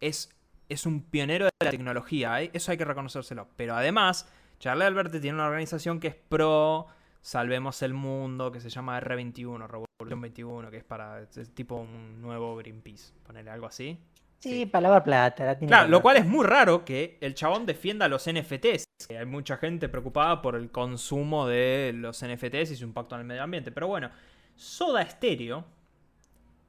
es, 0.00 0.36
es 0.68 0.84
un 0.84 1.00
pionero 1.00 1.44
de 1.44 1.52
la 1.62 1.70
tecnología, 1.70 2.42
¿eh? 2.42 2.50
eso 2.52 2.72
hay 2.72 2.76
que 2.76 2.84
reconocérselo. 2.84 3.46
Pero 3.54 3.76
además, 3.76 4.28
Charlie 4.58 4.84
Alberti 4.84 5.20
tiene 5.20 5.36
una 5.36 5.46
organización 5.46 6.00
que 6.00 6.08
es 6.08 6.16
pro 6.16 6.88
Salvemos 7.22 7.82
el 7.82 7.94
Mundo, 7.94 8.50
que 8.50 8.58
se 8.58 8.68
llama 8.68 9.00
R21, 9.00 9.68
Revolución 9.68 10.20
21, 10.20 10.70
que 10.72 10.78
es 10.78 10.84
para 10.84 11.22
es 11.22 11.54
tipo 11.54 11.76
un 11.76 12.20
nuevo 12.20 12.56
Greenpeace, 12.56 13.12
ponerle 13.22 13.52
algo 13.52 13.66
así. 13.66 13.96
Sí, 14.40 14.66
palabra 14.66 15.04
plata. 15.04 15.58
claro, 15.58 15.88
lo 15.88 16.00
cual 16.02 16.16
es 16.16 16.26
muy 16.26 16.44
raro 16.46 16.84
que 16.84 17.18
el 17.20 17.34
chabón 17.34 17.66
defienda 17.66 18.08
los 18.08 18.26
NFTs. 18.30 18.84
Hay 19.10 19.26
mucha 19.26 19.56
gente 19.58 19.88
preocupada 19.88 20.40
por 20.40 20.56
el 20.56 20.70
consumo 20.70 21.46
de 21.46 21.92
los 21.94 22.24
NFTs 22.24 22.72
y 22.72 22.76
su 22.76 22.84
impacto 22.84 23.14
en 23.14 23.22
el 23.22 23.26
medio 23.26 23.42
ambiente. 23.42 23.70
Pero 23.70 23.86
bueno, 23.86 24.10
Soda 24.56 25.08
Stereo 25.08 25.64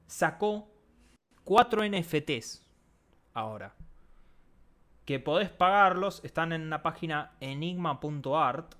sacó 0.05 0.69
cuatro 1.43 1.81
NFTs 1.87 2.61
ahora. 3.33 3.73
Que 5.05 5.19
podés 5.19 5.49
pagarlos, 5.49 6.21
están 6.23 6.51
en 6.53 6.69
la 6.69 6.83
página 6.83 7.31
enigma.art 7.39 8.75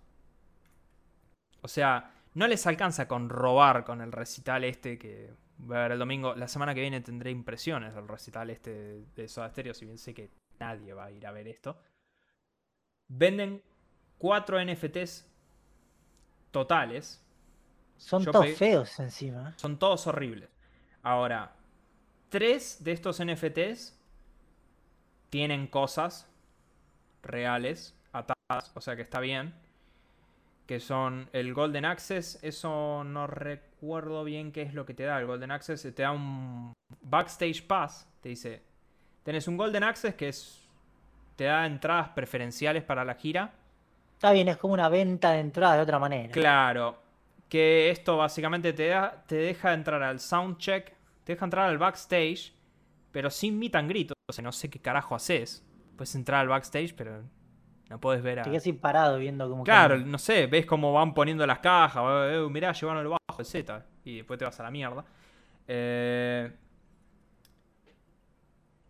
o 1.61 1.68
sea, 1.68 2.11
no 2.34 2.47
les 2.47 2.65
alcanza 2.68 3.07
con 3.07 3.30
robar 3.30 3.84
con 3.84 4.01
el 4.01 4.11
recital 4.11 4.63
este 4.63 4.97
que 4.97 5.31
voy 5.62 5.78
a 5.78 5.82
ver 5.82 5.92
el 5.94 6.00
domingo. 6.00 6.36
La 6.36 6.48
semana 6.48 6.74
que 6.74 6.82
viene 6.82 7.02
tendré 7.02 7.32
impresiones 7.32 7.94
del 7.94 8.08
recital 8.08 8.50
este 8.50 9.06
de 9.16 9.28
Soda 9.28 9.50
Stereo, 9.50 9.74
si 9.74 9.86
bien 9.86 9.98
sé 9.98 10.14
que 10.14 10.30
nadie 10.60 10.94
va 10.94 11.06
a 11.06 11.12
ir 11.12 11.26
a 11.26 11.32
ver 11.32 11.48
esto. 11.48 11.78
Venden 13.08 13.62
cuatro 14.18 14.64
NFTs 14.64 15.28
totales. 16.52 17.24
Son 17.98 18.26
todos 18.26 18.56
feos 18.56 19.00
encima. 19.00 19.54
Son 19.58 19.78
todos 19.78 20.08
horribles. 20.08 20.50
Ahora, 21.04 21.56
tres 22.30 22.84
de 22.84 22.92
estos 22.94 23.24
NFTs 23.24 23.98
tienen 25.30 25.68
cosas 25.68 26.28
reales 27.22 27.96
atadas, 28.12 28.72
o 28.74 28.82
sea 28.82 28.96
que 28.96 29.02
está 29.02 29.20
bien 29.20 29.54
que 30.66 30.80
son 30.80 31.30
el 31.34 31.54
Golden 31.54 31.86
Access. 31.86 32.40
Eso 32.42 33.04
no 33.04 33.28
recuerdo 33.28 34.24
bien 34.24 34.52
qué 34.52 34.62
es 34.62 34.74
lo 34.74 34.86
que 34.86 34.94
te 34.94 35.04
da. 35.04 35.20
El 35.20 35.26
Golden 35.26 35.52
Access 35.52 35.82
te 35.82 36.02
da 36.02 36.12
un 36.12 36.74
Backstage 37.02 37.66
Pass. 37.66 38.08
Te 38.22 38.30
dice, 38.30 38.62
tenés 39.24 39.48
un 39.48 39.58
Golden 39.58 39.84
Access 39.84 40.16
que 40.16 40.30
es 40.30 40.62
te 41.36 41.46
da 41.46 41.66
entradas 41.66 42.10
preferenciales 42.10 42.84
para 42.84 43.04
la 43.04 43.16
gira. 43.16 43.54
Está 44.14 44.32
bien, 44.32 44.48
es 44.48 44.58
como 44.58 44.76
una 44.76 44.90
venta 44.90 45.32
de 45.32 45.40
entrada 45.40 45.76
de 45.76 45.82
otra 45.82 45.98
manera. 45.98 46.32
Claro, 46.32 47.00
que 47.50 47.90
esto 47.90 48.18
básicamente 48.18 48.74
te, 48.74 48.88
da, 48.88 49.24
te 49.26 49.36
deja 49.36 49.74
entrar 49.74 50.04
al 50.04 50.20
soundcheck, 50.20 50.94
te 51.24 51.34
deja 51.34 51.46
entrar 51.46 51.68
al 51.68 51.80
backstage, 51.80 52.54
pero 53.12 53.30
sin 53.30 53.58
meet 53.58 53.76
and 53.76 53.90
greet. 53.90 54.12
O 54.30 54.34
sea, 54.34 54.44
no 54.44 54.52
sé 54.52 54.70
qué 54.70 54.80
carajo 54.80 55.16
haces. 55.16 55.66
Puedes 55.96 56.14
entrar 56.14 56.42
al 56.42 56.48
backstage, 56.48 56.94
pero 56.96 57.24
no 57.91 57.99
puedes 57.99 58.23
ver 58.23 58.39
a. 58.39 58.43
Te 58.43 58.51
quedas 58.51 58.65
parado 58.80 59.18
viendo 59.18 59.49
cómo. 59.49 59.65
Claro, 59.65 59.97
no 59.97 60.18
sé, 60.18 60.47
ves 60.47 60.65
cómo 60.65 60.93
van 60.93 61.13
poniendo 61.13 61.45
las 61.45 61.59
cajas. 61.59 62.01
Eh, 62.31 62.47
mirá, 62.49 62.72
llevaron 62.72 63.01
el 63.01 63.09
bajo, 63.09 63.43
Z. 63.43 63.85
Y 64.05 64.18
después 64.18 64.39
te 64.39 64.45
vas 64.45 64.57
a 64.61 64.63
la 64.63 64.72
mierda. 64.72 65.03
Eh, 65.68 66.49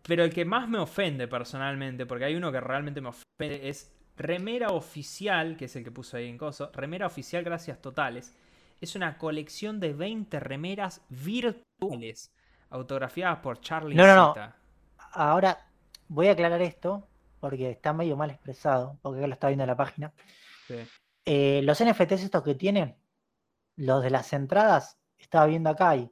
pero 0.04 0.22
el 0.22 0.32
que 0.32 0.44
más 0.44 0.68
me 0.68 0.78
ofende 0.78 1.26
personalmente, 1.26 2.06
porque 2.06 2.26
hay 2.26 2.36
uno 2.36 2.52
que 2.52 2.60
realmente 2.60 3.00
me 3.00 3.08
ofende, 3.08 3.68
es 3.68 3.92
Remera 4.16 4.68
Oficial, 4.68 5.56
que 5.56 5.64
es 5.64 5.74
el 5.74 5.82
que 5.82 5.90
puso 5.90 6.16
ahí 6.16 6.28
en 6.28 6.38
Coso. 6.38 6.70
Remera 6.72 7.08
Oficial, 7.08 7.42
gracias 7.42 7.82
totales. 7.82 8.32
Es 8.80 8.94
una 8.94 9.18
colección 9.18 9.80
de 9.80 9.94
20 9.94 10.38
remeras 10.38 11.04
virtuales 11.08 12.32
autografiadas 12.70 13.40
por 13.40 13.60
Charlie 13.60 13.96
No, 13.96 14.06
no, 14.06 14.34
no. 14.36 14.52
Ahora 15.12 15.58
voy 16.06 16.28
a 16.28 16.32
aclarar 16.32 16.62
esto 16.62 17.08
porque 17.42 17.72
está 17.72 17.92
medio 17.92 18.16
mal 18.16 18.30
expresado, 18.30 19.00
porque 19.02 19.18
acá 19.18 19.26
lo 19.26 19.34
está 19.34 19.48
viendo 19.48 19.64
en 19.64 19.68
la 19.68 19.76
página. 19.76 20.14
Eh, 21.24 21.60
los 21.64 21.82
NFTs 21.82 22.22
estos 22.22 22.44
que 22.44 22.54
tienen, 22.54 22.96
los 23.74 24.00
de 24.00 24.10
las 24.10 24.32
entradas, 24.32 24.96
estaba 25.18 25.46
viendo 25.46 25.68
acá, 25.68 25.96
y 25.96 26.08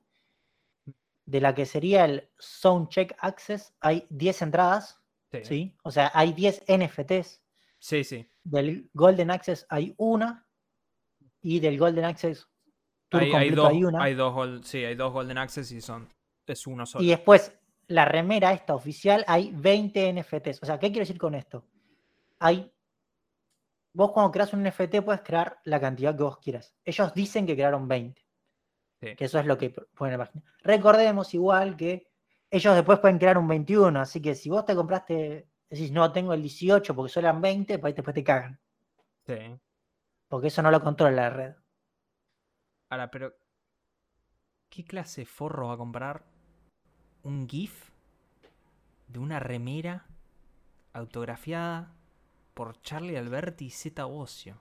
de 1.27 1.41
la 1.41 1.55
que 1.55 1.67
sería 1.67 2.05
el 2.05 2.29
Soundcheck 2.37 3.15
Access, 3.21 3.73
hay 3.79 4.09
10 4.11 4.43
entradas, 4.43 5.01
sí. 5.45 5.73
O 5.85 5.93
sea, 5.93 6.11
hay 6.15 6.33
10 6.33 6.65
NFTs. 6.67 7.41
Sí, 7.79 8.03
sí. 8.03 8.29
Del 8.43 8.91
Golden 8.93 9.31
Access 9.31 9.67
hay 9.69 9.95
una. 9.99 10.49
Y 11.43 11.61
del 11.61 11.79
Golden 11.79 12.07
Access 12.07 12.49
Tour 13.09 13.23
Hay, 13.23 13.29
hay 13.29 13.33
completo 13.33 13.63
dos, 13.63 13.71
hay 13.71 13.85
una. 13.85 14.03
hay 14.03 14.15
dos 14.15 14.67
sí, 14.67 14.85
hay 14.85 14.97
dos 14.97 15.13
Golden 15.13 15.39
Access 15.39 15.71
y 15.71 15.81
son. 15.81 16.09
Es 16.45 16.67
uno 16.67 16.85
solo. 16.85 17.05
Y 17.05 17.09
después, 17.11 17.57
la 17.91 18.05
remera 18.05 18.53
esta 18.53 18.75
oficial, 18.75 19.25
hay 19.27 19.51
20 19.53 20.13
NFTs. 20.13 20.63
O 20.63 20.67
sea, 20.67 20.79
¿qué 20.79 20.89
quiero 20.91 21.01
decir 21.01 21.19
con 21.19 21.35
esto? 21.35 21.67
Hay. 22.39 22.73
Vos 23.93 24.13
cuando 24.13 24.31
creas 24.31 24.53
un 24.53 24.63
NFT 24.63 25.01
puedes 25.05 25.23
crear 25.23 25.59
la 25.65 25.81
cantidad 25.81 26.17
que 26.17 26.23
vos 26.23 26.39
quieras. 26.39 26.73
Ellos 26.85 27.13
dicen 27.15 27.47
que 27.47 27.55
crearon 27.55 27.89
20. 27.89 28.25
Sí. 29.01 29.17
Que 29.17 29.25
eso 29.25 29.41
es 29.41 29.47
lo 29.47 29.59
que 29.59 29.71
ponen 29.71 30.15
en 30.15 30.21
la 30.21 30.25
página. 30.25 30.45
Recordemos 30.63 31.35
igual 31.35 31.77
que 31.77 32.07
ellos 32.49 32.77
después 32.77 33.01
pueden 33.01 33.19
crear 33.19 33.37
un 33.37 33.49
21. 33.49 34.01
Así 34.01 34.23
que 34.23 34.37
si 34.37 34.49
vos 34.51 34.65
te 34.65 34.77
compraste, 34.77 35.49
decís, 35.69 35.91
no, 35.91 36.13
tengo 36.13 36.33
el 36.33 36.43
18 36.43 36.95
porque 36.95 37.13
solo 37.13 37.27
eran 37.27 37.41
20, 37.41 37.81
pues 37.81 37.97
después 37.97 38.15
te 38.15 38.23
cagan. 38.23 38.61
Sí. 39.27 39.59
Porque 40.29 40.47
eso 40.47 40.63
no 40.63 40.71
lo 40.71 40.81
controla 40.81 41.23
la 41.23 41.31
red. 41.31 41.55
Ahora, 42.89 43.11
pero. 43.11 43.35
¿Qué 44.69 44.85
clase 44.85 45.23
de 45.23 45.27
forro 45.27 45.67
va 45.67 45.75
a 45.75 45.79
comprar 45.79 46.31
un 47.25 47.49
GIF 47.49 47.91
de 49.09 49.19
una 49.19 49.41
remera 49.41 50.07
autografiada 50.93 51.93
por 52.55 52.81
Charlie 52.83 53.17
Alberti 53.17 53.67
y 53.67 53.71
Z 53.71 54.05
Bocio? 54.05 54.57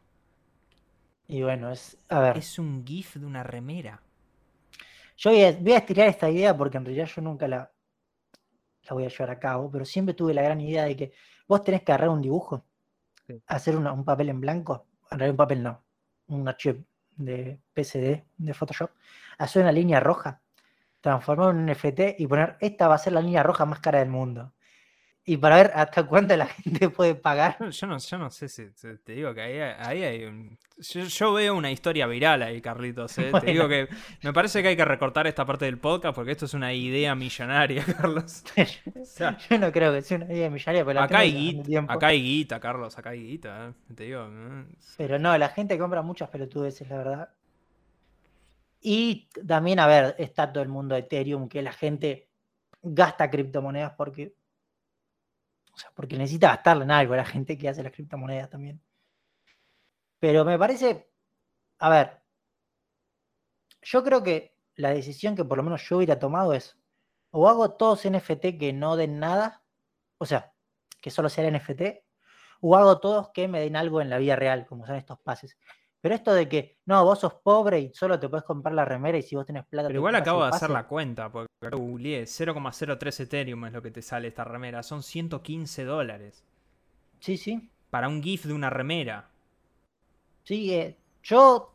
Y 1.27 1.43
bueno, 1.43 1.71
es. 1.71 1.97
A 2.09 2.19
ver. 2.19 2.37
Es 2.37 2.57
un 2.59 2.85
GIF 2.85 3.15
de 3.17 3.25
una 3.25 3.43
remera. 3.43 4.01
Yo 5.17 5.31
voy 5.31 5.43
a, 5.43 5.51
voy 5.51 5.73
a 5.73 5.77
estirar 5.77 6.07
esta 6.07 6.29
idea 6.29 6.55
porque 6.57 6.77
en 6.77 6.85
realidad 6.85 7.07
yo 7.13 7.21
nunca 7.21 7.47
la, 7.47 7.71
la 8.83 8.93
voy 8.93 9.05
a 9.05 9.09
llevar 9.09 9.31
a 9.31 9.39
cabo, 9.39 9.69
pero 9.69 9.85
siempre 9.85 10.13
tuve 10.15 10.33
la 10.33 10.41
gran 10.41 10.61
idea 10.61 10.85
de 10.85 10.95
que 10.95 11.13
vos 11.47 11.63
tenés 11.63 11.83
que 11.83 11.91
agarrar 11.91 12.09
un 12.09 12.21
dibujo, 12.21 12.63
Sí. 13.27 13.39
hacer 13.45 13.75
una- 13.75 13.91
un 13.93 14.03
papel 14.03 14.29
en 14.29 14.41
blanco, 14.41 14.87
en 15.11 15.19
realidad 15.19 15.31
un 15.33 15.37
papel 15.37 15.61
no, 15.63 15.83
un 16.29 16.47
archivo 16.47 16.79
de 17.15 17.59
PSD, 17.75 18.23
de 18.37 18.53
Photoshop, 18.55 18.89
hacer 19.37 19.61
una 19.61 19.71
línea 19.71 19.99
roja, 19.99 20.41
transformar 21.01 21.55
un 21.55 21.65
NFT 21.65 22.19
y 22.19 22.27
poner, 22.27 22.57
esta 22.59 22.87
va 22.87 22.95
a 22.95 22.99
ser 22.99 23.13
la 23.13 23.21
línea 23.21 23.43
roja 23.43 23.65
más 23.65 23.79
cara 23.79 23.99
del 23.99 24.09
mundo. 24.09 24.53
Y 25.29 25.37
para 25.37 25.57
ver 25.57 25.71
hasta 25.75 26.07
cuánto 26.07 26.35
la 26.35 26.47
gente 26.63 26.89
puede 26.89 27.13
pagar. 27.13 27.57
Yo, 27.69 27.85
no, 27.85 27.99
yo 27.99 28.17
no 28.17 28.31
sé 28.31 28.49
si 28.49 28.71
te 28.71 29.13
digo 29.13 29.31
que 29.33 29.41
ahí, 29.41 29.59
ahí 29.77 30.03
hay 30.03 30.25
un... 30.25 30.57
Yo, 30.77 31.03
yo 31.03 31.33
veo 31.33 31.55
una 31.55 31.69
historia 31.69 32.07
viral 32.07 32.41
ahí, 32.41 32.61
Carlitos. 32.61 33.15
¿eh? 33.19 33.31
Te 33.39 33.51
digo 33.51 33.67
que 33.67 33.89
me 34.23 34.33
parece 34.33 34.63
que 34.63 34.69
hay 34.69 34.75
que 34.75 34.85
recortar 34.85 35.27
esta 35.27 35.45
parte 35.45 35.65
del 35.65 35.77
podcast 35.77 36.15
porque 36.15 36.31
esto 36.31 36.45
es 36.45 36.53
una 36.55 36.73
idea 36.73 37.13
millonaria, 37.13 37.83
Carlos. 37.97 38.43
O 38.99 39.05
sea, 39.05 39.37
Yo 39.37 39.59
no 39.59 39.71
creo 39.71 39.93
que 39.93 40.01
sea 40.01 40.17
una 40.17 40.33
idea 40.33 40.49
millonaria, 40.49 40.83
pero 40.83 40.99
la 40.99 41.05
acá 41.05 41.19
hay, 41.19 41.33
guita, 41.33 41.85
acá 41.87 42.07
hay 42.07 42.23
guita, 42.23 42.59
Carlos, 42.59 42.97
acá 42.97 43.09
hay 43.09 43.21
guita. 43.21 43.67
¿eh? 43.67 43.93
Te 43.93 44.05
digo, 44.05 44.25
¿eh? 44.31 44.65
Pero 44.97 45.19
no, 45.19 45.37
la 45.37 45.49
gente 45.49 45.77
compra 45.77 46.01
muchas 46.01 46.29
pelotudeces, 46.29 46.89
la 46.89 46.97
verdad. 46.97 47.29
Y 48.81 49.27
también, 49.45 49.79
a 49.79 49.87
ver, 49.87 50.15
está 50.17 50.51
todo 50.51 50.63
el 50.63 50.69
mundo 50.69 50.95
de 50.95 51.01
Ethereum, 51.01 51.49
que 51.49 51.61
la 51.61 51.73
gente 51.73 52.29
gasta 52.81 53.29
criptomonedas 53.29 53.93
porque. 53.93 54.35
O 55.73 55.77
sea, 55.77 55.91
porque 55.93 56.17
necesita 56.17 56.49
gastarla 56.49 56.83
en 56.83 56.91
algo, 56.91 57.15
la 57.15 57.25
gente 57.25 57.57
que 57.57 57.69
hace 57.69 57.83
las 57.83 57.93
criptomonedas 57.93 58.49
también. 58.49 58.81
Pero 60.19 60.45
me 60.45 60.57
parece. 60.57 61.09
A 61.79 61.89
ver. 61.89 62.21
Yo 63.81 64.03
creo 64.03 64.23
que 64.23 64.57
la 64.75 64.89
decisión 64.89 65.35
que 65.35 65.45
por 65.45 65.57
lo 65.57 65.63
menos 65.63 65.87
yo 65.87 65.97
hubiera 65.97 66.19
tomado 66.19 66.53
es. 66.53 66.77
O 67.31 67.47
hago 67.47 67.71
todos 67.73 68.09
NFT 68.09 68.57
que 68.59 68.73
no 68.73 68.95
den 68.95 69.19
nada. 69.19 69.63
O 70.17 70.25
sea, 70.25 70.53
que 71.01 71.11
solo 71.11 71.29
sea 71.29 71.49
NFT. 71.49 72.03
O 72.61 72.75
hago 72.75 72.99
todos 72.99 73.29
que 73.29 73.47
me 73.47 73.61
den 73.61 73.75
algo 73.75 74.01
en 74.01 74.09
la 74.09 74.17
vida 74.17 74.35
real, 74.35 74.65
como 74.65 74.85
son 74.85 74.95
estos 74.95 75.19
pases. 75.19 75.57
Pero 76.01 76.15
esto 76.15 76.33
de 76.33 76.47
que, 76.47 76.77
no, 76.85 77.03
vos 77.03 77.19
sos 77.19 77.33
pobre 77.35 77.79
y 77.79 77.93
solo 77.93 78.17
te 78.19 78.29
puedes 78.29 78.45
comprar 78.45 78.73
la 78.73 78.85
remera 78.85 79.17
y 79.17 79.21
si 79.21 79.35
vos 79.35 79.45
tenés 79.45 79.65
plata. 79.65 79.87
Pero 79.89 79.99
igual 79.99 80.15
acabo 80.15 80.43
de 80.43 80.49
hacer 80.49 80.69
la 80.69 80.87
cuenta, 80.87 81.29
porque 81.29 81.49
acá 81.61 81.75
googleé 81.75 82.23
0,03 82.25 83.19
Ethereum 83.19 83.65
es 83.65 83.73
lo 83.73 83.81
que 83.81 83.91
te 83.91 84.01
sale 84.01 84.29
esta 84.29 84.43
remera. 84.45 84.81
Son 84.83 85.03
115 85.03 85.83
dólares. 85.83 86.43
Sí, 87.19 87.35
sí. 87.37 87.69
Para 87.89 88.07
un 88.07 88.23
GIF 88.23 88.45
de 88.45 88.53
una 88.53 88.69
remera. 88.69 89.27
Sí, 90.43 90.73
eh, 90.73 90.97
yo. 91.23 91.73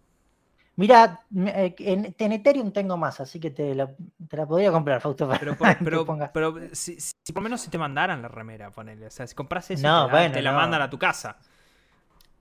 Mira, 0.77 1.21
eh, 1.37 1.75
en, 1.79 2.15
en 2.19 2.33
Ethereum 2.33 2.73
tengo 2.73 2.97
más, 2.97 3.21
así 3.21 3.39
que 3.39 3.51
te 3.51 3.75
la, 3.77 3.95
te 4.29 4.37
la 4.37 4.47
podría 4.47 4.73
comprar, 4.73 5.01
Fausto. 5.01 5.29
Pero, 5.39 5.55
por- 5.57 5.69
pero, 5.85 6.05
pongas. 6.05 6.31
pero 6.33 6.55
si, 6.73 6.99
si 6.99 7.13
por 7.33 7.43
lo 7.43 7.45
menos 7.45 7.61
si 7.61 7.71
te 7.71 7.79
mandaran 7.79 8.23
la 8.23 8.29
remera, 8.29 8.71
ponele. 8.71 9.07
O 9.07 9.11
sea, 9.11 9.27
si 9.27 9.35
compras 9.35 9.71
eso, 9.71 9.87
No, 9.87 10.07
te, 10.07 10.13
la, 10.13 10.19
bueno, 10.19 10.35
te 10.35 10.43
la 10.43 10.51
no. 10.51 10.57
mandan 10.57 10.83
a 10.83 10.91
tu 10.91 10.99
casa. 10.99 11.37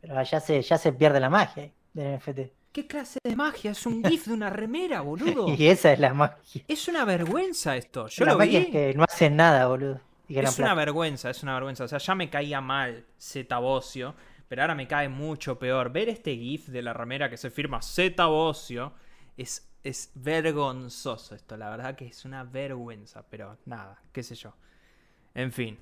Pero 0.04 0.22
ya 0.22 0.40
se, 0.42 0.62
ya 0.62 0.78
se 0.78 0.92
pierde 0.92 1.20
la 1.22 1.30
magia 1.30 1.72
del 1.94 2.18
NFT. 2.18 2.40
¿Qué 2.74 2.88
clase 2.88 3.20
de 3.24 3.36
magia? 3.38 3.72
Es 3.72 3.86
un 3.86 4.04
GIF 4.04 4.28
de 4.28 4.34
una 4.34 4.50
remera, 4.50 5.00
boludo. 5.02 5.48
Y 5.58 5.68
esa 5.68 5.94
es 5.94 6.00
la 6.00 6.14
magia. 6.14 6.64
Es 6.68 6.88
una 6.90 7.06
vergüenza 7.06 7.78
esto. 7.78 8.08
Yo 8.08 8.26
la 8.26 8.34
lo 8.34 8.38
magia 8.40 8.60
vi. 8.60 8.66
es 8.66 8.72
que 8.72 8.94
no 8.96 9.04
hacen 9.04 9.36
nada, 9.38 9.66
boludo. 9.68 10.02
Y 10.28 10.38
Es 10.40 10.58
una 10.60 10.68
plata. 10.68 10.74
vergüenza, 10.74 11.30
es 11.30 11.42
una 11.44 11.54
vergüenza. 11.54 11.86
O 11.86 11.88
sea, 11.88 12.00
ya 12.00 12.16
me 12.16 12.30
caía 12.30 12.60
mal 12.60 13.06
Z 13.18 13.58
Bocio, 13.60 14.14
pero 14.50 14.64
ahora 14.64 14.76
me 14.76 14.88
cae 14.88 15.08
mucho 15.08 15.58
peor. 15.58 15.92
Ver 15.92 16.10
este 16.10 16.36
GIF 16.36 16.68
de 16.68 16.82
la 16.82 16.92
remera 16.94 17.30
que 17.30 17.38
se 17.38 17.50
firma 17.50 17.82
Z 17.82 18.26
Bocio 18.26 18.94
es, 19.38 19.72
es 19.84 20.12
vergonzoso 20.16 21.36
esto. 21.36 21.56
La 21.56 21.70
verdad 21.70 21.96
que 21.96 22.08
es 22.08 22.26
una 22.26 22.44
vergüenza, 22.44 23.24
pero 23.30 23.58
nada, 23.66 24.02
qué 24.12 24.22
sé 24.24 24.36
yo. 24.36 24.54
En 25.36 25.52
fin. 25.54 25.80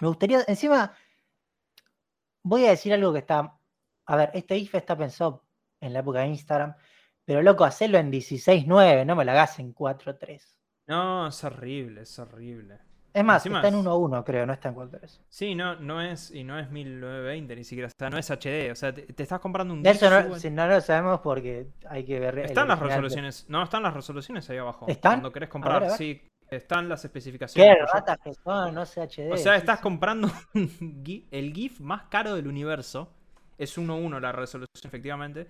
Me 0.00 0.08
gustaría, 0.08 0.42
encima, 0.48 0.92
voy 2.42 2.66
a 2.66 2.70
decir 2.70 2.92
algo 2.92 3.12
que 3.12 3.20
está, 3.20 3.54
a 4.06 4.16
ver, 4.16 4.30
este 4.34 4.56
IF 4.56 4.74
está 4.74 4.96
pensado 4.96 5.44
en 5.80 5.92
la 5.92 6.00
época 6.00 6.20
de 6.20 6.28
Instagram, 6.28 6.74
pero 7.24 7.42
loco, 7.42 7.64
hacerlo 7.64 7.98
en 7.98 8.10
16.9, 8.10 9.04
no 9.06 9.16
me 9.16 9.24
lo 9.24 9.30
hagas 9.32 9.58
en 9.58 9.74
4.3. 9.74 10.42
No, 10.86 11.28
es 11.28 11.44
horrible, 11.44 12.02
es 12.02 12.18
horrible. 12.18 12.78
Es 13.14 13.22
más, 13.24 13.44
Encima 13.44 13.58
está 13.58 13.68
en 13.68 13.74
es- 13.74 13.80
1.1, 13.84 14.24
creo, 14.24 14.46
no 14.46 14.52
está 14.54 14.70
en 14.70 14.74
4.3. 14.74 15.20
Sí, 15.28 15.54
no, 15.54 15.76
no 15.76 16.00
es, 16.00 16.30
y 16.30 16.44
no 16.44 16.58
es 16.58 16.70
1920 16.70 17.56
ni 17.56 17.64
siquiera, 17.64 17.88
o 17.88 17.90
sea, 17.96 18.08
no 18.10 18.16
es 18.18 18.30
HD, 18.30 18.70
o 18.72 18.74
sea, 18.74 18.92
te, 18.94 19.02
te 19.02 19.22
estás 19.22 19.38
comprando 19.38 19.74
un 19.74 19.82
De 19.82 19.90
Eso 19.90 20.08
no, 20.08 20.38
si 20.38 20.50
no 20.50 20.66
lo 20.66 20.80
sabemos 20.80 21.20
porque 21.20 21.68
hay 21.88 22.04
que 22.04 22.18
ver. 22.18 22.38
Están 22.38 22.68
las 22.68 22.78
resoluciones, 22.80 23.44
no, 23.48 23.62
están 23.62 23.82
las 23.82 23.92
resoluciones 23.94 24.48
ahí 24.48 24.56
abajo. 24.56 24.86
¿Están? 24.88 25.12
Cuando 25.14 25.30
querés 25.32 25.48
ver, 25.48 25.52
comprar, 25.52 25.76
a 25.76 25.86
ver. 25.88 25.90
sí, 25.90 26.22
están 26.56 26.88
las 26.88 27.04
especificaciones. 27.04 27.76
Qué 27.76 27.86
ratas 27.92 28.18
que 28.22 28.34
son, 28.34 28.74
no 28.74 28.84
sé 28.84 29.00
HD. 29.00 29.32
O 29.32 29.36
sea, 29.36 29.56
estás 29.56 29.80
comprando 29.80 30.30
el 31.30 31.52
GIF 31.52 31.80
más 31.80 32.04
caro 32.04 32.34
del 32.34 32.46
universo. 32.46 33.12
Es 33.58 33.78
1.1 33.78 34.20
la 34.20 34.32
resolución, 34.32 34.68
efectivamente. 34.84 35.48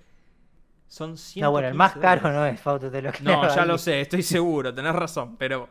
Son 0.87 1.17
100 1.17 1.43
No, 1.43 1.51
bueno, 1.51 1.69
el 1.69 1.75
más 1.75 1.97
caro 1.97 2.31
no 2.31 2.45
es, 2.47 2.61
Fausto, 2.61 2.91
te 2.91 3.01
lo 3.01 3.11
creo. 3.13 3.43
No, 3.43 3.49
ya 3.55 3.63
ahí. 3.63 3.69
lo 3.69 3.79
sé, 3.79 4.03
estoy 4.03 4.23
seguro, 4.23 4.75
tenés 4.75 4.95
razón, 4.95 5.37
pero. 5.37 5.69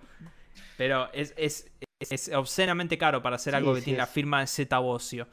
Pero 0.78 1.12
es, 1.14 1.34
es, 1.38 1.72
es 2.00 2.32
obscenamente 2.34 2.98
caro 2.98 3.22
para 3.22 3.36
hacer 3.36 3.54
Sí, 3.54 3.58
algo 3.58 3.74
que 3.74 3.82
sí 3.82 3.86
tiene 3.86 4.00
la 4.00 4.08
firma 4.08 4.40
de 4.40 4.48
Z 4.48 4.78
Bocio. 4.80 5.28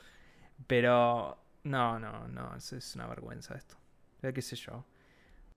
Pero. 0.66 1.38
No, 1.64 1.98
no, 1.98 2.28
no, 2.28 2.54
es, 2.54 2.72
es 2.72 2.94
una 2.94 3.06
vergüenza 3.06 3.54
esto. 3.54 3.76
Ya 4.22 4.32
qué 4.32 4.42
sé 4.42 4.56
yo. 4.56 4.84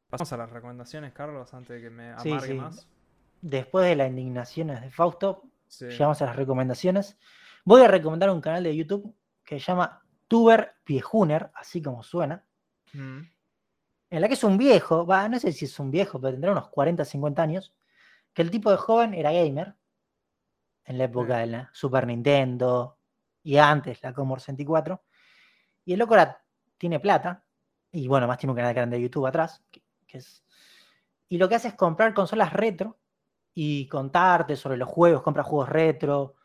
Pasamos 0.09 0.31
a 0.33 0.37
las 0.37 0.49
recomendaciones, 0.49 1.13
Carlos, 1.13 1.53
antes 1.53 1.75
de 1.75 1.81
que 1.81 1.89
me 1.89 2.11
amargue 2.11 2.47
sí. 2.47 2.53
más. 2.53 2.87
Después 3.41 3.85
de 3.87 3.95
las 3.95 4.09
indignaciones 4.09 4.81
de 4.81 4.91
Fausto, 4.91 5.43
Sí. 5.67 5.85
llegamos 5.85 6.21
a 6.21 6.25
las 6.25 6.35
recomendaciones. 6.35 7.17
Voy 7.63 7.81
a 7.81 7.87
recomendar 7.87 8.29
un 8.29 8.41
canal 8.41 8.63
de 8.63 8.75
YouTube 8.75 9.15
que 9.43 9.59
se 9.59 9.65
llama 9.67 10.03
Tuber 10.27 10.75
Viejuner, 10.85 11.49
así 11.55 11.81
como 11.81 12.03
suena, 12.03 12.43
Mm. 12.93 13.19
en 14.09 14.21
la 14.21 14.27
que 14.27 14.33
es 14.33 14.43
un 14.43 14.57
viejo, 14.57 15.05
va, 15.05 15.29
no 15.29 15.39
sé 15.39 15.51
si 15.53 15.65
es 15.65 15.79
un 15.79 15.89
viejo, 15.91 16.19
pero 16.19 16.33
tendrá 16.33 16.51
unos 16.51 16.67
40, 16.69 17.05
50 17.05 17.41
años, 17.41 17.73
que 18.33 18.41
el 18.41 18.51
tipo 18.51 18.69
de 18.69 18.77
joven 18.77 19.13
era 19.13 19.31
gamer 19.31 19.75
en 20.85 20.97
la 20.97 21.05
época 21.05 21.37
de 21.37 21.47
la 21.47 21.69
Super 21.73 22.05
Nintendo 22.07 22.97
y 23.43 23.57
antes 23.57 24.01
la 24.03 24.13
Commodore 24.13 24.41
64. 24.41 25.03
Y 25.85 25.93
el 25.93 25.99
loco 25.99 26.15
tiene 26.77 26.99
plata, 26.99 27.43
y 27.91 28.07
bueno, 28.07 28.27
más 28.27 28.37
tiene 28.37 28.51
un 28.51 28.57
canal 28.57 28.73
grande 28.73 28.97
de 28.97 29.03
YouTube 29.03 29.25
atrás, 29.25 29.63
que, 29.71 29.81
que 30.07 30.17
es... 30.19 30.43
Y 31.29 31.37
lo 31.37 31.47
que 31.47 31.55
hace 31.55 31.69
es 31.69 31.73
comprar 31.75 32.13
consolas 32.13 32.51
retro 32.53 32.99
y 33.53 33.87
contarte 33.87 34.55
sobre 34.55 34.77
los 34.77 34.89
juegos, 34.89 35.21
compra 35.21 35.43
juegos 35.43 35.69
retro. 35.69 36.35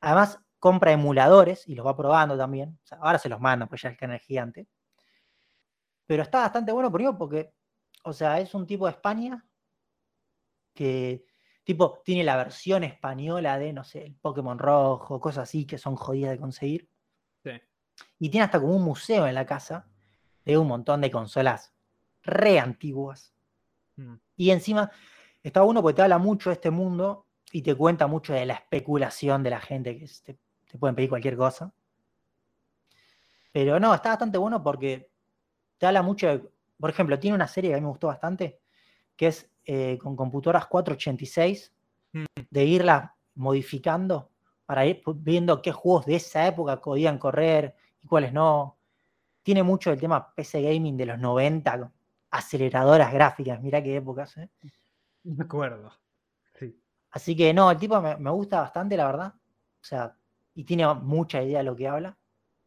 Además, 0.00 0.40
compra 0.58 0.92
emuladores 0.92 1.66
y 1.66 1.74
los 1.74 1.86
va 1.86 1.96
probando 1.96 2.36
también. 2.36 2.78
O 2.82 2.86
sea, 2.86 2.98
ahora 2.98 3.18
se 3.18 3.28
los 3.28 3.40
manda, 3.40 3.66
pues 3.66 3.82
ya 3.82 3.88
el 3.88 3.96
canal 3.96 4.16
es 4.16 4.22
gigante. 4.22 4.68
Pero 6.06 6.22
está 6.22 6.40
bastante 6.40 6.72
bueno 6.72 6.92
primero 6.92 7.16
porque, 7.16 7.52
o 8.04 8.12
sea, 8.12 8.40
es 8.40 8.54
un 8.54 8.66
tipo 8.66 8.86
de 8.86 8.92
España 8.92 9.44
que, 10.74 11.24
tipo, 11.64 12.02
tiene 12.04 12.24
la 12.24 12.36
versión 12.36 12.84
española 12.84 13.58
de, 13.58 13.72
no 13.72 13.84
sé, 13.84 14.04
el 14.04 14.14
Pokémon 14.16 14.58
rojo, 14.58 15.20
cosas 15.20 15.48
así 15.48 15.66
que 15.66 15.78
son 15.78 15.96
jodidas 15.96 16.32
de 16.32 16.38
conseguir. 16.38 16.88
Sí. 17.42 17.52
Y 18.18 18.28
tiene 18.28 18.44
hasta 18.44 18.60
como 18.60 18.76
un 18.76 18.84
museo 18.84 19.26
en 19.26 19.34
la 19.34 19.46
casa 19.46 19.86
de 20.44 20.58
un 20.58 20.66
montón 20.66 21.00
de 21.00 21.10
consolas 21.10 21.72
re 22.22 22.58
antiguas. 22.58 23.34
Mm. 23.96 24.14
Y 24.36 24.50
encima 24.50 24.90
está 25.42 25.62
uno 25.62 25.82
porque 25.82 25.96
te 25.96 26.02
habla 26.02 26.18
mucho 26.18 26.50
de 26.50 26.54
este 26.54 26.70
mundo 26.70 27.26
y 27.52 27.62
te 27.62 27.74
cuenta 27.74 28.06
mucho 28.06 28.32
de 28.32 28.46
la 28.46 28.54
especulación 28.54 29.42
de 29.42 29.50
la 29.50 29.60
gente 29.60 29.98
que 29.98 30.06
te, 30.24 30.38
te 30.70 30.78
pueden 30.78 30.94
pedir 30.94 31.08
cualquier 31.08 31.36
cosa. 31.36 31.72
Pero 33.52 33.80
no, 33.80 33.94
está 33.94 34.10
bastante 34.10 34.38
bueno 34.38 34.62
porque 34.62 35.10
te 35.78 35.86
habla 35.86 36.02
mucho 36.02 36.28
de, 36.28 36.50
por 36.78 36.90
ejemplo, 36.90 37.18
tiene 37.18 37.34
una 37.34 37.48
serie 37.48 37.70
que 37.70 37.74
a 37.74 37.78
mí 37.78 37.82
me 37.82 37.88
gustó 37.88 38.06
bastante, 38.06 38.60
que 39.16 39.26
es 39.28 39.50
eh, 39.64 39.98
con 40.00 40.14
computadoras 40.14 40.66
486, 40.66 41.72
Mm. 42.12 42.24
de 42.50 42.64
irlas 42.64 43.10
modificando 43.36 44.30
para 44.66 44.84
ir 44.84 45.02
viendo 45.16 45.62
qué 45.62 45.72
juegos 45.72 46.06
de 46.06 46.16
esa 46.16 46.46
época 46.46 46.80
podían 46.80 47.18
correr 47.18 47.74
y 48.02 48.06
cuáles 48.06 48.32
no. 48.32 48.76
Tiene 49.42 49.62
mucho 49.62 49.92
el 49.92 49.98
tema 50.00 50.32
PC 50.34 50.62
Gaming 50.62 50.96
de 50.96 51.06
los 51.06 51.18
90, 51.18 51.78
con 51.78 51.92
aceleradoras 52.30 53.12
gráficas, 53.12 53.60
mirá 53.60 53.82
qué 53.82 53.96
épocas. 53.96 54.36
¿eh? 54.38 54.48
Me 55.24 55.44
acuerdo. 55.44 55.92
Sí. 56.58 56.74
Así 57.10 57.36
que 57.36 57.52
no, 57.54 57.70
el 57.70 57.78
tipo 57.78 58.00
me, 58.00 58.16
me 58.16 58.30
gusta 58.30 58.60
bastante, 58.60 58.96
la 58.96 59.06
verdad. 59.06 59.34
O 59.36 59.84
sea, 59.84 60.16
y 60.54 60.64
tiene 60.64 60.92
mucha 60.94 61.42
idea 61.42 61.58
de 61.58 61.64
lo 61.64 61.76
que 61.76 61.88
habla. 61.88 62.16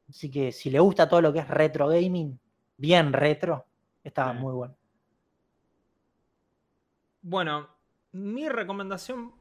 Así 0.09 0.29
que 0.31 0.51
si 0.51 0.69
le 0.71 0.79
gusta 0.79 1.09
todo 1.09 1.21
lo 1.21 1.33
que 1.33 1.39
es 1.39 1.47
retro 1.49 1.87
gaming, 1.89 2.39
bien 2.77 3.13
retro, 3.13 3.67
está 4.03 4.31
Sí. 4.31 4.33
muy 4.33 4.53
bueno. 4.53 4.75
Bueno, 7.21 7.69
mi 8.11 8.49
recomendación 8.49 9.33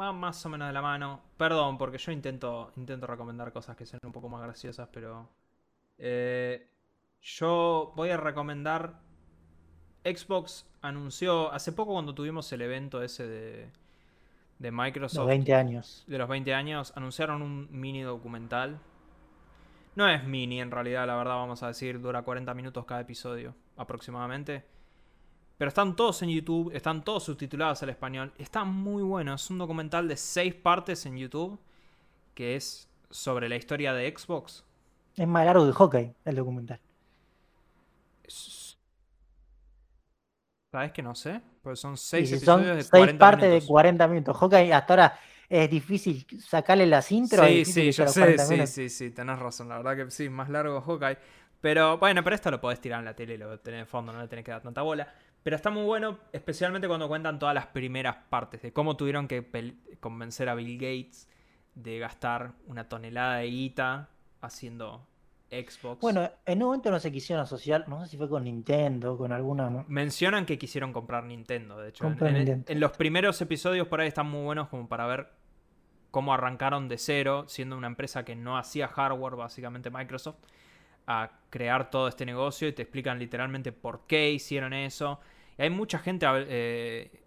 va 0.00 0.12
más 0.12 0.44
o 0.46 0.48
menos 0.48 0.68
de 0.68 0.72
la 0.72 0.82
mano. 0.82 1.22
Perdón, 1.36 1.78
porque 1.78 1.98
yo 1.98 2.12
intento, 2.12 2.72
intento 2.76 3.06
recomendar 3.06 3.52
cosas 3.52 3.76
que 3.76 3.86
sean 3.86 4.00
un 4.04 4.12
poco 4.12 4.28
más 4.28 4.42
graciosas, 4.42 4.88
pero. 4.92 5.28
eh, 5.98 6.70
yo 7.22 7.92
voy 7.96 8.10
a 8.10 8.16
recomendar. 8.18 9.00
Xbox 10.14 10.66
anunció 10.82 11.52
hace 11.52 11.72
poco 11.72 11.92
cuando 11.92 12.14
tuvimos 12.14 12.50
el 12.52 12.62
evento 12.62 13.02
ese 13.02 13.26
de, 13.26 13.68
de 14.58 14.70
Microsoft. 14.70 15.18
Los 15.18 15.26
20 15.26 15.54
años. 15.54 16.04
de 16.06 16.18
los 16.18 16.28
20 16.28 16.54
años, 16.54 16.92
anunciaron 16.96 17.42
un 17.42 17.68
mini 17.70 18.02
documental. 18.02 18.78
No 19.94 20.08
es 20.08 20.24
mini 20.24 20.60
en 20.60 20.70
realidad, 20.70 21.06
la 21.06 21.16
verdad, 21.16 21.34
vamos 21.36 21.62
a 21.62 21.68
decir, 21.68 22.00
dura 22.00 22.22
40 22.22 22.52
minutos 22.54 22.84
cada 22.84 23.00
episodio 23.00 23.54
aproximadamente. 23.76 24.64
Pero 25.58 25.68
están 25.70 25.96
todos 25.96 26.20
en 26.22 26.28
YouTube, 26.28 26.70
están 26.74 27.02
todos 27.02 27.24
subtitulados 27.24 27.82
al 27.82 27.88
español. 27.88 28.30
Está 28.36 28.64
muy 28.64 29.02
bueno, 29.02 29.32
es 29.34 29.48
un 29.50 29.56
documental 29.56 30.06
de 30.06 30.16
6 30.18 30.54
partes 30.54 31.06
en 31.06 31.16
YouTube 31.16 31.58
que 32.34 32.56
es 32.56 32.90
sobre 33.10 33.48
la 33.48 33.56
historia 33.56 33.94
de 33.94 34.14
Xbox. 34.14 34.64
Es 35.16 35.26
más 35.26 35.46
largo 35.46 35.64
que 35.64 35.72
hockey 35.72 36.12
el 36.26 36.36
documental. 36.36 36.78
Es- 38.24 38.65
¿Sabes 40.76 40.92
que 40.92 41.02
no 41.02 41.14
sé? 41.14 41.40
Pues 41.62 41.80
son 41.80 41.96
6 41.96 42.28
si 42.28 42.34
episodios 42.34 42.66
son 42.68 42.76
de 42.76 42.82
6 42.82 42.90
40 42.90 43.18
partes 43.18 43.48
minutos. 43.48 43.62
de 43.62 43.66
40 43.66 44.08
minutos. 44.08 44.36
Hockey 44.36 44.70
hasta 44.72 44.92
ahora 44.92 45.18
es 45.48 45.70
difícil 45.70 46.26
sacarle 46.38 46.86
las 46.86 47.10
intros. 47.10 47.46
Sí, 47.46 47.64
sí, 47.64 47.92
yo 47.92 48.06
sé, 48.06 48.20
40 48.20 48.44
sí, 48.44 48.52
minutos. 48.52 48.74
sí, 48.74 48.90
sí, 48.90 49.10
tenés 49.10 49.38
razón, 49.38 49.70
la 49.70 49.78
verdad 49.78 49.96
que 50.04 50.10
sí, 50.10 50.28
más 50.28 50.50
largo 50.50 50.82
Hawkeye. 50.82 51.16
Pero 51.62 51.96
bueno, 51.96 52.22
pero 52.22 52.36
esto 52.36 52.50
lo 52.50 52.60
podés 52.60 52.78
tirar 52.78 52.98
en 52.98 53.06
la 53.06 53.16
tele 53.16 53.36
y 53.36 53.38
lo 53.38 53.58
tenés 53.60 53.80
de 53.80 53.86
fondo, 53.86 54.12
no 54.12 54.20
le 54.20 54.28
tenés 54.28 54.44
que 54.44 54.50
dar 54.50 54.60
tanta 54.60 54.82
bola. 54.82 55.10
Pero 55.42 55.56
está 55.56 55.70
muy 55.70 55.84
bueno, 55.84 56.18
especialmente 56.30 56.86
cuando 56.88 57.08
cuentan 57.08 57.38
todas 57.38 57.54
las 57.54 57.68
primeras 57.68 58.16
partes 58.28 58.60
de 58.60 58.74
cómo 58.74 58.98
tuvieron 58.98 59.28
que 59.28 59.48
convencer 59.98 60.50
a 60.50 60.54
Bill 60.54 60.74
Gates 60.76 61.26
de 61.74 61.98
gastar 62.00 62.52
una 62.66 62.86
tonelada 62.86 63.38
de 63.38 63.46
guita 63.46 64.10
haciendo 64.42 65.06
Xbox. 65.50 66.00
Bueno, 66.00 66.30
en 66.44 66.62
un 66.62 66.66
momento 66.66 66.90
no 66.90 66.98
se 66.98 67.12
quisieron 67.12 67.42
asociar, 67.42 67.88
no 67.88 68.02
sé 68.02 68.10
si 68.10 68.16
fue 68.16 68.28
con 68.28 68.44
Nintendo, 68.44 69.16
con 69.16 69.32
alguna. 69.32 69.70
¿no? 69.70 69.84
Mencionan 69.88 70.44
que 70.44 70.58
quisieron 70.58 70.92
comprar 70.92 71.24
Nintendo, 71.24 71.78
de 71.78 71.90
hecho. 71.90 72.06
En, 72.06 72.34
Nintendo. 72.34 72.64
en 72.66 72.80
los 72.80 72.92
primeros 72.96 73.40
episodios 73.40 73.86
por 73.86 74.00
ahí 74.00 74.08
están 74.08 74.28
muy 74.28 74.44
buenos 74.44 74.68
como 74.68 74.88
para 74.88 75.06
ver 75.06 75.28
cómo 76.10 76.34
arrancaron 76.34 76.88
de 76.88 76.98
cero, 76.98 77.44
siendo 77.46 77.76
una 77.76 77.86
empresa 77.86 78.24
que 78.24 78.34
no 78.34 78.58
hacía 78.58 78.88
hardware, 78.88 79.36
básicamente 79.36 79.90
Microsoft, 79.90 80.38
a 81.06 81.30
crear 81.50 81.90
todo 81.90 82.08
este 82.08 82.26
negocio 82.26 82.66
y 82.66 82.72
te 82.72 82.82
explican 82.82 83.18
literalmente 83.18 83.70
por 83.70 84.06
qué 84.06 84.30
hicieron 84.30 84.72
eso. 84.72 85.20
Y 85.58 85.62
hay 85.62 85.70
mucha 85.70 85.98
gente 85.98 86.26
eh, 86.48 87.20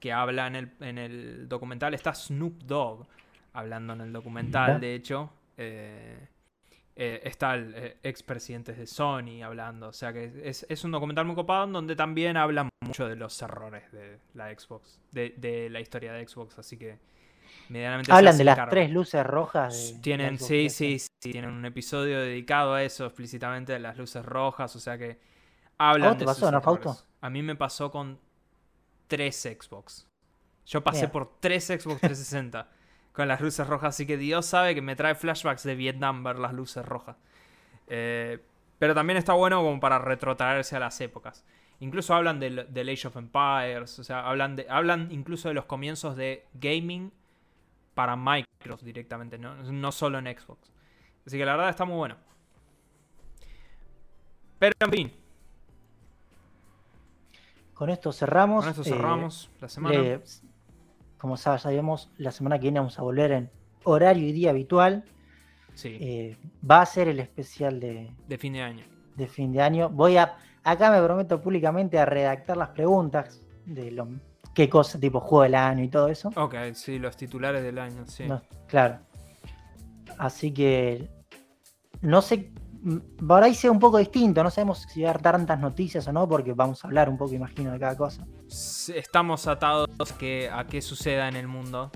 que 0.00 0.12
habla 0.12 0.46
en 0.48 0.56
el, 0.56 0.72
en 0.80 0.98
el 0.98 1.48
documental. 1.48 1.94
Está 1.94 2.14
Snoop 2.14 2.62
Dogg 2.64 3.06
hablando 3.52 3.92
en 3.92 4.00
el 4.00 4.12
documental, 4.12 4.80
de 4.80 4.94
hecho. 4.94 5.30
Eh, 5.56 6.28
eh, 6.96 7.20
está 7.24 7.54
el 7.54 7.72
eh, 7.74 7.96
expresidente 8.02 8.72
de 8.72 8.86
Sony 8.86 9.42
hablando. 9.42 9.88
O 9.88 9.92
sea 9.92 10.12
que 10.12 10.32
es, 10.44 10.66
es 10.68 10.84
un 10.84 10.90
documental 10.90 11.24
muy 11.24 11.34
copado 11.34 11.64
en 11.64 11.72
donde 11.72 11.96
también 11.96 12.36
hablan 12.36 12.68
mucho 12.84 13.08
de 13.08 13.16
los 13.16 13.40
errores 13.42 13.90
de 13.92 14.18
la 14.34 14.50
Xbox, 14.56 15.00
de, 15.12 15.34
de 15.36 15.70
la 15.70 15.80
historia 15.80 16.12
de 16.12 16.26
Xbox. 16.26 16.58
Así 16.58 16.76
que 16.76 16.98
medianamente 17.68 18.12
Hablan 18.12 18.36
de 18.36 18.44
las 18.44 18.56
cargo. 18.56 18.70
tres 18.70 18.90
luces 18.90 19.24
rojas. 19.26 19.74
de- 19.88 19.92
de 19.94 20.00
Tienen, 20.00 20.38
Xbox 20.38 20.48
sí, 20.48 20.54
360. 20.68 20.74
sí, 20.76 20.98
sí, 21.22 21.32
tienen 21.32 21.50
un 21.50 21.64
episodio 21.64 22.20
dedicado 22.20 22.74
a 22.74 22.82
eso 22.82 23.06
explícitamente 23.06 23.72
de 23.72 23.78
las 23.78 23.96
luces 23.96 24.24
rojas. 24.24 24.74
O 24.76 24.80
sea 24.80 24.98
que 24.98 25.18
¿A 25.78 25.90
hablan 25.90 26.10
vos 26.10 26.18
te 26.18 26.24
de 26.24 26.26
pasó, 26.26 26.50
no, 26.50 26.60
Fausto? 26.60 26.96
A 27.22 27.30
mí 27.30 27.42
me 27.42 27.56
pasó 27.56 27.90
con 27.90 28.18
tres 29.06 29.36
Xbox. 29.42 30.06
Yo 30.66 30.82
pasé 30.84 31.08
por 31.08 31.38
tres 31.40 31.64
Xbox 31.66 32.00
360 32.00 32.68
con 33.20 33.28
las 33.28 33.40
luces 33.40 33.66
rojas, 33.66 33.90
así 33.94 34.06
que 34.06 34.16
Dios 34.16 34.46
sabe 34.46 34.74
que 34.74 34.82
me 34.82 34.96
trae 34.96 35.14
flashbacks 35.14 35.62
de 35.62 35.74
Vietnam 35.74 36.24
ver 36.24 36.38
las 36.38 36.52
luces 36.52 36.84
rojas. 36.84 37.16
Eh, 37.86 38.38
pero 38.78 38.94
también 38.94 39.16
está 39.18 39.34
bueno 39.34 39.62
como 39.62 39.78
para 39.78 39.98
retrotraerse 39.98 40.76
a 40.76 40.80
las 40.80 41.00
épocas. 41.00 41.44
Incluso 41.80 42.14
hablan 42.14 42.40
del, 42.40 42.66
del 42.72 42.88
Age 42.88 43.08
of 43.08 43.16
Empires, 43.16 43.98
o 43.98 44.04
sea, 44.04 44.26
hablan, 44.28 44.56
de, 44.56 44.66
hablan 44.68 45.10
incluso 45.12 45.48
de 45.48 45.54
los 45.54 45.64
comienzos 45.66 46.16
de 46.16 46.46
gaming 46.54 47.12
para 47.94 48.16
Microsoft 48.16 48.82
directamente, 48.84 49.38
no, 49.38 49.54
no 49.56 49.92
solo 49.92 50.18
en 50.18 50.26
Xbox. 50.26 50.70
Así 51.26 51.36
que 51.38 51.44
la 51.44 51.52
verdad 51.52 51.70
está 51.70 51.84
muy 51.84 51.96
bueno. 51.96 52.16
Pero 54.58 54.74
en 54.80 54.90
fin, 54.90 55.12
Con 57.74 57.88
esto 57.90 58.12
cerramos. 58.12 58.64
con 58.64 58.70
esto 58.70 58.82
eh, 58.82 58.92
cerramos 58.92 59.50
la 59.60 59.68
semana. 59.68 59.98
le- 59.98 60.20
como 61.20 61.36
sa- 61.36 61.58
sabemos, 61.58 62.10
la 62.16 62.30
semana 62.32 62.58
que 62.58 62.62
viene 62.62 62.80
vamos 62.80 62.98
a 62.98 63.02
volver 63.02 63.32
en 63.32 63.50
horario 63.84 64.26
y 64.26 64.32
día 64.32 64.50
habitual. 64.50 65.04
Sí, 65.74 65.96
Eh, 66.00 66.36
va 66.68 66.82
a 66.82 66.86
ser 66.86 67.08
el 67.08 67.20
especial 67.20 67.78
de, 67.80 68.10
de 68.26 68.38
fin 68.38 68.52
de 68.54 68.62
año. 68.62 68.84
de 69.16 69.26
fin 69.28 69.52
de 69.52 69.60
año. 69.62 69.88
Voy 69.90 70.16
a, 70.16 70.36
acá 70.64 70.90
me 70.90 71.02
prometo 71.02 71.40
públicamente 71.40 71.98
a 71.98 72.04
redactar 72.06 72.56
las 72.56 72.70
preguntas 72.70 73.40
de 73.66 73.90
lo, 73.90 74.08
qué 74.54 74.68
cosa, 74.68 74.98
tipo 74.98 75.20
juego 75.20 75.42
del 75.44 75.54
año 75.54 75.84
y 75.84 75.88
todo 75.88 76.08
eso. 76.08 76.30
Ok, 76.36 76.54
sí, 76.74 76.98
los 76.98 77.16
titulares 77.16 77.62
del 77.62 77.78
año, 77.78 78.06
sí. 78.06 78.24
No, 78.26 78.42
claro. 78.66 78.98
Así 80.18 80.52
que 80.52 81.08
no 82.02 82.20
sé, 82.22 82.50
por 83.26 83.42
ahí 83.42 83.54
sea 83.54 83.70
un 83.70 83.78
poco 83.78 83.98
distinto, 83.98 84.42
no 84.42 84.50
sabemos 84.50 84.86
si 84.88 85.02
va 85.02 85.10
a 85.10 85.12
dar 85.12 85.20
tantas 85.32 85.60
noticias 85.60 86.06
o 86.08 86.12
no, 86.12 86.26
porque 86.28 86.52
vamos 86.54 86.82
a 86.84 86.88
hablar 86.88 87.08
un 87.08 87.18
poco, 87.18 87.34
imagino, 87.34 87.72
de 87.72 87.78
cada 87.78 87.96
cosa. 87.96 88.24
Estamos 88.48 89.46
atados 89.46 89.88
a 90.00 90.18
que, 90.18 90.48
a 90.50 90.64
qué 90.66 90.80
suceda 90.80 91.28
en 91.28 91.36
el 91.36 91.46
mundo. 91.46 91.90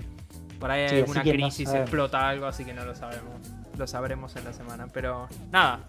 Por 0.59 0.71
ahí 0.71 0.83
hay 0.83 0.89
Sí, 0.89 0.95
alguna 0.97 1.23
no 1.23 1.31
crisis, 1.31 1.69
explota 1.69 2.29
algo, 2.29 2.45
así 2.45 2.63
que 2.65 2.73
no 2.73 2.85
lo 2.85 2.95
sabemos. 2.95 3.33
Lo 3.77 3.87
sabremos 3.87 4.35
en 4.35 4.45
la 4.45 4.53
semana. 4.53 4.87
Pero 4.93 5.27
nada, 5.51 5.81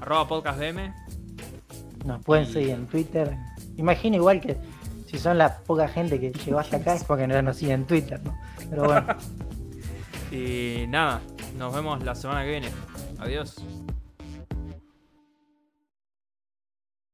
arroba 0.00 0.28
podcast 0.28 0.58
BM. 0.58 0.94
Nos 2.04 2.22
pueden 2.24 2.44
Y- 2.48 2.52
seguir 2.52 2.70
en 2.70 2.86
Twitter. 2.86 3.36
Imagino 3.76 4.16
igual 4.16 4.40
que 4.40 4.56
si 5.06 5.18
son 5.18 5.38
la 5.38 5.58
poca 5.58 5.88
gente 5.88 6.20
que 6.20 6.30
llegó 6.32 6.58
hasta 6.58 6.76
acá 6.76 6.94
es 6.94 7.04
porque 7.04 7.26
no 7.26 7.40
nos 7.42 7.56
siguen 7.56 7.80
en 7.80 7.86
Twitter, 7.86 8.20
¿no? 8.22 8.36
Pero 8.70 8.84
bueno, 8.84 9.06
Y 10.30 10.86
nada, 10.88 11.20
nos 11.58 11.74
vemos 11.74 12.02
la 12.04 12.14
semana 12.14 12.42
que 12.44 12.50
viene. 12.50 12.68
Adiós. 13.18 13.56